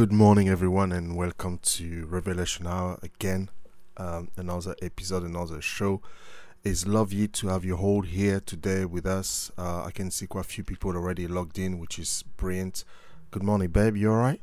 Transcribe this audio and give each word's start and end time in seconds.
Good 0.00 0.12
morning, 0.12 0.48
everyone, 0.48 0.92
and 0.92 1.14
welcome 1.14 1.58
to 1.58 2.06
Revelation 2.06 2.66
Hour 2.66 2.98
again. 3.02 3.50
Um, 3.98 4.30
another 4.34 4.74
episode, 4.80 5.24
another 5.24 5.60
show. 5.60 6.00
It's 6.64 6.86
lovely 6.86 7.28
to 7.28 7.48
have 7.48 7.66
you 7.66 7.76
all 7.76 8.00
here 8.00 8.40
today 8.40 8.86
with 8.86 9.04
us. 9.04 9.52
Uh, 9.58 9.84
I 9.84 9.90
can 9.90 10.10
see 10.10 10.26
quite 10.26 10.46
a 10.46 10.48
few 10.48 10.64
people 10.64 10.96
already 10.96 11.28
logged 11.28 11.58
in, 11.58 11.78
which 11.78 11.98
is 11.98 12.24
brilliant. 12.38 12.82
Good 13.30 13.42
morning, 13.42 13.68
babe. 13.68 13.94
You 13.94 14.12
all 14.12 14.16
right? 14.16 14.40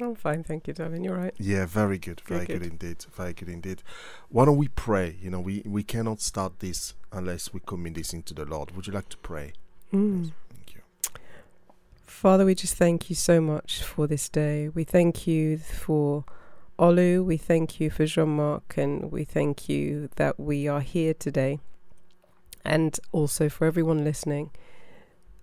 I'm 0.00 0.16
fine, 0.16 0.42
thank 0.42 0.66
you, 0.66 0.74
darling. 0.74 1.04
You're 1.04 1.18
right. 1.18 1.34
Yeah, 1.38 1.66
very 1.66 1.98
good, 1.98 2.20
very 2.26 2.44
good. 2.44 2.62
good. 2.62 2.72
indeed, 2.72 3.06
very 3.14 3.32
good 3.32 3.50
indeed. 3.50 3.80
Why 4.28 4.44
don't 4.44 4.56
we 4.56 4.66
pray? 4.66 5.18
You 5.22 5.30
know, 5.30 5.40
we 5.40 5.62
we 5.64 5.84
cannot 5.84 6.20
start 6.20 6.58
this 6.58 6.94
unless 7.12 7.52
we 7.54 7.60
commit 7.64 7.94
this 7.94 8.12
into 8.12 8.34
the 8.34 8.44
Lord. 8.44 8.72
Would 8.72 8.88
you 8.88 8.92
like 8.92 9.08
to 9.10 9.18
pray? 9.18 9.52
Mm. 9.92 10.24
You. 10.24 10.32
Father, 12.24 12.46
we 12.46 12.54
just 12.54 12.76
thank 12.76 13.10
you 13.10 13.16
so 13.16 13.38
much 13.38 13.82
for 13.82 14.06
this 14.06 14.30
day. 14.30 14.70
We 14.70 14.82
thank 14.82 15.26
you 15.26 15.58
for 15.58 16.24
Olu. 16.78 17.22
We 17.22 17.36
thank 17.36 17.80
you 17.80 17.90
for 17.90 18.06
Jean 18.06 18.36
Marc. 18.36 18.78
And 18.78 19.12
we 19.12 19.24
thank 19.24 19.68
you 19.68 20.08
that 20.16 20.40
we 20.40 20.66
are 20.66 20.80
here 20.80 21.12
today. 21.12 21.58
And 22.64 22.98
also 23.12 23.50
for 23.50 23.66
everyone 23.66 24.04
listening 24.04 24.52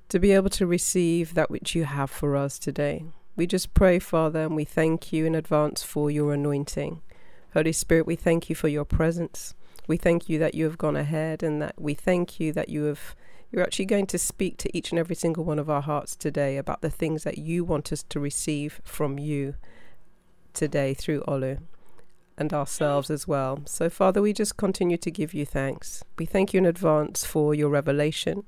to 0.10 0.18
be 0.18 0.32
able 0.32 0.50
to 0.50 0.66
receive 0.66 1.36
that 1.36 1.52
which 1.52 1.76
you 1.76 1.84
have 1.84 2.10
for 2.10 2.36
us 2.36 2.58
today. 2.58 3.06
We 3.36 3.46
just 3.46 3.76
pray, 3.76 4.00
Father, 4.00 4.46
and 4.46 4.56
we 4.56 4.66
thank 4.66 5.14
you 5.14 5.28
in 5.28 5.36
advance 5.36 5.84
for 5.84 6.10
your 6.10 6.34
anointing. 6.34 7.00
Holy 7.54 7.74
Spirit, 7.74 8.08
we 8.08 8.16
thank 8.16 8.50
you 8.50 8.56
for 8.56 8.70
your 8.70 8.86
presence. 8.86 9.54
We 9.86 9.98
thank 9.98 10.30
you 10.30 10.40
that 10.40 10.56
you 10.56 10.66
have 10.66 10.80
gone 10.80 10.96
ahead 10.96 11.44
and 11.44 11.62
that 11.62 11.80
we 11.80 11.94
thank 11.94 12.40
you 12.40 12.52
that 12.54 12.70
you 12.70 12.86
have 12.86 13.16
you're 13.52 13.64
actually 13.64 13.86
going 13.86 14.08
to 14.08 14.18
speak 14.18 14.58
to 14.58 14.78
each 14.78 14.92
and 14.92 15.00
every 15.00 15.16
single 15.16 15.44
one 15.44 15.60
of 15.60 15.70
our 15.70 15.82
hearts 15.82 16.16
today 16.16 16.58
about 16.58 16.82
the 16.82 16.90
things 16.90 17.24
that 17.24 17.38
you 17.38 17.64
want 17.64 17.92
us 17.92 18.04
to 18.04 18.20
receive 18.20 18.82
from 18.84 19.20
you 19.20 19.56
today 20.54 20.94
through 20.94 21.22
Olu. 21.22 21.60
and 22.38 22.54
ourselves 22.54 23.10
as 23.10 23.28
well. 23.28 23.62
So, 23.66 23.90
Father, 23.90 24.22
we 24.22 24.34
just 24.34 24.58
continue 24.58 24.98
to 24.98 25.12
give 25.12 25.34
you 25.34 25.46
thanks. 25.46 26.04
We 26.18 26.26
thank 26.26 26.54
you 26.54 26.60
in 26.60 26.66
advance 26.66 27.26
for 27.26 27.54
your 27.54 27.70
revelation. 27.70 28.46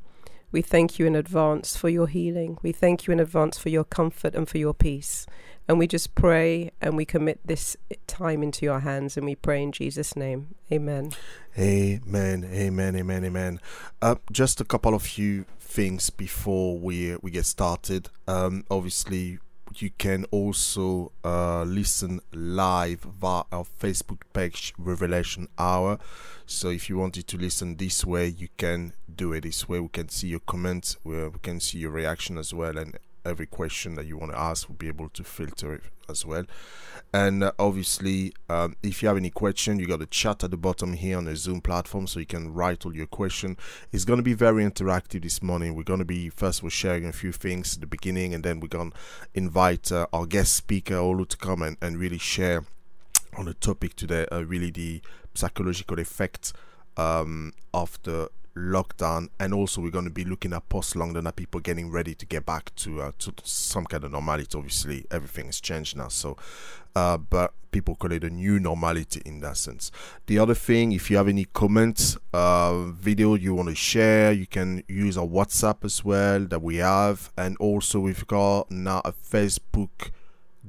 We 0.53 0.61
thank 0.61 0.99
you 0.99 1.07
in 1.07 1.15
advance 1.15 1.75
for 1.75 1.89
your 1.89 2.05
healing. 2.05 2.59
We 2.61 2.71
thank 2.71 3.07
you 3.07 3.11
in 3.11 3.19
advance 3.19 3.57
for 3.57 3.69
your 3.69 3.83
comfort 3.83 4.35
and 4.35 4.47
for 4.47 4.59
your 4.59 4.75
peace. 4.75 5.25
And 5.67 5.79
we 5.79 5.87
just 5.87 6.13
pray 6.13 6.69
and 6.79 6.95
we 6.95 7.05
commit 7.05 7.39
this 7.43 7.75
time 8.05 8.43
into 8.43 8.63
your 8.63 8.81
hands 8.81 9.17
and 9.17 9.25
we 9.25 9.33
pray 9.33 9.63
in 9.63 9.71
Jesus' 9.71 10.15
name. 10.15 10.53
Amen. 10.71 11.13
Amen. 11.57 12.45
Amen. 12.45 12.95
Amen. 12.95 13.25
Amen. 13.25 13.59
Uh, 13.99 14.15
just 14.31 14.61
a 14.61 14.65
couple 14.65 14.93
of 14.93 15.01
few 15.01 15.45
things 15.59 16.11
before 16.11 16.77
we 16.77 17.17
we 17.23 17.31
get 17.31 17.45
started. 17.45 18.09
Um, 18.27 18.63
obviously, 18.69 19.39
you 19.81 19.91
can 19.97 20.25
also 20.31 21.11
uh, 21.23 21.63
listen 21.63 22.21
live 22.31 23.01
via 23.01 23.43
our 23.51 23.63
Facebook 23.63 24.21
page, 24.33 24.73
Revelation 24.77 25.47
Hour. 25.57 25.99
So 26.45 26.69
if 26.69 26.89
you 26.89 26.97
wanted 26.97 27.27
to 27.27 27.37
listen 27.37 27.77
this 27.77 28.05
way, 28.05 28.27
you 28.27 28.49
can 28.57 28.93
do 29.13 29.33
it 29.33 29.41
this 29.41 29.67
way. 29.67 29.79
We 29.79 29.89
can 29.89 30.09
see 30.09 30.27
your 30.27 30.41
comments, 30.41 30.97
we, 31.03 31.29
can 31.41 31.59
see 31.59 31.79
your 31.79 31.91
reaction 31.91 32.37
as 32.37 32.53
well, 32.53 32.77
and 32.77 32.97
every 33.25 33.45
question 33.45 33.95
that 33.95 34.05
you 34.05 34.17
want 34.17 34.31
to 34.31 34.39
ask, 34.39 34.67
we'll 34.67 34.77
be 34.77 34.87
able 34.87 35.09
to 35.09 35.23
filter 35.23 35.73
it 35.73 35.83
as 36.09 36.25
well. 36.25 36.45
And 37.13 37.43
uh, 37.43 37.51
obviously, 37.59 38.33
um, 38.49 38.75
if 38.81 39.01
you 39.01 39.07
have 39.07 39.17
any 39.17 39.29
question, 39.29 39.79
you 39.79 39.85
got 39.85 40.01
a 40.01 40.07
chat 40.07 40.43
at 40.43 40.51
the 40.51 40.57
bottom 40.57 40.93
here 40.93 41.17
on 41.17 41.25
the 41.25 41.35
Zoom 41.35 41.61
platform, 41.61 42.07
so 42.07 42.19
you 42.19 42.25
can 42.25 42.53
write 42.53 42.85
all 42.85 42.95
your 42.95 43.05
question. 43.07 43.57
It's 43.91 44.05
going 44.05 44.17
to 44.17 44.23
be 44.23 44.33
very 44.33 44.63
interactive 44.63 45.21
this 45.21 45.41
morning. 45.41 45.75
We're 45.75 45.83
going 45.83 45.99
to 45.99 46.05
be 46.05 46.29
first 46.29 46.63
we're 46.63 46.69
sharing 46.69 47.05
a 47.05 47.11
few 47.11 47.31
things 47.31 47.75
at 47.75 47.81
the 47.81 47.87
beginning, 47.87 48.33
and 48.33 48.43
then 48.43 48.59
we're 48.59 48.67
going 48.67 48.91
to 48.91 48.97
invite 49.33 49.91
uh, 49.91 50.07
our 50.11 50.25
guest 50.25 50.53
speaker 50.55 50.95
Olu 50.95 51.27
to 51.27 51.37
come 51.37 51.61
and, 51.61 51.77
and 51.81 51.97
really 51.97 52.17
share 52.17 52.65
on 53.37 53.45
the 53.45 53.53
topic 53.53 53.95
today. 53.95 54.25
Uh, 54.31 54.43
really, 54.43 54.71
the 54.71 55.01
psychological 55.35 55.99
effect 55.99 56.53
um, 56.97 57.53
of 57.73 57.99
the 58.03 58.29
lockdown 58.55 59.29
and 59.39 59.53
also 59.53 59.81
we're 59.81 59.89
going 59.89 60.05
to 60.05 60.11
be 60.11 60.23
looking 60.23 60.53
at 60.53 60.67
post 60.69 60.93
lockdown 60.93 61.27
at 61.27 61.35
people 61.35 61.59
getting 61.59 61.89
ready 61.89 62.13
to 62.13 62.25
get 62.25 62.45
back 62.45 62.73
to 62.75 63.01
uh, 63.01 63.11
to 63.17 63.33
some 63.43 63.85
kind 63.85 64.03
of 64.03 64.11
normality. 64.11 64.57
Obviously 64.57 65.05
everything 65.09 65.47
has 65.47 65.59
changed 65.59 65.97
now 65.97 66.07
so 66.07 66.37
uh, 66.95 67.17
but 67.17 67.53
people 67.71 67.95
call 67.95 68.11
it 68.11 68.23
a 68.23 68.29
new 68.29 68.59
normality 68.59 69.21
in 69.25 69.39
that 69.39 69.57
sense. 69.57 69.91
The 70.27 70.37
other 70.37 70.53
thing 70.53 70.91
if 70.91 71.09
you 71.09 71.17
have 71.17 71.27
any 71.27 71.45
comments 71.45 72.17
uh, 72.33 72.83
video 72.83 73.33
you 73.33 73.55
want 73.55 73.69
to 73.69 73.75
share 73.75 74.31
you 74.31 74.45
can 74.45 74.83
use 74.87 75.17
our 75.17 75.25
whatsapp 75.25 75.83
as 75.83 76.05
well 76.05 76.41
that 76.41 76.61
we 76.61 76.77
have 76.77 77.31
and 77.37 77.57
also 77.57 77.99
we've 77.99 78.27
got 78.27 78.69
now 78.69 79.01
a 79.03 79.11
facebook 79.11 80.11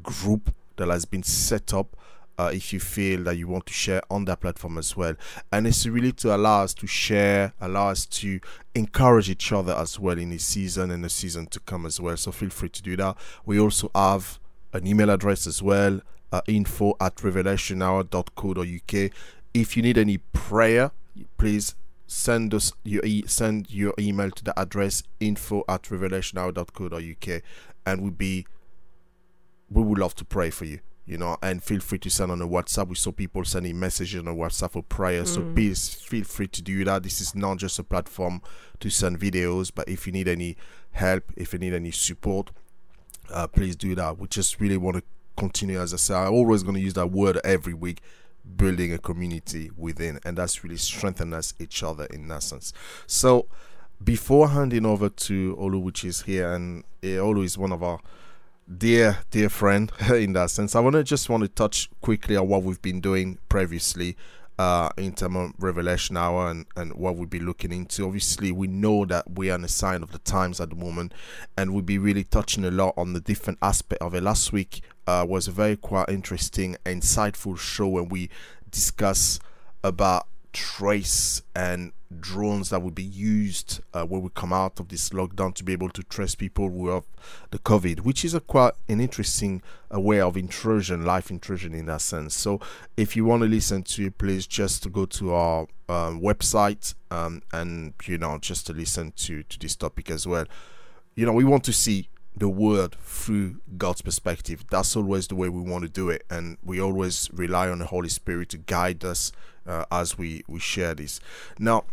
group 0.03 0.55
that 0.77 0.89
has 0.89 1.05
been 1.05 1.23
set 1.23 1.73
up 1.73 1.97
uh, 2.39 2.51
if 2.53 2.73
you 2.73 2.81
feel 2.81 3.25
that 3.25 3.37
you 3.37 3.47
want 3.47 3.67
to 3.67 3.73
share 3.73 4.03
on 4.11 4.25
that 4.27 4.41
platform 4.41 4.79
as 4.79 4.97
well. 4.97 5.15
And 5.53 5.67
it's 5.67 5.87
really 5.87 6.13
to 6.13 6.35
allow 6.35 6.63
us 6.63 6.75
to 6.75 6.87
share, 6.87 7.53
allow 7.61 7.89
us 7.89 8.07
to 8.07 8.41
encourage 8.75 9.31
each 9.31 9.53
other 9.53 9.75
as 9.75 9.99
well 9.99 10.19
in 10.19 10.31
the 10.31 10.39
season 10.39 10.91
and 10.91 11.05
the 11.05 11.11
season 11.11 11.47
to 11.47 11.61
come 11.61 11.87
as 11.87 12.01
well. 12.01 12.17
So 12.17 12.33
feel 12.33 12.51
free 12.51 12.71
to 12.71 12.83
do 12.83 12.97
that. 12.97 13.17
We 13.45 13.61
also 13.61 13.91
have 13.95 14.39
an 14.73 14.87
email 14.87 15.11
address 15.11 15.47
as 15.47 15.63
well 15.63 16.01
uh, 16.33 16.41
info 16.49 16.95
at 17.01 17.15
revelationhour.co.uk. 17.17 19.11
If 19.55 19.77
you 19.77 19.83
need 19.85 19.97
any 19.97 20.19
prayer, 20.19 20.91
please 21.39 21.77
send 22.07 22.53
us 22.53 22.73
your 22.83 23.05
e- 23.05 23.25
send 23.27 23.71
your 23.71 23.95
email 23.99 24.31
to 24.31 24.45
the 24.45 24.59
address 24.59 25.03
info 25.21 25.65
at 25.69 25.85
revelationhour.co.uk 25.85 27.43
and 27.87 28.03
we'll 28.03 28.11
be 28.11 28.47
we 29.71 29.83
would 29.83 29.99
love 29.99 30.15
to 30.15 30.25
pray 30.25 30.51
for 30.51 30.65
you 30.65 30.81
you 31.07 31.19
know, 31.19 31.37
and 31.43 31.63
feel 31.63 31.81
free 31.81 31.99
to 31.99 32.11
send 32.11 32.33
on 32.33 32.41
a 32.41 32.49
WhatsApp. 32.49 32.89
We 32.89 32.95
saw 32.95 33.13
people 33.13 33.45
sending 33.45 33.79
messages 33.79 34.21
on 34.21 34.29
a 34.29 34.35
WhatsApp 34.35 34.73
for 34.73 34.83
prayer, 34.83 35.25
mm. 35.25 35.27
so 35.27 35.43
please 35.55 35.95
feel 35.95 36.25
free 36.25 36.49
to 36.49 36.63
do 36.63 36.85
that. 36.85 37.03
This 37.03 37.21
is 37.21 37.35
not 37.35 37.59
just 37.59 37.79
a 37.79 37.85
platform 37.85 38.41
to 38.81 38.91
send 38.91 39.21
videos, 39.21 39.71
but 39.75 39.89
if 39.89 40.07
you 40.07 40.13
need 40.13 40.29
any 40.29 40.57
help, 40.93 41.25
if 41.37 41.53
you 41.53 41.59
need 41.59 41.75
any 41.75 41.91
support, 41.91 42.51
uh, 43.31 43.47
please 43.47 43.77
do 43.77 43.95
that. 43.95 44.19
We 44.19 44.29
just 44.29 44.61
really 44.61 44.77
want 44.77 44.97
to 44.97 45.03
continue, 45.37 45.81
as 45.81 45.93
I 45.93 45.99
say, 45.99 46.15
I'm 46.15 46.33
always 46.33 46.63
going 46.63 46.77
to 46.77 46.81
use 46.81 46.95
that 46.95 47.11
word 47.11 47.39
every 47.45 47.75
week 47.75 48.01
building 48.57 48.93
a 48.93 48.99
community 48.99 49.71
within, 49.77 50.21
and 50.25 50.39
that's 50.39 50.63
really 50.63 50.77
strengthen 50.77 51.33
us 51.33 51.55
each 51.59 51.83
other 51.83 52.05
in 52.07 52.29
that 52.29 52.43
sense. 52.43 52.73
So, 53.07 53.49
before 54.03 54.49
handing 54.49 54.85
over 54.85 55.09
to 55.09 55.57
Olu, 55.57 55.83
which 55.83 56.05
is 56.05 56.23
here, 56.23 56.53
and 56.53 56.85
uh, 57.03 57.07
Olu 57.07 57.45
is 57.45 57.57
one 57.57 57.73
of 57.73 57.83
our 57.83 58.01
dear 58.79 59.19
dear 59.31 59.49
friend 59.49 59.93
in 60.11 60.33
that 60.35 60.51
sense. 60.51 60.75
I 60.75 60.81
want 60.81 60.95
to 60.95 61.05
just 61.05 61.29
want 61.29 61.43
to 61.43 61.49
touch 61.49 61.89
quickly 62.01 62.37
on 62.37 62.49
what 62.49 62.63
we've 62.63 62.81
been 62.81 63.01
doing 63.01 63.39
previously 63.49 64.17
uh, 64.59 64.89
in 64.97 65.13
terms 65.13 65.37
of 65.37 65.53
revelation 65.59 66.17
hour 66.17 66.51
and, 66.51 66.67
and 66.77 66.95
what 66.95 67.17
we'll 67.17 67.27
be 67.27 67.41
looking 67.41 67.73
into. 67.73 68.05
Obviously 68.05 68.53
we 68.53 68.67
know 68.67 69.05
that 69.05 69.31
we 69.31 69.51
are 69.51 69.57
in 69.57 69.65
a 69.65 69.69
sign 69.69 70.03
of 70.03 70.13
the 70.13 70.19
times 70.19 70.61
at 70.61 70.71
the 70.71 70.77
moment 70.77 71.13
and 71.57 71.73
we'll 71.73 71.83
be 71.83 71.99
really 71.99 72.25
touching 72.25 72.65
a 72.65 72.71
lot 72.71 72.95
on 72.97 73.13
the 73.13 73.21
different 73.21 73.59
aspect 73.63 74.01
of 74.01 74.15
it. 74.15 74.23
Last 74.23 74.53
week 74.53 74.83
uh, 75.07 75.27
was 75.29 75.49
a 75.49 75.53
very 75.53 75.77
quite 75.77 76.09
interesting 76.09 76.77
insightful 76.87 77.59
show 77.59 77.89
when 77.89 78.09
we 78.09 78.31
discuss 78.71 79.41
about 79.83 80.27
trace 80.53 81.43
and 81.55 81.93
drones 82.21 82.71
that 82.71 82.83
will 82.83 82.91
be 82.91 83.03
used 83.03 83.81
uh, 83.93 84.05
when 84.05 84.23
we 84.23 84.31
come 84.35 84.53
out 84.53 84.81
of 84.81 84.89
this 84.89 85.11
lockdown 85.11 85.55
to 85.55 85.65
be 85.65 85.73
able 85.73 85.91
to 85.91 86.03
trace 86.03 86.35
people 86.35 86.71
who 86.71 86.89
have 86.89 87.05
the 87.51 87.59
COVID, 87.59 88.01
which 88.01 88.25
is 88.25 88.35
a 88.35 88.41
quite 88.41 88.75
an 88.89 89.01
interesting 89.01 89.63
uh, 89.95 90.01
way 90.01 90.21
of 90.21 90.37
intrusion, 90.37 91.05
life 91.05 91.31
intrusion 91.31 91.75
in 91.75 91.87
that 91.87 92.01
sense. 92.01 92.35
So, 92.35 92.61
if 92.97 93.17
you 93.17 93.25
want 93.25 93.43
to 93.43 93.49
listen 93.49 93.83
to 93.85 94.07
it, 94.07 94.19
please 94.19 94.47
just 94.47 94.91
go 94.93 95.07
to 95.07 95.33
our 95.33 95.67
um, 95.89 96.21
website 96.21 96.95
um, 97.11 97.43
and 97.53 97.95
you 98.05 98.19
know 98.19 98.39
just 98.39 98.67
to 98.67 98.73
listen 98.73 99.13
to 99.17 99.43
to 99.43 99.59
this 99.59 99.77
topic 99.77 100.11
as 100.11 100.27
well. 100.27 100.47
You 101.15 101.27
know, 101.27 101.33
we 101.33 101.45
want 101.45 101.65
to 101.65 101.73
see 101.73 102.09
the 102.37 102.49
word 102.49 102.97
through 102.97 103.61
God's 103.79 104.03
perspective. 104.03 104.65
That's 104.71 104.97
always 104.97 105.29
the 105.29 105.37
way 105.37 105.49
we 105.49 105.61
want 105.61 105.85
to 105.85 105.91
do 105.91 106.11
it, 106.11 106.25
and 106.29 106.59
we 106.65 106.81
always 106.81 107.31
rely 107.33 107.69
on 107.69 107.79
the 107.79 107.87
Holy 107.87 108.09
Spirit 108.09 108.49
to 108.51 108.59
guide 108.59 109.05
us 109.05 109.33
uh, 109.67 109.85
as 109.91 110.19
we 110.19 110.43
we 110.49 110.59
share 110.59 110.95
this. 110.95 111.21
Now, 111.59 111.85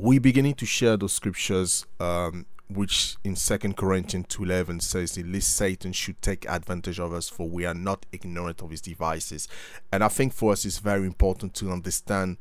we 0.00 0.18
beginning 0.18 0.54
to 0.54 0.64
share 0.64 0.96
those 0.96 1.12
scriptures, 1.12 1.84
um, 1.98 2.46
which 2.70 3.16
in 3.22 3.36
Second 3.36 3.76
Corinthians 3.76 4.26
two 4.28 4.44
eleven 4.44 4.80
says, 4.80 5.18
"At 5.18 5.26
least 5.26 5.54
Satan 5.54 5.92
should 5.92 6.22
take 6.22 6.48
advantage 6.48 6.98
of 6.98 7.12
us, 7.12 7.28
for 7.28 7.48
we 7.48 7.66
are 7.66 7.74
not 7.74 8.06
ignorant 8.10 8.62
of 8.62 8.70
his 8.70 8.80
devices." 8.80 9.46
And 9.92 10.02
I 10.02 10.08
think 10.08 10.32
for 10.32 10.52
us, 10.52 10.64
it's 10.64 10.78
very 10.78 11.04
important 11.04 11.52
to 11.56 11.70
understand 11.70 12.38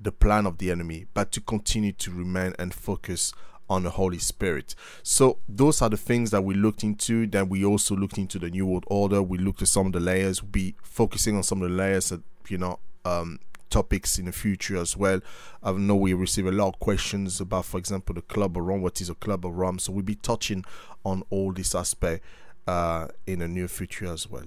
the 0.00 0.12
plan 0.12 0.46
of 0.46 0.58
the 0.58 0.70
enemy, 0.70 1.06
but 1.12 1.32
to 1.32 1.40
continue 1.40 1.92
to 1.92 2.12
remain 2.12 2.54
and 2.58 2.72
focus 2.72 3.32
on 3.68 3.82
the 3.82 3.90
Holy 3.90 4.18
Spirit. 4.18 4.76
So 5.02 5.38
those 5.48 5.82
are 5.82 5.90
the 5.90 5.96
things 5.96 6.30
that 6.30 6.44
we 6.44 6.54
looked 6.54 6.84
into. 6.84 7.26
Then 7.26 7.48
we 7.48 7.64
also 7.64 7.96
looked 7.96 8.18
into 8.18 8.38
the 8.38 8.50
New 8.50 8.66
World 8.66 8.84
Order. 8.86 9.22
We 9.22 9.38
looked 9.38 9.62
at 9.62 9.68
some 9.68 9.86
of 9.86 9.92
the 9.92 10.00
layers. 10.00 10.40
Be 10.40 10.76
focusing 10.84 11.36
on 11.36 11.42
some 11.42 11.62
of 11.62 11.70
the 11.70 11.74
layers 11.74 12.10
that 12.10 12.20
you 12.48 12.58
know 12.58 12.78
um, 13.04 13.40
topics 13.72 14.18
in 14.18 14.26
the 14.26 14.32
future 14.32 14.76
as 14.76 14.96
well. 14.96 15.20
I 15.62 15.72
know 15.72 15.96
we 15.96 16.12
receive 16.12 16.46
a 16.46 16.52
lot 16.52 16.68
of 16.68 16.78
questions 16.78 17.40
about, 17.40 17.64
for 17.64 17.78
example, 17.78 18.14
the 18.14 18.22
Club 18.22 18.56
of 18.56 18.64
Rome. 18.64 18.82
What 18.82 19.00
is 19.00 19.08
a 19.08 19.14
Club 19.14 19.46
of 19.46 19.56
Rome? 19.56 19.78
So 19.78 19.92
we'll 19.92 20.04
be 20.04 20.14
touching 20.14 20.64
on 21.04 21.24
all 21.30 21.52
this 21.52 21.74
aspect 21.74 22.22
uh, 22.66 23.08
in 23.26 23.38
the 23.40 23.48
near 23.48 23.68
future 23.68 24.12
as 24.12 24.28
well. 24.28 24.44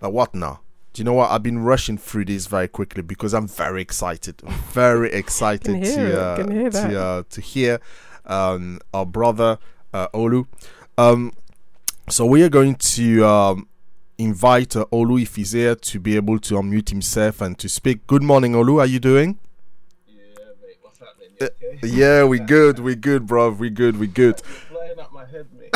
But 0.00 0.12
what 0.12 0.34
now? 0.34 0.60
Do 0.92 1.00
you 1.00 1.04
know 1.04 1.12
what? 1.12 1.30
I've 1.30 1.42
been 1.42 1.60
rushing 1.60 1.96
through 1.96 2.24
this 2.24 2.46
very 2.46 2.68
quickly 2.68 3.02
because 3.02 3.34
I'm 3.34 3.48
very 3.48 3.80
excited. 3.82 4.40
very 4.72 5.12
excited 5.22 5.84
to 5.84 6.20
uh, 6.20 6.36
to, 6.70 7.00
uh, 7.00 7.22
to 7.30 7.40
hear 7.40 7.80
um, 8.26 8.80
our 8.92 9.06
brother 9.06 9.58
uh, 9.92 10.08
Olu. 10.08 10.46
Um, 10.98 11.32
so 12.08 12.26
we 12.26 12.42
are 12.42 12.50
going 12.50 12.74
to 12.74 13.24
um, 13.24 13.68
invite 14.22 14.76
uh, 14.76 14.86
Olu 14.92 15.20
if 15.20 15.36
he's 15.36 15.52
here 15.52 15.74
to 15.74 16.00
be 16.00 16.16
able 16.16 16.38
to 16.38 16.54
unmute 16.54 16.90
himself 16.90 17.40
and 17.40 17.58
to 17.58 17.68
speak. 17.68 18.06
Good 18.06 18.22
morning, 18.22 18.52
Olu. 18.52 18.74
How 18.74 18.80
are 18.80 18.86
you 18.86 19.00
doing? 19.00 19.38
Yeah, 20.06 20.14
mate. 20.62 20.76
What's 20.80 20.98
happening? 20.98 21.30
Okay? 21.40 21.50
Uh, 21.82 21.86
yeah, 21.86 22.24
we 22.24 22.38
good. 22.38 22.78
We 22.78 22.94
good, 22.94 23.26
bro. 23.26 23.50
We 23.50 23.70
good. 23.70 23.98
We 23.98 24.06
good. 24.06 24.40
Flying 24.40 24.98
up 24.98 25.12
my 25.12 25.26
head, 25.26 25.46
mate. 25.52 25.70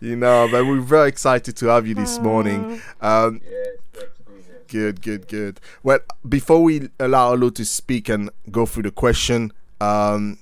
you 0.00 0.16
know, 0.16 0.48
but 0.50 0.66
we're 0.66 0.80
very 0.80 1.08
excited 1.08 1.56
to 1.56 1.66
have 1.66 1.86
you 1.86 1.94
this 1.94 2.18
morning. 2.20 2.80
Um, 3.00 3.40
yeah, 3.44 3.56
it's 3.94 4.16
to 4.18 4.22
be 4.24 4.42
here. 4.42 4.62
Good, 4.68 5.02
good, 5.02 5.28
good. 5.28 5.60
Well, 5.82 5.98
before 6.28 6.62
we 6.62 6.88
allow 7.00 7.34
Olu 7.34 7.54
to 7.56 7.64
speak 7.64 8.08
and 8.08 8.30
go 8.50 8.66
through 8.66 8.84
the 8.84 8.90
question, 8.92 9.52
um, 9.80 10.38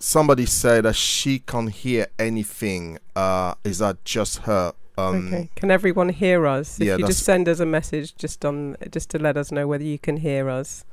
somebody 0.00 0.46
said 0.46 0.84
that 0.84 0.96
she 0.96 1.38
can't 1.38 1.70
hear 1.70 2.06
anything. 2.18 2.98
Uh, 3.14 3.54
is 3.62 3.78
that 3.78 4.04
just 4.04 4.38
her? 4.38 4.72
Um, 4.98 5.28
okay. 5.28 5.50
Can 5.54 5.70
everyone 5.70 6.08
hear 6.08 6.46
us? 6.46 6.80
If 6.80 6.86
yeah, 6.86 6.96
you 6.96 7.06
just 7.06 7.22
send 7.22 7.48
us 7.48 7.60
a 7.60 7.66
message 7.66 8.16
just 8.16 8.44
on 8.44 8.76
just 8.90 9.08
to 9.10 9.18
let 9.18 9.36
us 9.36 9.52
know 9.52 9.66
whether 9.68 9.84
you 9.84 9.98
can 9.98 10.18
hear 10.18 10.48
us, 10.50 10.84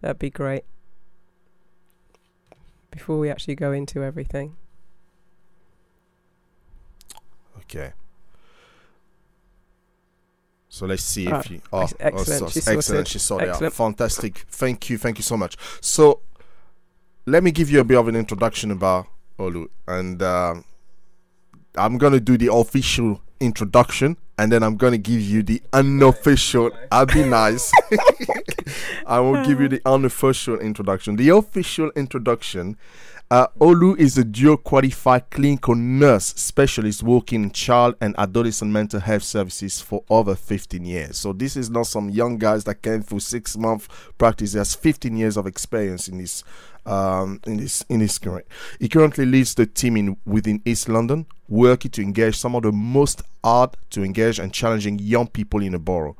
that'd 0.00 0.18
be 0.18 0.30
great. 0.30 0.64
Before 2.90 3.18
we 3.18 3.30
actually 3.30 3.54
go 3.54 3.72
into 3.72 4.02
everything. 4.02 4.56
Okay. 7.60 7.92
So 10.68 10.86
let's 10.86 11.02
see 11.02 11.26
Ah, 11.30 11.40
if 11.40 11.50
you. 11.50 11.60
Oh, 11.72 11.88
excellent. 12.00 12.14
oh, 12.14 12.22
so- 12.24 12.48
She 12.48 12.60
sorted. 12.60 12.78
excellent. 12.78 13.08
She 13.08 13.18
saw 13.18 13.38
it. 13.38 13.48
Excellent. 13.48 13.74
Fantastic. 13.74 14.38
Thank 14.50 14.90
you. 14.90 14.98
Thank 14.98 15.18
you 15.18 15.22
so 15.22 15.36
much. 15.36 15.56
So 15.80 16.20
let 17.26 17.42
me 17.42 17.50
give 17.50 17.68
you 17.70 17.80
a 17.80 17.84
bit 17.84 17.98
of 17.98 18.06
an 18.06 18.14
introduction 18.14 18.70
about 18.70 19.08
Olu, 19.38 19.66
and 19.88 20.22
um, 20.22 20.64
I'm 21.76 21.98
gonna 21.98 22.20
do 22.20 22.38
the 22.38 22.52
official 22.52 23.20
introduction, 23.40 24.16
and 24.38 24.52
then 24.52 24.62
I'm 24.62 24.76
gonna 24.76 24.96
give 24.98 25.20
you 25.20 25.42
the 25.42 25.60
unofficial. 25.72 26.70
I'll 26.92 27.06
be 27.06 27.24
nice. 27.24 27.72
I 29.06 29.18
will 29.18 29.44
give 29.44 29.60
you 29.60 29.68
the 29.68 29.82
unofficial 29.84 30.58
introduction. 30.60 31.16
The 31.16 31.30
official 31.30 31.90
introduction. 31.96 32.76
Uh, 33.28 33.48
Olu 33.58 33.98
is 33.98 34.16
a 34.16 34.22
dual 34.22 34.56
qualified 34.56 35.28
clinical 35.30 35.74
nurse 35.74 36.26
specialist 36.26 37.02
working 37.02 37.42
in 37.42 37.50
child 37.50 37.96
and 38.00 38.14
adolescent 38.18 38.70
mental 38.70 39.00
health 39.00 39.24
services 39.24 39.80
for 39.80 40.04
over 40.08 40.36
15 40.36 40.84
years. 40.84 41.18
So 41.18 41.32
this 41.32 41.56
is 41.56 41.68
not 41.68 41.88
some 41.88 42.08
young 42.08 42.38
guys 42.38 42.62
that 42.64 42.82
came 42.82 43.02
through 43.02 43.18
six 43.18 43.56
month 43.56 43.88
practice. 44.16 44.52
He 44.52 44.58
has 44.58 44.76
15 44.76 45.16
years 45.16 45.36
of 45.36 45.44
experience 45.44 46.06
in 46.06 46.18
this 46.18 46.44
um, 46.86 47.40
in 47.46 47.58
this 47.58 47.84
in 47.88 48.00
his 48.00 48.18
career. 48.18 48.44
He 48.80 48.88
currently 48.88 49.26
leads 49.26 49.54
the 49.54 49.66
team 49.66 49.96
in 49.96 50.16
within 50.24 50.62
East 50.64 50.88
London, 50.88 51.26
working 51.48 51.90
to 51.92 52.02
engage 52.02 52.36
some 52.36 52.54
of 52.54 52.62
the 52.62 52.72
most 52.72 53.22
hard 53.44 53.76
to 53.90 54.02
engage 54.02 54.38
and 54.38 54.52
challenging 54.52 54.98
young 54.98 55.26
people 55.26 55.62
in 55.62 55.72
the 55.72 55.78
borough. 55.78 56.16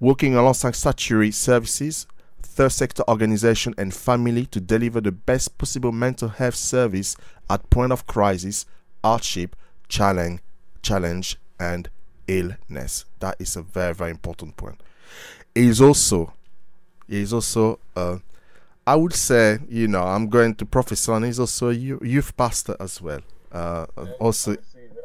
Working 0.00 0.34
alongside 0.34 0.76
statutory 0.76 1.30
services, 1.30 2.06
third 2.42 2.72
sector 2.72 3.02
organization 3.08 3.74
and 3.78 3.94
family 3.94 4.46
to 4.46 4.60
deliver 4.60 5.00
the 5.00 5.12
best 5.12 5.56
possible 5.58 5.92
mental 5.92 6.28
health 6.28 6.54
service 6.54 7.16
at 7.48 7.68
point 7.70 7.92
of 7.92 8.06
crisis, 8.06 8.66
hardship, 9.02 9.56
challenge, 9.88 10.40
challenge 10.82 11.38
and 11.58 11.88
illness. 12.28 13.04
That 13.20 13.36
is 13.38 13.56
a 13.56 13.62
very 13.62 13.94
very 13.94 14.10
important 14.10 14.56
point. 14.56 14.80
He 15.54 15.68
is 15.68 15.80
also 15.80 16.32
he 17.08 17.20
is 17.20 17.32
also 17.32 17.78
uh, 17.96 18.18
I 18.86 18.96
would 18.96 19.14
say, 19.14 19.58
you 19.68 19.88
know, 19.88 20.02
I'm 20.02 20.28
going 20.28 20.54
to 20.56 20.66
prophesy 20.66 21.10
on 21.10 21.22
he's 21.22 21.40
also 21.40 21.70
a 21.70 21.72
youth 21.72 22.36
pastor 22.36 22.76
as 22.78 23.00
well. 23.00 23.20
Uh, 23.50 23.86
also 24.20 24.52
I 24.52 24.56
received 24.56 24.96
it, 24.96 25.04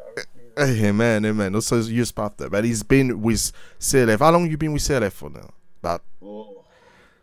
I 0.58 0.60
received 0.60 0.80
it. 0.82 0.86
Amen, 0.88 1.26
amen. 1.26 1.56
Also, 1.56 1.80
a 1.80 1.84
youth 1.84 2.14
pastor, 2.14 2.50
but 2.50 2.64
he's 2.66 2.84
been 2.84 3.22
with 3.22 3.52
CLF. 3.80 4.20
How 4.20 4.32
long 4.32 4.50
you 4.50 4.58
been 4.58 4.74
with 4.74 4.82
CLF 4.82 5.12
for 5.14 5.30
now? 5.30 5.50
About 5.82 6.02
Oh. 6.22 6.64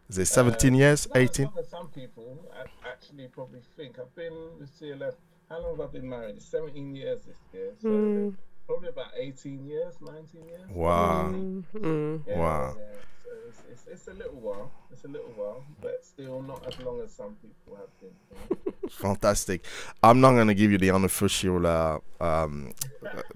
is 0.09 0.16
it 0.18 0.26
17 0.26 0.74
years, 0.74 1.07
18? 1.14 1.46
long 1.54 1.64
some 1.68 1.88
people 1.88 2.46
a- 2.52 2.88
actually 2.88 3.28
probably 3.28 3.61
think. 3.76 3.98
I've 3.98 4.14
been 4.14 4.32
with 4.59 4.70
CLF. 4.80 5.14
How 5.50 5.61
long 5.61 5.76
have 5.76 5.88
I 5.90 5.92
been 5.92 6.09
married? 6.09 6.40
17 6.40 6.94
years 6.96 7.20
this 7.26 7.36
year. 7.52 7.72
So 7.82 7.88
Mm. 7.88 8.34
probably 8.66 8.88
about 8.88 9.12
18 9.18 9.66
years, 9.66 9.94
19 10.00 10.48
years. 10.48 10.70
Wow. 10.70 11.28
Mm. 11.32 12.22
Yeah, 12.26 12.38
Wow. 12.38 12.76
Yeah. 12.78 12.84
It's, 13.48 13.62
it's, 13.70 13.86
it's 13.86 14.08
a 14.08 14.14
little 14.14 14.40
while. 14.40 14.70
It's 14.92 15.04
a 15.04 15.08
little 15.08 15.32
while, 15.36 15.64
but 15.80 16.04
still 16.04 16.42
not 16.42 16.66
as 16.66 16.78
long 16.84 17.00
as 17.00 17.12
some 17.12 17.36
people 17.42 17.78
have 17.78 18.00
been. 18.00 18.72
Fantastic. 18.90 19.64
I'm 20.02 20.20
not 20.20 20.32
gonna 20.32 20.54
give 20.54 20.70
you 20.70 20.78
the 20.78 20.90
unofficial, 20.90 21.66
uh, 21.66 21.98
um, 22.20 22.72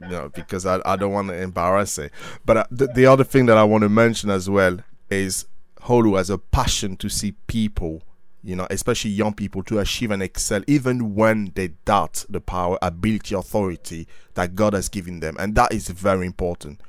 you 0.01 0.09
know, 0.09 0.28
because 0.30 0.66
I, 0.66 0.80
I 0.84 0.97
don't 0.97 1.12
want 1.12 1.28
to 1.28 1.41
embarrass 1.41 1.99
it. 1.99 2.12
But 2.45 2.57
uh, 2.57 2.64
the, 2.70 2.86
the 2.88 3.07
other 3.07 3.24
thing 3.24 3.47
that 3.47 3.57
I 3.57 3.64
want 3.64 3.82
to 3.82 3.88
mention 3.88 4.30
as 4.30 4.49
well 4.49 4.78
is 5.11 5.47
Olu 5.82 6.16
has 6.16 6.30
a 6.30 6.38
passion 6.38 6.97
to 6.99 7.09
see 7.09 7.32
people, 7.47 8.03
you 8.43 8.55
know, 8.57 8.66
especially 8.70 9.11
young 9.11 9.34
people, 9.34 9.62
to 9.64 9.78
achieve 9.78 10.11
and 10.11 10.22
excel, 10.22 10.62
even 10.66 11.14
when 11.14 11.53
they 11.55 11.68
doubt 11.84 12.24
the 12.28 12.41
power, 12.41 12.78
ability, 12.80 13.34
authority 13.34 14.07
that 14.34 14.55
God 14.55 14.72
has 14.72 14.88
given 14.88 15.20
them, 15.20 15.36
and 15.38 15.55
that 15.57 15.72
is 15.72 15.88
very 15.88 16.26
important. 16.26 16.80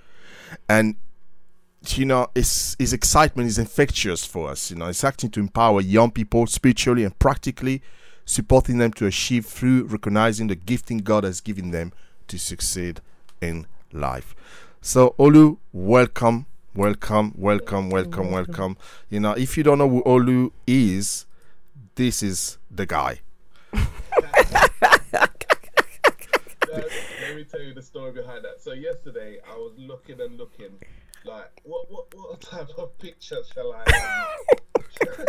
And 0.69 0.95
you 1.87 2.05
know, 2.05 2.27
his, 2.35 2.75
his 2.77 2.93
excitement 2.93 3.47
is 3.47 3.57
infectious 3.57 4.25
for 4.25 4.49
us. 4.49 4.69
You 4.71 4.77
know, 4.77 4.87
it's 4.87 5.03
acting 5.03 5.31
to 5.31 5.39
empower 5.39 5.81
young 5.81 6.11
people 6.11 6.47
spiritually 6.47 7.03
and 7.03 7.17
practically, 7.17 7.81
supporting 8.25 8.77
them 8.77 8.93
to 8.93 9.07
achieve 9.07 9.45
through 9.45 9.85
recognizing 9.85 10.47
the 10.47 10.55
gifting 10.55 10.99
God 10.99 11.23
has 11.23 11.41
given 11.41 11.71
them 11.71 11.91
to 12.27 12.37
succeed 12.37 13.01
in 13.41 13.65
life. 13.91 14.35
So, 14.81 15.15
Olu, 15.19 15.57
welcome, 15.73 16.45
welcome, 16.75 17.33
welcome, 17.35 17.89
welcome, 17.89 18.31
welcome. 18.31 18.77
You 19.09 19.19
know, 19.19 19.33
if 19.33 19.57
you 19.57 19.63
don't 19.63 19.79
know 19.79 19.89
who 19.89 20.03
Olu 20.03 20.51
is, 20.67 21.25
this 21.95 22.23
is 22.23 22.57
the 22.69 22.85
guy. 22.85 23.21
Let 26.71 27.35
me 27.35 27.43
tell 27.43 27.61
you 27.61 27.73
the 27.73 27.81
story 27.81 28.11
behind 28.11 28.45
that. 28.45 28.61
So 28.61 28.73
yesterday 28.73 29.39
I 29.49 29.55
was 29.55 29.73
looking 29.77 30.21
and 30.21 30.37
looking, 30.37 30.79
like 31.25 31.51
what 31.63 31.91
what 31.91 32.05
what 32.15 32.41
type 32.41 32.69
of 32.77 32.97
picture 32.97 33.37
shall 33.53 33.73
I? 33.73 33.79
Um, 33.81 34.83
shall 35.01 35.25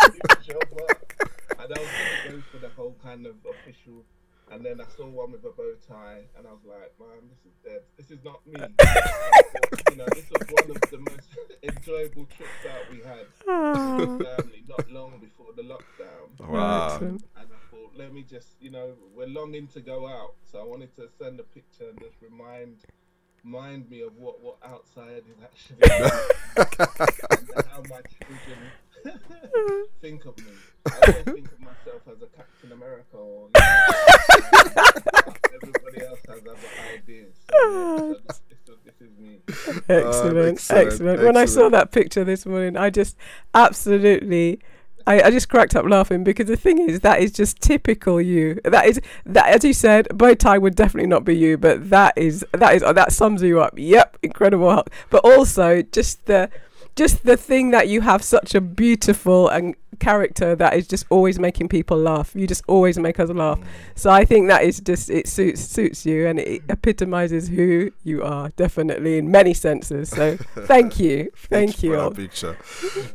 I 0.00 0.08
use 0.12 0.48
your 0.48 0.60
work? 0.72 1.30
And 1.58 1.72
I 1.74 1.80
was 1.80 1.88
gonna 1.88 2.36
go 2.36 2.42
for 2.52 2.58
the 2.58 2.68
whole 2.70 2.96
kind 3.02 3.26
of 3.26 3.34
official, 3.48 4.04
and 4.50 4.64
then 4.64 4.80
I 4.80 4.84
saw 4.96 5.06
one 5.06 5.32
with 5.32 5.44
a 5.44 5.50
bow 5.50 5.74
tie, 5.88 6.22
and 6.36 6.46
I 6.46 6.50
was 6.52 6.60
like, 6.64 6.92
man, 6.98 7.28
this 7.28 7.44
is 7.44 7.52
dead. 7.64 7.82
This 7.96 8.10
is 8.10 8.24
not 8.24 8.46
me. 8.46 8.60
you 9.90 9.96
know, 9.96 10.06
this 10.14 10.30
was 10.30 10.42
one 10.50 10.70
of 10.76 10.80
the 10.90 10.98
most 10.98 11.28
enjoyable 11.62 12.26
trips 12.26 12.64
out 12.70 12.90
we 12.90 12.98
had 12.98 13.26
Ah, 13.48 13.96
with 13.98 14.22
family, 14.24 14.62
not 14.68 14.90
long 14.90 15.18
before 15.20 15.52
the 15.56 15.62
lockdown. 15.62 16.48
Wow. 16.48 16.98
And 17.00 17.22
I 17.36 17.42
thought, 17.70 17.92
let 17.96 18.12
me 18.12 18.22
just, 18.22 18.48
you 18.60 18.70
know, 18.70 18.92
we're 19.14 19.26
longing 19.26 19.66
to 19.68 19.80
go 19.80 20.06
out, 20.06 20.34
so 20.50 20.60
I 20.60 20.64
wanted 20.64 20.94
to 20.96 21.08
send 21.18 21.40
a 21.40 21.42
picture 21.42 21.88
and 21.88 21.98
just 22.00 22.16
remind, 22.22 22.76
remind 23.52 23.88
me 23.90 24.02
of 24.02 24.14
what 24.16 24.42
what 24.42 24.56
outside 24.64 25.22
is 25.28 25.42
actually 25.42 25.78
like 25.88 26.78
and 27.30 27.66
how 27.70 27.82
my 27.88 28.00
children 28.12 29.84
think 30.00 30.24
of 30.26 30.36
me. 30.38 30.44
I 30.86 30.90
always 31.06 31.24
think 31.24 31.52
of 31.52 31.60
myself 31.60 32.02
as 32.10 32.22
a 32.22 32.26
Captain 32.36 32.72
America, 32.72 33.16
or 33.16 33.48
you 33.54 33.60
know, 33.60 35.32
everybody 35.54 36.06
else 36.06 36.18
has 36.28 36.40
other 36.40 36.58
ideas. 36.94 37.34
So, 37.50 37.56
yeah, 37.58 37.72
so 37.72 38.14
this, 38.28 38.40
this, 38.50 38.58
is- 38.68 38.78
this 38.84 39.08
is 39.08 39.18
me. 39.18 39.40
Excellent, 39.88 40.36
uh, 40.36 40.40
excellent, 40.40 40.86
excellent, 40.86 41.22
When 41.22 41.36
I 41.36 41.44
saw 41.46 41.68
that 41.70 41.90
picture 41.92 42.24
this 42.24 42.44
morning, 42.44 42.76
I 42.76 42.90
just 42.90 43.16
absolutely, 43.54 44.58
I, 45.08 45.22
I 45.22 45.30
just 45.30 45.48
cracked 45.48 45.74
up 45.74 45.86
laughing 45.86 46.22
because 46.22 46.48
the 46.48 46.56
thing 46.56 46.78
is 46.86 47.00
that 47.00 47.20
is 47.20 47.32
just 47.32 47.62
typical 47.62 48.20
you. 48.20 48.60
That 48.62 48.84
is 48.84 49.00
that, 49.24 49.46
as 49.48 49.64
you 49.64 49.72
said, 49.72 50.06
bow 50.12 50.34
tie 50.34 50.58
would 50.58 50.76
definitely 50.76 51.08
not 51.08 51.24
be 51.24 51.34
you, 51.34 51.56
but 51.56 51.88
that 51.88 52.12
is 52.18 52.44
that 52.52 52.74
is 52.74 52.82
that 52.82 53.10
sums 53.10 53.42
you 53.42 53.58
up. 53.58 53.72
Yep, 53.78 54.18
incredible. 54.22 54.84
But 55.08 55.24
also 55.24 55.80
just 55.80 56.26
the 56.26 56.50
just 56.98 57.22
the 57.24 57.36
thing 57.36 57.70
that 57.70 57.86
you 57.86 58.00
have 58.00 58.24
such 58.24 58.56
a 58.56 58.60
beautiful 58.60 59.48
and 59.48 59.76
character 60.00 60.56
that 60.56 60.74
is 60.74 60.88
just 60.88 61.06
always 61.10 61.38
making 61.38 61.68
people 61.68 61.96
laugh. 61.96 62.32
You 62.34 62.48
just 62.48 62.64
always 62.66 62.98
make 62.98 63.20
us 63.20 63.30
laugh. 63.30 63.60
So 63.94 64.10
I 64.10 64.24
think 64.24 64.48
that 64.48 64.64
is 64.64 64.80
just 64.80 65.08
it 65.08 65.28
suits 65.28 65.60
suits 65.60 66.04
you 66.04 66.26
and 66.26 66.40
it 66.40 66.62
epitomizes 66.68 67.46
who 67.46 67.92
you 68.02 68.24
are 68.24 68.48
definitely 68.50 69.16
in 69.16 69.30
many 69.30 69.54
senses. 69.54 70.08
So 70.10 70.36
thank 70.66 70.98
you, 70.98 71.30
thank 71.36 71.84
you. 71.84 71.92
for 71.92 72.10
picture. 72.10 72.58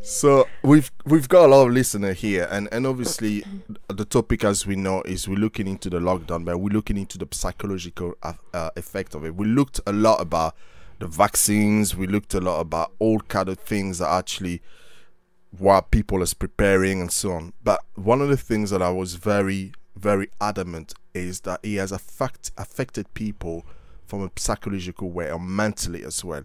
So 0.02 0.48
we've 0.62 0.90
we've 1.06 1.28
got 1.28 1.48
a 1.48 1.50
lot 1.50 1.68
of 1.68 1.74
listener 1.74 2.14
here, 2.14 2.48
and 2.50 2.70
and 2.72 2.88
obviously 2.88 3.44
the 3.90 4.06
topic, 4.06 4.46
as 4.46 4.66
we 4.66 4.78
know, 4.78 5.02
is 5.02 5.28
we're 5.28 5.36
looking 5.36 5.68
into 5.68 5.90
the 5.90 6.00
lockdown, 6.00 6.46
but 6.46 6.58
we're 6.58 6.74
looking 6.74 6.96
into 6.96 7.18
the 7.18 7.28
psychological 7.32 8.14
uh, 8.24 8.34
uh, 8.54 8.70
effect 8.78 9.14
of 9.14 9.26
it. 9.26 9.36
We 9.36 9.46
looked 9.46 9.82
a 9.86 9.92
lot 9.92 10.22
about 10.22 10.56
the 11.04 11.10
vaccines. 11.10 11.96
We 11.96 12.08
looked 12.08 12.34
a 12.34 12.40
lot 12.40 12.62
about 12.62 12.94
all 12.98 13.20
kind 13.20 13.50
of 13.50 13.60
things 13.60 14.00
that 14.00 14.10
actually 14.10 14.62
what 15.58 15.92
people 15.92 16.22
is 16.22 16.34
preparing 16.34 17.02
and 17.02 17.12
so 17.12 17.34
on. 17.34 17.54
But 17.64 17.82
one 17.96 18.22
of 18.22 18.30
the 18.30 18.38
things 18.38 18.70
that 18.72 18.82
I 18.82 18.90
was 18.90 19.16
very 19.16 19.74
very 19.96 20.30
adamant 20.42 20.94
is 21.14 21.42
that 21.42 21.60
he 21.64 21.76
has 21.76 21.92
affect, 21.92 22.52
affected 22.58 23.14
people 23.14 23.64
from 24.06 24.24
a 24.24 24.32
psychological 24.36 25.10
way 25.12 25.32
or 25.32 25.40
mentally 25.40 26.04
as 26.04 26.24
well. 26.24 26.44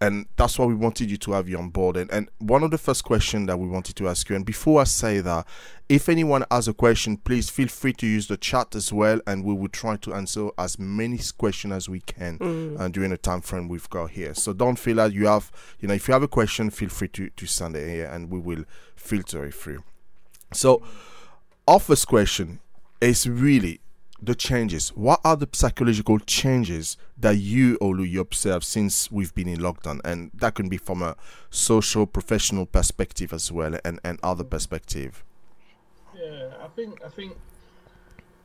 And 0.00 0.26
that's 0.36 0.58
why 0.58 0.66
we 0.66 0.74
wanted 0.74 1.10
you 1.10 1.16
to 1.18 1.32
have 1.32 1.48
you 1.48 1.58
on 1.58 1.70
board. 1.70 1.96
And, 1.96 2.10
and 2.10 2.28
one 2.38 2.62
of 2.62 2.70
the 2.70 2.78
first 2.78 3.04
questions 3.04 3.46
that 3.46 3.58
we 3.58 3.68
wanted 3.68 3.96
to 3.96 4.08
ask 4.08 4.28
you 4.28 4.36
and 4.36 4.44
before 4.44 4.80
i 4.80 4.84
say 4.84 5.20
that 5.20 5.46
if 5.88 6.08
anyone 6.08 6.44
has 6.50 6.66
a 6.68 6.74
question 6.74 7.16
please 7.16 7.50
feel 7.50 7.68
free 7.68 7.92
to 7.92 8.06
use 8.06 8.26
the 8.28 8.36
chat 8.36 8.74
as 8.74 8.92
well 8.92 9.20
and 9.26 9.44
we 9.44 9.52
will 9.54 9.68
try 9.68 9.96
to 9.96 10.14
answer 10.14 10.48
as 10.58 10.78
many 10.78 11.18
questions 11.38 11.72
as 11.72 11.88
we 11.88 12.00
can 12.00 12.38
Mm. 12.38 12.80
uh, 12.80 12.88
during 12.88 13.10
the 13.10 13.16
time 13.18 13.40
frame 13.40 13.68
we've 13.68 13.88
got 13.90 14.10
here. 14.10 14.34
So 14.34 14.52
don't 14.52 14.78
feel 14.78 14.96
that 14.96 15.12
you 15.12 15.26
have 15.26 15.50
you 15.80 15.88
know 15.88 15.94
if 15.94 16.08
you 16.08 16.12
have 16.12 16.22
a 16.22 16.28
question 16.28 16.70
feel 16.70 16.88
free 16.88 17.08
to, 17.08 17.30
to 17.30 17.46
send 17.46 17.76
it 17.76 17.88
here 17.88 18.06
and 18.06 18.30
we 18.30 18.38
will 18.38 18.64
filter 18.96 19.44
it 19.44 19.54
through. 19.54 19.82
So 20.52 20.82
our 21.68 21.80
first 21.80 22.06
question 22.08 22.60
is 23.00 23.28
really 23.28 23.80
the 24.26 24.34
changes. 24.34 24.90
What 24.90 25.20
are 25.24 25.36
the 25.36 25.48
psychological 25.52 26.18
changes 26.18 26.96
that 27.18 27.36
you, 27.36 27.78
Olu, 27.78 28.08
you 28.08 28.20
observe 28.20 28.64
since 28.64 29.10
we've 29.10 29.34
been 29.34 29.48
in 29.48 29.58
lockdown? 29.58 30.00
And 30.04 30.30
that 30.34 30.54
can 30.54 30.68
be 30.68 30.76
from 30.76 31.02
a 31.02 31.16
social, 31.50 32.06
professional 32.06 32.66
perspective 32.66 33.32
as 33.32 33.50
well, 33.50 33.76
and, 33.84 34.00
and 34.04 34.18
other 34.22 34.44
perspective. 34.44 35.24
Yeah, 36.16 36.50
I 36.62 36.68
think 36.68 37.00
I 37.04 37.08
think 37.08 37.36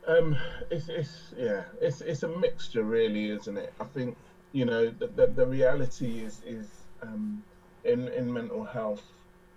um, 0.06 0.36
it's 0.70 0.88
it's 0.88 1.32
yeah, 1.36 1.62
it's 1.80 2.00
it's 2.00 2.22
a 2.22 2.28
mixture 2.28 2.82
really, 2.82 3.30
isn't 3.30 3.56
it? 3.56 3.72
I 3.80 3.84
think 3.84 4.16
you 4.52 4.64
know, 4.64 4.90
the, 4.90 5.06
the, 5.06 5.26
the 5.28 5.46
reality 5.46 6.20
is 6.20 6.40
is 6.44 6.66
um, 7.02 7.42
in 7.84 8.08
in 8.08 8.32
mental 8.32 8.64
health, 8.64 9.04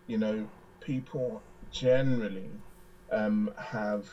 you 0.08 0.18
know, 0.18 0.48
people 0.80 1.42
generally 1.72 2.50
um, 3.12 3.52
have, 3.58 4.08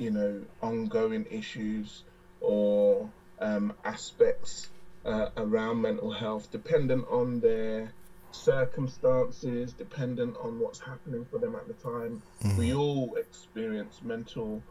you 0.00 0.10
know, 0.10 0.40
ongoing 0.62 1.26
issues 1.30 2.02
or 2.40 3.08
um, 3.38 3.74
aspects 3.84 4.68
uh, 5.04 5.28
around 5.36 5.82
mental 5.82 6.10
health, 6.10 6.50
dependent 6.50 7.06
on 7.10 7.40
their 7.40 7.92
circumstances, 8.32 9.72
dependent 9.74 10.36
on 10.42 10.58
what's 10.58 10.80
happening 10.80 11.26
for 11.30 11.38
them 11.38 11.54
at 11.54 11.68
the 11.68 11.74
time. 11.74 12.22
Mm. 12.42 12.56
We 12.56 12.74
all 12.74 13.14
experience 13.16 14.00
mental 14.02 14.62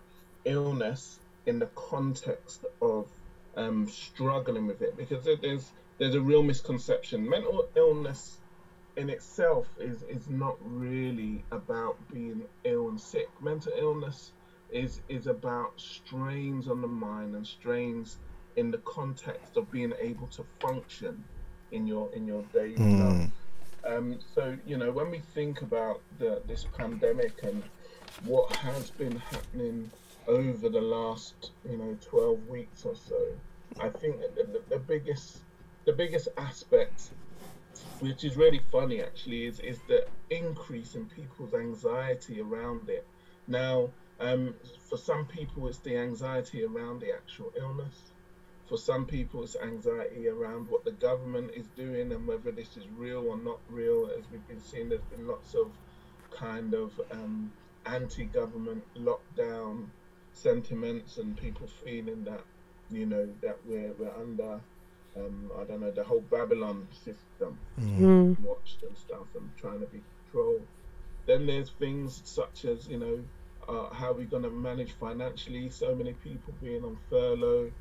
illness 0.46 1.20
in 1.46 1.60
the 1.60 1.68
context 1.68 2.66
of 2.82 3.08
um, 3.56 3.88
struggling 3.88 4.66
with 4.68 4.82
it 4.82 4.98
because 4.98 5.28
there's 5.42 5.72
there's 6.00 6.16
a 6.16 6.22
real 6.22 6.42
misconception. 6.42 7.30
Mental 7.30 7.68
illness 7.76 8.38
in 8.96 9.10
itself 9.10 9.68
is 9.80 10.02
is 10.04 10.28
not 10.28 10.58
really 10.62 11.44
about 11.52 11.98
being 12.12 12.44
ill 12.64 12.90
and 12.90 13.00
sick. 13.00 13.30
Mental 13.42 13.74
illness 13.78 14.32
is 14.72 15.02
is 15.10 15.28
about 15.28 15.74
strains 15.78 16.68
on 16.68 16.82
the 16.82 16.88
mind 16.88 17.36
and 17.36 17.46
strains 17.46 18.18
in 18.56 18.72
the 18.72 18.78
context 18.80 19.58
of 19.58 19.72
being 19.72 19.94
able 20.00 20.28
to 20.28 20.44
function 20.60 21.24
in 21.72 21.88
your 21.88 22.10
in 22.14 22.26
your 22.26 22.44
daily 22.54 22.76
life. 22.76 23.30
Mm. 23.30 23.32
Um, 23.86 24.20
so 24.36 24.58
you 24.66 24.78
know 24.78 24.92
when 24.92 25.10
we 25.10 25.20
think 25.20 25.62
about 25.62 26.02
the, 26.20 26.42
this 26.48 26.66
pandemic 26.78 27.44
and 27.44 27.64
what 28.26 28.54
has 28.58 28.90
been 28.92 29.18
happening 29.18 29.90
over 30.28 30.70
the 30.70 30.82
last 30.82 31.52
you 31.70 31.78
know 31.78 31.98
12 32.02 32.48
weeks 32.48 32.86
or 32.86 32.96
so, 32.96 33.20
I 33.80 33.90
think 33.90 34.20
that 34.20 34.36
the, 34.36 34.44
the, 34.44 34.62
the 34.70 34.80
biggest 34.80 35.40
the 35.86 35.94
biggest 35.94 36.28
aspect, 36.38 37.10
which 38.00 38.24
is 38.24 38.36
really 38.36 38.62
funny 38.72 39.02
actually, 39.02 39.46
is 39.46 39.60
is 39.62 39.80
the 39.88 40.06
increase 40.30 40.96
in 40.96 41.06
people's 41.06 41.54
anxiety 41.54 42.42
around 42.42 42.90
it. 42.90 43.06
Now, 43.48 43.90
um, 44.20 44.56
for 44.90 44.98
some 44.98 45.26
people, 45.26 45.68
it's 45.68 45.80
the 45.80 45.96
anxiety 45.98 46.64
around 46.64 47.02
the 47.02 47.12
actual 47.14 47.52
illness. 47.58 48.14
For 48.68 48.78
some 48.78 49.06
people, 49.06 49.44
it's 49.44 49.56
anxiety 49.56 50.28
around 50.28 50.68
what 50.70 50.86
the 50.86 50.92
government 50.92 51.52
is 51.56 51.68
doing 51.70 52.12
and 52.12 52.28
whether 52.28 52.52
this 52.52 52.78
is 52.78 52.88
real 52.90 53.28
or 53.28 53.38
not 53.38 53.60
real. 53.68 54.10
As 54.18 54.30
we've 54.32 54.46
been 54.48 54.60
seeing, 54.62 54.90
there's 54.90 55.02
been 55.04 55.28
lots 55.28 55.56
of 55.56 55.72
kind 56.32 56.74
of 56.74 57.00
um, 57.12 57.52
anti-government 57.86 58.84
lockdown 58.98 59.90
sentiments 60.34 61.18
and 61.18 61.36
people 61.36 61.68
feeling 61.68 62.24
that 62.26 62.46
you 62.90 63.06
know 63.06 63.34
that 63.42 63.58
we're 63.66 63.92
we're 63.94 64.14
under 64.16 64.62
um, 65.16 65.52
I 65.58 65.64
don't 65.64 65.80
know 65.82 65.92
the 65.92 66.04
whole 66.04 66.22
Babylon 66.22 66.88
system 66.92 67.60
Mm. 67.80 68.38
watched 68.44 68.84
and 68.84 68.98
stuff 68.98 69.28
and 69.36 69.56
trying 69.58 69.80
to 69.80 69.88
be 69.88 70.02
controlled. 70.24 70.68
Then 71.26 71.46
there's 71.46 71.70
things 71.70 72.22
such 72.24 72.66
as 72.66 72.88
you 72.88 72.98
know 72.98 73.24
uh, 73.70 73.94
how 73.94 74.14
we're 74.14 74.28
going 74.28 74.44
to 74.44 74.52
manage 74.52 74.94
financially. 74.94 75.70
So 75.70 75.96
many 75.96 76.14
people 76.14 76.56
being 76.62 76.84
on 76.86 76.98
furlough, 77.10 77.74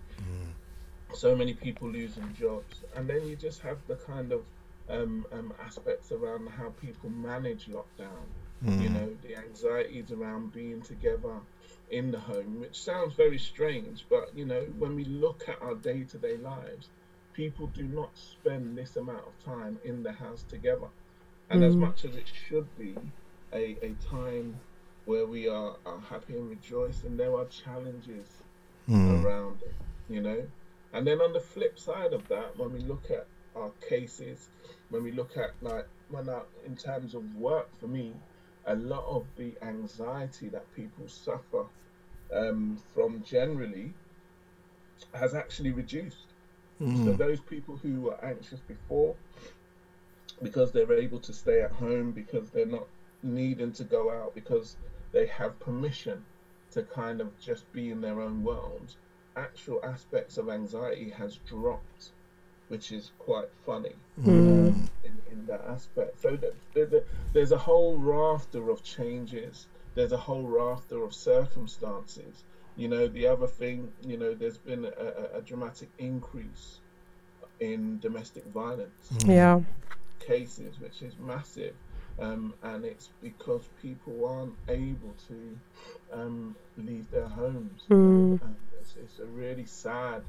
so 1.14 1.34
many 1.36 1.54
people 1.54 1.90
losing 1.90 2.32
jobs, 2.32 2.84
and 2.94 3.08
then 3.08 3.24
you 3.26 3.36
just 3.36 3.60
have 3.62 3.86
the 3.86 3.96
kind 3.96 4.32
of 4.32 4.46
um, 4.88 5.26
um, 5.32 5.52
aspects 5.58 6.12
around 6.12 6.48
how 6.48 6.70
people 6.70 7.10
manage 7.10 7.66
lockdown. 7.66 8.34
You 8.76 8.90
know 8.90 9.16
the 9.22 9.36
anxieties 9.36 10.12
around 10.12 10.52
being 10.52 10.82
together 10.82 11.42
in 11.88 12.10
the 12.12 12.20
home, 12.20 12.60
which 12.60 12.80
sounds 12.82 13.14
very 13.14 13.38
strange, 13.38 14.06
but 14.08 14.36
you 14.36 14.44
know 14.46 14.64
when 14.78 14.94
we 14.94 15.04
look 15.04 15.48
at 15.48 15.60
our 15.62 15.74
day-to-day 15.74 16.36
lives, 16.38 16.90
people 17.32 17.68
do 17.68 17.86
not 17.88 18.16
spend 18.16 18.76
this 18.78 18.96
amount 18.96 19.26
of 19.26 19.38
time 19.38 19.78
in 19.84 20.02
the 20.02 20.12
house 20.12 20.44
together. 20.44 20.88
And 21.50 21.62
as 21.64 21.76
Mm. 21.76 21.78
much 21.78 22.04
as 22.04 22.16
it 22.16 22.28
should 22.28 22.74
be 22.76 23.12
a, 23.52 23.76
a 23.84 23.94
time 23.94 24.60
where 25.08 25.26
we 25.26 25.48
are, 25.48 25.78
are 25.86 26.00
happy 26.00 26.34
and 26.34 26.50
rejoicing, 26.50 27.16
there 27.16 27.34
are 27.34 27.46
challenges 27.46 28.44
Mm. 28.88 29.24
around 29.24 29.62
it, 29.62 29.74
you 30.08 30.20
know. 30.20 30.46
And 30.92 31.06
then 31.06 31.20
on 31.20 31.32
the 31.32 31.40
flip 31.40 31.78
side 31.78 32.12
of 32.12 32.28
that, 32.28 32.56
when 32.58 32.72
we 32.72 32.80
look 32.80 33.10
at 33.10 33.26
our 33.56 33.70
cases, 33.88 34.50
when 34.90 35.02
we 35.02 35.10
look 35.12 35.36
at 35.36 35.52
like 35.62 35.86
when 36.08 36.28
I, 36.28 36.42
in 36.64 36.76
terms 36.76 37.14
of 37.14 37.34
work 37.34 37.68
for 37.78 37.86
me, 37.86 38.20
a 38.66 38.74
lot 38.76 39.04
of 39.08 39.26
the 39.36 39.56
anxiety 39.62 40.48
that 40.50 40.70
people 40.72 41.08
suffer 41.08 41.64
um, 42.32 42.78
from 42.94 43.22
generally 43.22 43.94
has 45.14 45.34
actually 45.34 45.72
reduced. 45.72 46.34
So 46.92 47.12
Mm. 47.12 47.14
those 47.14 47.40
people 47.40 47.76
who 47.76 48.02
were 48.02 48.24
anxious 48.24 48.60
before, 48.60 49.16
because 50.42 50.72
they're 50.72 50.92
able 50.92 51.20
to 51.20 51.32
stay 51.32 51.60
at 51.62 51.72
home, 51.72 52.12
because 52.12 52.50
they're 52.50 52.66
not 52.66 52.88
needing 53.22 53.72
to 53.72 53.84
go 53.84 54.10
out, 54.10 54.34
because 54.34 54.76
they 55.12 55.26
have 55.26 55.58
permission 55.60 56.24
to 56.70 56.82
kind 56.82 57.20
of 57.20 57.38
just 57.38 57.70
be 57.72 57.90
in 57.90 58.00
their 58.00 58.20
own 58.20 58.42
world, 58.42 58.96
actual 59.36 59.80
aspects 59.84 60.36
of 60.38 60.48
anxiety 60.48 61.10
has 61.10 61.36
dropped, 61.38 62.12
which 62.68 62.92
is 62.92 63.12
quite 63.18 63.48
funny 63.64 63.96
um, 64.46 64.88
in, 65.04 65.20
in 65.30 65.46
that 65.46 65.62
aspect. 65.66 66.20
So 66.20 66.36
that, 66.36 66.54
that 66.74 67.06
there's 67.32 67.52
a 67.52 67.58
whole 67.58 67.98
rafter 67.98 68.70
of 68.70 68.82
changes. 68.82 69.66
There's 69.94 70.12
a 70.12 70.16
whole 70.18 70.46
rafter 70.46 71.02
of 71.04 71.14
circumstances. 71.14 72.44
You 72.76 72.88
know, 72.88 73.08
the 73.08 73.26
other 73.26 73.46
thing, 73.46 73.92
you 74.02 74.16
know, 74.18 74.34
there's 74.34 74.58
been 74.58 74.84
a, 74.84 74.88
a, 74.88 75.38
a 75.38 75.42
dramatic 75.42 75.90
increase 75.98 76.80
in 77.60 77.98
domestic 77.98 78.44
violence 78.46 79.18
Yeah. 79.26 79.60
cases, 80.20 80.78
which 80.80 81.02
is 81.02 81.18
massive. 81.18 81.74
Um, 82.18 82.54
and 82.62 82.84
it's 82.84 83.10
because 83.22 83.68
people 83.80 84.26
aren't 84.26 84.54
able 84.68 85.14
to 85.28 85.58
um, 86.12 86.56
leave 86.76 87.10
their 87.10 87.28
homes. 87.28 87.82
Mm. 87.90 88.42
and 88.42 88.56
it's, 88.80 88.96
it's 88.96 89.18
a 89.20 89.26
really 89.26 89.64
sad 89.66 90.22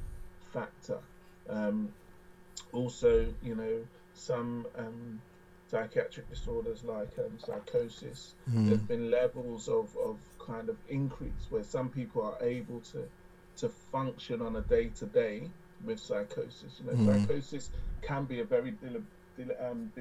factor. 0.53 0.99
Um, 1.49 1.91
also, 2.71 3.33
you 3.41 3.55
know, 3.55 3.85
some 4.13 4.67
um, 4.77 5.21
psychiatric 5.67 6.29
disorders 6.29 6.83
like 6.83 7.09
um, 7.17 7.39
psychosis, 7.39 8.33
there's 8.47 8.79
Mm. 8.81 8.87
been 8.87 9.11
levels 9.11 9.67
of, 9.67 9.95
of 9.97 10.17
kind 10.39 10.69
of 10.69 10.77
increase 10.89 11.47
where 11.49 11.63
some 11.63 11.89
people 11.89 12.21
are 12.23 12.37
able 12.41 12.79
to 12.91 13.07
to 13.57 13.67
function 13.67 14.41
on 14.41 14.55
a 14.55 14.61
day 14.61 14.87
to 14.87 15.05
day 15.07 15.49
with 15.83 15.99
psychosis. 15.99 16.79
You 16.79 16.85
know, 16.91 16.93
Mm. 16.97 17.21
psychosis 17.27 17.69
can 18.01 18.23
be 18.25 18.39
a 18.39 18.43
very 18.45 18.71
deli- 18.71 19.03
deli- 19.35 19.55
um, 19.57 19.91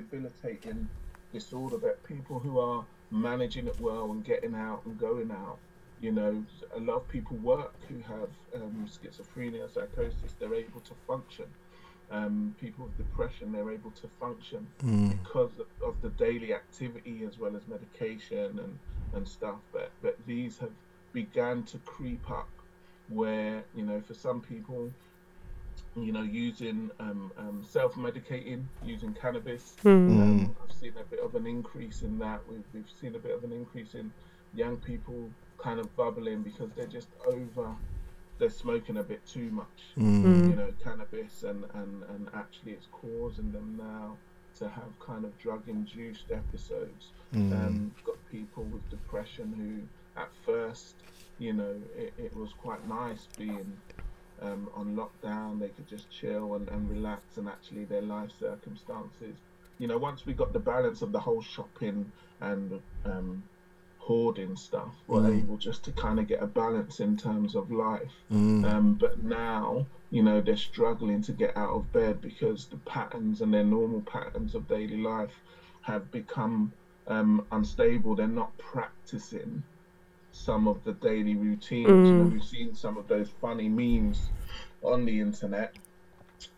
disorder 1.32 1.76
that 1.78 2.02
people 2.04 2.38
who 2.38 2.58
are 2.58 2.84
managing 3.10 3.66
it 3.66 3.78
well 3.80 4.10
and 4.12 4.24
getting 4.24 4.54
out 4.54 4.82
and 4.84 4.98
going 4.98 5.30
out, 5.30 5.58
you 6.00 6.12
know, 6.12 6.44
a 6.76 6.80
lot 6.80 6.96
of 6.96 7.08
people 7.08 7.36
work 7.38 7.74
who 7.88 7.96
have 8.02 8.28
um, 8.54 8.86
schizophrenia, 8.88 9.72
psychosis, 9.72 10.34
they're 10.38 10.54
able 10.54 10.80
to 10.80 10.94
function. 11.06 11.46
Um, 12.10 12.54
people 12.58 12.86
with 12.86 12.96
depression, 12.96 13.52
they're 13.52 13.70
able 13.70 13.90
to 13.90 14.08
function 14.18 14.66
Mm. 14.82 15.10
because 15.22 15.58
of, 15.58 15.66
of 15.86 16.00
the 16.00 16.08
daily 16.10 16.54
activity 16.54 17.24
as 17.26 17.38
well 17.38 17.54
as 17.54 17.68
medication 17.68 18.58
and, 18.58 18.78
and 19.12 19.28
stuff. 19.28 19.56
But 19.72 19.90
but 20.00 20.16
these 20.26 20.56
have 20.58 20.70
began 21.12 21.64
to 21.64 21.78
creep 21.78 22.30
up 22.30 22.48
where, 23.08 23.64
you 23.74 23.84
know, 23.84 24.00
for 24.00 24.14
some 24.14 24.40
people, 24.40 24.90
you 25.96 26.12
know, 26.12 26.22
using 26.22 26.90
um, 27.00 27.32
um, 27.36 27.64
self 27.68 27.94
medicating, 27.94 28.64
using 28.84 29.12
cannabis. 29.14 29.76
Mm. 29.84 30.08
Um, 30.22 30.56
I've 30.62 30.74
seen 30.74 30.92
a 31.00 31.04
bit 31.04 31.20
of 31.20 31.34
an 31.34 31.46
increase 31.46 32.02
in 32.02 32.18
that. 32.18 32.40
We've, 32.48 32.64
we've 32.72 32.90
seen 33.00 33.14
a 33.14 33.18
bit 33.18 33.34
of 33.34 33.44
an 33.44 33.52
increase 33.52 33.94
in 33.94 34.10
young 34.54 34.76
people 34.78 35.30
kind 35.58 35.80
of 35.80 35.94
bubbling 35.96 36.42
because 36.42 36.70
they're 36.76 36.86
just 36.86 37.08
over, 37.26 37.74
they're 38.38 38.48
smoking 38.50 38.98
a 38.98 39.02
bit 39.02 39.26
too 39.26 39.50
much 39.50 39.66
Mm. 39.98 40.50
you 40.50 40.56
know, 40.56 40.72
cannabis, 40.82 41.42
and, 41.42 41.64
and, 41.74 42.02
and 42.04 42.28
actually 42.34 42.72
it's 42.72 42.86
causing 42.92 43.50
them 43.50 43.74
now 43.76 44.16
to 44.58 44.68
have 44.68 44.98
kind 45.00 45.24
of 45.24 45.36
drug 45.38 45.62
induced 45.68 46.30
episodes. 46.30 47.12
Mm. 47.34 47.52
Um, 47.52 47.94
got 48.04 48.16
people 48.30 48.62
with 48.64 48.88
depression 48.90 49.52
who, 49.56 50.20
at 50.20 50.28
first, 50.46 50.94
you 51.38 51.52
know, 51.52 51.74
it, 51.96 52.12
it 52.16 52.36
was 52.36 52.52
quite 52.52 52.86
nice 52.88 53.26
being 53.36 53.76
um, 54.42 54.68
on 54.74 54.96
lockdown. 54.96 55.58
They 55.58 55.68
could 55.68 55.88
just 55.88 56.10
chill 56.10 56.54
and, 56.54 56.68
and 56.68 56.88
relax, 56.88 57.36
and 57.36 57.48
actually 57.48 57.84
their 57.84 58.02
life 58.02 58.30
circumstances. 58.38 59.36
You 59.78 59.86
know, 59.86 59.98
once 59.98 60.26
we 60.26 60.32
got 60.32 60.52
the 60.52 60.58
balance 60.58 61.02
of 61.02 61.12
the 61.12 61.20
whole 61.20 61.40
shopping 61.40 62.10
and 62.40 62.80
um, 63.04 63.42
hoarding 63.98 64.56
stuff, 64.56 64.94
we're 65.06 65.20
Mm. 65.22 65.38
able 65.42 65.56
just 65.56 65.84
to 65.84 65.92
kind 65.92 66.18
of 66.18 66.26
get 66.26 66.42
a 66.42 66.46
balance 66.46 67.00
in 67.00 67.16
terms 67.16 67.54
of 67.54 67.70
life. 67.70 68.12
Mm. 68.32 68.64
Um, 68.64 68.94
but 68.94 69.22
now, 69.22 69.86
you 70.10 70.22
know, 70.22 70.40
they're 70.40 70.56
struggling 70.56 71.20
to 71.22 71.32
get 71.32 71.56
out 71.56 71.74
of 71.76 71.92
bed 71.92 72.20
because 72.20 72.66
the 72.66 72.78
patterns 72.78 73.40
and 73.40 73.52
their 73.52 73.64
normal 73.64 74.00
patterns 74.00 74.54
of 74.54 74.66
daily 74.66 74.96
life 74.96 75.42
have 75.82 76.10
become 76.10 76.72
um, 77.06 77.44
unstable. 77.52 78.14
They're 78.14 78.26
not 78.26 78.56
practicing 78.58 79.62
some 80.38 80.68
of 80.68 80.82
the 80.84 80.92
daily 80.92 81.34
routines. 81.34 81.88
You 81.88 82.14
know, 82.14 82.24
Mm. 82.24 82.32
we've 82.32 82.44
seen 82.44 82.74
some 82.74 82.96
of 82.96 83.08
those 83.08 83.28
funny 83.40 83.68
memes 83.68 84.30
on 84.82 85.04
the 85.04 85.20
internet 85.20 85.74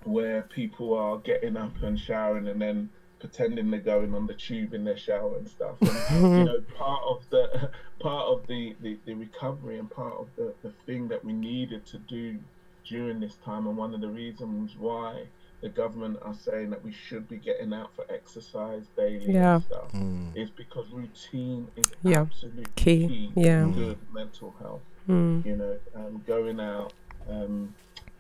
where 0.05 0.43
people 0.43 0.95
are 0.95 1.19
getting 1.19 1.57
up 1.57 1.83
and 1.83 1.99
showering 1.99 2.49
and 2.49 2.61
then 2.61 2.91
pretending 3.19 3.71
they're 3.71 3.81
going 3.81 4.15
on 4.15 4.27
the 4.27 4.35
tube 4.35 4.73
in 4.75 4.85
their 4.85 4.97
shower 4.97 5.37
and 5.37 5.49
stuff. 5.49 5.77
And, 5.81 5.91
you 6.39 6.45
know, 6.45 6.61
part 6.77 7.03
of 7.05 7.29
the 7.31 7.71
part 7.99 8.27
of 8.29 8.47
the, 8.47 8.75
the, 8.81 8.99
the 9.05 9.15
recovery 9.15 9.79
and 9.79 9.91
part 9.91 10.15
of 10.15 10.29
the, 10.37 10.55
the 10.63 10.73
thing 10.87 11.09
that 11.09 11.25
we 11.25 11.33
needed 11.33 11.85
to 11.87 11.99
do 11.99 12.39
during 12.87 13.21
this 13.21 13.37
time 13.45 13.67
and 13.67 13.77
one 13.77 13.95
of 13.95 14.01
the 14.01 14.09
reasons 14.09 14.75
why 14.79 15.27
the 15.61 15.69
government 15.69 16.19
are 16.23 16.35
saying 16.35 16.71
that 16.71 16.83
we 16.83 16.93
should 16.93 17.29
be 17.29 17.37
getting 17.37 17.73
out 17.73 17.95
for 17.95 18.05
exercise 18.11 18.85
daily 18.97 19.33
Yeah. 19.33 19.57
and 19.57 19.65
stuff 19.65 19.93
Mm. 19.93 20.37
is 20.37 20.51
because 20.51 20.89
routine 20.91 21.69
is 21.77 21.93
Yeah. 22.03 22.21
absolutely 22.23 22.65
Key. 22.77 23.09
key, 23.09 23.33
Yeah. 23.37 23.67
to 23.67 23.73
good 23.73 23.99
mental 24.13 24.55
health 24.59 24.83
Mm. 25.09 25.45
you 25.45 25.57
know, 25.57 25.77
um, 25.95 26.23
going 26.27 26.61
out, 26.61 26.93
um, 27.29 27.75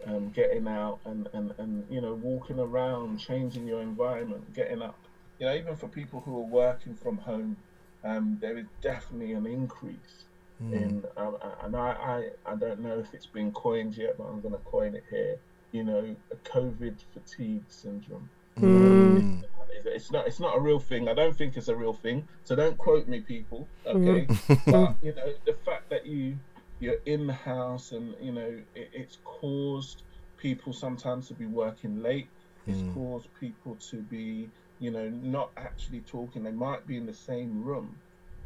um, 0.07 0.31
getting 0.31 0.67
out 0.67 0.99
and, 1.05 1.29
and, 1.35 1.53
and, 1.59 1.85
you 1.91 2.01
know, 2.01 2.15
walking 2.15 2.59
around, 2.59 3.19
changing 3.19 3.67
your 3.69 3.81
environment, 3.83 4.53
getting 4.55 4.83
up. 4.83 4.99
You 5.39 5.47
know, 5.47 5.55
even 5.55 5.77
for 5.77 5.89
people 5.89 6.21
who 6.21 6.37
are 6.39 6.43
working 6.47 6.95
from 6.97 7.19
home, 7.19 7.57
um, 8.03 8.39
there 8.41 8.57
is 8.59 8.67
definitely 8.81 9.33
an 9.35 9.47
increase 9.47 10.25
in, 10.73 11.05
um, 11.17 11.37
and 11.63 11.77
I, 11.77 12.31
I, 12.47 12.53
I 12.53 12.55
don't 12.57 12.81
know 12.81 12.99
if 12.99 13.13
it's 13.15 13.27
been 13.27 13.53
coined 13.53 13.97
yet, 13.97 14.17
but 14.19 14.25
I'm 14.25 14.41
going 14.41 14.55
to 14.55 14.61
coin 14.61 14.95
it 14.95 15.05
here, 15.11 15.39
you 15.73 15.85
know, 15.85 16.15
a 16.33 16.37
COVID 16.49 16.97
fatigue 17.15 17.65
syndrome. 17.69 18.29
Mm. 18.59 19.43
It's- 19.87 20.11
not. 20.11 20.27
It's 20.27 20.41
not 20.41 20.57
a 20.57 20.61
real 20.61 20.79
thing. 20.81 21.09
I 21.09 21.15
don't 21.15 21.37
think 21.37 21.57
it's 21.57 21.69
a 21.69 21.75
real 21.77 21.93
thing. 21.95 22.27
So 22.45 22.55
don't 22.55 22.77
quote 22.77 23.09
me, 23.09 23.21
people. 23.21 23.67
Okay. 23.87 24.27
but 24.67 24.95
you 25.03 25.15
know, 25.15 25.33
the 25.47 25.55
fact 25.65 25.89
that 25.91 26.07
you 26.07 26.37
you're 26.81 27.01
in 27.07 27.27
the 27.27 27.33
house 27.35 27.93
and 27.93 28.15
you 28.21 28.33
know 28.33 28.59
it, 28.75 28.91
it's 28.93 29.19
caused 29.25 30.03
people 30.37 30.73
sometimes 30.73 31.29
to 31.29 31.35
be 31.35 31.47
working 31.47 32.03
late. 32.03 32.29
It's 32.67 32.79
Mm. 32.79 32.95
caused 32.95 33.29
people 33.39 33.77
to 33.91 33.97
be 33.97 34.49
you 34.81 34.91
know 34.91 35.09
not 35.09 35.51
actually 35.57 36.01
talking. 36.01 36.43
They 36.43 36.51
might 36.53 36.87
be 36.87 36.97
in 36.97 37.07
the 37.07 37.15
same 37.15 37.63
room, 37.65 37.97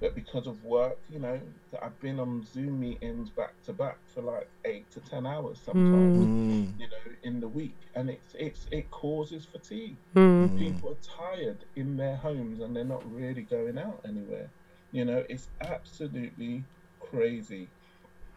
but 0.01 0.15
because 0.15 0.47
of 0.47 0.63
work, 0.65 0.99
you 1.09 1.19
know, 1.19 1.41
that 1.71 1.85
I've 1.85 1.99
been 2.01 2.21
on 2.21 2.43
Zoom 2.45 2.81
meetings 2.81 3.31
back 3.31 3.55
to 3.65 3.73
back 3.73 3.99
for 4.07 4.23
like 4.23 4.49
eight 4.65 4.91
to 4.93 5.01
ten 5.01 5.27
hours 5.27 5.61
sometimes. 5.65 6.27
Mm. 6.27 6.79
You 6.79 6.87
know, 6.89 7.13
in 7.23 7.41
the 7.41 7.49
week, 7.49 7.77
and 7.95 8.11
it's 8.11 8.35
it's 8.35 8.67
it 8.71 8.91
causes 8.91 9.45
fatigue 9.47 9.97
Mm. 10.15 10.59
people 10.59 10.91
are 10.91 11.37
tired 11.37 11.65
in 11.77 11.97
their 11.97 12.17
homes 12.17 12.61
and 12.61 12.75
they're 12.77 12.85
not 12.85 13.03
really 13.11 13.43
going 13.43 13.79
out 13.79 14.01
anywhere. 14.07 14.51
You 14.93 15.05
know, 15.05 15.25
it's 15.29 15.49
absolutely 15.61 16.65
crazy. 17.01 17.69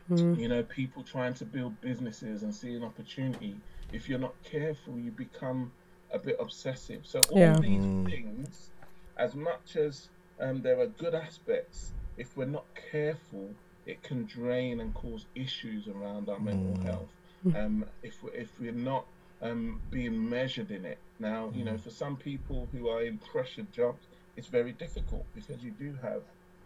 Mm. 0.09 0.39
You 0.39 0.47
know, 0.47 0.63
people 0.63 1.03
trying 1.03 1.33
to 1.35 1.45
build 1.45 1.79
businesses 1.81 2.43
and 2.43 2.53
see 2.53 2.73
an 2.75 2.83
opportunity. 2.83 3.55
If 3.91 4.07
you're 4.07 4.19
not 4.19 4.35
careful, 4.43 4.97
you 4.99 5.11
become 5.11 5.71
a 6.11 6.19
bit 6.19 6.37
obsessive. 6.39 7.05
So 7.05 7.19
all 7.31 7.39
Yeah. 7.39 7.59
these 7.59 7.83
Mm. 7.83 8.05
things, 8.09 8.71
as 9.17 9.35
much 9.35 9.75
as 9.75 10.09
um, 10.39 10.61
there 10.61 10.79
are 10.79 10.87
good 10.87 11.13
aspects, 11.15 11.93
if 12.17 12.35
we're 12.35 12.45
not 12.45 12.67
careful, 12.91 13.57
it 13.85 14.03
can 14.03 14.25
drain 14.25 14.79
and 14.79 14.93
cause 14.93 15.27
issues 15.35 15.87
around 15.87 16.29
our 16.29 16.39
mental 16.39 16.77
Mm. 16.77 16.83
health. 16.83 17.11
Um, 17.53 17.85
if 18.01 18.21
we 18.23 18.31
if 18.33 18.57
we're 18.59 18.71
not 18.71 19.07
um, 19.41 19.81
being 19.89 20.29
measured 20.29 20.71
in 20.71 20.85
it. 20.85 21.01
Now, 21.19 21.51
you 21.53 21.63
know, 21.63 21.77
for 21.77 21.89
some 21.89 22.17
people 22.17 22.69
who 22.71 22.87
are 22.89 23.01
in 23.03 23.19
pressured 23.19 23.71
jobs, 23.71 24.07
it's 24.35 24.47
very 24.47 24.71
difficult 24.73 25.27
because 25.33 25.63
you 25.63 25.71
do 25.71 25.95
have, 26.01 26.23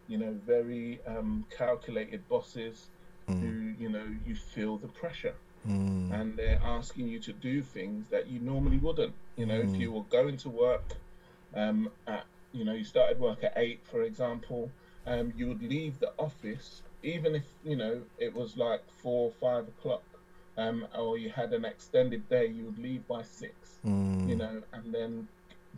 you 0.08 0.18
know, 0.18 0.34
very 0.34 1.02
um, 1.06 1.46
calculated 1.50 2.28
bosses 2.28 2.90
who, 3.40 3.48
you 3.78 3.90
know, 3.90 4.06
you 4.24 4.36
feel 4.36 4.78
the 4.78 4.88
pressure 4.88 5.36
Mm. 5.68 6.10
and 6.10 6.38
they're 6.38 6.60
asking 6.64 7.08
you 7.08 7.20
to 7.20 7.34
do 7.34 7.62
things 7.62 8.10
that 8.10 8.28
you 8.28 8.40
normally 8.40 8.78
wouldn't. 8.78 9.16
You 9.36 9.46
know, 9.46 9.60
if 9.62 9.80
you 9.80 9.92
were 9.92 10.04
going 10.04 10.38
to 10.38 10.50
work 10.50 10.96
um, 11.54 11.90
at, 12.08 12.26
you 12.54 12.66
know, 12.66 12.74
you 12.74 12.84
started 12.84 13.20
work 13.20 13.44
at 13.44 13.54
eight, 13.56 13.80
for 13.84 14.04
example, 14.04 14.70
um, 15.08 15.34
you 15.36 15.48
would 15.48 15.62
leave 15.64 16.00
the 16.00 16.12
office, 16.20 16.82
even 17.04 17.36
if, 17.36 17.44
you 17.64 17.76
know, 17.76 18.02
it 18.18 18.34
was 18.36 18.58
like 18.58 18.82
four, 19.02 19.32
five 19.40 19.68
o'clock, 19.68 20.04
um, 20.58 20.86
or 20.98 21.18
you 21.18 21.30
had 21.30 21.54
an 21.54 21.66
extended 21.66 22.28
day, 22.30 22.46
you 22.48 22.66
would 22.66 22.78
leave 22.80 23.08
by 23.08 23.22
six, 23.24 23.54
Mm. 23.86 24.30
you 24.30 24.36
know, 24.36 24.62
and 24.74 24.94
then 24.94 25.28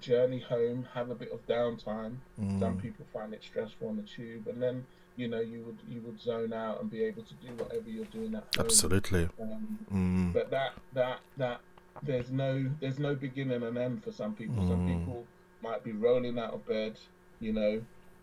journey 0.01 0.39
home, 0.39 0.85
have 0.93 1.09
a 1.09 1.15
bit 1.15 1.31
of 1.31 1.45
downtime. 1.47 2.15
Mm. 2.41 2.59
Some 2.59 2.77
people 2.79 3.05
find 3.13 3.33
it 3.33 3.41
stressful 3.43 3.87
on 3.87 3.95
the 3.95 4.01
tube, 4.03 4.47
and 4.47 4.61
then, 4.61 4.85
you 5.15 5.27
know, 5.27 5.39
you 5.39 5.61
would 5.61 5.77
you 5.87 6.01
would 6.01 6.19
zone 6.19 6.51
out 6.51 6.81
and 6.81 6.89
be 6.89 7.03
able 7.03 7.21
to 7.23 7.33
do 7.35 7.53
whatever 7.55 7.87
you're 7.89 8.03
doing 8.05 8.33
at 8.35 8.43
home. 8.57 8.65
Absolutely. 8.65 9.29
Um, 9.39 9.79
Mm. 9.93 10.33
but 10.33 10.49
that 10.49 10.73
that 10.93 11.19
that 11.37 11.61
there's 12.01 12.31
no 12.31 12.69
there's 12.81 12.97
no 12.99 13.13
beginning 13.15 13.61
and 13.63 13.77
end 13.77 14.03
for 14.03 14.11
some 14.11 14.33
people. 14.33 14.67
Some 14.67 14.85
Mm. 14.87 14.99
people 15.05 15.25
might 15.63 15.83
be 15.83 15.91
rolling 15.93 16.37
out 16.37 16.53
of 16.53 16.67
bed, 16.67 16.99
you 17.39 17.53
know, 17.53 17.81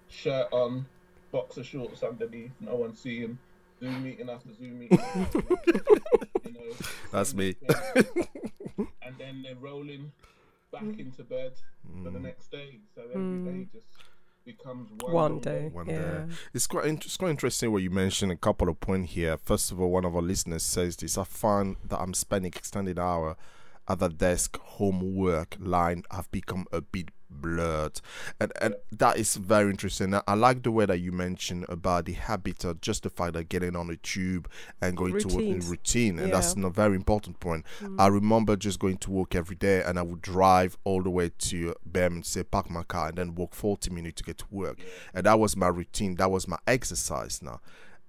shirt 0.08 0.46
on, 0.52 0.86
boxer 1.32 1.64
shorts 1.64 2.02
underneath, 2.02 2.52
no 2.60 2.74
one 2.76 2.94
seeing, 2.94 3.38
Zoom 3.80 4.04
meeting 4.04 4.28
after 4.28 4.52
Zoom 4.54 4.78
meeting. 4.78 4.98
you 6.44 6.52
know, 6.52 6.60
That's 7.12 7.32
me. 7.34 7.54
and 9.02 9.14
then 9.18 9.42
they're 9.42 9.56
rolling 9.60 10.12
back 10.72 10.82
into 10.98 11.24
bed 11.24 11.52
for 12.04 12.10
the 12.10 12.18
Mm. 12.18 12.22
next 12.22 12.50
day. 12.50 12.78
So 12.94 13.02
every 13.12 13.38
day 13.52 13.68
just 13.72 13.86
becomes 14.44 14.90
one, 15.02 15.12
One 15.12 15.38
day. 15.40 15.68
One 15.72 15.88
yeah. 15.88 15.98
day. 16.26 16.34
It's 16.54 16.66
quite 16.66 16.84
int- 16.86 17.04
it's 17.06 17.16
quite 17.16 17.30
interesting 17.30 17.72
what 17.72 17.82
you 17.82 17.90
mentioned. 17.90 18.30
A 18.32 18.36
couple 18.36 18.68
of 18.68 18.78
points 18.80 19.12
here. 19.12 19.36
First 19.38 19.72
of 19.72 19.80
all, 19.80 19.90
one 19.90 20.04
of 20.04 20.14
our 20.14 20.22
listeners 20.22 20.62
says 20.62 20.96
this: 20.96 21.18
I 21.18 21.24
find 21.24 21.76
that 21.88 21.98
I'm 22.00 22.14
spending 22.14 22.52
extended 22.54 22.98
hour 22.98 23.36
at 23.88 23.98
the 23.98 24.08
desk. 24.08 24.58
Homework 24.58 25.56
line 25.58 26.04
have 26.10 26.30
become 26.30 26.66
a 26.72 26.80
bit 26.80 27.10
blurred, 27.30 28.00
and 28.40 28.52
and 28.60 28.74
that 28.92 29.16
is 29.16 29.36
very 29.36 29.70
interesting. 29.70 30.14
I, 30.14 30.22
I 30.26 30.34
like 30.34 30.62
the 30.62 30.70
way 30.70 30.86
that 30.86 30.98
you 30.98 31.12
mentioned 31.12 31.66
about 31.68 32.04
the 32.06 32.12
habit 32.12 32.64
of 32.64 32.80
just 32.80 33.02
the 33.04 33.10
fact 33.10 33.34
that 33.34 33.48
getting 33.48 33.76
on 33.76 33.88
a 33.90 33.96
tube 33.96 34.48
and 34.80 34.96
going 34.96 35.18
to 35.18 35.28
work 35.28 35.44
in 35.44 35.60
routine, 35.60 36.18
and 36.18 36.32
that's 36.32 36.54
Yeah. 36.56 36.66
a 36.66 36.70
very 36.70 36.96
important 36.96 37.40
point. 37.40 37.64
Mm. 37.80 37.96
I 38.00 38.08
remember 38.08 38.56
just 38.56 38.78
going 38.78 38.98
to 38.98 39.10
work 39.10 39.34
every 39.34 39.56
day, 39.56 39.82
and 39.82 39.98
I 39.98 40.02
would 40.02 40.20
drive 40.22 40.76
all 40.84 41.02
the 41.02 41.10
way 41.10 41.30
to 41.38 41.74
Birmingham, 41.86 42.22
say 42.24 42.42
park 42.42 42.68
my 42.70 42.82
car, 42.82 43.08
and 43.08 43.18
then 43.18 43.34
walk 43.34 43.54
40 43.54 43.90
minutes 43.90 44.18
to 44.18 44.24
get 44.24 44.38
to 44.38 44.46
work, 44.50 44.78
and 45.14 45.26
that 45.26 45.38
was 45.38 45.56
my 45.56 45.68
routine. 45.68 46.16
That 46.16 46.30
was 46.30 46.46
my 46.48 46.58
exercise 46.66 47.40
now, 47.42 47.60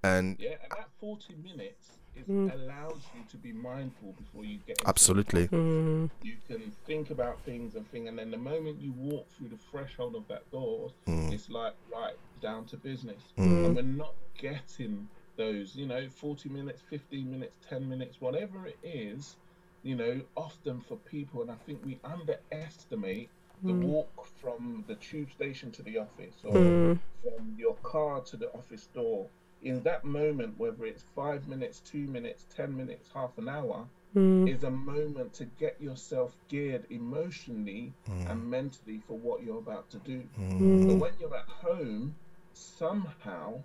and 0.04 0.38
Yeah, 0.40 0.52
and 0.64 0.72
that 0.72 0.90
40 1.00 1.36
minutes 1.36 1.91
is, 2.16 2.28
Mm. 2.28 2.54
allows 2.54 3.02
you 3.16 3.24
to 3.30 3.38
be 3.38 3.52
mindful 3.54 4.14
before 4.14 4.44
you 4.46 4.60
get 4.68 4.82
absolutely, 4.86 5.48
Mm. 5.48 6.10
you 6.22 6.36
can 6.48 6.72
think 6.86 7.10
about 7.10 7.40
things 7.42 7.76
and 7.76 7.90
thing 7.92 8.08
and 8.08 8.18
then 8.20 8.32
the 8.32 8.38
moment 8.38 8.80
you 8.82 8.92
walk 8.94 9.28
through 9.30 9.50
the 9.50 9.58
threshold 9.58 10.16
of 10.16 10.28
that 10.28 10.50
door 10.52 10.92
Mm. 11.08 11.32
it's 11.32 11.50
like 11.50 11.74
right 11.92 12.18
down 12.42 12.66
to 12.66 12.78
business 12.78 13.22
Mm. 13.38 13.66
and 13.66 13.76
we're 13.76 13.82
not 13.84 14.14
getting 14.38 15.08
those 15.38 15.76
you 15.76 15.86
know 15.88 16.08
40 16.10 16.50
minutes 16.50 16.82
15 16.82 17.32
minutes 17.32 17.56
10 17.68 17.88
minutes 17.88 18.20
whatever 18.20 18.68
it 18.68 18.78
is 18.84 19.38
you 19.84 19.96
know 19.96 20.22
often 20.36 20.82
for 20.82 20.98
people 20.98 21.42
and 21.42 21.50
i 21.50 21.56
think 21.66 21.84
we 21.86 21.98
underestimate 22.04 23.30
the 23.64 23.74
walk 23.74 24.26
from 24.42 24.84
the 24.88 24.96
tube 24.96 25.32
station 25.32 25.72
to 25.72 25.84
the 25.84 25.98
office 25.98 26.44
or 26.44 26.52
Mm. 26.54 27.00
from 27.24 27.56
your 27.58 27.76
car 27.84 28.22
to 28.22 28.36
the 28.38 28.52
office 28.54 28.88
door 28.88 29.30
in 29.62 29.82
that 29.84 30.04
moment 30.04 30.58
whether 30.58 30.86
it's 30.86 31.04
five 31.16 31.48
minutes 31.48 31.80
two 31.80 32.08
minutes 32.08 32.46
ten 32.50 32.76
minutes 32.76 33.10
half 33.14 33.38
an 33.38 33.48
hour 33.50 33.88
Mm. 34.16 34.50
is 34.50 34.64
a 34.64 34.70
moment 34.70 35.34
to 35.36 35.46
get 35.46 35.80
yourself 35.80 36.38
geared 36.50 36.86
emotionally 36.90 37.94
and 38.26 38.50
mentally 38.50 39.00
for 39.00 39.18
what 39.18 39.42
you're 39.42 39.60
about 39.60 39.90
to 39.92 40.00
do. 40.00 40.28
Mm. 40.38 40.86
But 40.88 40.96
when 40.98 41.14
you're 41.18 41.36
at 41.36 41.48
home, 41.48 42.16
somehow 42.52 43.64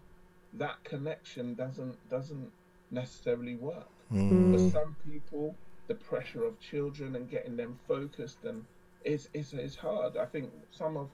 that 0.53 0.85
connection 0.85 1.55
doesn't 1.55 2.09
doesn't 2.09 2.53
necessarily 2.91 3.57
work. 3.57 3.91
Mm. 4.13 4.53
For 4.53 4.59
some 4.59 4.97
people, 5.05 5.57
the 5.89 5.95
pressure 5.95 6.45
of 6.45 6.59
children 6.61 7.17
and 7.17 7.29
getting 7.29 7.57
them 7.57 7.79
focused 7.87 8.45
and 8.45 8.67
is 9.05 9.29
is 9.35 9.53
is 9.53 9.77
hard. 9.77 10.17
I 10.17 10.27
think 10.27 10.53
some 10.71 10.97
of 10.97 11.11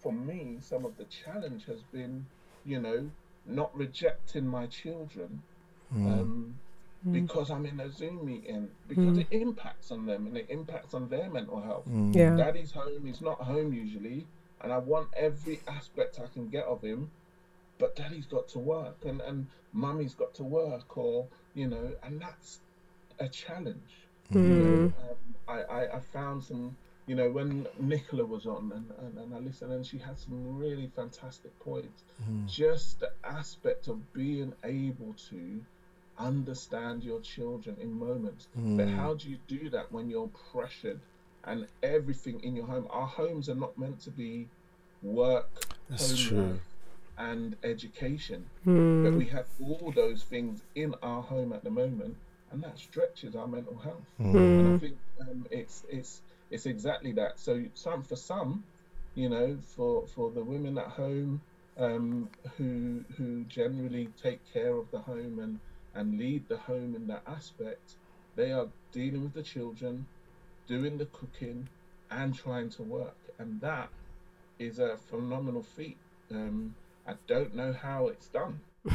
for 0.00 0.12
me, 0.12 0.58
some 0.60 0.84
of 0.84 0.96
the 0.96 1.04
challenge 1.04 1.64
has 1.66 1.82
been, 1.82 2.26
you 2.64 2.80
know, 2.80 3.10
not 3.46 3.76
rejecting 3.76 4.46
my 4.46 4.66
children. 4.66 5.42
Hmm. 5.92 6.06
Um, 6.06 6.54
hmm. 7.02 7.12
because 7.12 7.50
I'm 7.50 7.66
in 7.66 7.78
a 7.80 7.90
Zoom 7.90 8.24
meeting, 8.24 8.68
because 8.88 9.16
hmm. 9.16 9.20
it 9.20 9.26
impacts 9.30 9.90
on 9.90 10.06
them 10.06 10.26
and 10.26 10.36
it 10.36 10.46
impacts 10.48 10.94
on 10.94 11.08
their 11.08 11.30
mental 11.30 11.60
health. 11.60 11.86
Yeah. 11.86 12.36
Daddy's 12.36 12.72
home, 12.72 13.04
he's 13.04 13.20
not 13.20 13.40
home 13.40 13.72
usually, 13.72 14.26
and 14.62 14.72
I 14.72 14.78
want 14.78 15.08
every 15.16 15.60
aspect 15.68 16.18
I 16.22 16.26
can 16.32 16.48
get 16.48 16.64
of 16.64 16.82
him, 16.82 17.10
but 17.78 17.96
daddy's 17.96 18.26
got 18.26 18.48
to 18.48 18.58
work 18.58 18.96
and, 19.04 19.20
and 19.20 19.46
mummy's 19.72 20.14
got 20.14 20.34
to 20.34 20.44
work, 20.44 20.96
or, 20.96 21.26
you 21.54 21.68
know, 21.68 21.92
and 22.02 22.20
that's 22.20 22.60
a 23.18 23.28
challenge. 23.28 23.76
You 24.30 24.40
know, 24.40 24.84
um, 24.84 24.92
I, 25.46 25.62
I, 25.62 25.96
I 25.96 26.00
found 26.00 26.42
some, 26.42 26.76
you 27.06 27.14
know, 27.14 27.30
when 27.30 27.66
Nicola 27.78 28.24
was 28.24 28.46
on 28.46 28.72
and, 28.74 28.90
and, 28.98 29.18
and 29.18 29.34
I 29.34 29.38
listened, 29.38 29.72
and 29.72 29.84
she 29.84 29.98
had 29.98 30.18
some 30.18 30.56
really 30.58 30.90
fantastic 30.96 31.58
points. 31.60 32.02
Just 32.46 33.00
the 33.00 33.10
aspect 33.24 33.88
of 33.88 34.12
being 34.12 34.52
able 34.64 35.14
to 35.30 35.60
understand 36.18 37.04
your 37.04 37.20
children 37.20 37.76
in 37.80 37.92
moments. 37.92 38.48
But 38.54 38.88
how 38.88 39.14
do 39.14 39.28
you 39.28 39.38
do 39.48 39.68
that 39.70 39.90
when 39.92 40.08
you're 40.08 40.30
pressured 40.52 41.00
and 41.44 41.66
everything 41.82 42.40
in 42.42 42.56
your 42.56 42.66
home? 42.66 42.86
Our 42.90 43.06
homes 43.06 43.48
are 43.48 43.54
not 43.54 43.76
meant 43.76 44.00
to 44.02 44.10
be 44.10 44.48
work, 45.02 45.50
That's 45.90 46.08
home 46.08 46.28
true. 46.28 46.42
life, 46.52 46.60
and 47.18 47.56
education. 47.64 48.46
Hmm. 48.64 49.04
But 49.04 49.14
we 49.14 49.26
have 49.26 49.46
all 49.60 49.92
those 49.94 50.22
things 50.22 50.62
in 50.74 50.94
our 51.02 51.22
home 51.22 51.52
at 51.52 51.62
the 51.64 51.70
moment, 51.70 52.16
and 52.50 52.62
that 52.62 52.78
stretches 52.78 53.36
our 53.36 53.46
mental 53.46 53.76
health. 53.76 54.06
And 54.18 54.76
I 54.76 54.78
think 54.78 54.96
um, 55.20 55.46
it's 55.50 55.82
it's 55.90 56.22
it's 56.54 56.66
exactly 56.66 57.10
that. 57.12 57.40
So 57.40 57.64
some 57.74 58.02
for 58.04 58.14
some, 58.14 58.62
you 59.16 59.28
know, 59.28 59.58
for 59.74 60.06
for 60.06 60.30
the 60.30 60.42
women 60.42 60.78
at 60.78 60.86
home 60.86 61.40
um, 61.78 62.30
who 62.56 63.04
who 63.16 63.42
generally 63.44 64.08
take 64.22 64.40
care 64.52 64.76
of 64.76 64.88
the 64.92 65.00
home 65.00 65.40
and 65.40 65.58
and 65.96 66.16
lead 66.16 66.48
the 66.48 66.56
home 66.56 66.94
in 66.94 67.08
that 67.08 67.22
aspect, 67.26 67.94
they 68.36 68.52
are 68.52 68.68
dealing 68.92 69.24
with 69.24 69.34
the 69.34 69.42
children, 69.42 70.06
doing 70.68 70.96
the 70.96 71.06
cooking, 71.06 71.68
and 72.10 72.34
trying 72.36 72.70
to 72.70 72.82
work, 72.82 73.16
and 73.38 73.60
that 73.60 73.88
is 74.60 74.78
a 74.78 74.96
phenomenal 74.96 75.62
feat. 75.62 75.98
Um, 76.30 76.74
I 77.06 77.14
don't 77.26 77.54
know 77.54 77.72
how 77.72 78.06
it's 78.06 78.28
done. 78.28 78.60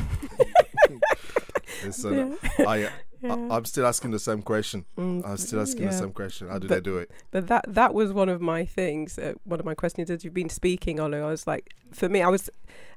Listen, 1.84 2.38
I, 2.60 2.89
I 3.24 3.28
I'm 3.55 3.65
still 3.65 3.86
asking 3.86 4.11
the 4.11 4.20
same 4.20 4.41
question. 4.41 4.86
I'm 4.97 5.38
still 5.38 5.59
asking 5.61 5.86
the 5.86 5.91
Mm, 5.91 5.99
same 5.99 6.11
question. 6.13 6.47
How 6.47 6.59
do 6.59 6.67
But- 6.67 6.76
they 6.76 6.82
do 6.82 6.97
it? 6.97 7.11
But 7.32 7.47
that 7.47 7.65
that 7.67 7.93
was 7.93 8.13
one 8.13 8.30
of 8.30 8.41
my 8.41 8.65
things. 8.65 9.17
Uh, 9.20 9.34
one 9.43 9.59
of 9.59 9.65
my 9.65 9.76
questions 9.76 10.09
as 10.09 10.24
you've 10.24 10.34
been 10.34 10.49
speaking, 10.49 10.97
Olu. 10.97 11.22
I 11.24 11.28
was 11.28 11.45
like, 11.47 11.74
for 11.91 12.07
me, 12.09 12.22
I 12.22 12.30
was, 12.30 12.49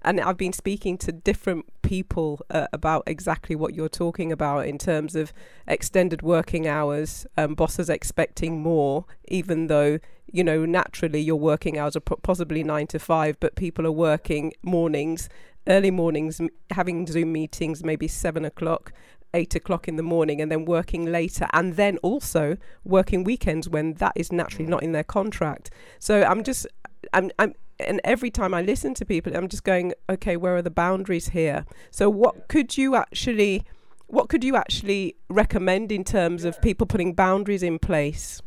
and 0.03 0.21
I've 0.21 0.37
been 0.37 0.53
speaking 0.53 0.99
to 0.99 1.13
different 1.13 1.65
people 1.83 2.41
uh, 2.51 2.67
about 2.73 3.03
exactly 3.07 3.57
what 3.57 3.75
you're 3.75 3.89
talking 3.89 4.31
about 4.31 4.67
in 4.67 4.79
terms 4.79 5.17
of 5.17 5.33
extended 5.67 6.23
working 6.23 6.67
hours. 6.67 7.27
Um, 7.37 7.55
bosses 7.55 7.89
expecting 7.91 8.63
more, 8.63 9.05
even 9.29 9.67
though 9.69 9.99
you 10.31 10.45
know 10.45 10.65
naturally 10.65 11.21
your 11.21 11.39
working 11.39 11.79
hours 11.79 11.97
are 11.97 12.01
possibly 12.01 12.63
nine 12.63 12.87
to 12.89 12.99
five, 12.99 13.39
but 13.41 13.55
people 13.57 13.87
are 13.87 13.93
working 13.93 14.53
mornings, 14.63 15.29
early 15.67 15.91
mornings, 15.91 16.41
having 16.71 17.07
Zoom 17.07 17.33
meetings, 17.33 17.83
maybe 17.85 18.09
seven 18.09 18.45
o'clock 18.45 18.93
eight 19.35 19.55
o'clock 19.55 19.89
in 19.89 19.97
the 19.97 20.03
morning 20.03 20.41
and 20.41 20.51
then 20.51 20.65
working 20.65 21.07
later 21.07 21.47
and 21.53 21.77
then 21.77 21.99
also 21.99 22.57
working 22.85 23.25
weekends 23.25 23.69
when 23.69 23.95
that 23.95 24.13
is 24.15 24.31
naturally 24.33 24.67
mm. 24.67 24.71
not 24.71 24.83
in 24.83 24.93
their 24.93 25.05
contract 25.05 25.71
so 25.99 26.23
i'm 26.25 26.43
just 26.43 26.67
i'm 27.13 27.31
i'm 27.39 27.55
and 27.81 28.01
every 28.05 28.31
time 28.31 28.55
i 28.55 28.63
listen 28.63 28.95
to 28.95 29.05
people 29.05 29.35
i'm 29.37 29.49
just 29.49 29.65
going 29.65 29.93
okay 30.09 30.37
where 30.37 30.57
are 30.57 30.63
the 30.63 30.71
boundaries 30.71 31.29
here 31.29 31.65
so 31.91 32.09
what 32.09 32.49
could 32.49 32.77
you 32.77 32.95
actually 32.95 33.65
what 34.07 34.29
could 34.29 34.45
you 34.45 34.57
actually 34.57 35.17
recommend 35.29 35.91
in 35.91 36.05
terms 36.05 36.45
of 36.45 36.61
people 36.61 36.87
putting 36.87 37.15
boundaries 37.15 37.63
in 37.63 37.79
place 37.79 38.43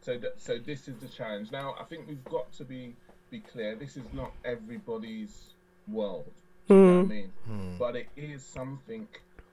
So, 0.00 0.16
th- 0.16 0.32
so 0.38 0.58
this 0.58 0.88
is 0.88 0.96
the 0.96 1.08
challenge. 1.08 1.52
Now, 1.52 1.74
I 1.78 1.84
think 1.84 2.08
we've 2.08 2.24
got 2.24 2.50
to 2.54 2.64
be 2.64 2.94
be 3.30 3.40
clear. 3.40 3.76
This 3.76 3.96
is 3.96 4.04
not 4.12 4.32
everybody's 4.44 5.54
world. 5.86 6.32
Do 6.66 6.74
you 6.74 6.80
know 6.80 6.86
what 6.86 6.98
I 6.98 7.02
hmm. 7.02 7.08
mean? 7.08 7.32
Hmm. 7.46 7.76
But 7.78 7.96
it 7.96 8.08
is 8.16 8.44
something 8.44 9.06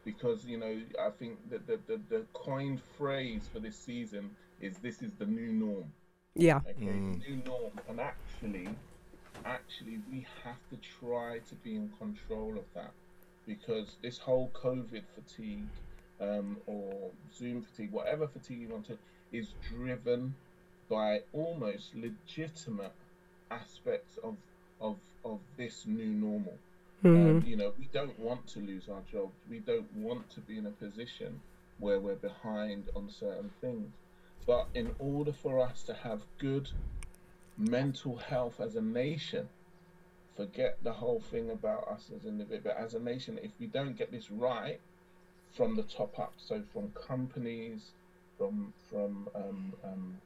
because 0.07 0.45
you 0.45 0.57
know 0.57 0.73
I 1.05 1.09
think 1.19 1.33
that 1.49 1.67
the, 1.67 1.77
the 1.85 1.99
the 2.09 2.25
coined 2.31 2.81
phrase 2.97 3.41
for 3.51 3.59
this 3.59 3.77
season 3.77 4.29
is 4.61 4.77
this 4.77 5.01
is 5.01 5.11
the 5.19 5.25
new 5.25 5.51
norm. 5.51 5.91
yeah 6.33 6.61
Okay, 6.69 6.85
new 6.85 7.41
norm, 7.45 7.73
and 7.89 7.99
actually, 7.99 8.69
actually, 9.43 9.99
we 10.09 10.25
have 10.45 10.61
to 10.71 10.77
try 10.99 11.39
to 11.49 11.55
be 11.55 11.75
in 11.75 11.89
control 11.99 12.53
of 12.57 12.63
that 12.73 12.93
because 13.45 13.97
this 14.01 14.17
whole 14.17 14.49
COVID 14.53 15.03
fatigue 15.15 15.67
um, 16.21 16.55
or 16.67 17.11
Zoom 17.37 17.61
fatigue, 17.61 17.91
whatever 17.91 18.27
fatigue 18.27 18.61
you 18.61 18.69
want 18.69 18.87
to, 18.87 18.97
is 19.33 19.49
driven 19.69 20.33
by 20.89 21.19
almost 21.33 21.93
legitimate 21.95 22.95
aspects 23.51 24.17
of 24.23 24.37
of 24.79 24.95
of 25.25 25.39
this 25.57 25.85
new 25.85 26.13
normal. 26.27 26.57
Um, 27.03 27.43
you 27.45 27.55
know, 27.55 27.73
we 27.77 27.87
don't 27.93 28.17
want 28.19 28.47
to 28.47 28.59
lose 28.59 28.89
our 28.89 29.01
jobs. 29.11 29.33
We 29.49 29.59
don't 29.59 29.91
want 29.95 30.29
to 30.31 30.39
be 30.41 30.57
in 30.57 30.65
a 30.65 30.71
position 30.71 31.39
where 31.79 31.99
we're 31.99 32.15
behind 32.15 32.89
on 32.95 33.09
certain 33.09 33.51
things. 33.61 33.91
But 34.45 34.67
in 34.73 34.95
order 34.99 35.33
for 35.33 35.59
us 35.59 35.83
to 35.83 35.93
have 35.93 36.21
good 36.39 36.69
mental 37.57 38.15
health 38.17 38.59
as 38.59 38.75
a 38.75 38.81
nation, 38.81 39.49
forget 40.35 40.77
the 40.83 40.93
whole 40.93 41.19
thing 41.19 41.51
about 41.51 41.87
us 41.87 42.09
as 42.15 42.25
individuals, 42.25 42.63
but 42.63 42.77
as 42.77 42.93
a 42.93 42.99
nation, 42.99 43.39
if 43.43 43.51
we 43.59 43.67
don't 43.67 43.97
get 43.97 44.11
this 44.11 44.31
right 44.31 44.79
from 45.51 45.75
the 45.75 45.83
top 45.83 46.17
up, 46.19 46.33
so 46.37 46.61
from 46.73 46.91
companies, 46.91 47.91
from 48.37 48.73
from 48.89 49.27
um, 49.35 49.73
um, 49.83 50.17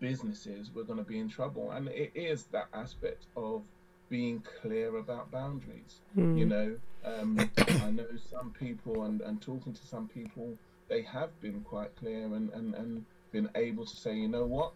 businesses, 0.00 0.70
we're 0.74 0.84
going 0.84 0.98
to 0.98 1.04
be 1.04 1.18
in 1.18 1.28
trouble. 1.28 1.70
And 1.70 1.88
it 1.88 2.12
is 2.14 2.44
that 2.52 2.68
aspect 2.72 3.24
of 3.36 3.62
being 4.08 4.42
clear 4.60 4.96
about 4.96 5.30
boundaries. 5.30 6.00
You 6.36 6.46
know, 6.46 6.76
um, 7.04 7.50
I 7.58 7.90
know 7.90 8.06
some 8.30 8.52
people, 8.58 9.04
and, 9.04 9.20
and 9.20 9.40
talking 9.40 9.72
to 9.74 9.86
some 9.86 10.08
people, 10.08 10.54
they 10.88 11.02
have 11.02 11.38
been 11.40 11.60
quite 11.62 11.94
clear 11.96 12.24
and, 12.24 12.50
and, 12.52 12.74
and 12.74 13.04
been 13.32 13.50
able 13.54 13.84
to 13.84 13.96
say, 13.96 14.14
you 14.14 14.28
know 14.28 14.46
what, 14.46 14.72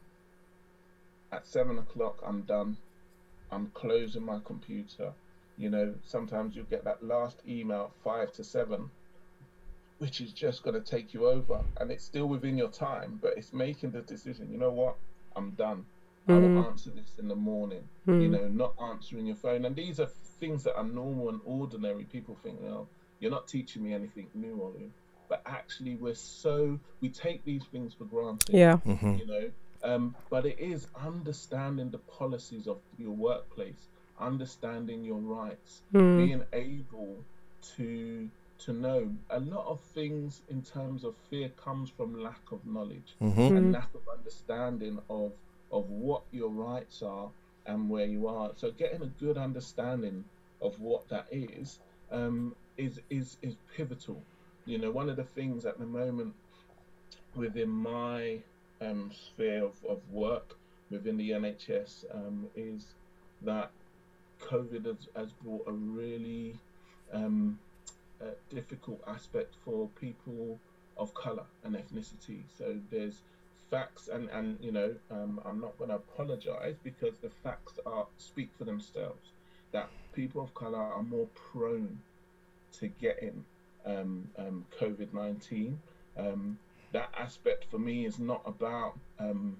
at 1.32 1.46
seven 1.46 1.78
o'clock, 1.78 2.22
I'm 2.26 2.42
done. 2.42 2.76
I'm 3.52 3.70
closing 3.74 4.24
my 4.24 4.38
computer. 4.44 5.12
You 5.56 5.70
know, 5.70 5.94
sometimes 6.04 6.56
you 6.56 6.66
get 6.68 6.84
that 6.84 7.04
last 7.04 7.36
email 7.46 7.92
five 8.02 8.32
to 8.34 8.44
seven, 8.44 8.90
which 9.98 10.20
is 10.20 10.32
just 10.32 10.62
going 10.62 10.74
to 10.74 10.80
take 10.80 11.12
you 11.14 11.26
over. 11.26 11.60
And 11.78 11.90
it's 11.90 12.04
still 12.04 12.26
within 12.26 12.56
your 12.56 12.70
time, 12.70 13.18
but 13.20 13.34
it's 13.36 13.52
making 13.52 13.90
the 13.92 14.00
decision, 14.00 14.50
you 14.50 14.58
know 14.58 14.70
what, 14.70 14.96
I'm 15.36 15.50
done. 15.50 15.84
I 16.28 16.32
will 16.34 16.40
mm. 16.40 16.66
answer 16.66 16.90
this 16.90 17.12
in 17.18 17.28
the 17.28 17.34
morning. 17.34 17.82
You 18.06 18.12
mm. 18.12 18.30
know, 18.30 18.48
not 18.48 18.74
answering 18.80 19.26
your 19.26 19.36
phone. 19.36 19.64
And 19.64 19.74
these 19.74 19.98
are 19.98 20.06
things 20.38 20.64
that 20.64 20.76
are 20.76 20.84
normal 20.84 21.28
and 21.30 21.40
ordinary. 21.44 22.04
People 22.04 22.36
think, 22.42 22.58
well, 22.60 22.88
you're 23.18 23.30
not 23.30 23.48
teaching 23.48 23.82
me 23.82 23.94
anything 23.94 24.28
new, 24.34 24.56
Olu. 24.56 24.88
But 25.28 25.42
actually, 25.46 25.96
we're 25.96 26.14
so, 26.14 26.78
we 27.00 27.08
take 27.08 27.44
these 27.44 27.64
things 27.70 27.94
for 27.94 28.04
granted 28.04 28.50
yeah 28.52 28.76
mm-hmm. 28.86 29.16
you 29.16 29.26
know 29.26 29.50
um, 29.82 30.14
but 30.28 30.44
it 30.44 30.58
is 30.58 30.86
understanding 31.02 31.90
the 31.90 31.98
policies 31.98 32.66
of 32.66 32.78
your 32.98 33.12
workplace 33.12 33.88
understanding 34.20 35.04
your 35.04 35.18
rights 35.18 35.82
mm. 35.94 36.18
being 36.18 36.42
able 36.52 37.16
to 37.76 38.28
to 38.58 38.72
know 38.74 39.10
a 39.30 39.40
lot 39.40 39.66
of 39.66 39.80
things 39.94 40.42
in 40.50 40.60
terms 40.60 41.04
of 41.04 41.14
fear 41.30 41.48
comes 41.48 41.88
from 41.88 42.22
lack 42.22 42.52
of 42.52 42.64
knowledge 42.66 43.14
mm-hmm. 43.22 43.56
and 43.56 43.72
lack 43.72 43.88
of 43.94 44.02
understanding 44.18 44.98
of 45.08 45.32
of 45.72 45.88
what 45.90 46.22
your 46.32 46.50
rights 46.50 47.02
are 47.02 47.30
and 47.66 47.88
where 47.88 48.06
you 48.06 48.26
are 48.26 48.50
so 48.56 48.70
getting 48.72 49.02
a 49.02 49.06
good 49.06 49.36
understanding 49.36 50.24
of 50.60 50.78
what 50.80 51.08
that 51.08 51.26
is 51.30 51.78
um, 52.10 52.54
is 52.76 53.00
is 53.10 53.36
is 53.42 53.54
pivotal 53.76 54.20
you 54.66 54.78
know 54.78 54.90
one 54.90 55.08
of 55.08 55.16
the 55.16 55.24
things 55.24 55.64
at 55.64 55.78
the 55.78 55.86
moment 55.86 56.34
within 57.34 57.68
my 57.68 58.38
um, 58.80 59.10
sphere 59.12 59.64
of, 59.64 59.72
of 59.88 59.98
work 60.10 60.56
within 60.90 61.16
the 61.16 61.30
NHS 61.30 62.04
um, 62.14 62.46
is 62.56 62.94
that 63.42 63.70
COVID 64.40 64.86
has, 64.86 65.08
has 65.14 65.32
brought 65.32 65.66
a 65.68 65.72
really 65.72 66.54
um, 67.12 67.58
difficult 68.48 69.00
aspect 69.06 69.54
for 69.64 69.88
people 70.00 70.58
of 70.96 71.14
colour 71.14 71.44
and 71.64 71.74
ethnicity. 71.74 72.42
So 72.58 72.78
there's 72.90 73.22
facts, 73.70 74.08
and, 74.12 74.28
and 74.30 74.58
you 74.60 74.72
know, 74.72 74.94
um, 75.10 75.40
I'm 75.44 75.60
not 75.60 75.78
going 75.78 75.90
to 75.90 75.96
apologise 75.96 76.76
because 76.82 77.18
the 77.22 77.30
facts 77.42 77.78
are 77.86 78.06
speak 78.18 78.50
for 78.58 78.64
themselves. 78.64 79.30
That 79.72 79.88
people 80.12 80.42
of 80.42 80.54
colour 80.54 80.78
are 80.78 81.02
more 81.02 81.28
prone 81.34 81.98
to 82.78 82.88
getting 82.88 83.44
um, 83.86 84.28
um, 84.36 84.64
COVID 84.78 85.12
19. 85.12 85.78
Um, 86.16 86.58
that 86.92 87.12
aspect 87.16 87.66
for 87.70 87.78
me 87.78 88.04
is 88.04 88.18
not 88.18 88.42
about 88.44 88.98
um, 89.18 89.56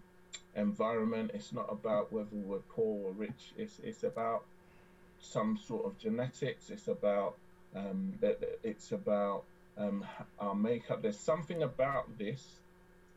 environment, 0.56 1.30
it's 1.32 1.52
not 1.52 1.68
about 1.70 2.12
whether 2.12 2.28
we're 2.32 2.58
poor 2.58 3.06
or 3.06 3.12
rich, 3.12 3.52
it's, 3.56 3.78
it's 3.84 4.02
about 4.02 4.42
some 5.20 5.56
sort 5.56 5.86
of 5.86 5.96
genetics, 5.98 6.70
it's 6.70 6.88
about 6.88 7.36
um, 7.76 8.18
it's 8.64 8.90
about 8.90 9.44
um, 9.78 10.04
our 10.40 10.56
makeup. 10.56 11.02
There's 11.02 11.18
something 11.18 11.62
about 11.62 12.18
this 12.18 12.59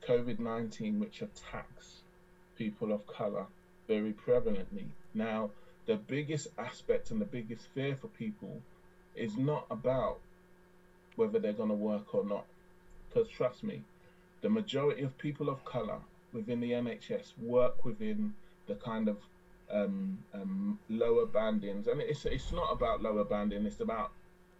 COVID 0.07 0.39
19 0.39 0.99
which 0.99 1.21
attacks 1.21 2.01
people 2.57 2.91
of 2.91 3.05
color 3.07 3.45
very 3.87 4.13
prevalently. 4.13 4.85
Now, 5.13 5.49
the 5.85 5.95
biggest 5.97 6.47
aspect 6.57 7.11
and 7.11 7.19
the 7.19 7.25
biggest 7.25 7.67
fear 7.73 7.95
for 7.95 8.07
people 8.07 8.61
is 9.15 9.37
not 9.37 9.65
about 9.69 10.19
whether 11.15 11.39
they're 11.39 11.53
going 11.53 11.69
to 11.69 11.75
work 11.75 12.13
or 12.15 12.23
not. 12.23 12.45
Because 13.09 13.27
trust 13.27 13.63
me, 13.63 13.83
the 14.41 14.49
majority 14.49 15.03
of 15.03 15.17
people 15.17 15.49
of 15.49 15.63
color 15.65 15.99
within 16.31 16.59
the 16.59 16.71
NHS 16.71 17.37
work 17.41 17.85
within 17.85 18.33
the 18.67 18.75
kind 18.75 19.07
of 19.07 19.17
um, 19.69 20.23
um, 20.33 20.77
lower 20.89 21.25
bandings, 21.25 21.87
and 21.87 22.01
it's 22.01 22.25
it's 22.25 22.51
not 22.51 22.71
about 22.71 23.01
lower 23.01 23.23
banding. 23.23 23.65
It's 23.65 23.79
about 23.79 24.11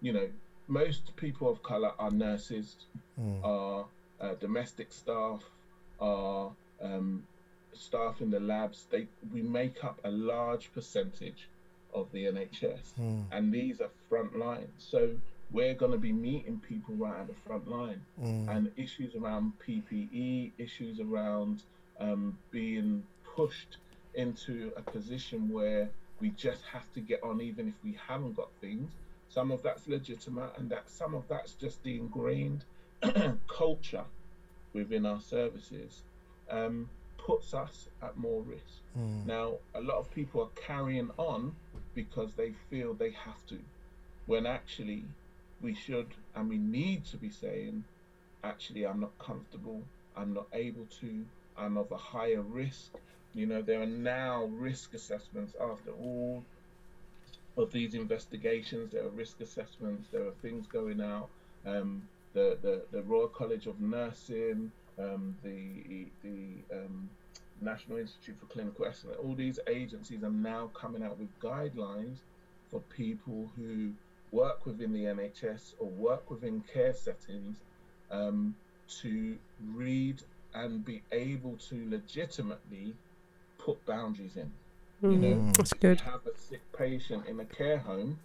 you 0.02 0.12
know 0.12 0.30
most 0.68 1.16
people 1.16 1.50
of 1.50 1.62
color 1.64 1.94
are 2.00 2.12
nurses, 2.12 2.76
Mm. 3.20 3.44
are 3.44 3.86
uh, 4.24 4.34
domestic 4.36 4.92
staff, 4.92 5.44
are 6.00 6.52
um, 6.82 7.24
staff 7.74 8.22
in 8.22 8.30
the 8.32 8.40
labs. 8.40 8.86
They 8.90 9.08
we 9.32 9.42
make 9.42 9.84
up 9.84 10.00
a 10.04 10.10
large 10.12 10.72
percentage 10.74 11.50
of 11.94 12.12
the 12.12 12.26
NHS, 12.26 12.94
Mm. 13.00 13.26
and 13.32 13.54
these 13.54 13.80
are 13.82 13.90
front 14.10 14.36
lines. 14.38 14.72
So 14.78 15.16
we're 15.52 15.76
going 15.76 15.92
to 15.92 15.98
be 15.98 16.12
meeting 16.12 16.58
people 16.68 16.96
right 16.96 17.20
at 17.22 17.28
the 17.28 17.36
front 17.46 17.68
line, 17.68 18.02
Mm. 18.22 18.48
and 18.56 18.72
issues 18.76 19.14
around 19.16 19.54
PPE, 19.60 20.52
issues 20.58 21.00
around 21.00 21.64
um, 22.00 22.36
being 22.52 23.04
pushed 23.36 23.78
into 24.16 24.72
a 24.76 24.82
position 24.82 25.50
where 25.50 25.90
we 26.20 26.30
just 26.32 26.64
have 26.64 26.92
to 26.94 27.02
get 27.02 27.22
on, 27.24 27.42
even 27.42 27.68
if 27.68 27.76
we 27.84 27.94
haven't 28.08 28.36
got 28.36 28.50
things. 28.62 28.90
Some 29.30 29.52
of 29.52 29.62
that's 29.62 29.88
legitimate, 29.88 30.52
and 30.58 30.70
that 30.70 30.90
some 30.90 31.14
of 31.14 31.28
that's 31.28 31.54
just 31.54 31.82
the 31.84 31.96
ingrained 31.98 32.64
culture 33.48 34.06
within 34.74 35.06
our 35.06 35.22
services 35.22 36.04
um, 36.50 36.90
puts 37.18 37.54
us 37.54 37.88
at 38.02 38.18
more 38.18 38.42
risk. 38.42 38.82
Mm. 38.98 39.26
Now, 39.26 39.54
a 39.76 39.82
lot 39.82 39.98
of 39.98 40.12
people 40.12 40.42
are 40.42 40.62
carrying 40.62 41.10
on 41.18 41.56
because 41.96 42.34
they 42.34 42.54
feel 42.70 42.94
they 42.94 43.12
have 43.12 43.46
to, 43.48 43.58
when 44.26 44.46
actually 44.46 45.04
we 45.62 45.74
should 45.74 46.08
and 46.36 46.50
we 46.50 46.58
need 46.58 47.06
to 47.06 47.18
be 47.18 47.30
saying, 47.30 47.84
actually, 48.44 48.86
I'm 48.86 49.00
not 49.00 49.18
comfortable, 49.20 49.82
I'm 50.16 50.34
not 50.34 50.48
able 50.54 50.86
to, 51.02 51.26
I'm 51.58 51.78
of 51.78 51.92
a 51.92 51.98
higher 51.98 52.42
risk. 52.42 52.92
You 53.34 53.46
know, 53.46 53.62
there 53.62 53.82
are 53.82 53.88
now 53.88 54.46
risk 54.46 54.94
assessments 54.94 55.56
after 55.60 55.92
all 55.92 56.44
of 57.58 57.72
these 57.72 57.94
investigations. 57.94 58.92
There 58.92 59.04
are 59.04 59.10
risk 59.10 59.40
assessments, 59.42 60.08
there 60.12 60.26
are 60.26 60.34
things 60.42 60.68
going 60.68 61.02
out. 61.02 61.30
Um, 61.66 62.04
the, 62.34 62.58
the, 62.62 62.82
the 62.92 63.02
Royal 63.04 63.28
College 63.28 63.68
of 63.68 63.80
Nursing, 63.80 64.72
um, 65.00 65.36
the, 65.44 66.06
the 66.24 66.76
um, 66.76 67.10
National 67.62 67.98
Institute 68.00 68.36
for 68.40 68.46
Clinical 68.48 68.86
Excellence, 68.86 69.18
all 69.24 69.36
these 69.36 69.60
agencies 69.68 70.24
are 70.24 70.30
now 70.30 70.70
coming 70.74 71.04
out 71.04 71.18
with 71.20 71.30
guidelines 71.40 72.18
for 72.70 72.80
people 72.96 73.50
who 73.56 73.92
work 74.32 74.66
within 74.66 74.92
the 74.94 75.04
NHS 75.04 75.74
or 75.80 75.88
work 75.90 76.30
within 76.32 76.64
care 76.74 76.94
settings 76.94 77.58
um, 78.12 78.56
to 79.02 79.38
read 79.74 80.22
and 80.56 80.84
be 80.84 81.02
able 81.12 81.56
to 81.70 81.88
legitimately 81.90 82.94
put 83.58 83.84
boundaries 83.86 84.36
in. 84.38 84.52
You 85.02 85.18
know, 85.18 85.36
Mm. 85.36 85.58
That's 85.58 85.74
if 85.74 85.80
good. 85.82 86.00
you 86.00 86.12
have 86.12 86.26
a 86.26 86.38
sick 86.38 86.62
patient 86.78 87.26
in 87.28 87.40
a 87.40 87.46
care 87.46 87.78
home 87.80 88.20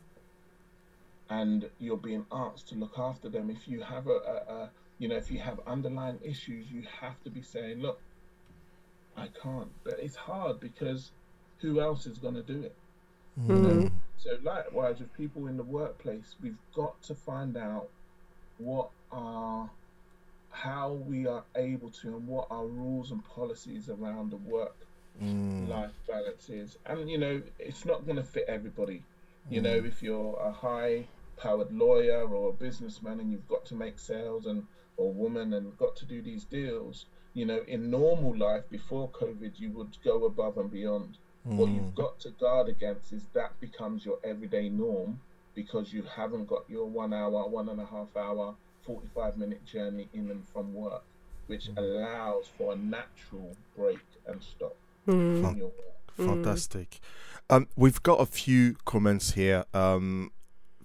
and 1.30 1.70
you're 1.78 1.96
being 1.98 2.26
asked 2.32 2.68
to 2.68 2.74
look 2.76 2.98
after 2.98 3.28
them, 3.28 3.50
if 3.50 3.68
you 3.68 3.82
have 3.82 4.06
a, 4.06 4.10
a, 4.10 4.52
a 4.54 4.72
you 4.98 5.08
know, 5.08 5.16
if 5.16 5.30
you 5.30 5.38
have 5.40 5.60
underlying 5.66 6.18
issues, 6.22 6.70
you 6.70 6.82
have 7.00 7.22
to 7.24 7.30
be 7.30 7.42
saying, 7.42 7.80
look, 7.80 8.02
I 9.16 9.28
can't. 9.42 9.72
But 9.84 9.98
it's 10.00 10.16
hard 10.16 10.60
because 10.60 11.12
who 11.60 11.80
else 11.80 12.06
is 12.06 12.18
going 12.18 12.34
to 12.34 12.42
do 12.42 12.62
it? 12.62 12.76
Mm. 13.38 13.90
So 14.16 14.30
likewise 14.42 15.00
with 15.00 15.12
people 15.12 15.46
in 15.46 15.56
the 15.56 15.62
workplace, 15.62 16.36
we've 16.40 16.58
got 16.74 17.00
to 17.02 17.14
find 17.14 17.56
out 17.56 17.90
what 18.58 18.90
are 19.10 19.70
how 20.50 20.92
we 20.94 21.26
are 21.26 21.44
able 21.56 21.90
to 21.90 22.16
and 22.16 22.26
what 22.26 22.48
our 22.50 22.66
rules 22.66 23.10
and 23.12 23.24
policies 23.24 23.88
around 23.88 24.30
the 24.30 24.36
work 24.36 24.74
Mm. 25.20 25.68
life 25.68 25.92
balance 26.06 26.48
is. 26.48 26.76
And 26.86 27.10
you 27.10 27.18
know, 27.18 27.42
it's 27.58 27.84
not 27.84 28.06
gonna 28.06 28.22
fit 28.22 28.44
everybody. 28.48 29.02
You 29.50 29.60
know, 29.62 29.74
if 29.74 30.02
you're 30.02 30.36
a 30.38 30.52
high 30.52 31.08
powered 31.38 31.72
lawyer 31.72 32.22
or 32.26 32.50
a 32.50 32.52
businessman 32.52 33.20
and 33.20 33.30
you've 33.30 33.48
got 33.48 33.64
to 33.66 33.74
make 33.74 33.98
sales 33.98 34.46
and 34.46 34.64
or 34.96 35.12
woman 35.12 35.54
and 35.54 35.76
got 35.78 35.94
to 35.96 36.04
do 36.04 36.20
these 36.20 36.44
deals, 36.44 37.06
you 37.34 37.46
know, 37.46 37.60
in 37.68 37.88
normal 37.90 38.36
life 38.36 38.64
before 38.68 39.08
COVID 39.10 39.52
you 39.58 39.70
would 39.70 39.96
go 40.04 40.24
above 40.24 40.58
and 40.58 40.70
beyond. 40.70 41.18
What 41.44 41.70
you've 41.70 41.94
got 41.94 42.20
to 42.20 42.30
guard 42.30 42.68
against 42.68 43.12
is 43.12 43.22
that 43.32 43.58
becomes 43.60 44.04
your 44.04 44.18
everyday 44.22 44.68
norm 44.68 45.20
because 45.54 45.92
you 45.94 46.02
haven't 46.02 46.46
got 46.46 46.68
your 46.68 46.84
one 46.86 47.14
hour, 47.14 47.48
one 47.48 47.68
and 47.70 47.80
a 47.80 47.86
half 47.86 48.14
hour, 48.16 48.54
45 48.82 49.38
minute 49.38 49.64
journey 49.64 50.08
in 50.12 50.30
and 50.30 50.46
from 50.48 50.74
work, 50.74 51.04
which 51.46 51.68
allows 51.76 52.48
for 52.58 52.72
a 52.74 52.76
natural 52.76 53.56
break 53.76 54.00
and 54.26 54.42
stop 54.42 54.74
Mm. 55.06 55.52
in 55.52 55.56
your 55.56 55.68
work. 55.68 55.94
Fantastic. 56.16 57.00
Um, 57.48 57.68
we've 57.76 58.02
got 58.02 58.20
a 58.20 58.26
few 58.26 58.76
comments 58.84 59.32
here. 59.32 59.64
Um, 59.72 60.32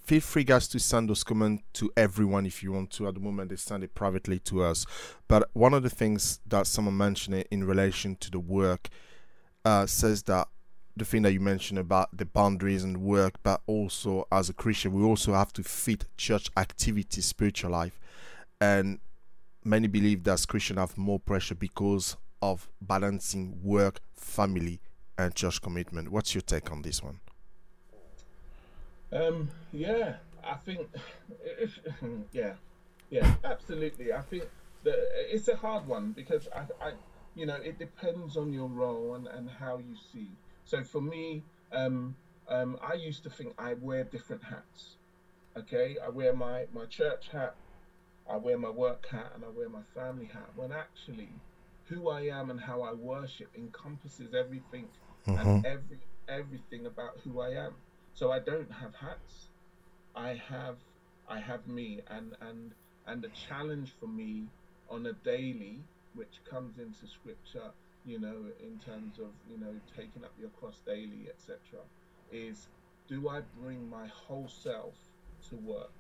feel 0.04 0.22
free, 0.22 0.44
guys, 0.44 0.68
to 0.70 0.80
send 0.80 1.10
those 1.10 1.24
comments 1.24 1.64
to 1.74 1.92
everyone 1.96 2.46
if 2.46 2.62
you 2.62 2.72
want 2.72 2.92
to. 2.92 3.08
At 3.08 3.16
the 3.16 3.20
moment, 3.20 3.50
they 3.50 3.56
send 3.56 3.84
it 3.84 3.96
privately 3.96 4.40
to 4.40 4.64
us. 4.64 4.86
But 5.28 5.50
one 5.54 5.74
of 5.74 5.84
the 5.84 5.90
things 5.90 6.40
that 6.46 6.68
someone 6.68 6.98
mentioned 6.98 7.46
in 7.50 7.64
relation 7.64 8.16
to 8.18 8.30
the 8.30 8.40
work 8.40 8.90
uh, 9.66 9.86
says 9.86 10.24
that 10.24 10.48
the 10.96 11.06
thing 11.06 11.24
that 11.24 11.34
you 11.34 11.40
mentioned 11.40 11.80
about 11.80 12.16
the 12.16 12.26
boundaries 12.26 12.84
and 12.84 12.98
work, 12.98 13.36
but 13.42 13.62
also 13.66 14.28
as 14.32 14.50
a 14.50 14.54
Christian, 14.54 14.94
we 14.94 15.04
also 15.04 15.34
have 15.34 15.54
to 15.54 15.64
fit 15.64 16.06
church 16.18 16.50
activity, 16.58 17.22
spiritual 17.22 17.72
life, 17.72 18.00
and 18.62 19.00
many 19.64 19.88
believe 19.88 20.24
that 20.24 20.46
Christians 20.48 20.80
have 20.80 20.98
more 20.98 21.20
pressure 21.20 21.56
because 21.56 22.18
of 22.42 22.70
balancing 22.82 23.60
work, 23.64 24.02
family, 24.14 24.82
and 25.18 25.34
church 25.34 25.62
commitment. 25.62 26.10
What's 26.10 26.36
your 26.36 26.42
take 26.42 26.72
on 26.72 26.82
this 26.82 27.02
one? 27.02 27.22
Um, 29.14 29.50
yeah, 29.72 30.16
I 30.44 30.56
think, 30.56 30.88
yeah, 32.32 32.54
yeah, 33.10 33.36
absolutely. 33.44 34.12
I 34.12 34.22
think 34.22 34.46
that 34.84 34.96
it's 35.32 35.48
a 35.48 35.56
hard 35.56 35.88
one 35.88 36.14
because 36.14 36.48
I, 36.56 36.62
I, 36.84 36.92
you 37.36 37.46
know, 37.46 37.56
it 37.56 37.78
depends 37.78 38.38
on 38.38 38.52
your 38.52 38.68
role 38.68 39.16
and, 39.16 39.28
and 39.28 39.50
how 39.50 39.78
you 39.78 39.96
see. 40.12 40.32
So 40.66 40.84
for 40.84 41.02
me, 41.02 41.44
um, 41.72 42.16
um, 42.48 42.78
I 42.82 42.96
used 42.96 43.24
to 43.24 43.30
think 43.30 43.54
I 43.58 43.76
wear 43.76 44.04
different 44.04 44.44
hats. 44.44 44.98
Okay, 45.56 45.98
I 46.04 46.10
wear 46.10 46.34
my 46.34 46.66
my 46.74 46.86
church 46.86 47.30
hat, 47.32 47.56
I 48.28 48.38
wear 48.38 48.58
my 48.58 48.72
work 48.72 49.06
hat, 49.08 49.32
and 49.36 49.46
I 49.46 49.50
wear 49.50 49.70
my 49.70 49.84
family 49.94 50.26
hat. 50.26 50.50
When 50.56 50.72
actually, 50.72 51.30
who 51.86 52.10
I 52.10 52.22
am 52.22 52.50
and 52.50 52.60
how 52.60 52.82
I 52.82 52.94
worship 52.94 53.50
encompasses 53.56 54.34
everything 54.34 54.88
and 55.38 55.66
every 55.66 56.00
everything 56.28 56.88
about 56.88 57.20
who 57.24 57.40
I 57.40 57.50
am. 57.50 57.74
So 58.14 58.32
I 58.32 58.40
don't 58.40 58.72
have 58.72 58.94
hats. 58.96 59.48
I 60.16 60.40
have 60.50 60.78
I 61.28 61.40
have 61.40 61.68
me 61.68 62.02
and 62.10 62.36
and 62.42 62.72
and 63.08 63.22
the 63.22 63.30
challenge 63.48 63.94
for 64.00 64.08
me 64.08 64.48
on 64.90 65.06
a 65.06 65.14
daily, 65.26 65.80
which 66.14 66.40
comes 66.50 66.78
into 66.78 67.08
scripture, 67.08 67.72
you 68.06 68.20
know, 68.20 68.36
in 68.62 68.80
terms 68.80 69.20
of, 69.20 69.28
you 69.50 69.58
know, 69.58 69.74
taking 69.96 70.24
up 70.24 70.32
your 70.40 70.50
cross 70.50 70.80
daily, 70.86 71.28
etc., 71.30 71.58
is 72.32 72.68
do 73.08 73.30
I 73.30 73.42
bring 73.62 73.90
my 73.90 74.08
whole 74.08 74.48
self 74.48 74.94
to 75.50 75.56
work? 75.58 75.92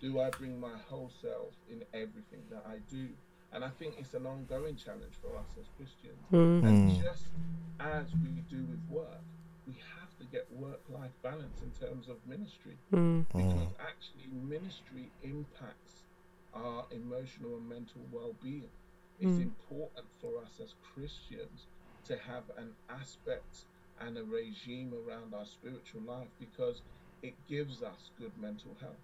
Do 0.00 0.20
I 0.20 0.30
bring 0.30 0.60
my 0.60 0.76
whole 0.88 1.10
self 1.20 1.52
in 1.70 1.82
everything 1.92 2.42
that 2.50 2.64
I 2.68 2.78
do? 2.90 3.08
And 3.52 3.64
I 3.64 3.70
think 3.78 3.94
it's 3.98 4.14
an 4.14 4.26
ongoing 4.26 4.76
challenge 4.76 5.14
for 5.22 5.36
us 5.36 5.48
as 5.58 5.66
Christians. 5.76 6.18
Mm. 6.32 6.68
And 6.68 7.02
just 7.02 7.24
as 7.80 8.06
we 8.22 8.42
do 8.50 8.62
with 8.64 8.80
work, 8.90 9.22
we 9.66 9.74
have 9.74 10.07
to 10.18 10.24
get 10.32 10.46
work 10.52 10.80
life 10.90 11.10
balance 11.22 11.62
in 11.62 11.70
terms 11.86 12.08
of 12.08 12.16
ministry. 12.26 12.76
Mm. 12.92 13.26
Because 13.28 13.52
hmm. 13.52 13.80
actually, 13.80 14.28
ministry 14.48 15.10
impacts 15.22 16.02
our 16.54 16.84
emotional 16.90 17.56
and 17.56 17.68
mental 17.68 18.00
well 18.12 18.34
being. 18.42 18.70
It's 19.20 19.36
hmm. 19.36 19.42
important 19.42 20.06
for 20.20 20.38
us 20.42 20.60
as 20.62 20.74
Christians 20.94 21.66
to 22.06 22.16
have 22.16 22.44
an 22.56 22.70
aspect 22.88 23.64
and 24.00 24.16
a 24.16 24.24
regime 24.24 24.92
around 24.94 25.34
our 25.34 25.44
spiritual 25.44 26.02
life 26.06 26.28
because 26.38 26.82
it 27.22 27.34
gives 27.48 27.82
us 27.82 28.10
good 28.18 28.32
mental 28.40 28.76
health. 28.80 28.94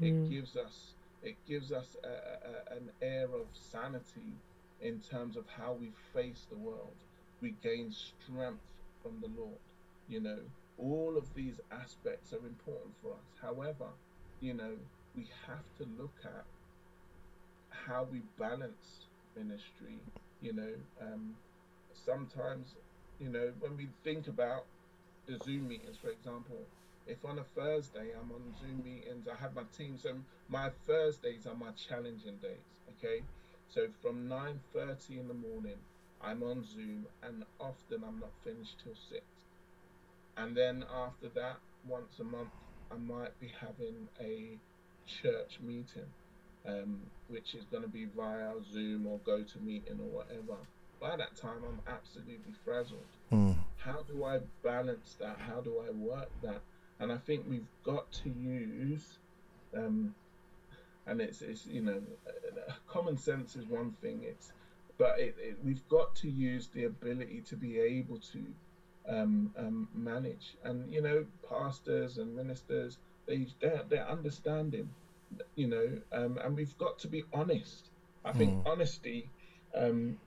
It 0.00 0.12
hmm. 0.12 0.30
gives 0.30 0.56
us 0.56 0.94
it 1.22 1.36
gives 1.48 1.72
us 1.72 1.96
a, 2.04 2.08
a, 2.08 2.76
an 2.76 2.90
air 3.02 3.24
of 3.24 3.46
sanity 3.52 4.32
in 4.80 5.00
terms 5.00 5.36
of 5.36 5.44
how 5.48 5.72
we 5.72 5.90
face 6.14 6.46
the 6.48 6.56
world. 6.56 6.94
We 7.40 7.54
gain 7.62 7.92
strength 7.92 8.62
from 9.02 9.20
the 9.20 9.28
Lord. 9.40 9.58
You 10.08 10.20
know, 10.20 10.38
all 10.78 11.16
of 11.16 11.34
these 11.34 11.60
aspects 11.70 12.32
are 12.32 12.46
important 12.46 12.94
for 13.02 13.12
us. 13.12 13.26
However, 13.42 13.88
you 14.40 14.54
know, 14.54 14.76
we 15.14 15.28
have 15.46 15.64
to 15.78 15.86
look 16.00 16.14
at 16.24 16.44
how 17.68 18.06
we 18.10 18.22
balance 18.38 19.06
ministry. 19.36 19.98
You 20.40 20.52
know, 20.54 20.74
um, 21.00 21.34
sometimes, 21.92 22.74
you 23.20 23.28
know, 23.28 23.52
when 23.60 23.76
we 23.76 23.88
think 24.04 24.28
about 24.28 24.64
the 25.26 25.38
Zoom 25.44 25.68
meetings, 25.68 25.96
for 26.00 26.08
example, 26.10 26.58
if 27.06 27.24
on 27.24 27.38
a 27.38 27.44
Thursday 27.44 28.12
I'm 28.18 28.30
on 28.30 28.54
Zoom 28.60 28.82
meetings, 28.84 29.26
I 29.28 29.36
have 29.40 29.54
my 29.54 29.64
team. 29.76 29.98
So 30.00 30.14
my 30.48 30.70
Thursdays 30.86 31.46
are 31.46 31.54
my 31.54 31.70
challenging 31.72 32.36
days. 32.36 32.64
Okay, 32.96 33.22
so 33.68 33.88
from 34.00 34.28
9:30 34.28 35.20
in 35.20 35.28
the 35.28 35.34
morning, 35.34 35.78
I'm 36.20 36.42
on 36.42 36.64
Zoom, 36.64 37.06
and 37.22 37.44
often 37.60 38.04
I'm 38.04 38.20
not 38.20 38.32
finished 38.44 38.76
till 38.82 38.94
six. 38.94 39.24
And 40.38 40.56
then 40.56 40.84
after 40.94 41.28
that, 41.34 41.56
once 41.86 42.20
a 42.20 42.24
month, 42.24 42.50
I 42.90 42.96
might 42.96 43.38
be 43.40 43.50
having 43.60 44.08
a 44.20 44.56
church 45.06 45.58
meeting, 45.60 46.06
um, 46.66 47.00
which 47.28 47.54
is 47.54 47.64
going 47.70 47.82
to 47.82 47.88
be 47.88 48.06
via 48.16 48.52
Zoom 48.72 49.06
or 49.06 49.18
GoToMeeting 49.26 49.98
or 49.98 50.10
whatever. 50.10 50.56
By 51.00 51.16
that 51.16 51.36
time, 51.36 51.62
I'm 51.66 51.80
absolutely 51.92 52.52
frazzled. 52.64 53.00
Mm. 53.32 53.56
How 53.76 54.02
do 54.02 54.24
I 54.24 54.40
balance 54.62 55.16
that? 55.20 55.38
How 55.38 55.60
do 55.60 55.82
I 55.86 55.90
work 55.90 56.30
that? 56.42 56.60
And 57.00 57.12
I 57.12 57.16
think 57.18 57.44
we've 57.48 57.68
got 57.84 58.10
to 58.24 58.30
use, 58.30 59.18
um, 59.76 60.14
and 61.06 61.20
it's, 61.20 61.42
it's 61.42 61.66
you 61.66 61.80
know, 61.80 62.02
uh, 62.26 62.72
common 62.88 63.16
sense 63.16 63.54
is 63.54 63.66
one 63.66 63.92
thing. 64.02 64.20
It's, 64.24 64.52
but 64.98 65.18
it, 65.20 65.36
it, 65.38 65.56
we've 65.64 65.86
got 65.88 66.14
to 66.16 66.28
use 66.28 66.68
the 66.74 66.84
ability 66.84 67.42
to 67.48 67.56
be 67.56 67.78
able 67.78 68.18
to 68.32 68.44
um, 69.08 69.50
um, 69.56 69.88
manage. 69.92 70.56
And 70.62 70.92
you 70.92 71.00
know, 71.02 71.26
pastors 71.48 72.18
and 72.18 72.34
ministers, 72.34 72.98
they 73.26 73.46
they're, 73.60 73.84
they're 73.88 74.08
understanding, 74.08 74.94
you 75.56 75.68
know, 75.68 75.98
um, 76.12 76.38
and 76.42 76.56
we've 76.56 76.76
got 76.78 76.98
to 77.00 77.08
be 77.08 77.24
honest. 77.32 77.90
I 78.24 78.32
think 78.32 78.56
Mm. 78.56 78.66
honesty, 78.66 79.32
um, 79.74 80.18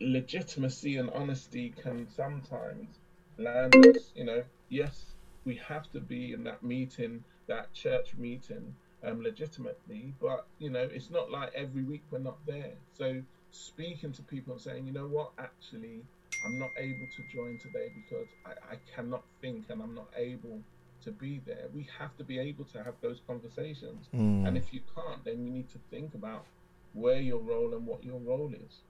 legitimacy, 0.00 0.96
and 0.96 1.10
honesty 1.10 1.70
can 1.70 2.08
sometimes 2.08 3.00
land 3.38 3.78
us. 3.78 4.10
You 4.14 4.24
know, 4.24 4.44
yes, 4.68 5.14
we 5.44 5.56
have 5.56 5.90
to 5.90 6.00
be 6.00 6.32
in 6.32 6.44
that 6.44 6.62
meeting, 6.62 7.24
that 7.48 7.72
church 7.72 8.14
meeting, 8.16 8.76
um, 9.02 9.20
legitimately, 9.22 10.14
but 10.20 10.46
you 10.58 10.70
know, 10.70 10.82
it's 10.90 11.10
not 11.10 11.30
like 11.30 11.52
every 11.54 11.82
week 11.82 12.04
we're 12.10 12.18
not 12.18 12.44
there. 12.46 12.76
So 12.92 13.22
speaking 13.50 14.12
to 14.12 14.22
people 14.22 14.52
and 14.54 14.60
saying, 14.62 14.86
you 14.86 14.92
know 14.92 15.06
what, 15.08 15.32
actually, 15.38 16.06
I'm 16.44 16.58
not 16.58 16.70
able 16.76 17.06
to 17.16 17.22
join 17.34 17.58
today 17.58 17.90
because 17.94 18.26
I, 18.44 18.74
I 18.74 18.76
cannot 18.94 19.22
think 19.40 19.64
and 19.70 19.82
I'm 19.82 19.94
not 19.94 20.08
able 20.16 20.60
to 21.04 21.10
be 21.10 21.40
there. 21.46 21.66
We 21.74 21.86
have 21.98 22.16
to 22.18 22.24
be 22.24 22.38
able 22.38 22.64
to 22.66 22.82
have 22.82 22.94
those 23.00 23.20
conversations. 23.26 24.08
Mm. 24.14 24.46
And 24.46 24.56
if 24.56 24.72
you 24.72 24.80
can't, 24.94 25.24
then 25.24 25.44
you 25.44 25.50
need 25.50 25.68
to 25.70 25.78
think 25.90 26.14
about 26.14 26.44
where 26.92 27.20
your 27.20 27.38
role 27.40 27.74
and 27.74 27.86
what 27.86 28.04
your 28.04 28.18
role 28.20 28.52
is. 28.54 28.80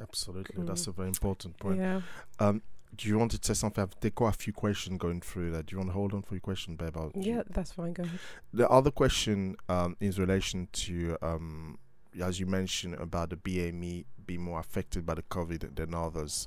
Absolutely, 0.00 0.64
that's 0.64 0.86
a 0.88 0.92
very 0.92 1.08
important 1.08 1.56
point. 1.58 1.78
Yeah. 1.78 2.00
Um, 2.40 2.62
do 2.96 3.08
you 3.08 3.18
want 3.18 3.30
to 3.32 3.38
say 3.42 3.54
something? 3.54 3.82
I've 3.82 3.94
they've 4.00 4.14
got 4.14 4.26
a 4.26 4.32
few 4.32 4.52
questions 4.52 4.98
going 4.98 5.20
through 5.20 5.50
that. 5.52 5.66
Do 5.66 5.74
you 5.74 5.78
want 5.78 5.90
to 5.90 5.94
hold 5.94 6.12
on 6.14 6.22
for 6.22 6.34
your 6.34 6.40
question, 6.40 6.76
babe? 6.76 6.96
I'll- 6.96 7.12
Yeah, 7.14 7.42
that's 7.50 7.72
fine. 7.72 7.92
Go 7.92 8.02
ahead. 8.04 8.18
The 8.52 8.68
other 8.68 8.90
question 8.90 9.56
um, 9.68 9.96
is 10.00 10.18
relation 10.18 10.68
to, 10.72 11.16
um, 11.22 11.78
as 12.20 12.38
you 12.40 12.46
mentioned, 12.46 12.94
about 12.94 13.30
the 13.30 13.36
BME 13.36 14.04
being 14.26 14.42
more 14.42 14.58
affected 14.60 15.04
by 15.06 15.14
the 15.14 15.22
COVID 15.22 15.74
than 15.76 15.94
others. 15.94 16.46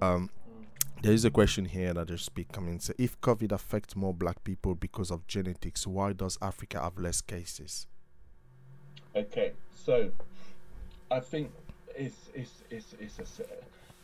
Um, 0.00 0.30
there 1.02 1.12
is 1.12 1.24
a 1.24 1.30
question 1.30 1.66
here 1.66 1.92
that 1.94 2.08
just 2.08 2.34
be 2.34 2.44
coming. 2.44 2.80
So, 2.80 2.92
if 2.98 3.20
COVID 3.20 3.52
affects 3.52 3.94
more 3.96 4.14
black 4.14 4.42
people 4.44 4.74
because 4.74 5.10
of 5.10 5.26
genetics, 5.26 5.86
why 5.86 6.12
does 6.12 6.38
Africa 6.40 6.80
have 6.80 6.98
less 6.98 7.20
cases? 7.20 7.86
Okay, 9.14 9.52
so 9.74 10.10
I 11.10 11.20
think 11.20 11.52
it's 11.94 12.30
it's 12.34 12.62
it's 12.70 12.94
it's 12.98 13.18
a 13.18 13.44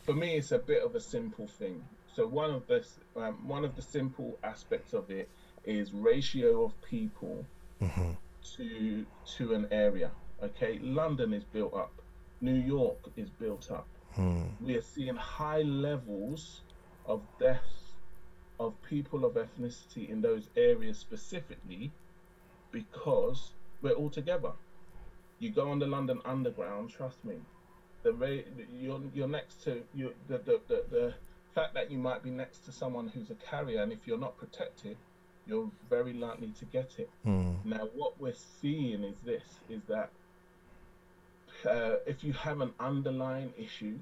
for 0.03 0.13
me 0.13 0.35
it's 0.37 0.51
a 0.51 0.59
bit 0.59 0.83
of 0.83 0.95
a 0.95 1.01
simple 1.01 1.47
thing. 1.47 1.83
So 2.15 2.27
one 2.27 2.51
of 2.51 2.65
the 2.67 2.85
um, 3.17 3.45
one 3.47 3.65
of 3.65 3.75
the 3.75 3.81
simple 3.81 4.37
aspects 4.43 4.93
of 4.93 5.09
it 5.09 5.27
is 5.65 5.93
ratio 5.93 6.63
of 6.65 6.81
people 6.81 7.45
Mhm. 7.81 8.15
to 8.55 9.05
to 9.37 9.53
an 9.53 9.67
area. 9.71 10.11
Okay, 10.41 10.79
London 10.79 11.33
is 11.33 11.43
built 11.43 11.73
up, 11.73 11.91
New 12.41 12.53
York 12.53 12.97
is 13.15 13.29
built 13.29 13.71
up. 13.71 13.87
Hmm. 14.13 14.43
We 14.59 14.75
are 14.75 14.81
seeing 14.81 15.15
high 15.15 15.61
levels 15.61 16.61
of 17.05 17.21
deaths 17.39 17.93
of 18.59 18.73
people 18.83 19.25
of 19.25 19.33
ethnicity 19.33 20.09
in 20.09 20.21
those 20.21 20.49
areas 20.55 20.97
specifically 20.97 21.91
because 22.71 23.51
we're 23.81 23.93
all 23.93 24.09
together. 24.09 24.51
You 25.39 25.49
go 25.49 25.69
on 25.69 25.79
the 25.79 25.87
London 25.87 26.19
Underground, 26.25 26.91
trust 26.91 27.23
me. 27.25 27.35
The 28.03 28.43
you're 28.79 29.01
you're 29.13 29.27
next 29.27 29.63
to 29.63 29.83
you 29.93 30.13
the, 30.27 30.39
the, 30.39 30.59
the, 30.67 30.83
the 30.89 31.13
fact 31.53 31.73
that 31.73 31.91
you 31.91 31.97
might 31.97 32.23
be 32.23 32.29
next 32.29 32.65
to 32.65 32.71
someone 32.71 33.07
who's 33.07 33.29
a 33.29 33.35
carrier 33.35 33.81
and 33.81 33.91
if 33.91 33.99
you're 34.05 34.17
not 34.17 34.37
protected, 34.37 34.97
you're 35.47 35.69
very 35.89 36.13
likely 36.13 36.51
to 36.59 36.65
get 36.65 36.91
it. 36.97 37.09
Hmm. 37.23 37.53
Now, 37.63 37.89
what 37.95 38.19
we're 38.19 38.33
seeing 38.61 39.03
is 39.03 39.17
this: 39.25 39.43
is 39.69 39.81
that 39.87 40.09
uh, 41.65 41.95
if 42.05 42.23
you 42.23 42.33
have 42.33 42.61
an 42.61 42.73
underlying 42.79 43.53
issue, 43.57 43.97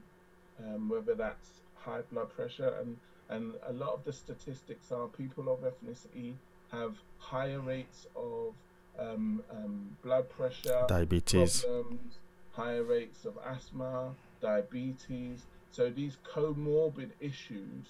um, 0.59 0.89
whether 0.89 1.15
that's 1.15 1.61
high 1.75 2.01
blood 2.11 2.29
pressure, 2.35 2.75
and 2.81 2.97
and 3.29 3.53
a 3.67 3.73
lot 3.73 3.93
of 3.93 4.03
the 4.03 4.13
statistics 4.13 4.91
are 4.91 5.07
people 5.07 5.51
of 5.53 5.59
ethnicity 5.59 6.33
have 6.71 6.95
higher 7.19 7.59
rates 7.59 8.07
of 8.15 8.53
um, 8.99 9.43
um, 9.51 9.97
blood 10.03 10.29
pressure, 10.29 10.85
Diabetes. 10.87 11.63
problems, 11.63 12.17
higher 12.53 12.83
rates 12.83 13.25
of 13.25 13.37
asthma, 13.45 14.11
diabetes. 14.41 15.45
So 15.71 15.89
these 15.89 16.17
comorbid 16.33 17.11
issues 17.19 17.85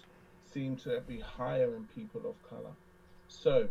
seem 0.52 0.76
to 0.78 1.02
be 1.08 1.20
higher 1.20 1.76
in 1.76 1.88
people 1.96 2.22
of 2.30 2.50
color. 2.50 2.74
So 3.28 3.70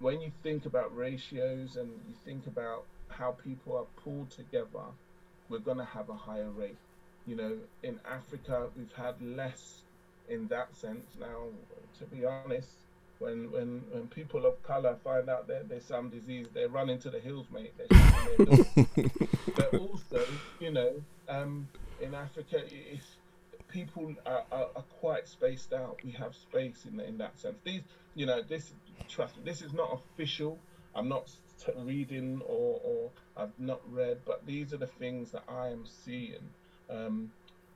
when 0.00 0.20
you 0.20 0.30
think 0.42 0.66
about 0.66 0.94
ratios 0.96 1.76
and 1.76 1.88
you 1.88 2.14
think 2.24 2.46
about 2.46 2.84
how 3.08 3.32
people 3.32 3.76
are 3.76 4.02
pulled 4.02 4.30
together, 4.30 4.84
we're 5.48 5.58
going 5.58 5.78
to 5.78 5.84
have 5.84 6.08
a 6.08 6.14
higher 6.14 6.50
rate. 6.50 6.76
You 7.26 7.36
know, 7.36 7.56
in 7.82 8.00
Africa, 8.10 8.68
we've 8.76 8.92
had 8.92 9.20
less 9.20 9.82
in 10.28 10.48
that 10.48 10.74
sense. 10.74 11.16
Now, 11.18 11.44
to 11.98 12.04
be 12.06 12.24
honest, 12.24 12.68
when 13.18 13.50
when, 13.50 13.82
when 13.90 14.06
people 14.08 14.46
of 14.46 14.62
color 14.62 14.96
find 15.02 15.28
out 15.28 15.48
that 15.48 15.68
there's 15.68 15.84
some 15.84 16.08
disease, 16.08 16.46
they 16.54 16.66
run 16.66 16.88
into 16.88 17.10
the 17.10 17.18
hills, 17.18 17.46
mate. 17.52 17.72
They're 17.76 17.98
shutting 17.98 18.46
their 18.46 18.46
doors 18.46 19.10
but 19.56 19.74
also, 19.74 20.24
you 20.60 20.70
know, 20.70 20.92
um, 21.28 21.68
in 22.00 22.14
Africa, 22.14 22.62
people 23.68 24.14
are, 24.24 24.44
are, 24.52 24.68
are 24.76 24.84
quite 25.00 25.26
spaced 25.26 25.72
out. 25.72 25.98
We 26.04 26.12
have 26.12 26.34
space 26.34 26.86
in 26.90 27.00
in 27.00 27.18
that 27.18 27.38
sense. 27.38 27.56
These, 27.64 27.82
you 28.14 28.26
know, 28.26 28.42
this 28.42 28.72
trust 29.08 29.36
me, 29.36 29.42
this 29.44 29.62
is 29.62 29.72
not 29.72 30.00
official. 30.00 30.58
I'm 30.94 31.08
not 31.08 31.30
reading 31.76 32.40
or, 32.46 32.80
or 32.82 33.10
I've 33.38 33.58
not 33.58 33.80
read, 33.90 34.18
but 34.24 34.44
these 34.44 34.74
are 34.74 34.78
the 34.78 34.86
things 34.86 35.30
that 35.30 35.44
I 35.48 35.68
am 35.68 35.86
seeing. 35.86 36.50
Um, 36.90 37.30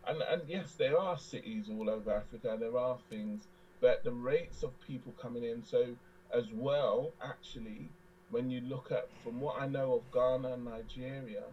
and 0.06 0.20
and 0.22 0.42
yes, 0.48 0.74
there 0.74 0.98
are 0.98 1.16
cities 1.16 1.66
all 1.70 1.88
over 1.88 2.12
Africa. 2.12 2.56
There 2.58 2.76
are 2.76 2.98
things, 3.08 3.46
but 3.80 4.02
the 4.02 4.10
rates 4.10 4.64
of 4.64 4.78
people 4.80 5.12
coming 5.20 5.44
in. 5.44 5.62
So 5.62 5.94
as 6.34 6.46
well, 6.52 7.12
actually, 7.22 7.88
when 8.30 8.50
you 8.50 8.60
look 8.62 8.90
at 8.90 9.08
from 9.22 9.40
what 9.40 9.60
I 9.60 9.66
know 9.66 9.94
of 9.94 10.12
Ghana 10.12 10.54
and 10.54 10.64
Nigeria, 10.64 11.44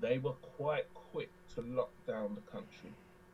they 0.00 0.18
were 0.18 0.34
quite 0.56 0.86
quick 0.94 1.30
to 1.54 1.62
lock 1.62 1.90
down 2.06 2.36
the 2.36 2.50
country. 2.52 2.92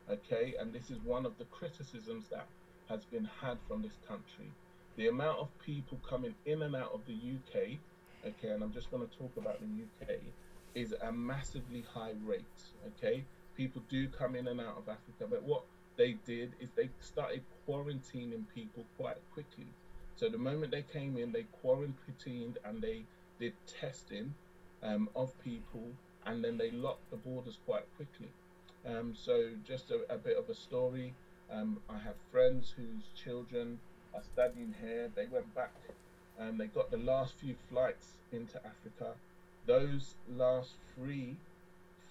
Okay, 0.09 0.55
and 0.59 0.73
this 0.73 0.89
is 0.89 0.97
one 1.03 1.25
of 1.25 1.37
the 1.37 1.43
criticisms 1.45 2.25
that 2.31 2.47
has 2.89 3.03
been 3.05 3.29
had 3.41 3.57
from 3.67 3.81
this 3.81 3.97
country. 4.07 4.49
The 4.95 5.07
amount 5.07 5.39
of 5.39 5.49
people 5.59 5.99
coming 6.09 6.33
in 6.45 6.63
and 6.63 6.75
out 6.75 6.93
of 6.93 7.01
the 7.05 7.13
UK, 7.13 7.77
okay, 8.27 8.49
and 8.49 8.63
I'm 8.63 8.73
just 8.73 8.91
going 8.91 9.07
to 9.07 9.17
talk 9.17 9.31
about 9.37 9.59
the 9.59 9.65
UK, 9.65 10.19
is 10.75 10.93
a 11.01 11.11
massively 11.11 11.83
high 11.93 12.13
rate. 12.25 12.43
Okay, 12.87 13.23
people 13.55 13.81
do 13.89 14.07
come 14.07 14.35
in 14.35 14.47
and 14.47 14.59
out 14.61 14.77
of 14.77 14.89
Africa, 14.89 15.25
but 15.29 15.43
what 15.43 15.63
they 15.97 16.15
did 16.25 16.51
is 16.59 16.69
they 16.75 16.89
started 16.99 17.41
quarantining 17.67 18.43
people 18.53 18.85
quite 18.97 19.17
quickly. 19.33 19.67
So 20.15 20.29
the 20.29 20.37
moment 20.37 20.71
they 20.71 20.83
came 20.83 21.17
in, 21.17 21.31
they 21.31 21.45
quarantined 21.61 22.57
and 22.65 22.81
they 22.81 23.03
did 23.39 23.53
testing 23.79 24.33
um, 24.83 25.09
of 25.15 25.31
people, 25.43 25.87
and 26.25 26.43
then 26.43 26.57
they 26.57 26.71
locked 26.71 27.09
the 27.11 27.17
borders 27.17 27.57
quite 27.65 27.85
quickly. 27.95 28.29
Um, 28.85 29.13
so 29.15 29.49
just 29.65 29.91
a, 29.91 30.01
a 30.13 30.17
bit 30.17 30.37
of 30.37 30.49
a 30.49 30.55
story. 30.55 31.13
Um, 31.51 31.79
I 31.89 31.97
have 31.99 32.15
friends 32.31 32.73
whose 32.75 33.03
children 33.15 33.79
are 34.13 34.23
studying 34.23 34.73
here. 34.81 35.09
They 35.15 35.25
went 35.27 35.53
back 35.55 35.73
and 36.39 36.59
they 36.59 36.67
got 36.67 36.91
the 36.91 36.97
last 36.97 37.33
few 37.35 37.55
flights 37.69 38.07
into 38.31 38.57
Africa. 38.65 39.13
Those 39.65 40.15
last 40.35 40.71
three 40.95 41.35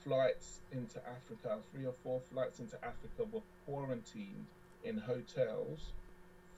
flights 0.05 0.61
into 0.73 1.01
Africa, 1.07 1.59
three 1.73 1.87
or 1.87 1.95
four 2.03 2.21
flights 2.33 2.61
into 2.61 2.77
Africa, 2.77 3.25
were 3.33 3.41
quarantined 3.65 4.47
in 4.85 4.99
hotels 4.99 5.93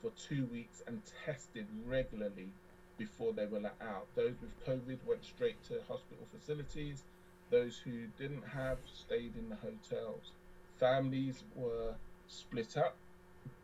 for 0.01 0.11
two 0.11 0.45
weeks 0.51 0.83
and 0.87 1.01
tested 1.25 1.65
regularly 1.87 2.49
before 2.97 3.33
they 3.33 3.45
were 3.45 3.59
let 3.59 3.75
out. 3.81 4.05
Those 4.15 4.35
with 4.41 4.65
COVID 4.67 4.97
went 5.07 5.23
straight 5.23 5.61
to 5.63 5.75
hospital 5.87 6.25
facilities. 6.37 7.03
Those 7.49 7.77
who 7.77 8.07
didn't 8.17 8.43
have 8.53 8.77
stayed 8.93 9.33
in 9.35 9.49
the 9.49 9.55
hotels. 9.55 10.31
Families 10.79 11.43
were 11.55 11.95
split 12.27 12.77
up. 12.77 12.95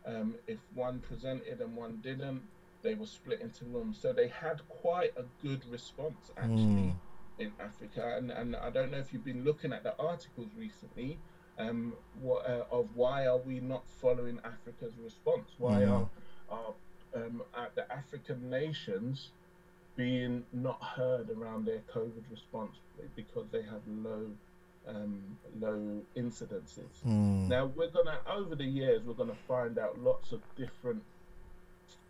Um, 0.04 0.34
if 0.46 0.58
one 0.74 1.00
presented 1.00 1.60
and 1.60 1.76
one 1.76 2.00
didn't, 2.02 2.42
they 2.86 2.94
were 2.94 3.06
split 3.18 3.40
into 3.46 3.64
rooms. 3.76 3.96
So 4.02 4.12
they 4.12 4.28
had 4.28 4.58
quite 4.68 5.12
a 5.16 5.24
good 5.46 5.62
response 5.76 6.30
actually 6.36 6.90
Mm. 6.92 7.00
in 7.44 7.50
Africa. 7.60 8.04
And, 8.18 8.30
and 8.40 8.56
I 8.56 8.70
don't 8.70 8.90
know 8.92 8.98
if 9.04 9.12
you've 9.12 9.24
been 9.32 9.44
looking 9.44 9.72
at 9.72 9.82
the 9.82 9.94
articles 9.98 10.50
recently 10.54 11.10
um, 11.58 11.96
what, 12.12 12.42
uh, 12.48 12.64
of 12.70 12.94
why 12.94 13.26
are 13.26 13.38
we 13.50 13.60
not 13.60 13.84
following 14.02 14.38
Africa's 14.44 14.96
response? 15.08 15.48
Why 15.58 15.80
Mm. 15.82 15.90
are, 15.94 16.08
are 16.56 16.74
um, 17.14 17.42
at 17.54 17.74
the 17.74 17.84
African 18.00 18.50
nations 18.50 19.32
being 19.96 20.44
not 20.52 20.82
heard 20.82 21.30
around 21.30 21.64
their 21.66 21.82
COVID 21.96 22.24
response 22.30 22.76
because 23.14 23.48
they 23.50 23.62
have 23.62 23.82
low 23.86 24.36
um, 24.86 25.38
low 25.54 26.04
incidences. 26.16 27.02
Mm. 27.04 27.48
Now 27.48 27.64
we're 27.66 27.90
gonna 27.98 28.20
over 28.26 28.54
the 28.54 28.64
years 28.80 29.02
we're 29.04 29.14
gonna 29.22 29.34
find 29.54 29.78
out 29.78 29.98
lots 29.98 30.32
of 30.32 30.40
different 30.54 31.02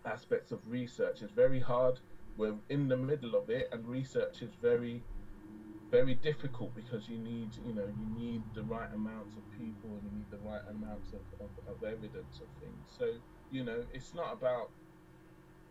aspects 0.07 0.53
of 0.53 0.61
research. 0.71 1.23
It's 1.23 1.33
very 1.33 1.61
hard. 1.61 1.99
We're 2.37 2.55
in 2.69 2.89
the 2.89 2.97
middle 2.97 3.35
of 3.35 3.51
it, 3.51 3.69
and 3.73 3.87
research 3.87 4.43
is 4.43 4.51
very 4.61 5.03
very 5.91 6.15
difficult 6.17 6.75
because 6.75 7.09
you 7.09 7.17
need 7.19 7.49
you 7.65 7.73
know 7.73 7.87
you 7.87 8.21
need 8.21 8.43
the 8.55 8.63
right 8.65 8.93
amounts 8.93 9.37
of 9.37 9.43
people 9.53 9.89
and 9.91 10.03
you 10.03 10.19
need 10.19 10.31
the 10.33 10.49
right 10.49 10.63
amounts 10.71 11.13
of, 11.13 11.21
of, 11.41 11.51
of 11.69 11.83
evidence 11.85 12.41
of 12.41 12.49
things. 12.61 12.87
So 12.99 13.13
you 13.53 13.65
know 13.65 13.85
it's 13.93 14.13
not 14.15 14.33
about 14.33 14.71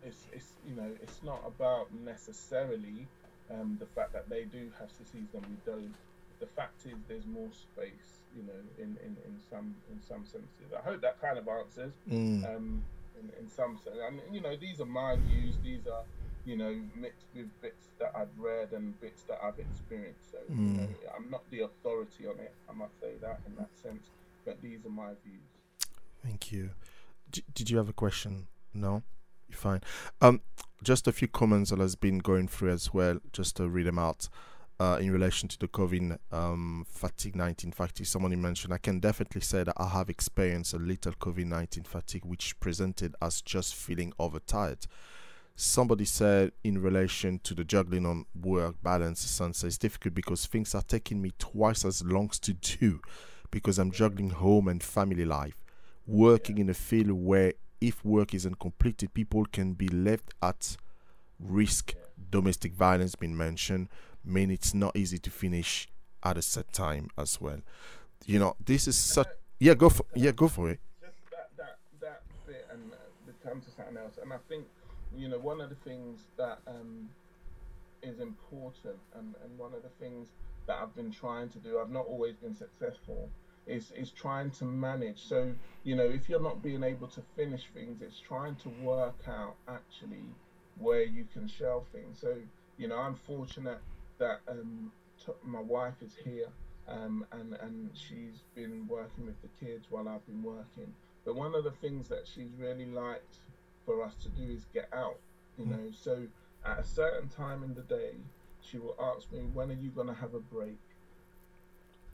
it's 0.04 0.28
it's 0.32 0.54
you 0.68 0.76
know 0.76 0.90
it's 1.02 1.22
not 1.24 1.42
about 1.46 1.94
necessarily 1.94 3.08
um, 3.52 3.78
the 3.80 3.86
fact 3.88 4.14
that 4.14 4.30
they 4.30 4.44
do 4.44 4.72
have 4.80 4.90
disease 4.98 5.30
and 5.34 5.46
we 5.46 5.58
don't. 5.66 5.94
The 6.40 6.48
fact 6.48 6.86
is 6.86 6.94
there's 7.08 7.26
more 7.26 7.50
space, 7.52 8.20
you 8.36 8.44
know, 8.44 8.60
in, 8.78 8.98
in, 9.04 9.16
in 9.26 9.40
some 9.50 9.74
in 9.92 10.02
some 10.02 10.26
senses. 10.26 10.74
I 10.76 10.82
hope 10.82 11.02
that 11.02 11.22
kind 11.22 11.38
of 11.38 11.48
answers. 11.48 11.94
Mm. 12.10 12.56
Um, 12.56 12.84
in, 13.20 13.30
in 13.40 13.50
some 13.50 13.78
sense, 13.84 13.98
and 14.08 14.20
you 14.34 14.42
know, 14.42 14.56
these 14.56 14.80
are 14.82 14.86
my 14.86 15.16
views. 15.16 15.56
These 15.64 15.88
are 15.88 16.04
you 16.46 16.56
know 16.58 16.76
mixed 16.96 17.28
with 17.36 17.48
bits 17.62 17.88
that 18.00 18.12
I've 18.16 18.38
read 18.38 18.72
and 18.74 19.00
bits 19.02 19.24
that 19.24 19.40
I've 19.44 19.60
experienced. 19.60 20.32
So 20.32 20.38
you 20.50 20.56
Mm. 20.56 20.78
know, 20.78 20.88
I'm 21.18 21.30
not 21.30 21.44
the 21.52 21.62
authority 21.62 22.28
on 22.28 22.40
it. 22.40 22.54
I 22.70 22.74
must 22.74 23.00
say 23.00 23.14
that 23.22 23.40
in 23.48 23.56
that 23.56 23.70
sense. 23.82 24.10
But 24.46 24.62
these 24.62 24.86
are 24.86 24.90
my 24.90 25.10
views. 25.26 25.42
Thank 26.24 26.52
you. 26.52 26.72
D- 27.32 27.44
did 27.54 27.70
you 27.70 27.78
have 27.78 27.90
a 27.90 27.94
question? 27.94 28.48
No, 28.74 29.02
you're 29.48 29.58
fine. 29.58 29.82
Um, 30.22 30.42
just 30.84 31.08
a 31.08 31.12
few 31.12 31.28
comments 31.28 31.72
that 31.72 31.80
has 31.80 31.96
been 31.96 32.20
going 32.20 32.48
through 32.48 32.72
as 32.72 32.94
well. 32.94 33.20
Just 33.34 33.56
to 33.58 33.68
read 33.68 33.88
them 33.88 33.98
out. 33.98 34.30
Uh, 34.78 34.98
in 35.00 35.10
relation 35.10 35.48
to 35.48 35.58
the 35.58 35.70
COVID 35.70 36.18
um, 36.34 36.86
fatigue 36.90 37.36
19 37.36 37.72
fatigue, 37.72 38.06
someone 38.06 38.40
mentioned, 38.42 38.74
I 38.74 38.78
can 38.78 39.00
definitely 39.00 39.40
say 39.40 39.64
that 39.64 39.76
I 39.78 39.88
have 39.88 40.10
experienced 40.10 40.74
a 40.74 40.78
little 40.78 41.14
COVID 41.14 41.46
19 41.46 41.86
fatigue, 41.86 42.26
which 42.26 42.60
presented 42.60 43.16
as 43.22 43.42
just 43.42 43.74
feeling 43.74 44.12
overtired. 44.20 44.86
Somebody 45.56 46.04
said 46.04 46.52
in 46.66 46.82
relation 46.82 47.40
to 47.46 47.54
the 47.54 47.64
juggling 47.64 48.06
on 48.06 48.26
work 48.36 48.76
balance, 48.84 49.22
son 49.22 49.54
says 49.54 49.68
it's 49.68 49.78
difficult 49.78 50.14
because 50.14 50.46
things 50.46 50.76
are 50.76 50.82
taking 50.82 51.22
me 51.22 51.32
twice 51.40 51.86
as 51.86 52.04
long 52.04 52.28
to 52.42 52.52
do 52.52 53.00
because 53.52 53.80
I'm 53.80 53.92
juggling 53.92 54.32
home 54.32 54.68
and 54.68 54.84
family 54.84 55.24
life 55.24 55.56
working 56.08 56.58
in 56.58 56.70
a 56.70 56.74
field 56.74 57.12
where 57.12 57.54
if 57.82 58.04
work 58.04 58.34
isn't 58.34 58.60
completed, 58.60 59.14
people 59.14 59.46
can 59.46 59.74
be 59.74 59.88
left 59.88 60.34
at 60.42 60.78
risk. 61.40 61.94
Domestic 62.30 62.74
violence 62.74 63.16
been 63.16 63.36
mentioned, 63.36 63.90
mean 64.26 64.52
it's 64.52 64.74
not 64.74 64.96
easy 64.96 65.18
to 65.20 65.30
finish 65.30 65.88
at 66.24 66.38
a 66.38 66.42
set 66.42 66.72
time 66.74 67.10
as 67.18 67.40
well. 67.40 67.62
You 68.26 68.40
know, 68.40 68.56
this 68.64 68.88
is 68.88 68.98
such. 68.98 69.28
Yeah, 69.60 69.74
go 69.76 69.90
for 69.90 70.06
yeah, 70.16 70.32
go 70.32 70.48
for 70.48 70.70
it. 70.70 70.80
and 72.72 72.92
the 73.26 73.50
to 73.62 73.72
something 73.72 73.98
else 73.98 74.20
and 74.22 74.34
i 74.34 74.38
think 74.50 74.66
you 75.16 75.28
know 75.28 75.38
one 75.40 75.62
of 75.62 75.70
the 75.70 75.76
things 75.76 76.22
that 76.38 76.60
um 76.68 77.10
is 78.04 78.20
important 78.20 78.98
and 79.16 79.34
and 79.44 79.58
one 79.58 79.74
of 79.74 79.82
the 79.84 79.90
things 80.00 80.28
that 80.68 80.78
i've 80.82 80.96
been 80.96 81.12
trying 81.12 81.50
to 81.50 81.58
do 81.60 81.80
i've 81.80 81.92
not 81.92 82.06
always 82.08 82.36
been 82.36 82.56
successful 82.56 83.30
is 83.68 83.92
is 83.98 84.12
trying 84.12 84.52
to 84.52 84.66
manage 84.66 85.24
so 85.24 85.52
you 85.84 85.96
know 85.96 86.04
if 86.04 86.30
you're 86.30 86.42
not 86.42 86.62
being 86.62 86.84
able 86.84 87.08
to 87.08 87.22
finish 87.36 87.64
things 87.74 88.02
it's 88.02 88.20
trying 88.20 88.56
to 88.56 88.70
work 88.84 89.20
out 89.28 89.56
actually 89.68 90.26
where 90.78 91.04
you 91.04 91.26
can 91.34 91.48
shelve 91.48 91.86
things 91.92 92.20
so 92.20 92.36
you 92.78 92.88
know 92.88 92.98
i'm 92.98 93.16
fortunate 93.16 93.80
that 94.18 94.42
um 94.48 94.92
t- 95.18 95.32
my 95.44 95.60
wife 95.62 96.02
is 96.02 96.16
here 96.16 96.52
um, 96.88 97.26
and 97.32 97.54
and 97.60 97.92
she's 97.98 98.44
been 98.54 98.88
working 98.88 99.26
with 99.26 99.42
the 99.42 99.48
kids 99.60 99.88
while 99.90 100.08
I've 100.08 100.26
been 100.26 100.44
working. 100.44 100.94
But 101.24 101.36
one 101.36 101.56
of 101.56 101.64
the 101.64 101.72
things 101.72 102.08
that 102.10 102.28
she's 102.28 102.52
really 102.58 102.86
liked 102.86 103.40
for 103.86 104.04
us 104.04 104.16
to 104.18 104.30
do 104.30 104.44
is 104.44 104.66
get 104.74 104.88
out. 104.94 105.18
You 105.58 105.66
know, 105.66 105.92
so 105.92 106.28
at 106.64 106.80
a 106.80 106.84
certain 106.84 107.30
time 107.30 107.64
in 107.64 107.74
the 107.74 107.82
day, 107.82 108.16
she 108.62 108.78
will 108.78 108.96
ask 109.00 109.32
me, 109.32 109.40
"When 109.42 109.72
are 109.72 109.76
you 109.76 109.90
going 109.90 110.08
to 110.08 110.14
have 110.14 110.34
a 110.34 110.40
break?" 110.40 110.78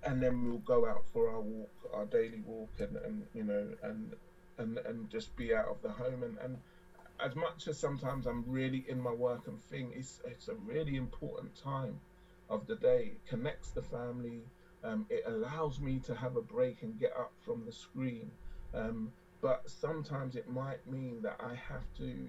And 0.03 0.21
then 0.21 0.45
we'll 0.45 0.59
go 0.59 0.85
out 0.85 1.05
for 1.05 1.29
our 1.29 1.39
walk, 1.41 1.69
our 1.93 2.05
daily 2.05 2.39
walk, 2.39 2.69
and, 2.79 2.95
and 2.97 3.27
you 3.33 3.43
know, 3.43 3.75
and 3.81 4.15
and 4.57 4.77
and 4.79 5.09
just 5.09 5.35
be 5.35 5.53
out 5.53 5.67
of 5.67 5.81
the 5.81 5.91
home. 5.91 6.23
And, 6.23 6.37
and 6.37 6.59
as 7.23 7.35
much 7.35 7.67
as 7.67 7.77
sometimes 7.77 8.25
I'm 8.25 8.43
really 8.47 8.85
in 8.87 8.99
my 8.99 9.11
work 9.11 9.47
and 9.47 9.61
thing, 9.63 9.91
it's 9.95 10.21
it's 10.25 10.47
a 10.47 10.55
really 10.55 10.95
important 10.95 11.55
time 11.55 11.99
of 12.49 12.67
the 12.67 12.75
day. 12.75 13.13
It 13.13 13.25
connects 13.27 13.69
the 13.69 13.81
family. 13.81 14.41
Um, 14.83 15.05
it 15.09 15.23
allows 15.25 15.79
me 15.79 15.99
to 16.05 16.15
have 16.15 16.35
a 16.35 16.41
break 16.41 16.81
and 16.81 16.99
get 16.99 17.13
up 17.17 17.31
from 17.45 17.65
the 17.65 17.71
screen. 17.71 18.31
Um, 18.73 19.11
but 19.41 19.63
sometimes 19.69 20.35
it 20.35 20.49
might 20.49 20.85
mean 20.87 21.21
that 21.21 21.39
I 21.39 21.55
have 21.55 21.85
to 21.97 22.27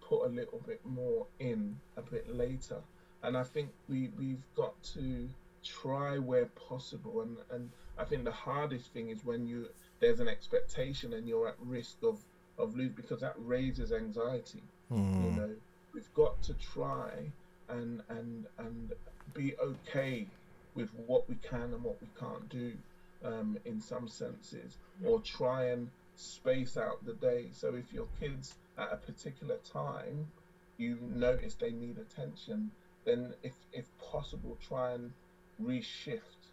put 0.00 0.24
a 0.26 0.28
little 0.28 0.60
bit 0.66 0.80
more 0.84 1.26
in 1.38 1.76
a 1.96 2.02
bit 2.02 2.34
later. 2.34 2.80
And 3.22 3.36
I 3.36 3.42
think 3.42 3.70
we, 3.88 4.10
we've 4.18 4.44
got 4.54 4.80
to 4.94 5.28
try 5.62 6.18
where 6.18 6.46
possible. 6.46 7.22
And, 7.22 7.38
and 7.50 7.70
I 7.98 8.04
think 8.04 8.24
the 8.24 8.30
hardest 8.30 8.92
thing 8.92 9.10
is 9.10 9.24
when 9.24 9.46
you 9.46 9.68
there's 10.00 10.20
an 10.20 10.28
expectation 10.28 11.14
and 11.14 11.26
you're 11.26 11.48
at 11.48 11.56
risk 11.60 11.96
of, 12.02 12.18
of 12.58 12.74
lose 12.74 12.92
because 12.92 13.20
that 13.20 13.34
raises 13.36 13.92
anxiety. 13.92 14.70
You 15.16 15.30
Mm. 15.30 15.32
know, 15.32 15.56
we've 15.92 16.12
got 16.14 16.42
to 16.42 16.54
try 16.54 17.32
and 17.68 18.02
and 18.08 18.46
and 18.58 18.92
be 19.32 19.54
okay 19.58 20.32
with 20.74 20.92
what 20.94 21.28
we 21.28 21.36
can 21.36 21.72
and 21.72 21.82
what 21.84 22.00
we 22.00 22.08
can't 22.08 22.48
do 22.48 22.78
um, 23.22 23.56
in 23.64 23.80
some 23.80 24.08
senses, 24.08 24.78
or 25.02 25.20
try 25.20 25.64
and 25.64 25.90
space 26.14 26.76
out 26.76 27.04
the 27.04 27.14
day. 27.14 27.50
So 27.52 27.74
if 27.74 27.92
your 27.92 28.08
kids 28.08 28.56
at 28.76 28.92
a 28.92 28.96
particular 28.96 29.58
time, 29.58 30.32
you 30.78 30.96
notice 31.00 31.54
they 31.56 31.72
need 31.72 31.98
attention, 31.98 32.72
then 33.04 33.34
if 33.42 33.66
if 33.72 33.96
possible, 33.98 34.56
try 34.56 34.92
and 34.92 35.14
reshift 35.60 36.52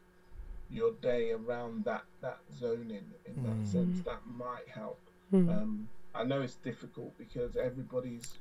your 0.69 0.91
day 0.91 1.31
around 1.31 1.85
that 1.85 2.03
that 2.21 2.39
zoning 2.51 3.13
in 3.25 3.41
that 3.43 3.65
Mm. 3.65 3.65
sense. 3.65 4.01
That 4.01 4.25
might 4.25 4.69
help. 4.69 5.09
Mm. 5.31 5.49
Um, 5.49 5.89
I 6.15 6.23
know 6.23 6.41
it's 6.41 6.55
difficult 6.55 7.17
because 7.17 7.55
everybody's 7.55 8.37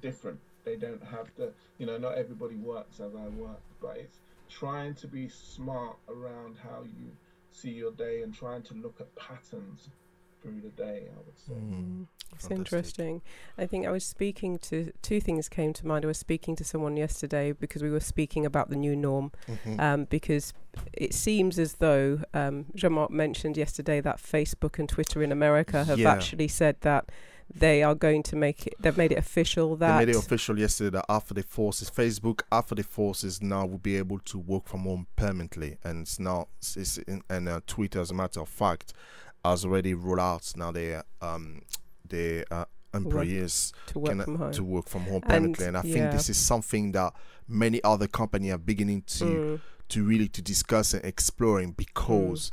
different. 0.00 0.38
They 0.64 0.76
don't 0.76 1.02
have 1.02 1.28
the, 1.36 1.52
you 1.78 1.86
know, 1.86 1.98
not 1.98 2.16
everybody 2.16 2.56
works 2.56 3.00
as 3.00 3.14
I 3.14 3.28
work, 3.28 3.60
but 3.80 3.96
it's 3.96 4.18
trying 4.48 4.94
to 4.94 5.06
be 5.06 5.28
smart 5.28 5.96
around 6.08 6.56
how 6.62 6.82
you 6.82 7.10
see 7.50 7.70
your 7.70 7.92
day 7.92 8.22
and 8.22 8.34
trying 8.34 8.62
to 8.62 8.74
look 8.74 9.00
at 9.00 9.14
patterns 9.16 9.88
through 10.42 10.60
the 10.60 10.70
day, 10.70 11.08
I 11.08 11.18
would 11.24 11.38
say. 11.38 11.52
Mm. 11.52 12.06
It's 12.34 12.48
Fantastic. 12.48 12.58
interesting. 12.78 13.22
I 13.58 13.66
think 13.66 13.86
I 13.86 13.90
was 13.90 14.04
speaking 14.04 14.58
to 14.60 14.92
two 15.02 15.20
things 15.20 15.48
came 15.48 15.72
to 15.74 15.86
mind. 15.86 16.04
I 16.04 16.08
was 16.08 16.18
speaking 16.18 16.56
to 16.56 16.64
someone 16.64 16.96
yesterday 16.96 17.52
because 17.52 17.82
we 17.82 17.90
were 17.90 18.00
speaking 18.00 18.46
about 18.46 18.70
the 18.70 18.76
new 18.76 18.96
norm. 18.96 19.32
Mhm. 19.48 19.78
Um, 19.80 20.04
because 20.06 20.52
it 20.92 21.12
seems 21.14 21.58
as 21.58 21.74
though 21.74 22.22
um, 22.32 22.66
Jean-Marc 22.74 23.10
mentioned 23.10 23.56
yesterday 23.56 24.00
that 24.00 24.16
Facebook 24.16 24.78
and 24.78 24.88
Twitter 24.88 25.22
in 25.22 25.30
America 25.30 25.84
have 25.84 25.98
Yeah. 25.98 26.10
actually 26.12 26.48
said 26.48 26.76
that 26.80 27.10
they 27.54 27.82
are 27.82 27.94
going 27.94 28.22
to 28.22 28.34
make 28.36 28.66
it. 28.66 28.74
They've 28.80 28.96
made 28.96 29.12
it 29.12 29.18
official 29.18 29.76
that 29.76 29.98
They 29.98 30.06
made 30.06 30.16
it 30.16 30.18
official 30.18 30.58
yesterday 30.58 30.90
that 30.96 31.04
after 31.10 31.34
the 31.34 31.42
forces, 31.42 31.90
Facebook, 31.90 32.40
after 32.50 32.74
the 32.74 32.82
forces 32.82 33.42
now 33.42 33.66
will 33.66 33.76
be 33.78 33.96
able 33.98 34.20
to 34.20 34.38
work 34.38 34.66
from 34.68 34.84
home 34.84 35.06
permanently, 35.16 35.76
and 35.84 36.02
it's 36.02 36.18
now 36.18 36.48
it's 36.58 36.96
in, 36.96 37.22
and 37.28 37.48
uh, 37.50 37.60
Twitter, 37.66 38.00
as 38.00 38.10
a 38.10 38.14
matter 38.14 38.40
of 38.40 38.48
fact, 38.48 38.94
has 39.44 39.66
already 39.66 39.92
rolled 39.92 40.20
out 40.20 40.50
now 40.56 40.70
their 40.70 41.04
um 41.20 41.60
their 42.12 42.44
uh, 42.50 42.64
employees 42.94 43.72
to 43.86 43.98
work 43.98 44.10
can, 44.10 44.22
from 44.22 44.36
home. 44.36 44.52
to 44.52 44.62
work 44.62 44.88
from 44.88 45.02
home 45.02 45.22
And, 45.24 45.28
permanently, 45.56 45.66
and 45.66 45.76
I 45.76 45.82
think 45.82 46.12
this 46.12 46.28
is 46.28 46.36
something 46.36 46.92
that 46.92 47.14
many 47.48 47.82
other 47.82 48.06
companies 48.06 48.52
are 48.52 48.58
beginning 48.58 49.02
to 49.18 49.24
Mm, 49.24 49.60
to 49.88 50.04
really 50.04 50.28
to 50.28 50.40
discuss 50.40 50.94
and 50.94 51.04
exploring 51.04 51.72
because 51.72 52.50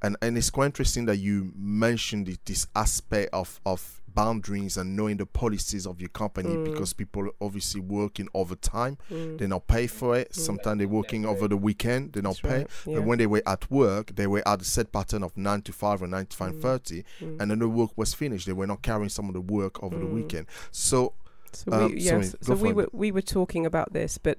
and 0.00 0.16
and 0.22 0.38
it's 0.38 0.50
quite 0.50 0.66
interesting 0.66 1.06
that 1.06 1.16
you 1.16 1.52
mentioned 1.56 2.28
it, 2.28 2.38
this 2.46 2.66
aspect 2.74 3.30
of 3.32 3.60
of 3.66 3.97
boundaries 4.22 4.76
and 4.76 4.96
knowing 4.96 5.16
the 5.16 5.26
policies 5.26 5.86
of 5.86 6.00
your 6.00 6.08
company 6.22 6.54
Mm. 6.56 6.64
because 6.64 6.92
people 6.92 7.24
obviously 7.40 7.80
working 7.80 8.28
overtime 8.34 8.94
mm, 9.10 9.38
they're 9.38 9.54
not 9.56 9.66
paid 9.76 9.90
for 10.00 10.10
it 10.20 10.28
Mm. 10.32 10.36
sometimes 10.48 10.78
they're 10.78 10.88
working 11.00 11.22
over 11.32 11.46
the 11.48 11.56
weekend 11.68 12.12
they're 12.12 12.22
not 12.30 12.38
that's 12.42 12.52
paid 12.52 12.62
right, 12.66 12.86
yeah. 12.86 12.94
but 12.96 13.02
when 13.08 13.18
they 13.18 13.26
were 13.34 13.42
at 13.54 13.62
work 13.70 14.06
they 14.16 14.26
were 14.26 14.42
at 14.52 14.60
a 14.62 14.64
set 14.64 14.88
pattern 14.96 15.22
of 15.22 15.32
9 15.36 15.62
to 15.62 15.72
5 15.72 16.02
or 16.02 16.08
9 16.08 16.26
to 16.26 16.36
5 16.36 16.54
Mm. 16.54 16.60
30 16.62 17.04
Mm. 17.20 17.36
and 17.40 17.50
then 17.50 17.58
the 17.60 17.68
work 17.68 17.92
was 17.96 18.10
finished 18.14 18.46
they 18.46 18.52
were 18.60 18.66
not 18.66 18.82
carrying 18.82 19.08
some 19.18 19.26
of 19.30 19.34
the 19.34 19.40
work 19.58 19.74
over 19.84 19.96
the 19.98 20.04
Mm. 20.06 20.14
weekend 20.18 20.46
so 20.72 21.12
So 21.52 21.72
Um, 21.72 21.92
we, 21.92 22.00
sorry, 22.00 22.22
yes, 22.24 22.34
go 22.46 22.54
so 22.54 22.62
we 22.66 22.72
were 22.78 22.88
we 22.92 23.08
were 23.16 23.22
talking 23.38 23.64
about 23.64 23.88
this, 23.98 24.18
but 24.18 24.36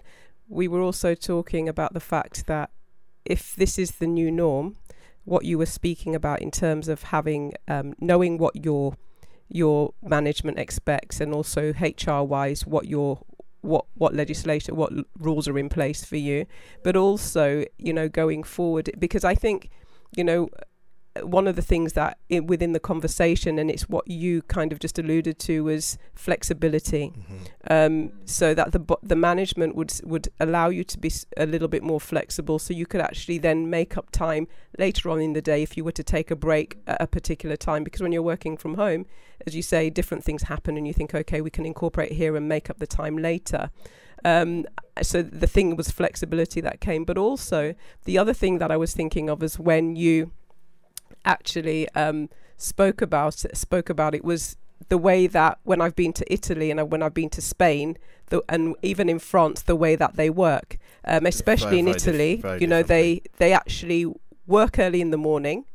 we 0.48 0.66
were 0.68 0.82
also 0.90 1.10
talking 1.16 1.66
about 1.74 1.92
the 1.98 2.00
fact 2.14 2.36
that 2.46 2.70
if 3.26 3.42
this 3.56 3.80
is 3.84 3.90
the 4.02 4.06
new 4.20 4.30
norm, 4.44 4.76
what 5.26 5.44
you 5.50 5.58
were 5.62 5.72
speaking 5.80 6.14
about 6.20 6.38
in 6.46 6.52
terms 6.52 6.86
of 6.88 6.98
having 7.16 7.44
um, 7.68 7.88
knowing 8.00 8.38
what 8.44 8.54
your 8.68 8.94
your 9.50 9.94
management 10.04 10.60
expects 10.60 11.20
and 11.20 11.34
also 11.34 11.74
HR 11.74 12.24
wise 12.24 12.66
what 12.66 12.88
your 12.88 13.22
what 13.62 13.86
what 13.96 14.14
legislation, 14.14 14.76
what 14.76 14.94
rules 15.18 15.48
are 15.48 15.58
in 15.58 15.70
place 15.70 16.06
for 16.06 16.16
you, 16.16 16.46
but 16.84 16.96
also 16.96 17.66
you 17.78 17.94
know 17.94 18.08
going 18.08 18.44
forward 18.44 18.90
because 18.98 19.24
I 19.24 19.36
think 19.36 19.70
you 20.16 20.24
know 20.24 20.50
one 21.24 21.48
of 21.48 21.56
the 21.56 21.62
things 21.62 21.94
that 21.94 22.18
i 22.32 22.40
within 22.40 22.74
the 22.74 22.80
conversation 22.80 23.60
and 23.60 23.70
it's 23.70 23.90
what 23.90 24.08
you 24.08 24.42
kind 24.44 24.72
of 24.72 24.80
just 24.80 25.00
alluded 25.00 25.40
to 25.40 25.64
was 25.64 25.98
flexibility. 26.14 27.12
Mm-hmm. 27.12 27.74
um, 27.74 28.12
so 28.26 28.54
that 28.54 28.72
the 28.72 28.82
the 29.02 29.16
management 29.16 29.76
would 29.76 29.94
would 30.04 30.28
allow 30.40 30.70
you 30.70 30.84
to 30.84 30.98
be 30.98 31.12
a 31.38 31.46
little 31.46 31.68
bit 31.68 31.84
more 31.84 32.00
flexible 32.00 32.60
so 32.60 32.74
you 32.74 32.86
could 32.86 33.02
actually 33.02 33.38
then 33.38 33.70
make 33.70 33.98
up 33.98 34.12
time 34.12 34.48
later 34.78 35.10
on 35.10 35.20
in 35.22 35.34
the 35.34 35.42
day 35.42 35.64
if 35.64 35.78
you 35.78 35.84
were 35.84 35.92
to 35.92 36.04
take 36.04 36.32
a 36.32 36.36
break 36.36 36.78
at 36.88 37.02
a 37.02 37.08
particular 37.08 37.56
time. 37.56 37.84
Because 37.84 38.02
when 38.02 38.12
you're 38.12 38.22
working 38.22 38.58
from 38.58 38.76
home 38.76 39.06
as 39.48 39.56
you 39.56 39.62
say 39.62 39.90
different 39.90 40.24
things 40.24 40.44
happen 40.44 40.78
and 40.78 40.88
you 40.88 40.94
think 40.94 41.14
okay 41.16 41.42
we 41.42 41.50
can 41.50 41.66
incorporate 41.66 42.12
here 42.14 42.36
and 42.36 42.48
make 42.48 42.70
up 42.70 42.80
the 42.80 42.88
time 42.88 43.18
later. 43.18 43.70
Um, 44.26 44.66
so 45.02 45.22
the 45.22 45.48
thing 45.48 45.78
was 45.78 45.92
flexibility 45.92 46.60
that 46.62 46.82
came 46.82 47.06
but 47.06 47.18
also 47.18 47.74
the 48.04 48.18
other 48.18 48.34
thing 48.34 48.58
that 48.58 48.70
I 48.70 48.76
was 48.76 48.94
thinking 48.94 49.30
of 49.30 49.42
is 49.42 49.58
when 49.58 49.96
you 49.96 50.32
actually 51.26 51.90
um, 51.90 52.30
spoke 52.58 53.02
about 53.02 53.36
spoke 53.54 53.90
about 53.90 54.16
it 54.16 54.24
was 54.24 54.58
the 54.88 54.98
way 54.98 55.28
that 55.28 55.60
when 55.64 55.82
I've 55.82 55.96
been 55.96 56.14
to 56.14 56.34
Italy 56.34 56.72
and 56.72 56.92
when 56.92 57.04
I've 57.04 57.14
been 57.14 57.30
to 57.32 57.42
Spain, 57.42 57.98
the, 58.28 58.42
and 58.48 58.76
even 58.82 59.10
in 59.10 59.20
France, 59.20 59.62
the 59.62 59.76
way 59.76 59.96
that 59.96 60.16
they 60.16 60.30
work, 60.30 60.78
um, 61.06 61.26
especially 61.26 61.80
in 61.80 61.86
very 61.86 61.98
Italy, 61.98 62.36
very 62.38 62.62
you 62.62 62.68
know, 62.68 62.84
they 62.84 63.22
they 63.38 63.54
actually 63.54 64.06
work 64.48 64.80
early 64.80 65.02
in 65.02 65.12
the 65.12 65.18
morning. 65.18 65.66